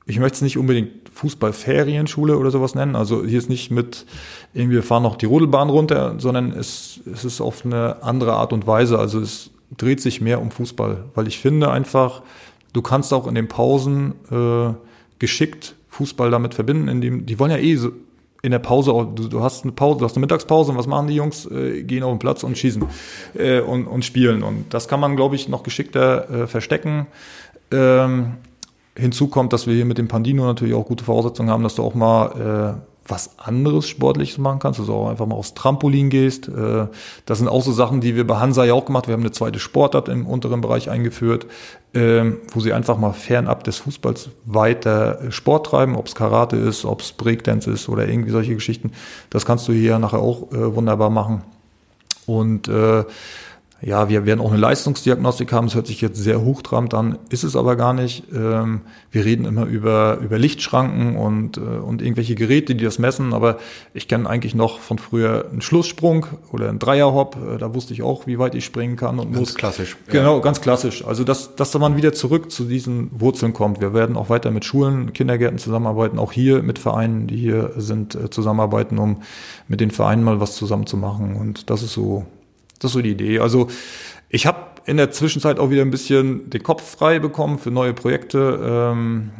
ich 0.05 0.20
möchte 0.20 0.36
es 0.36 0.41
nicht 0.41 0.57
unbedingt 0.57 1.09
Fußballferienschule 1.14 2.38
oder 2.38 2.51
sowas 2.51 2.76
nennen. 2.76 2.95
Also 2.95 3.26
hier 3.26 3.38
ist 3.38 3.49
nicht 3.49 3.72
mit 3.72 4.05
irgendwie 4.53 4.76
wir 4.76 4.84
fahren 4.84 5.03
noch 5.03 5.16
die 5.16 5.26
Rodelbahn 5.26 5.70
runter, 5.70 6.16
sondern 6.18 6.51
es, 6.51 6.99
es 7.12 7.26
ist 7.26 7.41
auf 7.41 7.66
eine 7.66 8.01
andere 8.03 8.34
Art 8.34 8.53
und 8.53 8.66
Weise. 8.66 8.97
Also 8.97 9.20
es 9.20 9.51
dreht 9.78 10.01
sich 10.01 10.22
mehr 10.22 10.41
um 10.41 10.51
Fußball, 10.51 11.05
weil 11.16 11.28
ich 11.28 11.39
finde 11.39 11.72
einfach, 11.72 12.24
du 12.74 12.82
kannst 12.82 13.14
auch 13.14 13.28
in 13.28 13.36
den 13.36 13.47
Pausen 13.47 14.14
äh, 14.32 14.74
geschickt 15.20 15.76
Fußball 15.89 16.32
damit 16.32 16.53
verbinden, 16.53 16.88
indem 16.88 17.26
die 17.26 17.38
wollen 17.38 17.51
ja 17.51 17.57
eh 17.57 17.76
so 17.76 17.91
in 18.42 18.52
der 18.52 18.60
Pause, 18.60 18.92
du, 18.92 19.28
du 19.28 19.42
hast 19.42 19.64
eine 19.64 19.72
Pause, 19.72 20.00
du 20.00 20.06
hast 20.06 20.16
eine 20.16 20.22
Mittagspause 20.22 20.72
und 20.72 20.78
was 20.78 20.88
machen 20.88 21.08
die 21.08 21.16
Jungs? 21.16 21.46
Äh, 21.46 21.84
gehen 21.84 22.04
auf 22.04 22.12
den 22.12 22.20
Platz 22.20 22.44
und 22.44 22.58
schießen 22.58 22.84
äh, 23.36 23.60
und, 23.60 23.86
und 23.88 24.04
spielen. 24.04 24.44
Und 24.44 24.74
das 24.74 24.88
kann 24.88 25.00
man, 25.00 25.16
glaube 25.16 25.36
ich, 25.36 25.48
noch 25.48 25.64
geschickter 25.64 26.30
äh, 26.30 26.48
verstecken. 26.48 27.08
Ähm, 27.72 28.34
hinzu 28.98 29.28
kommt, 29.28 29.54
dass 29.54 29.68
wir 29.68 29.76
hier 29.76 29.86
mit 29.86 29.98
dem 29.98 30.08
Pandino 30.08 30.44
natürlich 30.46 30.74
auch 30.74 30.86
gute 30.86 31.04
Voraussetzungen 31.04 31.50
haben, 31.50 31.64
dass 31.64 31.76
du 31.76 31.84
auch 31.84 31.94
mal 31.94 32.78
äh, 32.80 32.91
was 33.12 33.38
anderes 33.38 33.88
Sportliches 33.88 34.38
machen 34.38 34.59
kannst, 34.59 34.80
also 34.80 34.93
auch 34.95 35.09
einfach 35.09 35.26
mal 35.28 35.36
aufs 35.36 35.53
Trampolin 35.53 36.09
gehst. 36.09 36.47
Äh, 36.47 36.88
das 37.26 37.38
sind 37.38 37.47
auch 37.47 37.62
so 37.62 37.72
Sachen, 37.72 38.01
die 38.01 38.16
wir 38.16 38.26
bei 38.26 38.38
Hansa 38.38 38.64
ja 38.64 38.74
auch 38.74 38.86
gemacht. 38.86 39.07
Wir 39.07 39.14
haben 39.14 39.22
eine 39.22 39.32
zweite 39.32 39.59
Sportart 39.59 40.09
im 40.09 40.26
unteren 40.26 40.62
Bereich 40.62 40.89
eingeführt, 40.89 41.45
ähm, 41.93 42.38
wo 42.53 42.62
sie 42.62 42.74
einfach 42.74 42.97
mal 42.97 43.14
fernab 43.14 43.66
des 43.66 43.78
Fußballs 43.80 44.30
weiter 44.45 45.20
Sport 45.30 45.68
treiben, 45.68 45.95
ob 45.95 46.07
es 46.07 46.16
Karate 46.16 46.55
ist, 46.55 46.86
ob 46.86 47.01
es 47.01 47.12
Breakdance 47.12 47.70
ist 47.70 47.89
oder 47.89 48.07
irgendwie 48.07 48.32
solche 48.32 48.55
Geschichten. 48.55 48.93
Das 49.30 49.45
kannst 49.45 49.68
du 49.68 49.74
hier 49.74 49.99
nachher 49.99 50.20
auch 50.20 50.51
äh, 50.51 50.76
wunderbar 50.76 51.09
machen. 51.09 51.43
Und 52.26 52.68
äh, 52.70 53.03
ja, 53.84 54.10
wir 54.10 54.28
werden 54.28 54.42
auch 54.42 54.52
eine 54.52 54.60
Leistungsdiagnostik 54.60 55.52
haben. 55.52 55.66
Das 55.66 55.76
hört 55.76 55.88
sich 55.88 56.02
jetzt 56.02 56.22
sehr 56.22 56.42
hochtrabend 56.42 56.94
an, 56.94 57.18
ist 57.30 57.44
es 57.44 57.56
aber 57.56 57.76
gar 57.76 57.94
nicht. 57.94 58.24
Ähm, 58.32 58.82
wir 59.10 59.26
reden 59.26 59.46
immer 59.46 59.66
über, 59.66 60.20
über 60.22 60.38
Lichtschranken 60.38 61.16
und, 61.16 61.58
äh, 61.58 61.62
und 61.62 62.04
irgendwelche 62.04 62.36
Geräte, 62.36 62.76
die 62.76 62.84
das 62.84 63.00
messen. 63.00 63.34
Aber 63.34 63.58
ich 63.96 64.08
kenne 64.08 64.30
eigentlich 64.30 64.54
noch 64.54 64.80
von 64.80 65.00
früher 65.00 65.48
einen 65.52 65.62
Schlusssprung 65.62 66.28
oder 66.52 66.70
einen 66.70 66.78
Dreierhop. 66.78 67.38
Äh, 67.38 67.58
da 67.58 67.74
wusste 67.74 67.94
ich 67.94 68.04
auch, 68.04 68.28
wie 68.28 68.38
weit 68.38 68.54
ich 68.54 68.66
springen 68.66 68.98
kann 68.98 69.18
und 69.18 69.32
ganz 69.32 69.40
muss. 69.40 69.56
klassisch. 69.56 69.98
Genau, 70.08 70.36
ja. 70.36 70.42
ganz 70.42 70.62
klassisch. 70.62 71.04
Also, 71.04 71.24
dass, 71.24 71.56
dass 71.56 71.74
man 71.74 71.98
wieder 71.98 72.14
zurück 72.14 72.52
zu 72.52 72.66
diesen 72.66 73.10
Wurzeln 73.20 73.54
kommt. 73.54 73.82
Wir 73.82 73.96
werden 73.96 74.16
auch 74.16 74.30
weiter 74.30 74.52
mit 74.52 74.64
Schulen, 74.64 75.12
Kindergärten 75.14 75.58
zusammenarbeiten, 75.58 76.20
auch 76.20 76.32
hier 76.32 76.62
mit 76.62 76.78
Vereinen, 76.78 77.26
die 77.26 77.38
hier 77.38 77.72
sind, 77.78 78.14
äh, 78.14 78.30
zusammenarbeiten, 78.30 79.00
um 79.00 79.24
mit 79.68 79.82
den 79.82 79.90
Vereinen 79.90 80.24
mal 80.24 80.40
was 80.40 80.56
zusammen 80.56 80.86
zu 80.86 80.98
machen. 80.98 81.36
Und 81.36 81.72
das 81.72 81.82
ist 81.82 81.94
so 81.94 82.28
das 82.82 82.92
ist 82.92 82.94
so 82.94 83.02
die 83.02 83.12
Idee. 83.12 83.40
Also 83.40 83.68
ich 84.30 84.46
habe 84.46 84.60
in 84.86 84.98
der 84.98 85.12
Zwischenzeit 85.12 85.60
auch 85.60 85.70
wieder 85.70 85.84
ein 85.84 85.92
bisschen 85.92 86.50
den 86.50 86.64
Kopf 86.64 86.98
frei 86.98 87.20
bekommen 87.20 87.60
für 87.60 87.72
neue 87.72 87.94
Projekte. 87.94 88.60
Ähm, 88.64 89.32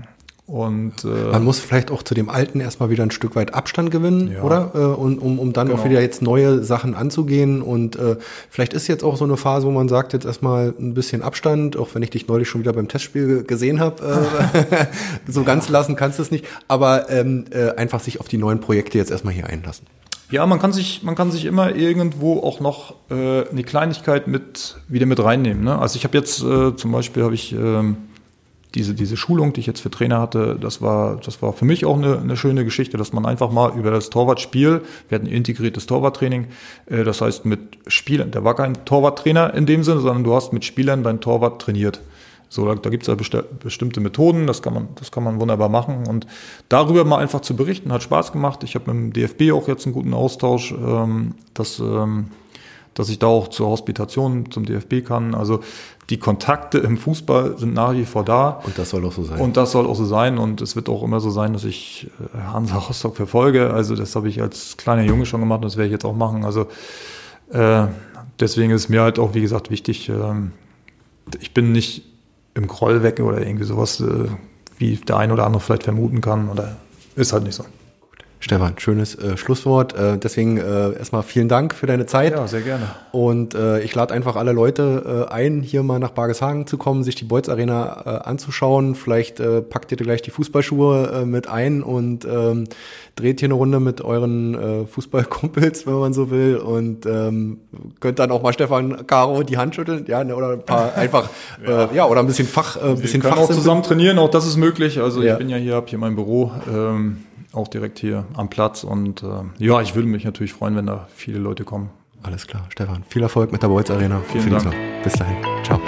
und, 0.52 1.06
äh, 1.06 1.32
Man 1.32 1.46
muss 1.46 1.60
vielleicht 1.60 1.92
auch 1.92 2.04
zu 2.04 2.14
dem 2.14 2.30
Alten 2.30 2.60
erstmal 2.60 2.89
wieder 2.89 3.04
ein 3.04 3.12
Stück 3.12 3.38
weit 3.38 3.54
Abstand 3.54 3.89
gewinnen, 3.89 4.34
ja. 4.34 4.42
oder? 4.42 4.72
Äh, 4.76 4.80
und, 4.80 5.20
um, 5.20 5.39
um 5.39 5.54
dann 5.54 5.68
genau. 5.68 5.80
auch 5.80 5.86
wieder 5.86 6.02
jetzt 6.02 6.22
neue 6.22 6.62
Sachen 6.62 6.94
anzugehen. 6.94 7.62
Und 7.62 7.96
äh, 7.96 8.18
vielleicht 8.50 8.74
ist 8.74 8.88
jetzt 8.88 9.04
auch 9.04 9.16
so 9.16 9.24
eine 9.24 9.38
Phase, 9.38 9.66
wo 9.66 9.72
man 9.72 9.88
sagt, 9.88 10.12
jetzt 10.12 10.26
erstmal 10.26 10.74
ein 10.78 10.94
bisschen 10.94 11.22
Abstand, 11.22 11.78
auch 11.78 11.88
wenn 11.94 12.04
ich 12.04 12.10
dich 12.10 12.28
neulich 12.28 12.50
schon 12.50 12.60
wieder 12.60 12.74
beim 12.74 12.89
Testspiel 12.89 13.44
gesehen 13.44 13.80
habe. 13.80 14.04
Äh, 14.04 14.86
so 15.32 15.44
ganz 15.44 15.70
lassen 15.70 15.96
kannst 15.96 16.20
du 16.20 16.24
es 16.24 16.32
nicht. 16.32 16.46
Aber 16.68 17.10
ähm, 17.10 17.46
äh, 17.52 17.70
einfach 17.76 18.02
sich 18.02 18.20
auf 18.20 18.28
die 18.28 18.38
neuen 18.38 18.60
Projekte 18.60 18.98
jetzt 18.98 19.10
erstmal 19.10 19.34
hier 19.34 19.48
einlassen. 19.48 19.88
Ja, 20.32 20.46
man 20.46 20.60
kann 20.60 20.72
sich, 20.72 21.04
man 21.04 21.16
kann 21.16 21.30
sich 21.30 21.44
immer 21.44 21.76
irgendwo 21.76 22.40
auch 22.40 22.62
noch 22.62 22.96
äh, 23.10 23.50
eine 23.50 23.64
Kleinigkeit 23.64 24.28
mit 24.28 24.78
wieder 24.88 25.06
mit 25.06 25.22
reinnehmen. 25.22 25.64
Ne? 25.64 25.78
Also 25.78 25.98
ich 25.98 26.06
habe 26.06 26.18
jetzt 26.18 26.42
äh, 26.42 26.76
zum 26.76 26.92
Beispiel 26.94 27.24
habe 27.24 27.36
ich 27.36 27.52
ähm, 27.52 27.98
diese 28.74 28.94
diese 28.94 29.18
Schulung, 29.18 29.52
die 29.52 29.60
ich 29.60 29.68
jetzt 29.68 29.82
für 29.82 29.92
Trainer 29.92 30.22
hatte, 30.22 30.58
das 30.60 30.82
war 30.82 31.18
das 31.18 31.42
war 31.42 31.52
für 31.52 31.66
mich 31.66 31.84
auch 31.84 31.98
eine, 31.98 32.18
eine 32.18 32.38
schöne 32.38 32.64
Geschichte, 32.64 32.96
dass 32.96 33.12
man 33.12 33.26
einfach 33.26 33.52
mal 33.52 33.78
über 33.78 33.92
das 33.92 34.10
Torwartspiel, 34.10 34.82
wir 35.10 35.16
hatten 35.16 35.28
integriertes 35.28 35.86
Torwarttraining, 35.86 36.48
äh, 36.86 37.04
das 37.04 37.20
heißt 37.20 37.44
mit 37.44 37.60
Spielern, 37.88 38.32
der 38.32 38.46
war 38.46 38.56
kein 38.56 38.86
Torwarttrainer 38.86 39.54
in 39.54 39.66
dem 39.66 39.84
Sinne, 39.84 40.00
sondern 40.00 40.24
du 40.24 40.34
hast 40.34 40.54
mit 40.54 40.64
Spielern 40.64 41.04
dein 41.04 41.20
Torwart 41.20 41.62
trainiert. 41.62 42.00
So, 42.54 42.66
da, 42.66 42.76
da 42.76 42.89
gibt 42.89 43.04
es 43.04 43.08
ja 43.08 43.16
besti 43.16 43.39
bestimmte 43.64 44.02
Methoden, 44.02 44.45
das 44.45 44.62
kann, 44.62 44.74
man, 44.74 44.89
das 44.95 45.10
kann 45.10 45.24
man 45.24 45.39
wunderbar 45.39 45.70
machen. 45.70 46.06
Und 46.06 46.28
darüber 46.68 47.06
mal 47.06 47.20
einfach 47.20 47.39
zu 47.39 47.56
berichten, 47.56 47.93
hat 47.93 48.04
Spaß 48.04 48.34
gemacht. 48.34 48.66
Ich 48.66 48.76
habe 48.76 48.93
mit 48.93 49.16
dem 49.16 49.24
DFB 49.24 49.54
auch 49.54 49.70
jetzt 49.70 49.86
einen 49.86 49.93
guten 49.93 50.14
Austausch, 50.14 50.74
ähm, 50.74 51.36
dass, 51.54 51.80
ähm, 51.80 52.26
dass 52.93 53.08
ich 53.08 53.20
da 53.20 53.28
auch 53.28 53.47
zur 53.47 53.70
Hospitation 53.70 54.52
zum 54.52 54.66
DFB 54.66 55.02
kann. 55.02 55.34
Also 55.34 55.62
die 56.10 56.18
Kontakte 56.18 56.80
im 56.80 56.97
Fußball 56.97 57.58
sind 57.58 57.74
nach 57.74 57.93
wie 57.93 58.04
vor 58.04 58.26
da. 58.26 58.62
Und 58.66 58.78
das 58.78 58.89
soll 58.89 59.06
auch 59.06 59.14
so 59.14 59.24
sein. 59.24 59.39
Und 59.39 59.56
das 59.56 59.72
soll 59.72 59.88
auch 59.88 59.95
so 59.95 60.04
sein. 60.04 60.38
Und 60.38 60.60
es 60.60 60.76
wird 60.76 60.89
auch 60.89 61.04
immer 61.04 61.22
so 61.22 61.30
sein, 61.30 61.54
dass 61.54 61.64
ich 61.64 62.10
äh, 62.34 62.38
Hansa 62.38 62.80
Rostock 62.80 63.16
verfolge. 63.16 63.72
Also 63.72 63.95
das 63.95 64.14
habe 64.18 64.28
ich 64.28 64.41
als 64.41 64.76
kleiner 64.76 65.04
Junge 65.04 65.26
schon 65.26 65.39
gemacht 65.39 65.60
und 65.60 65.68
das 65.68 65.78
werde 65.78 65.88
ich 65.88 65.93
jetzt 65.93 66.04
auch 66.04 66.18
machen. 66.18 66.43
Also 66.43 66.68
äh, 67.54 67.88
deswegen 68.41 68.72
ist 68.72 68.89
mir 68.89 69.04
halt 69.04 69.20
auch, 69.20 69.34
wie 69.36 69.41
gesagt, 69.41 69.72
wichtig, 69.72 70.10
äh, 70.10 70.34
ich 71.39 71.54
bin 71.54 71.72
nicht 71.72 72.11
im 72.54 72.68
Groll 72.68 73.04
weg 73.04 73.20
oder 73.20 73.41
irgendwie 73.41 73.66
sowas, 73.66 73.99
äh, 73.99 74.28
wie 74.78 74.95
der 74.95 75.18
ein 75.18 75.32
oder 75.32 75.45
andere 75.45 75.62
vielleicht 75.62 75.84
vermuten 75.84 76.22
kann. 76.22 76.49
Oder 76.49 76.78
ist 77.16 77.34
halt 77.34 77.43
nicht 77.43 77.56
so. 77.56 77.66
Stefan, 78.42 78.74
schönes 78.80 79.14
äh, 79.16 79.38
Schlusswort. 79.38 79.96
Äh, 79.96 80.18
deswegen 80.18 80.58
äh, 80.58 80.94
erstmal 80.98 81.22
vielen 81.22 81.48
Dank 81.48 81.76
für 81.76 81.86
deine 81.86 82.08
Zeit. 82.08 82.34
Ja, 82.34 82.48
sehr 82.48 82.62
gerne. 82.62 82.89
Und 83.12 83.54
äh, 83.54 83.82
ich 83.82 83.94
lade 83.94 84.14
einfach 84.16 84.36
alle 84.36 84.52
Leute 84.52 85.28
äh, 85.30 85.32
ein, 85.32 85.62
hier 85.62 85.84
mal 85.84 86.00
nach 86.00 86.10
Bargeshagen 86.10 86.66
zu 86.66 86.80
kommen, 86.80 87.04
sich 87.04 87.14
die 87.14 87.24
Beutz 87.24 87.50
Arena 87.50 88.02
äh, 88.04 88.10
anzuschauen. 88.28 88.96
Vielleicht 88.96 89.39
äh, 89.39 89.62
packt 89.62 89.92
ihr 89.92 89.98
gleich 89.98 90.24
die 90.24 90.32
Fußballschuhe 90.32 91.22
äh, 91.22 91.26
mit 91.26 91.48
ein 91.48 91.84
und 91.84 92.26
ähm, 92.26 92.64
dreht 93.16 93.42
hier 93.42 93.48
eine 93.48 93.54
Runde 93.54 93.80
mit 93.80 94.02
euren 94.02 94.56
äh, 94.56 94.86
Fußballkumpels, 94.88 95.86
wenn 95.86 96.00
man 96.00 96.14
so 96.14 96.32
will. 96.32 96.58
Und 96.58 97.06
ähm, 97.06 97.60
könnt 98.00 98.18
dann 98.18 98.32
auch 98.32 98.42
mal 98.42 98.54
Stefan 98.54 99.06
Caro 99.06 99.44
die 99.44 99.60
Hand 99.60 99.76
schütteln, 99.76 100.06
ja, 100.08 100.24
ne, 100.24 100.36
oder 100.36 100.54
ein 100.54 100.66
paar 100.66 100.96
einfach, 100.96 101.30
ja. 101.64 101.92
Äh, 101.92 101.96
ja, 101.96 102.06
oder 102.08 102.22
ein 102.22 102.28
bisschen 102.28 102.48
Fach, 102.48 102.76
äh, 102.76 102.80
ein 102.80 103.00
bisschen 103.00 103.22
Wir 103.22 103.30
können 103.30 103.44
auch 103.44 103.52
zusammen 103.52 103.84
trainieren, 103.84 104.18
auch 104.18 104.32
das 104.32 104.48
ist 104.48 104.58
möglich. 104.58 105.00
Also 105.00 105.22
ja. 105.22 105.34
ich 105.34 105.38
bin 105.38 105.48
ja 105.48 105.58
hier, 105.58 105.76
hab 105.76 105.89
hier 105.89 106.00
mein 106.00 106.16
Büro. 106.16 106.52
Ähm, 106.68 107.18
auch 107.54 107.68
direkt 107.68 107.99
hier 107.99 108.26
am 108.34 108.49
Platz. 108.49 108.84
Und 108.84 109.24
äh, 109.24 109.28
ja, 109.58 109.82
ich 109.82 109.95
würde 109.95 110.08
mich 110.08 110.24
natürlich 110.24 110.54
freuen, 110.54 110.76
wenn 110.76 110.86
da 110.86 111.08
viele 111.14 111.39
Leute 111.39 111.64
kommen. 111.64 111.89
Alles 112.24 112.47
klar, 112.47 112.66
Stefan. 112.70 113.04
Viel 113.08 113.24
Erfolg 113.24 113.52
mit 113.52 113.64
der 113.64 113.68
Beutz 113.68 113.89
Arena. 113.89 114.22
Vielen 114.32 114.52
Dank. 114.52 114.66
Noch. 114.66 114.74
Bis 115.04 115.14
dahin. 115.14 115.38
Ciao. 115.64 115.80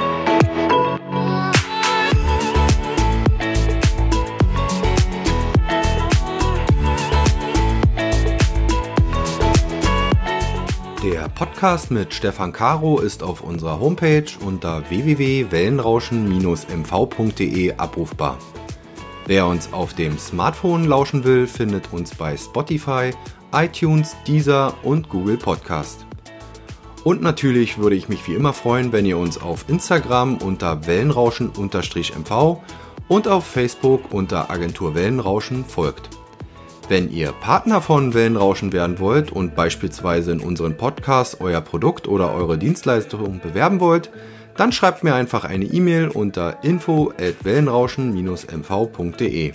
Der 11.04 11.30
Podcast 11.30 11.92
mit 11.92 12.12
Stefan 12.14 12.52
Caro 12.54 13.00
ist 13.00 13.24
auf 13.24 13.42
unserer 13.42 13.80
Homepage 13.80 14.26
unter 14.44 14.90
www.wellenrauschen-mv.de 14.90 17.74
abrufbar. 17.74 18.38
Wer 19.26 19.48
uns 19.48 19.72
auf 19.72 19.94
dem 19.94 20.18
Smartphone 20.20 20.84
lauschen 20.84 21.24
will, 21.24 21.48
findet 21.48 21.94
uns 21.94 22.14
bei 22.14 22.36
Spotify, 22.36 23.12
iTunes, 23.54 24.18
Deezer 24.28 24.74
und 24.84 25.08
Google 25.08 25.38
Podcast. 25.38 26.06
Und 27.06 27.22
natürlich 27.22 27.78
würde 27.78 27.96
ich 27.96 28.10
mich 28.10 28.28
wie 28.28 28.34
immer 28.34 28.52
freuen, 28.52 28.92
wenn 28.92 29.06
ihr 29.06 29.18
uns 29.18 29.42
auf 29.42 29.64
Instagram 29.70 30.38
unter 30.40 30.86
Wellenrauschen-MV 30.88 32.58
und 33.08 33.28
auf 33.30 33.46
Facebook 33.46 34.12
unter 34.12 34.50
Agentur 34.50 34.94
Wellenrauschen 34.94 35.64
folgt. 35.64 36.10
Wenn 36.90 37.10
ihr 37.10 37.32
Partner 37.32 37.80
von 37.80 38.14
Wellenrauschen 38.14 38.74
werden 38.74 39.00
wollt 39.00 39.32
und 39.32 39.56
beispielsweise 39.56 40.34
in 40.34 40.42
unseren 40.42 40.76
Podcast 40.76 41.40
euer 41.40 41.62
Produkt 41.62 42.10
oder 42.10 42.34
eure 42.34 42.58
Dienstleistung 42.58 43.40
bewerben 43.40 43.80
wollt, 43.80 44.10
dann 44.58 44.72
schreibt 44.72 45.04
mir 45.04 45.16
einfach 45.16 45.46
eine 45.46 45.66
E-Mail 45.66 46.10
unter 46.10 46.64
info@wellenrauschen-mv.de. 46.64 49.54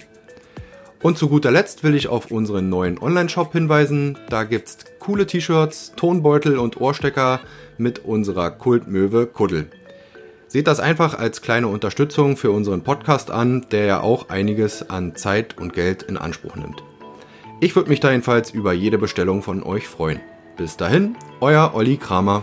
Und 1.00 1.16
zu 1.16 1.28
guter 1.28 1.52
Letzt 1.52 1.84
will 1.84 1.94
ich 1.94 2.08
auf 2.08 2.32
unseren 2.32 2.68
neuen 2.68 2.98
Online-Shop 2.98 3.52
hinweisen. 3.52 4.18
Da 4.30 4.42
gibt's 4.42 4.78
coole 4.98 5.26
T-Shirts, 5.26 5.92
Tonbeutel 5.94 6.58
und 6.58 6.80
Ohrstecker 6.80 7.38
mit 7.76 8.04
unserer 8.04 8.50
Kultmöwe 8.50 9.26
Kuddel. 9.26 9.68
Seht 10.48 10.66
das 10.66 10.80
einfach 10.80 11.16
als 11.16 11.40
kleine 11.40 11.68
Unterstützung 11.68 12.36
für 12.36 12.50
unseren 12.50 12.82
Podcast 12.82 13.30
an, 13.30 13.66
der 13.70 13.84
ja 13.84 14.00
auch 14.00 14.28
einiges 14.28 14.90
an 14.90 15.14
Zeit 15.14 15.56
und 15.58 15.72
Geld 15.72 16.02
in 16.02 16.16
Anspruch 16.16 16.56
nimmt. 16.56 16.82
Ich 17.60 17.76
würde 17.76 17.90
mich 17.90 18.00
da 18.00 18.10
jedenfalls 18.10 18.50
über 18.50 18.72
jede 18.72 18.98
Bestellung 18.98 19.42
von 19.42 19.62
euch 19.62 19.86
freuen. 19.86 20.18
Bis 20.56 20.76
dahin, 20.76 21.14
euer 21.40 21.74
Olli 21.74 21.96
Kramer. 21.96 22.42